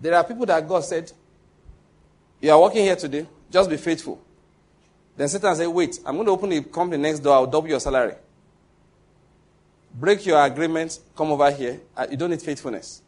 There 0.00 0.14
are 0.14 0.24
people 0.24 0.44
that 0.46 0.68
God 0.68 0.84
said, 0.84 1.10
You 2.40 2.50
are 2.50 2.60
working 2.60 2.84
here 2.84 2.96
today, 2.96 3.26
just 3.50 3.70
be 3.70 3.76
faithful. 3.76 4.20
Then 5.16 5.28
Satan 5.28 5.54
said, 5.56 5.68
Wait, 5.68 5.98
I'm 6.04 6.16
going 6.16 6.26
to 6.26 6.32
open 6.32 6.52
a 6.52 6.62
company 6.62 7.00
next 7.00 7.20
door, 7.20 7.34
I'll 7.34 7.46
double 7.46 7.68
your 7.68 7.80
salary. 7.80 8.14
Break 9.94 10.26
your 10.26 10.42
agreement, 10.42 10.98
come 11.16 11.30
over 11.32 11.50
here. 11.50 11.80
Uh, 11.96 12.06
you 12.10 12.16
don't 12.16 12.30
need 12.30 12.42
faithfulness. 12.42 13.02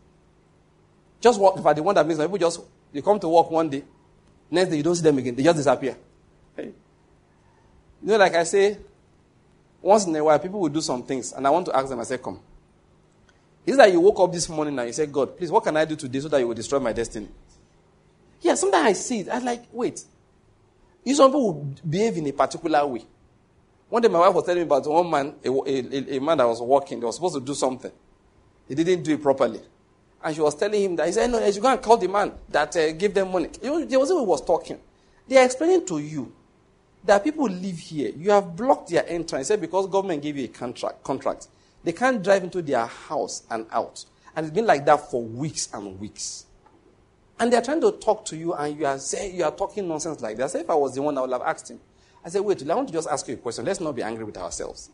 Just 1.20 1.40
work. 1.40 1.56
For 1.60 1.74
the 1.74 1.82
one 1.82 1.94
that 1.94 2.06
makes 2.06 2.20
people 2.20 2.36
just, 2.36 2.60
you 2.92 3.02
come 3.02 3.18
to 3.20 3.28
work 3.28 3.50
one 3.50 3.70
day, 3.70 3.82
next 4.50 4.70
day 4.70 4.76
you 4.76 4.82
don't 4.82 4.94
see 4.94 5.02
them 5.02 5.18
again, 5.18 5.34
they 5.34 5.42
just 5.42 5.56
disappear. 5.56 5.96
You 8.04 8.10
know, 8.10 8.18
like 8.18 8.34
I 8.34 8.44
say, 8.44 8.76
once 9.84 10.06
in 10.06 10.16
a 10.16 10.24
while, 10.24 10.38
people 10.38 10.60
will 10.60 10.70
do 10.70 10.80
some 10.80 11.02
things, 11.02 11.32
and 11.34 11.46
I 11.46 11.50
want 11.50 11.66
to 11.66 11.76
ask 11.76 11.88
them, 11.90 12.00
I 12.00 12.04
say, 12.04 12.16
Come. 12.16 12.40
Is 13.66 13.76
that 13.76 13.92
you 13.92 14.00
woke 14.00 14.18
up 14.20 14.32
this 14.32 14.48
morning 14.48 14.78
and 14.78 14.86
you 14.86 14.92
said, 14.92 15.10
God, 15.12 15.36
please, 15.36 15.50
what 15.50 15.64
can 15.64 15.76
I 15.76 15.84
do 15.84 15.96
today 15.96 16.20
so 16.20 16.28
that 16.28 16.38
you 16.38 16.46
will 16.48 16.54
destroy 16.54 16.78
my 16.78 16.92
destiny? 16.92 17.28
Yeah, 18.40 18.54
sometimes 18.56 18.86
I 18.86 18.92
see 18.92 19.20
it. 19.20 19.28
I'm 19.32 19.44
like, 19.44 19.64
wait. 19.72 20.04
You 21.02 21.14
some 21.14 21.30
people 21.30 21.46
will 21.54 21.74
behave 21.88 22.16
in 22.18 22.26
a 22.26 22.32
particular 22.32 22.86
way. 22.86 23.04
One 23.88 24.02
day 24.02 24.08
my 24.08 24.18
wife 24.20 24.34
was 24.34 24.44
telling 24.44 24.58
me 24.60 24.64
about 24.64 24.86
one 24.86 25.10
man, 25.10 25.34
a, 25.42 25.48
a, 25.48 26.16
a 26.16 26.20
man 26.20 26.38
that 26.38 26.46
was 26.46 26.60
working, 26.60 27.00
they 27.00 27.06
were 27.06 27.12
supposed 27.12 27.36
to 27.36 27.40
do 27.40 27.54
something. 27.54 27.92
He 28.68 28.74
didn't 28.74 29.02
do 29.02 29.14
it 29.14 29.22
properly. 29.22 29.60
And 30.22 30.34
she 30.34 30.42
was 30.42 30.54
telling 30.54 30.82
him 30.82 30.96
that, 30.96 31.06
he 31.06 31.12
said, 31.12 31.30
no, 31.30 31.44
you 31.44 31.60
go 31.60 31.68
and 31.68 31.80
call 31.80 31.96
the 31.96 32.08
man 32.08 32.32
that 32.48 32.76
uh, 32.76 32.92
gave 32.92 33.14
them 33.14 33.32
money. 33.32 33.48
You 33.62 33.70
know, 33.70 33.84
there 33.84 33.98
was 33.98 34.08
who 34.10 34.22
was 34.24 34.42
talking. 34.44 34.78
They 35.26 35.38
are 35.38 35.44
explaining 35.44 35.86
to 35.86 35.98
you 35.98 36.32
There 37.04 37.14
are 37.14 37.20
people 37.20 37.44
live 37.44 37.78
here. 37.78 38.12
You 38.16 38.30
have 38.30 38.56
blocked 38.56 38.90
their 38.90 39.06
entrance. 39.08 39.50
Because 39.50 39.86
government 39.88 40.22
gave 40.22 40.36
you 40.36 40.44
a 40.44 40.48
contract, 40.48 41.02
contract, 41.02 41.48
they 41.82 41.92
can't 41.92 42.22
drive 42.22 42.44
into 42.44 42.62
their 42.62 42.86
house 42.86 43.42
and 43.50 43.66
out. 43.70 44.04
And 44.34 44.46
it's 44.46 44.54
been 44.54 44.66
like 44.66 44.84
that 44.86 45.10
for 45.10 45.22
weeks 45.22 45.68
and 45.72 46.00
weeks. 46.00 46.46
And 47.38 47.52
they're 47.52 47.62
trying 47.62 47.80
to 47.80 47.92
talk 47.92 48.24
to 48.26 48.36
you, 48.36 48.54
and 48.54 48.78
you 48.78 48.86
are 48.86 48.98
saying 48.98 49.36
you 49.36 49.44
are 49.44 49.50
talking 49.50 49.86
nonsense 49.88 50.20
like 50.20 50.36
that. 50.36 50.44
I 50.44 50.46
said, 50.46 50.60
if 50.62 50.70
I 50.70 50.74
was 50.74 50.94
the 50.94 51.02
one, 51.02 51.18
I 51.18 51.20
would 51.20 51.32
have 51.32 51.42
asked 51.42 51.70
him. 51.70 51.80
I 52.24 52.28
said, 52.28 52.40
wait, 52.40 52.68
I 52.68 52.74
want 52.74 52.88
to 52.88 52.94
just 52.94 53.08
ask 53.08 53.26
you 53.28 53.34
a 53.34 53.36
question. 53.36 53.64
Let's 53.64 53.80
not 53.80 53.94
be 53.94 54.02
angry 54.02 54.24
with 54.24 54.36
ourselves. 54.36 54.90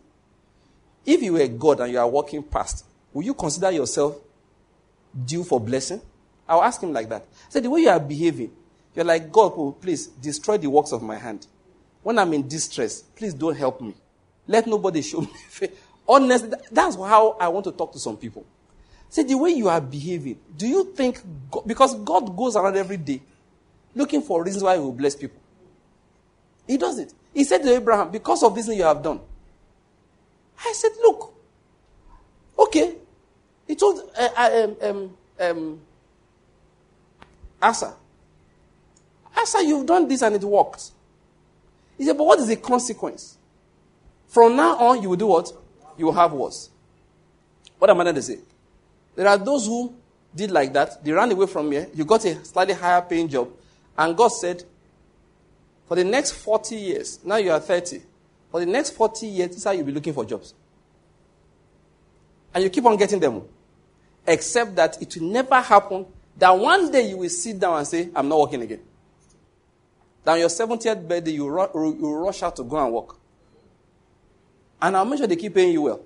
If 1.05 1.23
you 1.23 1.35
were 1.35 1.47
God 1.47 1.81
and 1.81 1.93
you 1.93 1.99
are 1.99 2.09
walking 2.09 2.43
past, 2.43 2.87
will 3.13 3.23
you 3.23 3.35
consider 3.35 3.71
yourself 3.71 4.17
due 5.27 5.45
for 5.45 5.61
blessing? 5.61 6.01
I'll 6.49 6.63
ask 6.63 6.83
him 6.83 6.93
like 6.93 7.09
that. 7.11 7.23
I 7.23 7.51
said, 7.51 7.63
the 7.63 7.71
way 7.71 7.83
you 7.83 7.91
are 7.91 8.01
behaving, 8.01 8.53
you're 8.95 9.05
like, 9.05 9.31
God, 9.31 9.81
please 9.81 10.07
destroy 10.07 10.57
the 10.57 10.69
works 10.69 10.93
of 10.93 11.03
my 11.03 11.17
hand. 11.17 11.47
When 12.03 12.19
I'm 12.19 12.33
in 12.33 12.49
distress, 12.49 13.03
please 13.03 13.35
don't 13.35 13.57
help 13.57 13.81
me. 13.81 13.95
Let 14.47 14.67
nobody 14.67 15.03
show 15.11 15.21
me. 15.21 15.29
Honestly, 16.09 16.51
that's 16.73 16.97
how 16.97 17.37
I 17.41 17.49
want 17.49 17.65
to 17.65 17.73
talk 17.73 17.93
to 17.93 17.99
some 17.99 18.17
people. 18.17 18.45
Say, 19.09 19.25
the 19.25 19.37
way 19.37 19.51
you 19.51 19.69
are 19.69 19.81
behaving, 19.81 20.39
do 20.57 20.67
you 20.67 20.93
think, 20.95 21.21
God, 21.51 21.63
because 21.67 21.95
God 21.97 22.37
goes 22.37 22.57
around 22.57 22.77
every 22.77 22.97
day 22.97 23.21
looking 23.95 24.23
for 24.23 24.43
reasons 24.43 24.63
why 24.63 24.75
He 24.75 24.81
will 24.81 24.93
bless 24.93 25.17
people? 25.17 25.41
He 26.67 26.77
does 26.77 26.99
it. 26.99 27.13
He 27.35 27.45
said 27.45 27.63
to 27.63 27.75
Abraham, 27.75 28.11
because 28.11 28.43
of 28.43 28.55
this 28.55 28.67
thing 28.67 28.79
you 28.79 28.85
have 28.85 29.03
done. 29.03 29.21
I 30.65 30.73
said, 30.73 30.93
look, 31.03 31.35
okay. 32.59 32.95
He 33.67 33.75
told 33.75 34.01
uh, 34.17 34.29
uh 34.37 34.65
um, 34.65 34.77
um, 34.83 35.17
um, 35.41 35.81
Asa, 37.63 37.95
Asa, 39.37 39.65
you've 39.65 39.87
done 39.87 40.09
this 40.09 40.23
and 40.23 40.35
it 40.35 40.43
worked. 40.43 40.91
He 42.01 42.07
said, 42.07 42.17
but 42.17 42.25
what 42.25 42.39
is 42.39 42.47
the 42.47 42.57
consequence? 42.57 43.37
From 44.27 44.57
now 44.57 44.75
on, 44.79 45.03
you 45.03 45.11
will 45.11 45.17
do 45.17 45.27
what? 45.27 45.53
You 45.99 46.07
will 46.07 46.15
have 46.15 46.33
what? 46.33 46.55
What 47.79 47.91
am 47.91 48.01
I 48.01 48.05
going 48.05 48.15
to 48.15 48.23
say? 48.23 48.39
There 49.15 49.29
are 49.29 49.37
those 49.37 49.67
who 49.67 49.95
did 50.35 50.51
like 50.51 50.73
that. 50.73 51.05
They 51.05 51.13
ran 51.13 51.31
away 51.31 51.47
from 51.47 51.71
here. 51.71 51.89
You 51.93 52.07
got 52.07 52.25
a 52.25 52.43
slightly 52.43 52.73
higher 52.73 53.03
paying 53.03 53.29
job. 53.29 53.51
And 53.99 54.17
God 54.17 54.29
said, 54.29 54.65
for 55.89 55.95
the 55.95 56.05
next 56.05 56.31
40 56.33 56.75
years, 56.75 57.23
now 57.23 57.37
you 57.37 57.51
are 57.51 57.61
30, 57.61 58.01
for 58.51 58.61
the 58.61 58.67
next 58.67 58.93
40 58.93 59.27
years, 59.27 59.49
this 59.49 59.59
is 59.59 59.65
how 59.65 59.73
you'll 59.73 59.85
be 59.85 59.93
looking 59.93 60.15
for 60.15 60.25
jobs. 60.25 60.55
And 62.55 62.65
you 62.65 62.71
keep 62.71 62.87
on 62.87 62.97
getting 62.97 63.21
them. 63.21 63.43
Except 64.27 64.75
that 64.77 65.03
it 65.03 65.15
will 65.19 65.29
never 65.29 65.61
happen 65.61 66.07
that 66.39 66.59
one 66.59 66.91
day 66.91 67.11
you 67.11 67.19
will 67.19 67.29
sit 67.29 67.61
down 67.61 67.77
and 67.77 67.87
say, 67.87 68.09
I'm 68.17 68.27
not 68.27 68.39
working 68.41 68.63
again. 68.63 68.81
Then 70.25 70.39
your 70.39 70.49
70th 70.49 71.07
birthday, 71.09 71.33
you, 71.33 71.49
ru- 71.49 71.97
you 71.99 72.15
rush 72.17 72.43
out 72.43 72.57
to 72.57 72.65
go 72.65 72.83
and 72.85 72.93
work. 72.93 73.17
And 74.83 74.97
I'll 74.97 75.05
make 75.05 75.19
sure 75.19 75.27
they 75.27 75.37
keep 75.37 75.55
paying 75.55 75.73
you 75.73 75.83
well. 75.83 76.01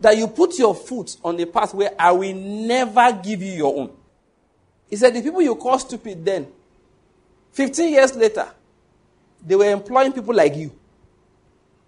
That 0.00 0.16
you 0.16 0.28
put 0.28 0.58
your 0.58 0.74
foot 0.74 1.16
on 1.24 1.36
the 1.36 1.46
path 1.46 1.72
where 1.72 1.90
I 1.98 2.12
will 2.12 2.34
never 2.34 3.12
give 3.12 3.42
you 3.42 3.52
your 3.52 3.76
own. 3.76 3.90
He 4.90 4.96
said, 4.96 5.14
The 5.14 5.22
people 5.22 5.42
you 5.42 5.54
call 5.54 5.78
stupid 5.78 6.24
then, 6.24 6.46
15 7.52 7.92
years 7.92 8.14
later, 8.14 8.48
they 9.44 9.56
were 9.56 9.70
employing 9.70 10.12
people 10.12 10.34
like 10.34 10.54
you. 10.54 10.70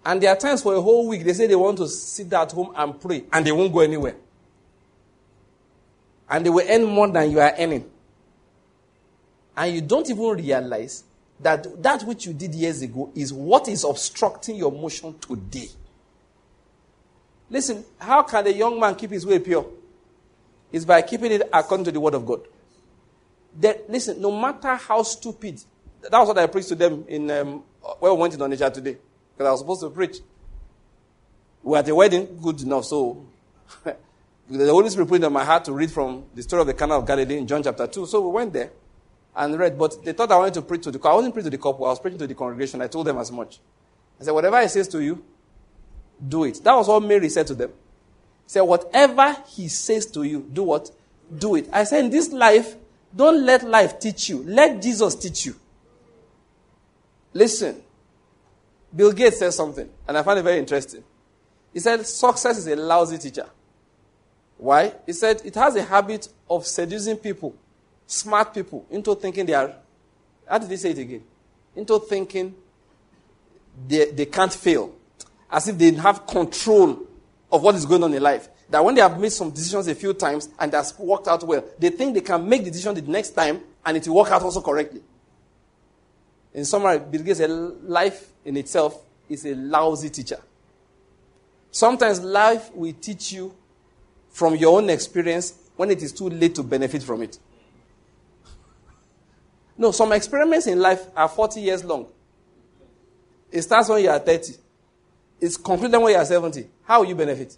And 0.03 0.21
there 0.21 0.31
are 0.31 0.35
times 0.35 0.63
for 0.63 0.73
a 0.73 0.81
whole 0.81 1.07
week 1.07 1.23
they 1.23 1.33
say 1.33 1.45
they 1.45 1.55
want 1.55 1.77
to 1.77 1.87
sit 1.87 2.31
at 2.33 2.51
home 2.51 2.71
and 2.75 2.99
pray, 2.99 3.25
and 3.31 3.45
they 3.45 3.51
won't 3.51 3.71
go 3.71 3.81
anywhere. 3.81 4.15
And 6.29 6.45
they 6.45 6.49
will 6.49 6.65
earn 6.67 6.85
more 6.85 7.07
than 7.07 7.29
you 7.31 7.39
are 7.39 7.53
earning. 7.57 7.89
And 9.59 9.75
you 9.75 9.81
don't 9.81 10.09
even 10.09 10.23
realize 10.23 11.03
that 11.41 11.83
that 11.83 12.03
which 12.03 12.25
you 12.25 12.31
did 12.33 12.55
years 12.55 12.81
ago 12.81 13.11
is 13.13 13.33
what 13.33 13.67
is 13.67 13.83
obstructing 13.83 14.55
your 14.55 14.71
motion 14.71 15.19
today. 15.19 15.67
Listen, 17.49 17.83
how 17.97 18.23
can 18.23 18.47
a 18.47 18.51
young 18.51 18.79
man 18.79 18.95
keep 18.95 19.11
his 19.11 19.25
way 19.25 19.37
pure? 19.37 19.65
It's 20.71 20.85
by 20.85 21.01
keeping 21.01 21.33
it 21.33 21.41
according 21.51 21.83
to 21.85 21.91
the 21.91 21.99
word 21.99 22.13
of 22.13 22.25
God. 22.25 22.47
That, 23.59 23.89
listen, 23.89 24.21
no 24.21 24.31
matter 24.31 24.75
how 24.75 25.03
stupid, 25.03 25.61
that 26.03 26.17
was 26.17 26.29
what 26.29 26.37
I 26.37 26.47
preached 26.47 26.69
to 26.69 26.75
them 26.75 27.03
in 27.09 27.29
um, 27.29 27.63
where 27.99 28.13
we 28.13 28.19
went 28.21 28.33
in 28.33 28.39
Onitsha 28.39 28.73
today, 28.73 28.95
because 29.33 29.45
I 29.45 29.51
was 29.51 29.59
supposed 29.59 29.81
to 29.81 29.89
preach. 29.89 30.19
We 31.63 31.71
were 31.71 31.79
at 31.79 31.89
a 31.89 31.93
wedding, 31.93 32.39
good 32.41 32.61
enough, 32.61 32.85
so 32.85 33.25
the 33.83 34.71
Holy 34.71 34.89
Spirit 34.89 35.09
put 35.09 35.21
it 35.21 35.25
in 35.25 35.33
my 35.33 35.43
heart 35.43 35.65
to 35.65 35.73
read 35.73 35.91
from 35.91 36.23
the 36.33 36.43
story 36.43 36.61
of 36.61 36.67
the 36.67 36.73
Cana 36.73 36.97
of 36.97 37.05
Galilee 37.05 37.39
in 37.39 37.45
John 37.45 37.61
chapter 37.61 37.87
2. 37.87 38.05
So 38.05 38.21
we 38.21 38.31
went 38.31 38.53
there 38.53 38.71
and 39.35 39.57
read, 39.57 39.77
but 39.77 40.03
they 40.03 40.13
thought 40.13 40.31
I 40.31 40.37
wanted 40.37 40.55
to 40.55 40.61
preach 40.61 40.83
to 40.83 40.91
the 40.91 40.99
couple. 40.99 41.11
I 41.11 41.15
wasn't 41.15 41.33
preaching 41.33 41.51
to 41.51 41.57
the 41.57 41.61
couple, 41.61 41.85
I 41.85 41.89
was 41.89 41.99
preaching 41.99 42.19
to 42.19 42.27
the 42.27 42.35
congregation. 42.35 42.81
I 42.81 42.87
told 42.87 43.07
them 43.07 43.17
as 43.17 43.31
much. 43.31 43.59
I 44.19 44.23
said, 44.23 44.31
whatever 44.31 44.61
he 44.61 44.67
says 44.67 44.87
to 44.89 45.01
you, 45.01 45.23
do 46.27 46.43
it. 46.43 46.61
That 46.63 46.75
was 46.75 46.87
what 46.87 47.01
Mary 47.03 47.29
said 47.29 47.47
to 47.47 47.53
them. 47.53 47.69
He 47.69 48.49
said, 48.49 48.61
whatever 48.61 49.35
he 49.47 49.67
says 49.67 50.05
to 50.07 50.23
you, 50.23 50.47
do 50.51 50.63
what? 50.63 50.91
Do 51.37 51.55
it. 51.55 51.69
I 51.71 51.83
said, 51.83 52.05
in 52.05 52.11
this 52.11 52.31
life, 52.31 52.75
don't 53.15 53.45
let 53.45 53.63
life 53.63 53.99
teach 53.99 54.29
you. 54.29 54.43
Let 54.43 54.81
Jesus 54.81 55.15
teach 55.15 55.45
you. 55.45 55.55
Listen. 57.33 57.81
Bill 58.95 59.11
Gates 59.11 59.37
said 59.37 59.53
something, 59.53 59.87
and 60.07 60.17
I 60.17 60.23
find 60.23 60.39
it 60.39 60.43
very 60.43 60.57
interesting. 60.57 61.03
He 61.71 61.79
said, 61.79 62.05
success 62.07 62.57
is 62.57 62.67
a 62.67 62.75
lousy 62.75 63.19
teacher. 63.19 63.47
Why? 64.57 64.93
He 65.05 65.13
said, 65.13 65.41
it 65.45 65.53
has 65.55 65.75
a 65.75 65.83
habit 65.83 66.27
of 66.49 66.65
seducing 66.65 67.17
people 67.17 67.55
smart 68.09 68.53
people 68.55 68.87
into 68.89 69.13
thinking 69.15 69.45
they 69.45 69.53
are, 69.53 69.71
how 70.49 70.57
did 70.57 70.69
he 70.69 70.77
say 70.77 70.89
it 70.91 70.97
again? 70.97 71.23
Into 71.75 71.99
thinking 71.99 72.55
they, 73.87 74.11
they 74.11 74.25
can't 74.25 74.51
fail. 74.51 74.95
As 75.49 75.67
if 75.67 75.77
they 75.77 75.91
have 75.91 76.25
control 76.25 77.05
of 77.51 77.61
what 77.61 77.75
is 77.75 77.85
going 77.85 78.03
on 78.03 78.13
in 78.13 78.21
life. 78.21 78.49
That 78.69 78.83
when 78.83 78.95
they 78.95 79.01
have 79.01 79.19
made 79.19 79.31
some 79.31 79.51
decisions 79.51 79.87
a 79.87 79.95
few 79.95 80.13
times 80.13 80.49
and 80.59 80.71
that's 80.71 80.97
worked 80.97 81.27
out 81.27 81.43
well, 81.43 81.63
they 81.77 81.89
think 81.89 82.15
they 82.15 82.21
can 82.21 82.47
make 82.47 82.63
the 82.63 82.71
decision 82.71 82.95
the 82.95 83.01
next 83.03 83.31
time 83.31 83.61
and 83.85 83.97
it 83.97 84.07
will 84.07 84.15
work 84.15 84.31
out 84.31 84.41
also 84.41 84.61
correctly. 84.61 85.01
In 86.53 86.65
summary, 86.65 86.99
Bill 86.99 87.21
Gates 87.21 87.37
said 87.37 87.49
life 87.49 88.31
in 88.43 88.57
itself 88.57 89.03
is 89.29 89.45
a 89.45 89.53
lousy 89.53 90.09
teacher. 90.09 90.39
Sometimes 91.71 92.21
life 92.21 92.73
will 92.73 92.93
teach 92.93 93.33
you 93.33 93.53
from 94.31 94.55
your 94.55 94.77
own 94.77 94.89
experience 94.89 95.53
when 95.75 95.91
it 95.91 96.01
is 96.01 96.11
too 96.11 96.29
late 96.29 96.55
to 96.55 96.63
benefit 96.63 97.03
from 97.03 97.21
it. 97.21 97.37
No, 99.79 99.91
some 99.91 100.11
experiments 100.11 100.67
in 100.67 100.77
life 100.77 101.07
are 101.15 101.29
40 101.29 101.61
years 101.61 101.85
long. 101.85 102.05
It 103.49 103.61
starts 103.61 103.87
when 103.87 104.03
you 104.03 104.09
are 104.09 104.19
30. 104.19 104.53
It's 105.39 105.55
concluded 105.55 105.97
when 105.97 106.11
you 106.11 106.19
are 106.19 106.25
70. 106.25 106.67
How 106.83 106.99
will 106.99 107.07
you 107.07 107.15
benefit? 107.15 107.55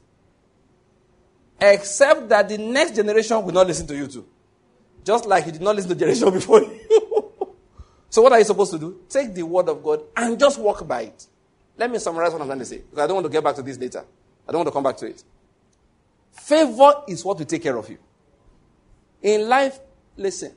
Except 1.60 2.30
that 2.30 2.48
the 2.48 2.60
next 2.60 2.96
generation 2.96 3.44
will 3.44 3.52
not 3.52 3.66
listen 3.66 3.88
to 3.88 3.96
you 3.96 4.06
too. 4.06 4.28
Just 5.04 5.26
like 5.26 5.48
you 5.48 5.52
did 5.52 5.64
not 5.64 5.76
listen 5.76 5.90
to 5.90 5.96
the 5.96 6.00
generation 6.00 6.32
before 6.34 6.62
you. 6.62 7.56
so 8.12 8.22
what 8.22 8.32
are 8.34 8.38
you 8.38 8.46
supposed 8.46 8.72
to 8.74 8.78
do? 8.78 9.02
Take 9.10 9.34
the 9.34 9.42
word 9.42 9.68
of 9.68 9.84
God 9.84 10.02
and 10.16 10.38
just 10.38 10.60
walk 10.60 10.88
by 10.88 11.02
it. 11.02 11.26
Let 11.76 11.90
me 11.90 11.98
summarize 11.98 12.34
what 12.34 12.42
I'm 12.42 12.48
trying 12.48 12.60
to 12.60 12.66
say. 12.66 12.78
Because 12.78 13.00
I 13.00 13.08
don't 13.08 13.16
want 13.16 13.26
to 13.26 13.32
get 13.32 13.44
back 13.44 13.56
to 13.56 13.64
this 13.64 13.80
later. 13.80 14.06
I 14.48 14.52
don't 14.52 14.60
want 14.60 14.68
to 14.68 14.74
come 14.74 14.84
back 14.84 14.98
to 14.98 15.08
it. 15.08 15.24
Favor 16.34 17.02
is 17.08 17.26
what 17.26 17.40
will 17.40 17.46
take 17.46 17.64
care 17.64 17.78
of 17.78 17.90
you. 17.90 17.98
In 19.24 19.50
life, 19.50 19.80
listen, 20.18 20.52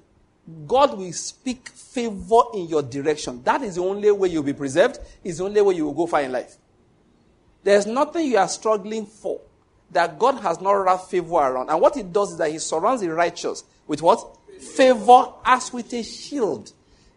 God 0.66 0.98
will 0.98 1.12
speak 1.12 1.68
favor 1.70 2.42
in 2.54 2.68
your 2.68 2.82
direction. 2.82 3.42
That 3.44 3.62
is 3.62 3.76
the 3.76 3.82
only 3.82 4.10
way 4.10 4.28
you'll 4.28 4.42
be 4.42 4.52
preserved, 4.52 4.98
is 5.22 5.38
the 5.38 5.44
only 5.44 5.60
way 5.62 5.74
you 5.74 5.86
will 5.86 5.94
go 5.94 6.06
far 6.06 6.22
in 6.22 6.32
life. 6.32 6.56
There's 7.62 7.86
nothing 7.86 8.26
you 8.26 8.36
are 8.36 8.48
struggling 8.48 9.06
for 9.06 9.40
that 9.90 10.18
God 10.18 10.40
has 10.40 10.60
not 10.60 10.72
wrapped 10.72 11.10
favor 11.10 11.34
around. 11.34 11.70
And 11.70 11.80
what 11.80 11.94
He 11.94 12.02
does 12.02 12.32
is 12.32 12.38
that 12.38 12.50
He 12.50 12.58
surrounds 12.58 13.00
the 13.00 13.12
righteous 13.12 13.64
with 13.86 14.02
what? 14.02 14.36
Favor 14.60 15.32
as 15.44 15.72
with 15.72 15.92
a 15.94 16.02
shield. 16.02 16.72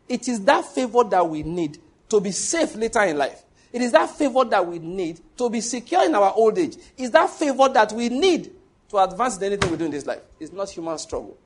It 0.08 0.28
is 0.30 0.44
that 0.46 0.64
favor 0.66 1.04
that 1.04 1.28
we 1.28 1.44
need 1.44 1.80
to 2.10 2.22
be 2.22 2.32
safe 2.32 2.76
later 2.76 3.02
in 3.02 3.18
life. 3.18 3.44
It 3.74 3.82
is 3.82 3.92
that 3.92 4.10
favor 4.10 4.46
that 4.46 4.66
we 4.66 4.80
need 4.80 5.20
to 5.38 5.50
be 5.50 5.60
secure 5.60 6.06
in 6.06 6.16
our 6.16 6.34
old 6.34 6.58
age. 6.58 6.78
It's 6.98 7.10
that 7.12 7.30
favor 7.30 7.68
that 7.70 7.92
we 7.92 8.08
need 8.08 8.52
to 8.90 8.98
advance 8.98 9.38
in 9.38 9.44
anything 9.44 9.72
we 9.72 9.78
do 9.78 9.86
in 9.86 9.92
this 9.92 10.06
life. 10.06 10.22
It's 10.40 10.54
not 10.54 10.70
human 10.70 10.98
struggle. 10.98 11.38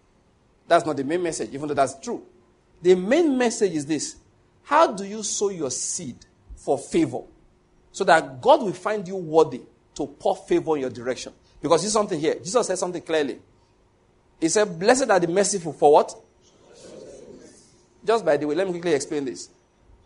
That's 0.71 0.85
not 0.85 0.95
the 0.95 1.03
main 1.03 1.21
message, 1.21 1.49
even 1.53 1.67
though 1.67 1.73
that's 1.73 1.99
true. 1.99 2.23
The 2.81 2.95
main 2.95 3.37
message 3.37 3.73
is 3.73 3.85
this 3.85 4.15
How 4.63 4.93
do 4.93 5.03
you 5.03 5.21
sow 5.21 5.49
your 5.49 5.69
seed 5.69 6.15
for 6.55 6.77
favor 6.77 7.23
so 7.91 8.05
that 8.05 8.39
God 8.39 8.63
will 8.63 8.71
find 8.71 9.05
you 9.05 9.17
worthy 9.17 9.63
to 9.95 10.07
pour 10.07 10.37
favor 10.37 10.77
in 10.77 10.83
your 10.83 10.89
direction? 10.89 11.33
Because 11.61 11.81
there's 11.81 11.91
something 11.91 12.17
here. 12.17 12.35
Jesus 12.35 12.67
said 12.67 12.77
something 12.77 13.01
clearly. 13.01 13.39
He 14.39 14.47
said, 14.47 14.79
Blessed 14.79 15.09
are 15.09 15.19
the 15.19 15.27
merciful 15.27 15.73
for 15.73 15.91
what? 15.91 16.15
Just 18.05 18.23
by 18.23 18.37
the 18.37 18.47
way, 18.47 18.55
let 18.55 18.65
me 18.65 18.71
quickly 18.71 18.93
explain 18.93 19.25
this. 19.25 19.49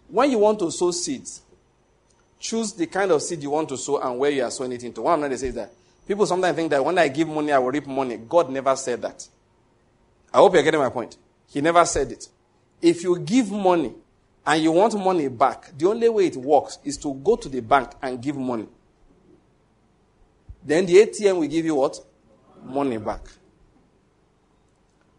When 0.07 0.31
you 0.31 0.39
want 0.39 0.57
to 0.57 0.71
sow 0.71 0.89
seeds, 0.89 1.43
choose 2.39 2.73
the 2.73 2.87
kind 2.87 3.11
of 3.11 3.21
seed 3.21 3.43
you 3.43 3.51
want 3.51 3.69
to 3.69 3.77
sow 3.77 3.99
and 4.01 4.17
where 4.17 4.31
you 4.31 4.43
are 4.43 4.49
sowing 4.49 4.71
it 4.71 4.83
into. 4.83 5.03
One 5.03 5.25
of 5.25 5.39
say 5.39 5.51
that 5.51 5.71
people 6.07 6.25
sometimes 6.25 6.55
think 6.55 6.71
that 6.71 6.83
when 6.83 6.97
I 6.97 7.07
give 7.09 7.27
money, 7.27 7.51
I 7.51 7.59
will 7.59 7.69
reap 7.69 7.85
money. 7.85 8.17
God 8.17 8.49
never 8.49 8.75
said 8.75 9.03
that. 9.03 9.27
I 10.35 10.39
hope 10.39 10.53
you're 10.53 10.63
getting 10.63 10.81
my 10.81 10.89
point. 10.89 11.15
He 11.47 11.61
never 11.61 11.85
said 11.85 12.11
it. 12.11 12.27
If 12.81 13.03
you 13.03 13.17
give 13.19 13.49
money 13.51 13.93
and 14.45 14.61
you 14.61 14.73
want 14.73 14.93
money 14.93 15.29
back, 15.29 15.71
the 15.77 15.87
only 15.87 16.09
way 16.09 16.25
it 16.25 16.35
works 16.35 16.77
is 16.83 16.97
to 16.97 17.13
go 17.13 17.37
to 17.37 17.47
the 17.47 17.61
bank 17.61 17.91
and 18.01 18.21
give 18.21 18.35
money. 18.35 18.67
Then 20.61 20.85
the 20.87 20.95
ATM 20.95 21.39
will 21.39 21.47
give 21.47 21.63
you 21.63 21.75
what? 21.75 21.97
Money 22.65 22.97
back. 22.97 23.21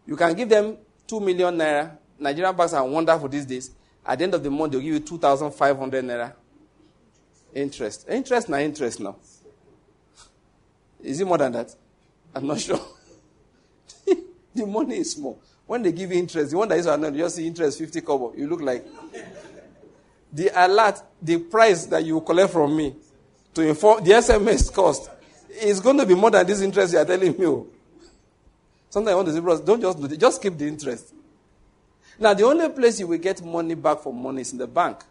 You 0.05 0.15
can 0.15 0.35
give 0.35 0.49
them 0.49 0.77
2 1.07 1.19
million 1.19 1.57
naira. 1.57 1.97
Nigerian 2.19 2.55
banks 2.55 2.73
are 2.73 2.85
wonderful 2.87 3.27
these 3.27 3.47
days. 3.47 3.71
At 4.05 4.19
the 4.19 4.25
end 4.25 4.35
of 4.35 4.43
the 4.43 4.51
month, 4.51 4.73
they'll 4.73 4.81
give 4.81 4.93
you 4.93 4.99
2,500 4.99 6.05
naira 6.05 6.33
interest. 7.55 8.05
Interest 8.07 8.49
na 8.49 8.57
interest 8.57 8.99
now. 8.99 9.15
Is 11.01 11.19
it 11.19 11.25
more 11.25 11.39
than 11.39 11.53
that? 11.53 11.73
I'm 12.35 12.45
not 12.45 12.59
sure. 12.61 12.79
the 14.65 14.65
money 14.65 14.97
is 14.97 15.13
small. 15.13 15.39
When 15.65 15.81
they 15.81 15.91
give 15.91 16.11
interest, 16.11 16.51
the 16.51 16.57
one 16.57 16.69
that 16.69 16.79
is 16.79 16.85
annoyed, 16.85 17.15
you 17.15 17.23
just 17.23 17.35
see 17.35 17.47
interest 17.47 17.77
50 17.79 18.01
kobo. 18.01 18.33
You 18.35 18.47
look 18.47 18.61
like 18.61 18.85
the 20.33 20.49
alert, 20.55 21.01
the 21.21 21.37
price 21.39 21.85
that 21.87 22.03
you 22.03 22.21
collect 22.21 22.53
from 22.53 22.75
me 22.75 22.95
to 23.53 23.61
inform 23.61 24.03
the 24.03 24.11
SMS 24.11 24.73
cost 24.73 25.09
is 25.61 25.79
going 25.79 25.97
to 25.97 26.05
be 26.05 26.15
more 26.15 26.31
than 26.31 26.45
this 26.45 26.61
interest 26.61 26.93
you 26.93 26.99
are 26.99 27.05
telling 27.05 27.31
me. 27.37 27.45
oh. 27.45 27.67
Sometimes 28.89 29.13
I 29.13 29.15
want 29.15 29.27
to 29.27 29.33
say, 29.33 29.39
bros, 29.39 29.59
don't 29.61 29.81
just 29.81 29.99
do 29.99 30.05
it, 30.05 30.19
just 30.19 30.41
keep 30.41 30.57
the 30.57 30.67
interest. 30.67 31.13
Now, 32.19 32.33
the 32.33 32.43
only 32.45 32.69
place 32.69 32.99
you 32.99 33.07
will 33.07 33.17
get 33.17 33.43
money 33.43 33.75
back 33.75 33.99
for 33.99 34.13
money 34.13 34.41
is 34.41 34.51
in 34.51 34.57
the 34.57 34.67
bank, 34.67 35.03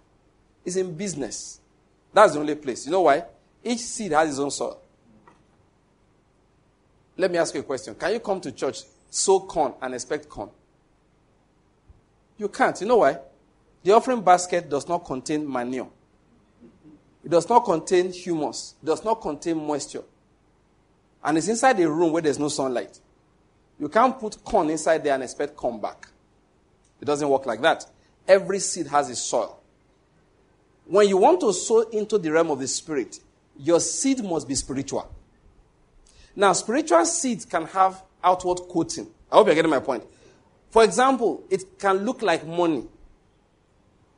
is 0.65 0.77
in 0.77 0.97
business. 0.97 1.61
That's 2.13 2.33
the 2.33 2.41
only 2.41 2.55
place. 2.55 2.87
You 2.87 2.93
know 2.93 3.03
why? 3.03 3.25
Each 3.63 3.81
seed 3.81 4.13
has 4.13 4.31
its 4.31 4.39
own 4.39 4.51
soil. 4.51 4.81
Let 7.17 7.31
me 7.31 7.39
ask 7.39 7.55
you 7.55 7.61
a 7.61 7.65
question. 7.65 7.95
Can 7.95 8.13
you 8.13 8.21
come 8.21 8.41
to 8.41 8.53
church, 8.53 8.83
sow 9.17 9.41
corn, 9.41 9.73
and 9.81 9.95
expect 9.95 10.29
corn? 10.29 10.51
You 12.37 12.49
can't. 12.49 12.79
You 12.81 12.87
know 12.87 12.99
why? 12.99 13.19
The 13.83 13.93
offering 13.93 14.21
basket 14.21 14.69
does 14.69 14.87
not 14.87 15.05
contain 15.05 15.51
manure. 15.51 15.89
It 17.25 17.31
does 17.31 17.49
not 17.49 17.65
contain 17.65 18.13
humus. 18.13 18.75
It 18.83 18.87
does 18.87 19.05
not 19.05 19.23
contain 19.23 19.57
moisture. 19.57 20.05
And 21.25 21.39
it's 21.39 21.49
inside 21.49 21.81
a 21.81 21.91
room 21.91 22.13
where 22.13 22.23
there's 22.23 22.39
no 22.39 22.49
sunlight. 22.49 23.01
You 23.81 23.89
can't 23.89 24.19
put 24.19 24.45
corn 24.45 24.71
inside 24.71 25.03
there 25.03 25.15
and 25.15 25.23
expect 25.23 25.57
corn 25.57 25.81
back. 25.81 26.09
It 27.01 27.05
doesn't 27.05 27.29
work 27.29 27.47
like 27.47 27.63
that. 27.63 27.87
Every 28.29 28.59
seed 28.59 28.87
has 28.89 29.09
its 29.09 29.21
soil. 29.21 29.61
When 30.85 31.09
you 31.09 31.17
want 31.17 31.41
to 31.41 31.53
sow 31.53 31.81
into 31.89 32.19
the 32.19 32.31
realm 32.31 32.51
of 32.51 32.61
the 32.61 32.69
spirit, 32.69 33.19
your 33.59 33.81
seed 33.81 34.23
must 34.23 34.47
be 34.47 34.55
spiritual. 34.55 35.11
Now, 36.35 36.53
spiritual 36.53 37.05
seeds 37.07 37.45
can 37.45 37.67
have 37.67 38.03
outward 38.23 38.59
quoting. 38.69 39.09
I 39.31 39.37
hope 39.37 39.47
you're 39.47 39.55
getting 39.55 39.71
my 39.71 39.81
point. 39.81 40.05
For 40.71 40.85
example, 40.85 41.45
it 41.51 41.79
can 41.79 42.05
look 42.05 42.23
like 42.23 42.47
money. 42.47 42.87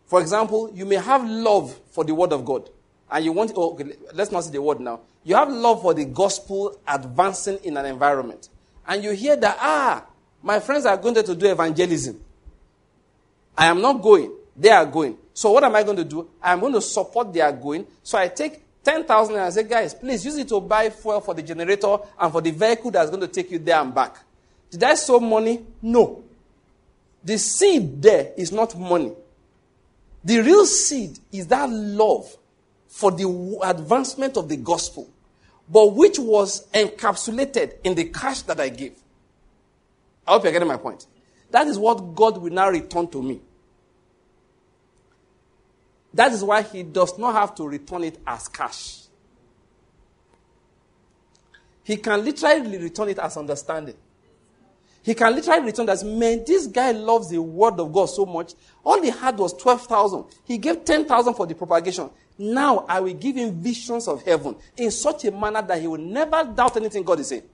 For 0.07 0.20
example, 0.20 0.70
you 0.75 0.87
may 0.87 0.97
have 0.97 1.29
love 1.29 1.79
for 1.91 2.05
the 2.05 2.15
word 2.15 2.33
of 2.33 2.45
God. 2.45 2.69
And 3.11 3.25
you 3.25 3.33
want, 3.33 3.53
oh, 3.57 3.73
okay, 3.73 3.93
let's 4.12 4.31
not 4.33 4.45
say 4.45 4.51
the 4.51 4.62
word 4.62 4.81
now. 4.81 5.01
You 5.25 5.35
have 5.35 5.51
love 5.51 5.83
for 5.83 5.95
the 5.95 6.05
gospel 6.05 6.79
advancing 6.87 7.59
in 7.65 7.77
an 7.77 7.87
environment. 7.87 8.49
And 8.87 9.03
you 9.03 9.12
hear 9.12 9.37
that, 9.37 9.57
ah, 9.61 10.07
my 10.43 10.61
friends 10.61 10.87
are 10.87 10.97
going 10.97 11.15
to 11.15 11.35
do 11.35 11.47
evangelism. 11.47 12.20
I 13.57 13.66
am 13.66 13.81
not 13.81 14.01
going. 14.03 14.33
They 14.57 14.70
are 14.70 14.87
going. 14.87 15.16
So 15.35 15.53
what 15.53 15.65
am 15.65 15.75
I 15.75 15.83
going 15.83 15.97
to 15.97 16.05
do? 16.05 16.29
I 16.43 16.53
am 16.53 16.61
going 16.61 16.73
to 16.73 16.81
support 16.81 17.33
their 17.33 17.53
going. 17.53 17.87
So 18.03 18.19
I 18.19 18.29
take 18.29 18.62
10,000 18.84 19.34
and 19.34 19.44
I 19.44 19.50
say, 19.50 19.64
guys, 19.64 19.94
please 19.94 20.24
use 20.24 20.36
it 20.38 20.48
to 20.48 20.60
buy 20.60 20.90
fuel 20.90 21.20
for 21.20 21.34
the 21.34 21.42
generator 21.42 21.98
and 22.18 22.32
for 22.32 22.40
the 22.40 22.50
vehicle 22.50 22.90
that's 22.90 23.10
going 23.10 23.20
to 23.20 23.28
take 23.28 23.50
you 23.50 23.59
there 23.59 23.80
and 23.80 23.94
back. 23.94 24.16
Did 24.70 24.82
I 24.82 24.94
sow 24.94 25.20
money? 25.20 25.64
No. 25.82 26.24
The 27.22 27.38
seed 27.38 28.00
there 28.00 28.32
is 28.36 28.52
not 28.52 28.78
money. 28.78 29.12
The 30.24 30.40
real 30.40 30.66
seed 30.66 31.18
is 31.32 31.46
that 31.48 31.68
love 31.70 32.36
for 32.88 33.10
the 33.10 33.59
advancement 33.62 34.36
of 34.36 34.48
the 34.48 34.56
gospel, 34.56 35.09
but 35.68 35.94
which 35.94 36.18
was 36.18 36.66
encapsulated 36.72 37.74
in 37.84 37.94
the 37.94 38.05
cash 38.05 38.42
that 38.42 38.60
I 38.60 38.68
gave. 38.68 38.94
I 40.26 40.32
hope 40.32 40.44
you're 40.44 40.52
getting 40.52 40.68
my 40.68 40.76
point. 40.76 41.06
That 41.50 41.66
is 41.66 41.78
what 41.78 42.14
God 42.14 42.38
will 42.38 42.52
now 42.52 42.68
return 42.68 43.09
to 43.09 43.22
me. 43.22 43.40
That 46.14 46.32
is 46.32 46.43
why 46.43 46.62
He 46.62 46.82
does 46.82 47.18
not 47.18 47.35
have 47.35 47.55
to 47.56 47.68
return 47.68 48.05
it 48.05 48.18
as 48.26 48.48
cash. 48.48 49.02
He 51.85 51.97
can 51.97 52.24
literally 52.24 52.78
return 52.78 53.09
it 53.09 53.18
as 53.18 53.36
understanding. 53.36 53.94
He 55.02 55.14
can 55.14 55.35
literally 55.35 55.64
return 55.64 55.89
as, 55.89 56.05
man, 56.05 56.44
this 56.47 56.66
guy 56.66 56.90
loves 56.90 57.30
the 57.30 57.40
word 57.40 57.80
of 57.80 57.90
God 57.93 58.06
so 58.06 58.26
much. 58.26 58.52
All 58.85 59.01
he 59.01 59.09
had 59.09 59.39
was 59.39 59.55
12,000. 59.55 60.24
He 60.44 60.59
gave 60.59 60.85
10,000 60.85 61.32
for 61.32 61.47
the 61.47 61.55
propagation. 61.55 62.10
Now 62.36 62.85
I 62.89 63.01
will 63.01 63.14
give 63.14 63.36
him 63.36 63.60
visions 63.60 64.06
of 64.06 64.22
heaven 64.22 64.56
in 64.76 64.90
such 64.90 65.24
a 65.24 65.30
manner 65.30 65.62
that 65.62 65.80
he 65.80 65.86
will 65.86 65.97
never 65.97 66.44
doubt 66.44 66.76
anything 66.76 67.05
God 67.05 67.20
is 67.20 67.28
saying. 67.28 67.44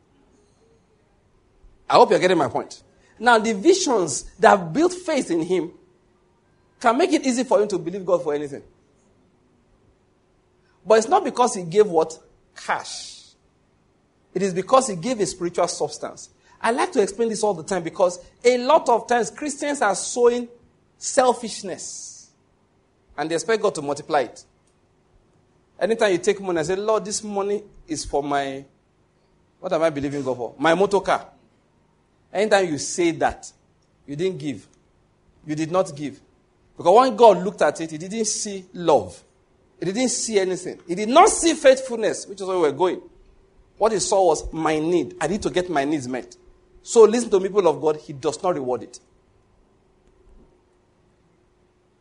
I 1.88 1.94
hope 1.94 2.10
you're 2.10 2.18
getting 2.18 2.38
my 2.38 2.48
point. 2.48 2.82
Now, 3.18 3.38
the 3.38 3.52
visions 3.52 4.24
that 4.40 4.72
built 4.72 4.92
faith 4.92 5.30
in 5.30 5.42
him 5.42 5.70
can 6.84 6.98
make 6.98 7.12
it 7.14 7.24
easy 7.24 7.44
for 7.44 7.62
him 7.62 7.68
to 7.68 7.78
believe 7.78 8.04
God 8.04 8.22
for 8.22 8.34
anything. 8.34 8.62
But 10.84 10.98
it's 10.98 11.08
not 11.08 11.24
because 11.24 11.54
he 11.54 11.62
gave 11.62 11.86
what? 11.86 12.18
Cash. 12.54 13.22
It 14.34 14.42
is 14.42 14.52
because 14.52 14.88
he 14.88 14.96
gave 14.96 15.18
a 15.18 15.24
spiritual 15.24 15.66
substance. 15.66 16.28
I 16.60 16.72
like 16.72 16.92
to 16.92 17.00
explain 17.00 17.30
this 17.30 17.42
all 17.42 17.54
the 17.54 17.62
time 17.62 17.82
because 17.82 18.18
a 18.44 18.58
lot 18.58 18.88
of 18.90 19.08
times 19.08 19.30
Christians 19.30 19.80
are 19.80 19.94
sowing 19.94 20.46
selfishness 20.98 22.30
and 23.16 23.30
they 23.30 23.34
expect 23.34 23.62
God 23.62 23.74
to 23.76 23.82
multiply 23.82 24.20
it. 24.20 24.44
Anytime 25.80 26.12
you 26.12 26.18
take 26.18 26.38
money 26.40 26.58
and 26.58 26.66
say, 26.66 26.76
Lord, 26.76 27.06
this 27.06 27.24
money 27.24 27.62
is 27.88 28.04
for 28.04 28.22
my, 28.22 28.62
what 29.58 29.72
am 29.72 29.82
I 29.82 29.88
believing 29.88 30.22
God 30.22 30.36
for? 30.36 30.54
My 30.58 30.74
motor 30.74 31.00
car. 31.00 31.28
Anytime 32.30 32.68
you 32.68 32.76
say 32.76 33.10
that, 33.12 33.50
you 34.06 34.16
didn't 34.16 34.38
give. 34.38 34.66
You 35.46 35.54
did 35.54 35.72
not 35.72 35.96
give. 35.96 36.20
Because 36.76 36.96
when 36.96 37.16
God 37.16 37.44
looked 37.44 37.62
at 37.62 37.80
it, 37.80 37.90
he 37.90 37.98
didn't 37.98 38.26
see 38.26 38.64
love. 38.72 39.22
He 39.78 39.86
didn't 39.86 40.08
see 40.08 40.38
anything. 40.38 40.80
He 40.86 40.94
did 40.94 41.08
not 41.08 41.28
see 41.28 41.54
faithfulness, 41.54 42.26
which 42.26 42.40
is 42.40 42.46
where 42.46 42.56
we 42.56 42.62
were 42.62 42.72
going. 42.72 43.00
What 43.78 43.92
he 43.92 43.98
saw 43.98 44.26
was 44.26 44.52
my 44.52 44.78
need. 44.78 45.16
I 45.20 45.26
need 45.26 45.42
to 45.42 45.50
get 45.50 45.68
my 45.68 45.84
needs 45.84 46.08
met. 46.08 46.36
So 46.82 47.02
listen 47.02 47.30
to 47.30 47.40
me, 47.40 47.48
people 47.48 47.66
of 47.68 47.80
God, 47.80 47.96
he 47.96 48.12
does 48.12 48.42
not 48.42 48.54
reward 48.54 48.82
it. 48.82 49.00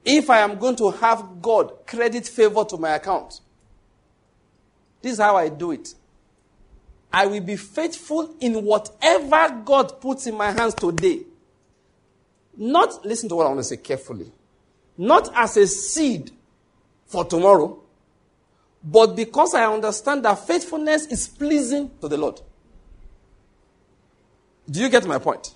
If 0.05 0.29
I 0.29 0.39
am 0.39 0.57
going 0.57 0.75
to 0.77 0.91
have 0.91 1.41
God 1.41 1.85
credit 1.87 2.27
favor 2.27 2.65
to 2.65 2.77
my 2.77 2.91
account, 2.95 3.39
this 5.01 5.13
is 5.13 5.19
how 5.19 5.37
I 5.37 5.49
do 5.49 5.71
it. 5.71 5.93
I 7.11 7.27
will 7.27 7.41
be 7.41 7.55
faithful 7.55 8.33
in 8.39 8.63
whatever 8.63 9.61
God 9.63 10.01
puts 10.01 10.25
in 10.27 10.35
my 10.35 10.51
hands 10.51 10.73
today. 10.73 11.21
Not, 12.57 13.05
listen 13.05 13.29
to 13.29 13.35
what 13.35 13.45
I 13.45 13.49
want 13.49 13.59
to 13.59 13.63
say 13.63 13.77
carefully. 13.77 14.31
Not 14.97 15.31
as 15.35 15.57
a 15.57 15.67
seed 15.67 16.31
for 17.05 17.25
tomorrow, 17.25 17.79
but 18.83 19.15
because 19.15 19.53
I 19.53 19.65
understand 19.65 20.25
that 20.25 20.45
faithfulness 20.45 21.05
is 21.07 21.27
pleasing 21.27 21.91
to 22.01 22.07
the 22.07 22.17
Lord. 22.17 22.41
Do 24.69 24.79
you 24.79 24.89
get 24.89 25.05
my 25.05 25.17
point? 25.17 25.53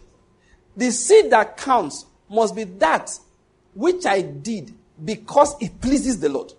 The 0.75 0.91
seed 0.91 1.31
that 1.31 1.57
counts 1.57 2.05
must 2.29 2.55
be 2.55 2.63
that 2.65 3.11
which 3.73 4.05
I 4.05 4.21
did 4.21 4.73
because 5.03 5.55
it 5.61 5.79
pleases 5.81 6.19
the 6.19 6.29
Lord. 6.29 6.53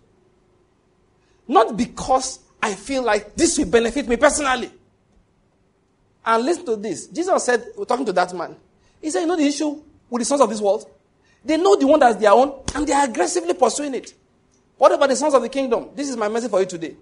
Not 1.46 1.76
because 1.76 2.40
I 2.62 2.74
feel 2.74 3.02
like 3.02 3.34
this 3.34 3.58
will 3.58 3.66
benefit 3.66 4.06
me 4.08 4.16
personally. 4.16 4.70
And 6.24 6.44
listen 6.44 6.66
to 6.66 6.76
this. 6.76 7.06
Jesus 7.06 7.44
said, 7.44 7.64
we're 7.76 7.84
talking 7.84 8.04
to 8.06 8.12
that 8.12 8.34
man. 8.34 8.56
He 9.00 9.10
said, 9.10 9.20
You 9.20 9.26
know 9.26 9.36
the 9.36 9.46
issue 9.46 9.80
with 10.10 10.20
the 10.20 10.24
sons 10.24 10.40
of 10.40 10.50
this 10.50 10.60
world? 10.60 10.84
They 11.44 11.56
know 11.56 11.76
the 11.76 11.86
one 11.86 12.00
that's 12.00 12.16
their 12.16 12.32
own, 12.32 12.62
and 12.74 12.86
they 12.86 12.92
are 12.92 13.04
aggressively 13.04 13.54
pursuing 13.54 13.94
it. 13.94 14.14
What 14.76 14.92
about 14.92 15.08
the 15.08 15.16
sons 15.16 15.34
of 15.34 15.42
the 15.42 15.48
kingdom? 15.48 15.88
This 15.94 16.08
is 16.08 16.16
my 16.16 16.28
message 16.28 16.50
for 16.50 16.60
you 16.60 16.66
today. 16.66 16.96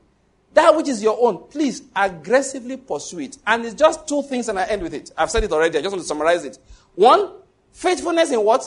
That 0.54 0.74
which 0.74 0.88
is 0.88 1.02
your 1.02 1.18
own, 1.20 1.48
please 1.50 1.82
aggressively 1.94 2.78
pursue 2.78 3.20
it. 3.20 3.36
And 3.46 3.64
it's 3.66 3.74
just 3.74 4.08
two 4.08 4.22
things, 4.22 4.48
and 4.48 4.58
I 4.58 4.64
end 4.64 4.82
with 4.82 4.94
it. 4.94 5.10
I've 5.16 5.30
said 5.30 5.44
it 5.44 5.52
already. 5.52 5.78
I 5.78 5.82
just 5.82 5.92
want 5.92 6.02
to 6.02 6.08
summarize 6.08 6.44
it. 6.44 6.58
One, 6.94 7.32
faithfulness 7.72 8.32
in 8.32 8.42
what? 8.42 8.66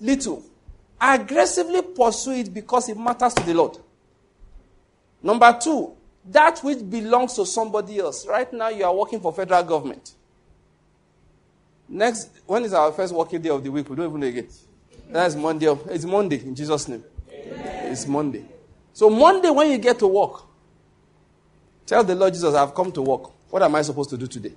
Little. 0.00 0.44
Aggressively 1.00 1.80
pursue 1.80 2.32
it 2.32 2.52
because 2.52 2.90
it 2.90 2.98
matters 2.98 3.32
to 3.34 3.42
the 3.42 3.54
Lord. 3.54 3.78
Number 5.22 5.58
two, 5.62 5.94
that 6.26 6.58
which 6.58 6.78
belongs 6.88 7.34
to 7.34 7.46
somebody 7.46 7.98
else. 7.98 8.26
Right 8.26 8.52
now, 8.52 8.68
you 8.68 8.84
are 8.84 8.94
working 8.94 9.20
for 9.20 9.32
federal 9.32 9.62
government. 9.62 10.14
Next, 11.88 12.30
when 12.46 12.64
is 12.64 12.74
our 12.74 12.92
first 12.92 13.14
working 13.14 13.40
day 13.40 13.48
of 13.48 13.64
the 13.64 13.70
week? 13.70 13.88
We 13.88 13.96
don't 13.96 14.08
even 14.08 14.20
know 14.20 14.26
again. 14.26 14.48
That's 15.10 15.34
Monday. 15.34 15.66
It's 15.90 16.04
Monday 16.04 16.40
in 16.40 16.54
Jesus' 16.54 16.86
name. 16.88 17.04
Amen. 17.32 17.92
It's 17.92 18.06
Monday. 18.06 18.44
So 18.92 19.10
Monday, 19.10 19.50
when 19.50 19.70
you 19.70 19.78
get 19.78 19.98
to 19.98 20.06
work, 20.06 20.42
tell 21.86 22.04
the 22.04 22.14
Lord 22.14 22.32
Jesus, 22.32 22.54
I've 22.54 22.74
come 22.74 22.92
to 22.92 23.02
work. 23.02 23.30
What 23.50 23.62
am 23.62 23.74
I 23.74 23.82
supposed 23.82 24.10
to 24.10 24.16
do 24.16 24.26
today? 24.26 24.52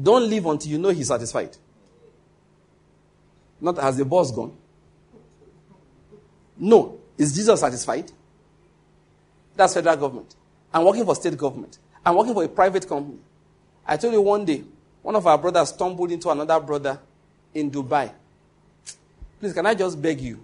Don't 0.00 0.28
leave 0.28 0.46
until 0.46 0.70
you 0.70 0.78
know 0.78 0.88
He's 0.88 1.08
satisfied. 1.08 1.56
Not 3.60 3.78
has 3.78 3.96
the 3.96 4.04
boss 4.04 4.32
gone. 4.32 4.56
No. 6.56 6.98
Is 7.16 7.34
Jesus 7.34 7.60
satisfied? 7.60 8.10
That's 9.54 9.74
federal 9.74 9.96
government. 9.96 10.34
I'm 10.72 10.84
working 10.84 11.04
for 11.04 11.14
state 11.14 11.36
government. 11.36 11.78
I'm 12.04 12.16
working 12.16 12.32
for 12.34 12.42
a 12.42 12.48
private 12.48 12.88
company. 12.88 13.18
I 13.86 13.96
told 13.96 14.14
you 14.14 14.22
one 14.22 14.44
day, 14.44 14.64
one 15.02 15.14
of 15.16 15.26
our 15.26 15.36
brothers 15.36 15.68
stumbled 15.70 16.10
into 16.10 16.30
another 16.30 16.58
brother 16.60 16.98
in 17.52 17.70
Dubai. 17.70 18.12
Please, 19.40 19.54
can 19.54 19.64
I 19.66 19.74
just 19.74 20.00
beg 20.00 20.20
you? 20.20 20.38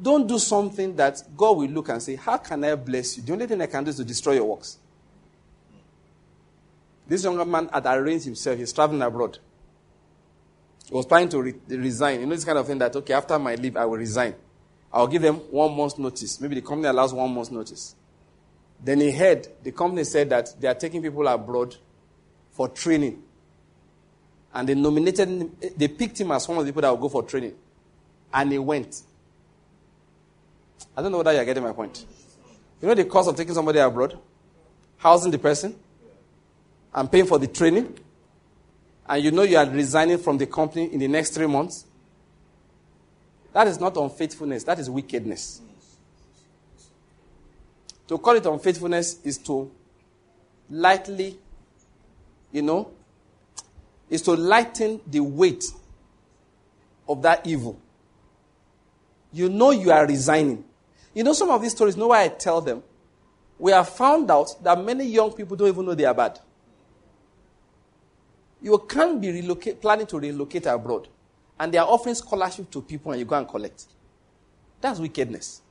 Don't 0.00 0.26
do 0.26 0.38
something 0.38 0.94
that 0.96 1.22
God 1.36 1.56
will 1.56 1.68
look 1.68 1.88
and 1.88 2.02
say, 2.02 2.16
How 2.16 2.36
can 2.38 2.64
I 2.64 2.74
bless 2.76 3.16
you? 3.16 3.22
The 3.22 3.32
only 3.32 3.46
thing 3.46 3.60
I 3.60 3.66
can 3.66 3.84
do 3.84 3.90
is 3.90 3.96
to 3.96 4.04
destroy 4.04 4.34
your 4.34 4.44
works. 4.44 4.78
This 7.06 7.24
younger 7.24 7.44
man 7.44 7.68
had 7.72 7.86
arranged 7.86 8.24
himself. 8.24 8.58
He's 8.58 8.72
traveling 8.72 9.02
abroad. 9.02 9.38
He 10.88 10.94
was 10.94 11.06
planning 11.06 11.28
to 11.30 11.42
re- 11.42 11.54
resign. 11.68 12.20
You 12.20 12.26
know, 12.26 12.34
this 12.34 12.44
kind 12.44 12.58
of 12.58 12.66
thing 12.66 12.78
that, 12.78 12.94
okay, 12.96 13.14
after 13.14 13.38
my 13.38 13.54
leave, 13.56 13.76
I 13.76 13.84
will 13.84 13.98
resign. 13.98 14.34
I'll 14.92 15.06
give 15.06 15.22
them 15.22 15.36
one 15.50 15.76
month's 15.76 15.98
notice. 15.98 16.40
Maybe 16.40 16.56
the 16.56 16.62
company 16.62 16.88
allows 16.88 17.12
one 17.12 17.34
month's 17.34 17.50
notice. 17.50 17.94
Then 18.82 19.00
he 19.00 19.10
heard 19.10 19.48
the 19.62 19.72
company 19.72 20.04
said 20.04 20.30
that 20.30 20.54
they 20.60 20.68
are 20.68 20.74
taking 20.74 21.02
people 21.02 21.26
abroad 21.26 21.76
for 22.52 22.68
training. 22.68 23.22
And 24.52 24.68
they 24.68 24.74
nominated 24.74 25.50
they 25.76 25.88
picked 25.88 26.20
him 26.20 26.30
as 26.30 26.46
one 26.46 26.58
of 26.58 26.64
the 26.64 26.70
people 26.70 26.82
that 26.82 26.90
will 26.90 26.98
go 26.98 27.08
for 27.08 27.22
training. 27.22 27.54
And 28.34 28.52
he 28.52 28.58
went. 28.58 29.02
I 30.96 31.02
don't 31.02 31.12
know 31.12 31.18
whether 31.18 31.32
you're 31.32 31.44
getting 31.44 31.62
my 31.62 31.72
point. 31.72 32.04
You 32.82 32.88
know 32.88 32.94
the 32.94 33.04
cost 33.04 33.28
of 33.28 33.36
taking 33.36 33.54
somebody 33.54 33.78
abroad? 33.78 34.18
Housing 34.98 35.30
the 35.30 35.38
person 35.38 35.74
and 36.92 37.10
paying 37.10 37.26
for 37.26 37.38
the 37.38 37.46
training. 37.46 37.98
And 39.08 39.22
you 39.22 39.30
know 39.30 39.42
you 39.42 39.56
are 39.56 39.68
resigning 39.68 40.18
from 40.18 40.38
the 40.38 40.46
company 40.46 40.92
in 40.92 40.98
the 40.98 41.08
next 41.08 41.30
three 41.30 41.46
months. 41.46 41.86
That 43.52 43.68
is 43.68 43.78
not 43.78 43.96
unfaithfulness, 43.96 44.64
that 44.64 44.78
is 44.78 44.90
wickedness. 44.90 45.60
To 48.08 48.18
call 48.18 48.36
it 48.36 48.44
unfaithfulness 48.44 49.20
is 49.24 49.38
to 49.38 49.70
lightly, 50.68 51.38
you 52.52 52.62
know, 52.62 52.90
is 54.10 54.22
to 54.22 54.32
lighten 54.32 55.00
the 55.06 55.20
weight 55.20 55.64
of 57.08 57.22
that 57.22 57.46
evil. 57.46 57.78
You 59.34 59.48
know 59.48 59.72
you 59.72 59.90
are 59.90 60.06
resigning. 60.06 60.64
You 61.12 61.24
know 61.24 61.32
some 61.32 61.50
of 61.50 61.60
these 61.60 61.72
stories, 61.72 61.96
know 61.96 62.06
why 62.08 62.22
I 62.22 62.28
tell 62.28 62.60
them? 62.60 62.84
We 63.58 63.72
have 63.72 63.88
found 63.88 64.30
out 64.30 64.62
that 64.62 64.82
many 64.82 65.04
young 65.06 65.32
people 65.32 65.56
don't 65.56 65.68
even 65.68 65.84
know 65.84 65.94
they 65.94 66.04
are 66.04 66.14
bad. 66.14 66.38
You 68.62 68.78
can't 68.88 69.20
be 69.20 69.32
relocate, 69.32 69.80
planning 69.80 70.06
to 70.06 70.20
relocate 70.20 70.66
abroad, 70.66 71.08
and 71.58 71.74
they 71.74 71.78
are 71.78 71.86
offering 71.86 72.14
scholarship 72.14 72.70
to 72.70 72.80
people, 72.80 73.10
and 73.10 73.18
you 73.18 73.24
go 73.26 73.36
and 73.36 73.48
collect. 73.48 73.86
That's 74.80 75.00
wickedness. 75.00 75.62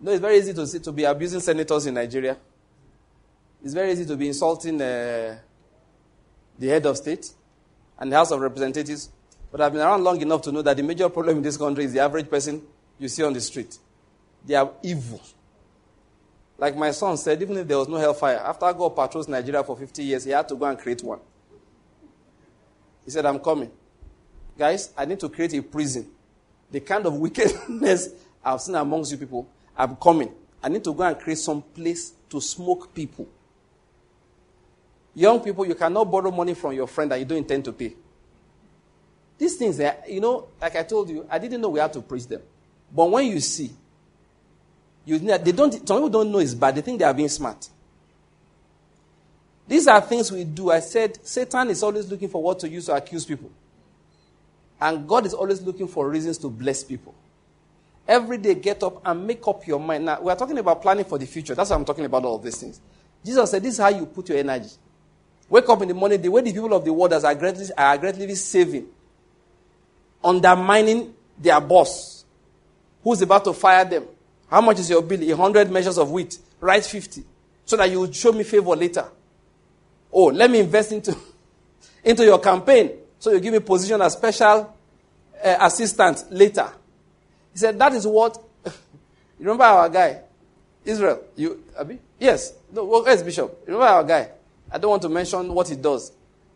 No, 0.00 0.12
it's 0.12 0.20
very 0.20 0.38
easy 0.38 0.54
to, 0.54 0.78
to 0.78 0.92
be 0.92 1.04
abusing 1.04 1.40
senators 1.40 1.86
in 1.86 1.94
Nigeria. 1.94 2.36
It's 3.64 3.74
very 3.74 3.90
easy 3.92 4.06
to 4.06 4.16
be 4.16 4.28
insulting 4.28 4.80
uh, 4.80 5.38
the 6.58 6.68
head 6.68 6.86
of 6.86 6.96
state 6.96 7.32
and 7.98 8.12
the 8.12 8.16
House 8.16 8.30
of 8.30 8.40
Representatives. 8.40 9.10
But 9.54 9.60
I've 9.60 9.72
been 9.72 9.82
around 9.82 10.02
long 10.02 10.20
enough 10.20 10.42
to 10.42 10.50
know 10.50 10.62
that 10.62 10.76
the 10.76 10.82
major 10.82 11.08
problem 11.08 11.36
in 11.36 11.42
this 11.44 11.56
country 11.56 11.84
is 11.84 11.92
the 11.92 12.00
average 12.00 12.28
person 12.28 12.60
you 12.98 13.06
see 13.06 13.22
on 13.22 13.32
the 13.32 13.40
street. 13.40 13.78
They 14.44 14.56
are 14.56 14.68
evil. 14.82 15.22
Like 16.58 16.76
my 16.76 16.90
son 16.90 17.16
said, 17.16 17.40
even 17.40 17.58
if 17.58 17.68
there 17.68 17.78
was 17.78 17.86
no 17.86 17.94
hellfire, 17.94 18.38
after 18.38 18.72
God 18.72 18.96
patrols 18.96 19.28
Nigeria 19.28 19.62
for 19.62 19.76
50 19.76 20.02
years, 20.02 20.24
he 20.24 20.32
had 20.32 20.48
to 20.48 20.56
go 20.56 20.64
and 20.64 20.76
create 20.76 21.04
one. 21.04 21.20
He 23.04 23.12
said, 23.12 23.24
I'm 23.26 23.38
coming. 23.38 23.70
Guys, 24.58 24.92
I 24.98 25.04
need 25.04 25.20
to 25.20 25.28
create 25.28 25.54
a 25.54 25.62
prison. 25.62 26.10
The 26.72 26.80
kind 26.80 27.06
of 27.06 27.14
wickedness 27.18 28.08
I've 28.44 28.60
seen 28.60 28.74
amongst 28.74 29.12
you 29.12 29.18
people, 29.18 29.48
I'm 29.76 29.94
coming. 29.94 30.32
I 30.60 30.68
need 30.68 30.82
to 30.82 30.92
go 30.92 31.04
and 31.04 31.16
create 31.16 31.38
some 31.38 31.62
place 31.62 32.12
to 32.28 32.40
smoke 32.40 32.92
people. 32.92 33.28
Young 35.14 35.38
people, 35.38 35.64
you 35.64 35.76
cannot 35.76 36.10
borrow 36.10 36.32
money 36.32 36.54
from 36.54 36.72
your 36.72 36.88
friend 36.88 37.08
that 37.12 37.20
you 37.20 37.24
don't 37.24 37.38
intend 37.38 37.64
to 37.66 37.72
pay. 37.72 37.94
These 39.38 39.56
things, 39.56 39.80
you 40.08 40.20
know, 40.20 40.48
like 40.60 40.76
I 40.76 40.82
told 40.82 41.10
you, 41.10 41.26
I 41.30 41.38
didn't 41.38 41.60
know 41.60 41.68
we 41.68 41.80
had 41.80 41.92
to 41.94 42.00
preach 42.00 42.26
them. 42.26 42.42
But 42.94 43.10
when 43.10 43.26
you 43.26 43.40
see, 43.40 43.72
you, 45.04 45.18
they 45.18 45.52
don't, 45.52 45.72
some 45.72 45.98
people 45.98 46.08
don't 46.08 46.30
know 46.30 46.38
it's 46.38 46.54
bad. 46.54 46.76
They 46.76 46.80
think 46.80 46.98
they 46.98 47.04
are 47.04 47.14
being 47.14 47.28
smart. 47.28 47.68
These 49.66 49.86
are 49.86 50.00
things 50.00 50.30
we 50.30 50.44
do. 50.44 50.70
I 50.70 50.80
said 50.80 51.18
Satan 51.26 51.70
is 51.70 51.82
always 51.82 52.10
looking 52.10 52.28
for 52.28 52.42
what 52.42 52.58
to 52.60 52.68
use 52.68 52.86
to 52.86 52.94
accuse 52.94 53.24
people. 53.24 53.50
And 54.80 55.08
God 55.08 55.26
is 55.26 55.34
always 55.34 55.62
looking 55.62 55.88
for 55.88 56.08
reasons 56.08 56.38
to 56.38 56.48
bless 56.48 56.84
people. 56.84 57.14
Every 58.06 58.36
day, 58.36 58.54
get 58.54 58.82
up 58.82 59.00
and 59.04 59.26
make 59.26 59.46
up 59.48 59.66
your 59.66 59.80
mind. 59.80 60.04
Now, 60.04 60.20
we 60.20 60.30
are 60.30 60.36
talking 60.36 60.58
about 60.58 60.82
planning 60.82 61.06
for 61.06 61.16
the 61.16 61.26
future. 61.26 61.54
That's 61.54 61.70
why 61.70 61.76
I'm 61.76 61.86
talking 61.86 62.04
about 62.04 62.24
all 62.24 62.38
these 62.38 62.56
things. 62.56 62.80
Jesus 63.24 63.50
said, 63.50 63.62
This 63.62 63.74
is 63.74 63.80
how 63.80 63.88
you 63.88 64.04
put 64.04 64.28
your 64.28 64.36
energy. 64.36 64.68
Wake 65.48 65.68
up 65.68 65.80
in 65.80 65.88
the 65.88 65.94
morning, 65.94 66.20
the 66.20 66.28
way 66.28 66.42
the 66.42 66.52
people 66.52 66.74
of 66.74 66.84
the 66.84 66.92
world 66.92 67.12
are 67.12 67.30
aggressively, 67.30 67.74
are 67.76 67.94
aggressively 67.94 68.34
saving, 68.34 68.86
undermining 70.24 71.14
their 71.38 71.60
boss, 71.60 72.24
who's 73.02 73.20
about 73.22 73.44
to 73.44 73.52
fire 73.52 73.84
them. 73.84 74.04
How 74.48 74.60
much 74.60 74.78
is 74.78 74.88
your 74.90 75.02
bill? 75.02 75.22
A 75.22 75.36
hundred 75.36 75.70
measures 75.70 75.98
of 75.98 76.10
wheat. 76.10 76.38
Write 76.60 76.84
50. 76.84 77.22
So 77.66 77.76
that 77.76 77.90
you 77.90 78.00
will 78.00 78.12
show 78.12 78.32
me 78.32 78.44
favor 78.44 78.74
later. 78.74 79.06
Oh, 80.12 80.26
let 80.26 80.50
me 80.50 80.60
invest 80.60 80.92
into, 80.92 81.16
into 82.04 82.24
your 82.24 82.38
campaign. 82.38 82.90
So 83.18 83.32
you 83.32 83.40
give 83.40 83.52
me 83.52 83.60
position 83.60 84.00
as 84.00 84.12
special 84.14 84.74
uh, 85.42 85.56
assistant 85.60 86.24
later. 86.30 86.70
He 87.52 87.58
said, 87.58 87.78
that 87.78 87.92
is 87.94 88.06
what, 88.06 88.42
you 88.64 88.72
remember 89.40 89.64
our 89.64 89.88
guy, 89.88 90.20
Israel? 90.84 91.22
You, 91.36 91.64
Abi? 91.78 91.98
Yes. 92.18 92.54
No, 92.72 92.84
where's 92.84 93.22
Bishop? 93.22 93.62
Remember 93.66 93.86
our 93.86 94.04
guy? 94.04 94.30
I 94.70 94.78
don't 94.78 94.90
want 94.90 95.02
to 95.02 95.08
mention 95.08 95.52
what 95.52 95.68
he 95.68 95.76
does. 95.76 96.12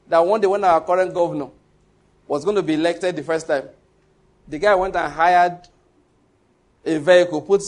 That 0.09 0.25
one 0.25 0.41
day 0.41 0.47
when 0.47 0.65
our 0.65 0.81
current 0.81 1.13
governor 1.15 1.49
was 2.29 2.45
going 2.45 2.57
to 2.57 2.63
be 2.63 2.75
elected 2.75 3.17
the 3.17 3.23
first 3.23 3.49
time, 3.49 3.69
the 4.47 4.59
guy 4.59 4.75
went 4.75 4.95
and 4.95 5.13
hired 5.13 5.67
a 6.85 6.99
vehicle, 6.99 7.41
put 7.43 7.63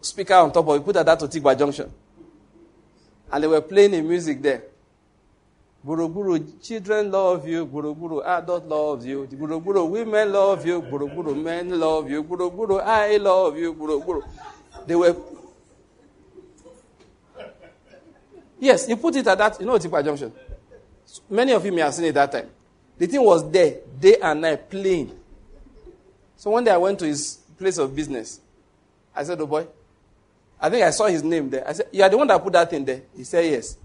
speaker 0.00 0.34
on 0.34 0.52
top 0.52 0.66
of 0.68 0.76
it, 0.76 0.84
put 0.84 0.96
at 0.96 1.04
that 1.04 1.18
to 1.18 1.54
Junction. 1.56 1.92
And 3.32 3.44
they 3.44 3.48
were 3.48 3.60
playing 3.60 3.90
the 3.90 4.00
music 4.02 4.40
there. 4.40 4.62
Buruburu, 5.86 6.62
children 6.62 7.10
love 7.10 7.48
you. 7.48 7.66
Buruburu, 7.66 8.24
adult 8.24 8.66
loves 8.66 9.06
you. 9.06 9.26
Buruburu, 9.32 9.88
women 9.88 10.32
love 10.32 10.66
you. 10.66 10.82
Buruburu, 10.82 11.42
men 11.42 11.78
love 11.78 12.10
you. 12.10 12.22
Buruburu, 12.22 12.82
I 12.84 13.16
love 13.16 13.56
you. 13.56 13.72
Buruburu. 13.72 14.22
They 14.86 14.94
were. 14.94 15.16
Yes, 18.58 18.86
he 18.86 18.94
put 18.94 19.16
it 19.16 19.26
at 19.26 19.38
that, 19.38 19.58
you 19.58 19.64
know, 19.66 19.78
Tigba 19.78 20.04
Junction. 20.04 20.32
Many 21.30 21.52
of 21.52 21.64
you 21.64 21.72
may 21.72 21.80
have 21.80 21.94
seen 21.94 22.04
it 22.06 22.12
that 22.12 22.30
time. 22.30 22.50
The 23.00 23.06
thing 23.06 23.24
was 23.24 23.50
there, 23.50 23.78
day 23.98 24.16
and 24.22 24.42
night, 24.42 24.68
playing. 24.68 25.18
So 26.36 26.50
one 26.50 26.64
day 26.64 26.70
I 26.70 26.76
went 26.76 26.98
to 26.98 27.06
his 27.06 27.38
place 27.56 27.78
of 27.78 27.96
business. 27.96 28.40
I 29.16 29.24
said, 29.24 29.40
Oh 29.40 29.46
boy, 29.46 29.66
I 30.60 30.68
think 30.68 30.84
I 30.84 30.90
saw 30.90 31.06
his 31.06 31.22
name 31.24 31.48
there. 31.48 31.66
I 31.66 31.72
said, 31.72 31.86
You 31.92 32.02
are 32.02 32.10
the 32.10 32.18
one 32.18 32.26
that 32.26 32.42
put 32.42 32.52
that 32.52 32.68
thing 32.68 32.84
there? 32.84 33.00
He 33.16 33.24
said, 33.24 33.46
Yes. 33.46 33.78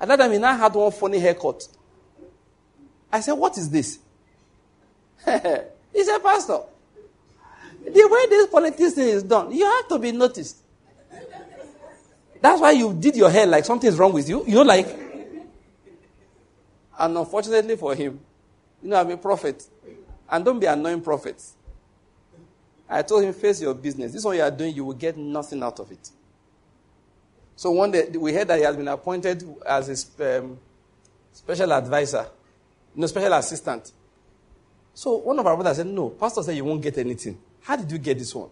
At 0.00 0.08
that 0.08 0.16
time, 0.16 0.32
he 0.32 0.38
now 0.38 0.56
had 0.56 0.74
one 0.74 0.90
funny 0.90 1.20
haircut. 1.20 1.68
I 3.12 3.20
said, 3.20 3.34
What 3.34 3.56
is 3.58 3.70
this? 3.70 4.00
he 5.24 6.02
said, 6.04 6.18
Pastor, 6.18 6.58
the 7.84 8.08
way 8.10 8.26
this 8.28 8.48
politics 8.48 8.94
thing 8.94 9.08
is 9.08 9.22
done, 9.22 9.52
you 9.52 9.64
have 9.64 9.86
to 9.86 10.00
be 10.00 10.10
noticed. 10.10 10.56
That's 12.40 12.60
why 12.60 12.72
you 12.72 12.92
did 12.92 13.14
your 13.14 13.30
hair 13.30 13.46
like 13.46 13.64
something's 13.64 13.96
wrong 13.96 14.12
with 14.12 14.28
you. 14.28 14.44
You 14.48 14.56
know, 14.56 14.62
like. 14.62 14.88
And 16.98 17.16
unfortunately 17.16 17.76
for 17.76 17.94
him, 17.94 18.18
you 18.82 18.88
know, 18.90 19.00
I'm 19.00 19.10
a 19.10 19.16
prophet. 19.16 19.64
And 20.30 20.44
don't 20.44 20.58
be 20.58 20.66
annoying 20.66 21.00
prophets. 21.00 21.54
I 22.88 23.02
told 23.02 23.24
him, 23.24 23.34
face 23.34 23.60
your 23.60 23.74
business. 23.74 24.12
This 24.12 24.20
is 24.20 24.24
what 24.24 24.36
you 24.36 24.42
are 24.42 24.50
doing, 24.50 24.74
you 24.74 24.84
will 24.84 24.94
get 24.94 25.16
nothing 25.16 25.62
out 25.62 25.78
of 25.78 25.90
it. 25.92 26.10
So 27.56 27.70
one 27.72 27.90
day, 27.90 28.08
we 28.08 28.32
heard 28.32 28.48
that 28.48 28.58
he 28.58 28.64
has 28.64 28.76
been 28.76 28.88
appointed 28.88 29.44
as 29.66 30.16
a 30.20 30.38
um, 30.38 30.58
special 31.32 31.72
advisor, 31.72 32.26
no, 32.94 33.06
special 33.06 33.32
assistant. 33.32 33.92
So 34.94 35.16
one 35.16 35.38
of 35.38 35.46
our 35.46 35.56
brothers 35.56 35.76
said, 35.76 35.86
no, 35.86 36.10
pastor 36.10 36.42
said 36.42 36.56
you 36.56 36.64
won't 36.64 36.82
get 36.82 36.98
anything. 36.98 37.38
How 37.62 37.76
did 37.76 37.90
you 37.90 37.98
get 37.98 38.18
this 38.18 38.34
one? 38.34 38.48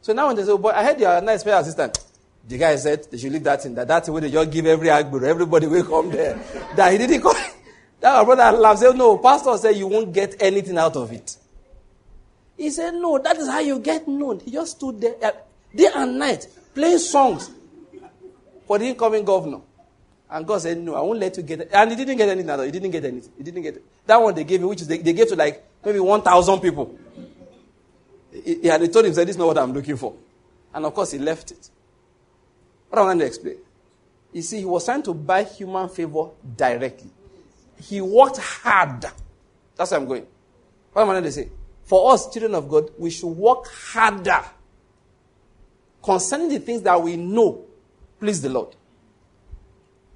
So 0.00 0.12
now 0.12 0.26
when 0.26 0.36
they 0.36 0.44
say, 0.44 0.50
oh, 0.50 0.58
boy, 0.58 0.70
I 0.70 0.84
heard 0.84 1.00
you 1.00 1.06
are 1.06 1.18
a 1.18 1.20
nice 1.20 1.40
special 1.40 1.60
assistant. 1.60 1.98
The 2.46 2.58
guy 2.58 2.76
said 2.76 3.06
they 3.10 3.18
should 3.18 3.32
leave 3.32 3.44
that 3.44 3.64
in. 3.66 3.74
That 3.74 3.88
that's 3.88 4.06
the 4.06 4.12
way 4.12 4.22
they 4.22 4.30
just 4.30 4.50
give 4.50 4.66
every 4.66 4.88
agbero. 4.88 5.24
Everybody 5.24 5.66
will 5.66 5.84
come 5.84 6.10
there. 6.10 6.38
that 6.76 6.92
he 6.92 6.98
didn't 6.98 7.20
come. 7.20 7.36
That 8.00 8.14
our 8.14 8.24
brother 8.24 8.56
laughed. 8.56 8.80
Said, 8.80 8.96
no, 8.96 9.18
pastor 9.18 9.56
said 9.56 9.76
you 9.76 9.86
won't 9.86 10.12
get 10.12 10.36
anything 10.40 10.78
out 10.78 10.96
of 10.96 11.10
it. 11.12 11.36
He 12.56 12.70
said, 12.70 12.92
no, 12.94 13.18
that 13.18 13.36
is 13.36 13.48
how 13.48 13.60
you 13.60 13.78
get 13.78 14.06
known. 14.08 14.40
He 14.40 14.50
just 14.50 14.76
stood 14.76 15.00
there 15.00 15.14
uh, 15.22 15.30
day 15.74 15.88
and 15.94 16.18
night 16.18 16.46
playing 16.74 16.98
songs 16.98 17.50
for 18.66 18.78
the 18.78 18.86
incoming 18.86 19.24
governor. 19.24 19.60
And 20.30 20.46
God 20.46 20.60
said, 20.60 20.78
no, 20.78 20.94
I 20.94 21.00
won't 21.00 21.18
let 21.18 21.36
you 21.36 21.42
get 21.42 21.60
it. 21.60 21.70
And 21.72 21.90
he 21.90 21.96
didn't 21.96 22.16
get 22.18 22.28
anything 22.28 22.50
out 22.50 22.60
of 22.60 22.66
it. 22.66 22.74
He 22.74 22.80
didn't 22.80 22.92
get 22.92 23.04
anything. 23.04 23.32
He 23.38 23.42
didn't 23.44 23.62
get 23.62 23.76
it. 23.76 23.84
That 24.06 24.20
one 24.20 24.34
they 24.34 24.44
gave 24.44 24.60
me, 24.60 24.66
which 24.66 24.82
is 24.82 24.88
they, 24.88 24.98
they 24.98 25.12
gave 25.12 25.28
to 25.28 25.36
like 25.36 25.64
maybe 25.84 26.00
1,000 26.00 26.60
people. 26.60 26.98
He, 28.32 28.60
he 28.60 28.66
had 28.68 28.92
told 28.92 29.06
him, 29.06 29.14
said, 29.14 29.26
This 29.26 29.34
is 29.34 29.38
not 29.38 29.46
what 29.46 29.58
I'm 29.58 29.72
looking 29.72 29.96
for. 29.96 30.14
And 30.74 30.84
of 30.84 30.94
course, 30.94 31.12
he 31.12 31.18
left 31.18 31.50
it. 31.52 31.70
What 32.88 32.98
I 33.00 33.04
want 33.04 33.20
to 33.20 33.26
explain. 33.26 33.56
You 34.32 34.42
see, 34.42 34.58
he 34.58 34.64
was 34.64 34.84
trying 34.84 35.02
to 35.04 35.14
buy 35.14 35.44
human 35.44 35.88
favor 35.88 36.30
directly. 36.56 37.10
He 37.80 38.00
worked 38.00 38.38
hard. 38.38 39.04
That's 39.76 39.90
where 39.90 40.00
I'm 40.00 40.06
going. 40.06 40.26
What 40.92 41.02
am 41.02 41.10
I 41.10 41.12
going 41.14 41.24
to 41.24 41.32
say? 41.32 41.50
For 41.84 42.12
us, 42.12 42.30
children 42.32 42.54
of 42.54 42.68
God, 42.68 42.90
we 42.98 43.10
should 43.10 43.28
work 43.28 43.66
harder 43.68 44.44
concerning 46.02 46.48
the 46.48 46.58
things 46.58 46.82
that 46.82 47.00
we 47.00 47.16
know 47.16 47.64
please 48.18 48.42
the 48.42 48.48
Lord. 48.48 48.74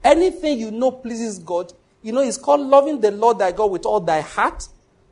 Anything 0.03 0.59
you 0.59 0.71
know 0.71 0.91
pleases 0.91 1.39
God, 1.39 1.73
you 2.03 2.13
know, 2.13 2.21
it's 2.21 2.39
called 2.39 2.61
loving 2.61 3.01
the 3.01 3.11
Lord 3.11 3.39
thy 3.39 3.53
God 3.53 3.71
with 3.71 3.87
all 3.87 4.01
thy 4.01 4.21
heart, 4.21 4.69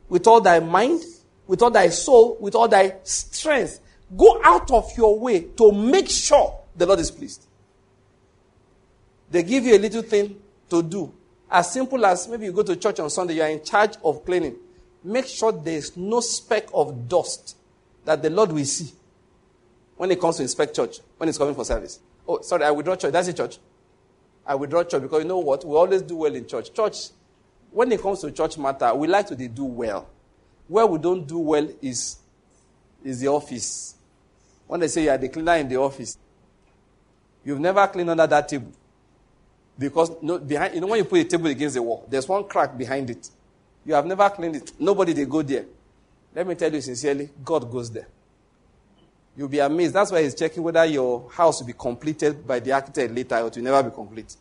with 0.09 0.27
all 0.27 0.41
thy 0.41 0.59
mind, 0.59 1.03
with 1.47 1.63
all 1.63 1.71
thy 1.71 1.89
soul, 1.89 2.37
with 2.41 2.55
all 2.55 2.67
thy 2.67 2.97
strength. 3.05 3.81
Go 4.17 4.41
out 4.43 4.71
of 4.73 4.91
your 4.97 5.19
way 5.19 5.43
to 5.43 5.71
make 5.71 6.09
sure 6.09 6.59
the 6.75 6.87
Lord 6.87 6.99
is 6.99 7.11
pleased. 7.11 7.47
They 9.31 9.45
give 9.45 9.65
you 9.65 9.77
a 9.77 9.79
little 9.79 10.03
thing 10.03 10.41
to 10.71 10.83
do. 10.83 11.15
As 11.51 11.73
simple 11.73 12.05
as 12.07 12.29
maybe 12.29 12.47
you 12.47 12.53
go 12.53 12.63
to 12.63 12.77
church 12.77 13.01
on 13.01 13.11
Sunday, 13.11 13.35
you 13.35 13.43
are 13.43 13.49
in 13.49 13.65
charge 13.65 13.97
of 14.05 14.25
cleaning. 14.25 14.57
Make 15.03 15.27
sure 15.27 15.51
there's 15.51 15.97
no 15.97 16.21
speck 16.21 16.69
of 16.73 17.09
dust 17.09 17.57
that 18.05 18.23
the 18.23 18.31
Lord 18.31 18.53
will 18.53 18.65
see 18.65 18.93
when 19.97 20.11
it 20.11 20.21
comes 20.21 20.37
to 20.37 20.43
inspect 20.43 20.77
church, 20.77 20.99
when 21.17 21.29
it's 21.29 21.39
coming 21.39 21.55
for 21.55 21.65
service. 21.65 21.99
Oh, 22.29 22.41
sorry, 22.43 22.65
I 22.65 22.71
withdraw 22.71 22.95
church. 22.95 23.13
That's 23.13 23.29
a 23.29 23.33
church. 23.33 23.59
I 24.47 24.55
withdraw 24.55 24.85
church 24.85 25.03
because 25.03 25.23
you 25.23 25.29
know 25.29 25.39
what? 25.39 25.65
We 25.65 25.75
always 25.75 26.03
do 26.03 26.17
well 26.17 26.35
in 26.35 26.47
church. 26.47 26.73
Church, 26.73 27.09
when 27.71 27.91
it 27.91 28.01
comes 28.01 28.21
to 28.21 28.31
church 28.31 28.57
matter, 28.57 28.95
we 28.95 29.09
like 29.09 29.27
to 29.27 29.37
do 29.49 29.65
well. 29.65 30.09
Where 30.69 30.87
we 30.87 30.99
don't 30.99 31.27
do 31.27 31.39
well 31.39 31.69
is, 31.83 32.19
is 33.05 33.21
the 33.21 33.29
office. 33.29 33.97
When 34.67 34.81
they 34.81 34.89
say 34.89 35.05
you 35.05 35.11
are 35.11 35.19
the 35.19 35.29
cleaner 35.29 35.57
in 35.57 35.69
the 35.69 35.77
office, 35.77 36.17
you've 37.45 37.59
never 37.59 37.87
cleaned 37.89 38.11
under 38.11 38.27
that 38.27 38.49
table. 38.49 38.73
Because 39.81 40.11
behind, 40.11 40.75
you 40.75 40.81
know 40.83 40.89
when 40.89 40.99
you 40.99 41.07
put 41.07 41.21
a 41.21 41.25
table 41.25 41.47
against 41.47 41.75
the 41.75 41.83
wall, 41.83 42.05
there's 42.07 42.29
one 42.29 42.45
crack 42.45 42.77
behind 42.77 43.09
it. 43.09 43.31
You 43.87 43.95
have 43.95 44.05
never 44.05 44.29
cleaned 44.29 44.57
it. 44.57 44.73
Nobody 44.79 45.15
they 45.15 45.25
go 45.25 45.41
there. 45.41 45.65
Let 46.35 46.47
me 46.47 46.55
tell 46.55 46.71
you 46.71 46.83
sincerely, 46.83 47.31
God 47.43 47.71
goes 47.71 47.91
there. 47.91 48.07
You'll 49.35 49.49
be 49.49 49.59
amazed. 49.59 49.95
That's 49.95 50.13
why 50.13 50.23
he's 50.23 50.35
checking 50.35 50.63
whether 50.63 50.85
your 50.85 51.31
house 51.31 51.61
will 51.61 51.67
be 51.67 51.73
completed 51.73 52.47
by 52.47 52.61
the 52.61 52.73
architect 52.73 53.11
later 53.15 53.37
or 53.37 53.47
it 53.47 53.57
will 53.57 53.63
never 53.63 53.89
be 53.89 53.95
complete. 53.95 54.37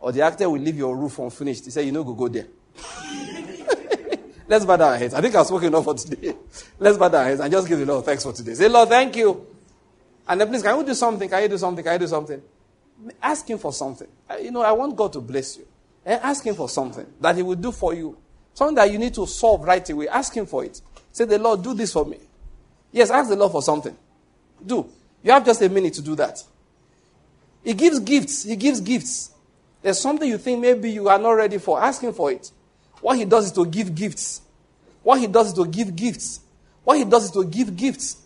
Or 0.00 0.10
the 0.10 0.22
architect 0.22 0.50
will 0.50 0.58
leave 0.58 0.78
your 0.78 0.96
roof 0.96 1.18
unfinished. 1.18 1.66
He 1.66 1.70
said, 1.70 1.84
You 1.84 1.92
know, 1.92 2.02
go 2.02 2.14
go 2.14 2.28
there. 2.28 2.46
Let's 4.48 4.64
bow 4.64 4.76
down 4.76 4.92
our 4.92 4.96
heads. 4.96 5.12
I 5.12 5.20
think 5.20 5.34
I've 5.34 5.46
spoken 5.46 5.68
enough 5.68 5.84
for 5.84 5.94
today. 5.94 6.34
Let's 6.78 6.96
bow 6.96 7.10
down 7.10 7.20
our 7.20 7.28
heads 7.28 7.40
and 7.40 7.52
just 7.52 7.68
give 7.68 7.78
the 7.78 7.84
Lord 7.84 8.06
thanks 8.06 8.22
for 8.22 8.32
today. 8.32 8.54
Say, 8.54 8.70
Lord, 8.70 8.88
thank 8.88 9.16
you. 9.16 9.46
And 10.26 10.40
then 10.40 10.48
please, 10.48 10.62
can 10.62 10.78
you 10.78 10.86
do 10.86 10.94
something? 10.94 11.28
Can 11.28 11.42
you 11.42 11.48
do 11.48 11.58
something? 11.58 11.84
Can 11.84 11.92
you 11.92 11.98
do 11.98 12.06
something? 12.06 12.40
Ask 13.22 13.48
him 13.48 13.58
for 13.58 13.72
something. 13.72 14.08
Uh, 14.28 14.36
you 14.36 14.50
know, 14.50 14.62
I 14.62 14.72
want 14.72 14.96
God 14.96 15.12
to 15.14 15.20
bless 15.20 15.56
you. 15.58 15.66
And 16.04 16.20
ask 16.22 16.44
him 16.44 16.54
for 16.54 16.68
something 16.68 17.06
that 17.20 17.36
he 17.36 17.42
will 17.42 17.56
do 17.56 17.72
for 17.72 17.94
you. 17.94 18.16
Something 18.54 18.76
that 18.76 18.90
you 18.90 18.98
need 18.98 19.14
to 19.14 19.26
solve 19.26 19.64
right 19.64 19.88
away. 19.90 20.08
Ask 20.08 20.34
him 20.34 20.46
for 20.46 20.64
it. 20.64 20.80
Say, 21.12 21.24
the 21.24 21.38
Lord, 21.38 21.62
do 21.62 21.74
this 21.74 21.92
for 21.92 22.04
me. 22.04 22.18
Yes, 22.92 23.10
ask 23.10 23.28
the 23.28 23.36
Lord 23.36 23.52
for 23.52 23.62
something. 23.62 23.96
Do. 24.64 24.88
You 25.22 25.32
have 25.32 25.44
just 25.44 25.60
a 25.62 25.68
minute 25.68 25.94
to 25.94 26.02
do 26.02 26.14
that. 26.16 26.42
He 27.64 27.74
gives 27.74 27.98
gifts. 28.00 28.44
He 28.44 28.56
gives 28.56 28.80
gifts. 28.80 29.32
There's 29.82 30.00
something 30.00 30.28
you 30.28 30.38
think 30.38 30.60
maybe 30.60 30.90
you 30.90 31.08
are 31.08 31.18
not 31.18 31.32
ready 31.32 31.58
for. 31.58 31.82
Ask 31.82 32.02
him 32.02 32.12
for 32.12 32.30
it. 32.30 32.50
What 33.00 33.18
he 33.18 33.24
does 33.24 33.46
is 33.46 33.52
to 33.52 33.66
give 33.66 33.94
gifts. 33.94 34.42
What 35.02 35.20
he 35.20 35.26
does 35.26 35.48
is 35.48 35.52
to 35.54 35.66
give 35.66 35.94
gifts. 35.94 36.40
What 36.84 36.98
he 36.98 37.04
does 37.04 37.24
is 37.24 37.30
to 37.32 37.44
give 37.44 37.76
gifts. 37.76 38.16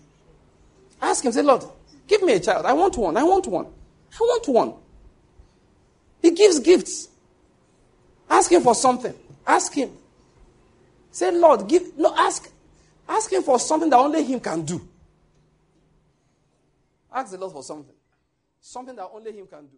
Ask 1.01 1.25
him, 1.25 1.33
say, 1.33 1.43
Lord, 1.43 1.65
give 2.07 2.23
me 2.23 2.35
a 2.35 2.41
child. 2.41 2.67
I 2.67 2.73
want 2.75 2.97
one. 2.97 3.17
I 3.17 3.23
want 3.23 3.47
one. 3.47 3.67
I 4.13 4.19
want 4.21 4.49
one. 4.49 4.75
He 6.23 6.31
gives 6.33 6.61
gifts. 6.61 7.09
Ask 8.29 8.51
him 8.53 8.63
for 8.63 8.75
something. 8.75 9.15
Ask 9.47 9.73
him. 9.75 9.91
Say, 11.11 11.31
Lord, 11.31 11.69
give. 11.69 11.97
No, 11.99 12.15
ask. 12.17 12.51
Ask 13.09 13.33
him 13.33 13.43
for 13.43 13.59
something 13.59 13.91
that 13.91 13.99
only 13.99 14.23
him 14.23 14.39
can 14.41 14.63
do. 14.63 14.81
Ask 17.13 17.33
the 17.33 17.39
Lord 17.39 17.53
for 17.53 17.63
something. 17.63 17.95
Something 18.61 18.95
that 18.97 19.09
only 19.13 19.33
him 19.33 19.47
can 19.47 19.67
do. 19.67 19.77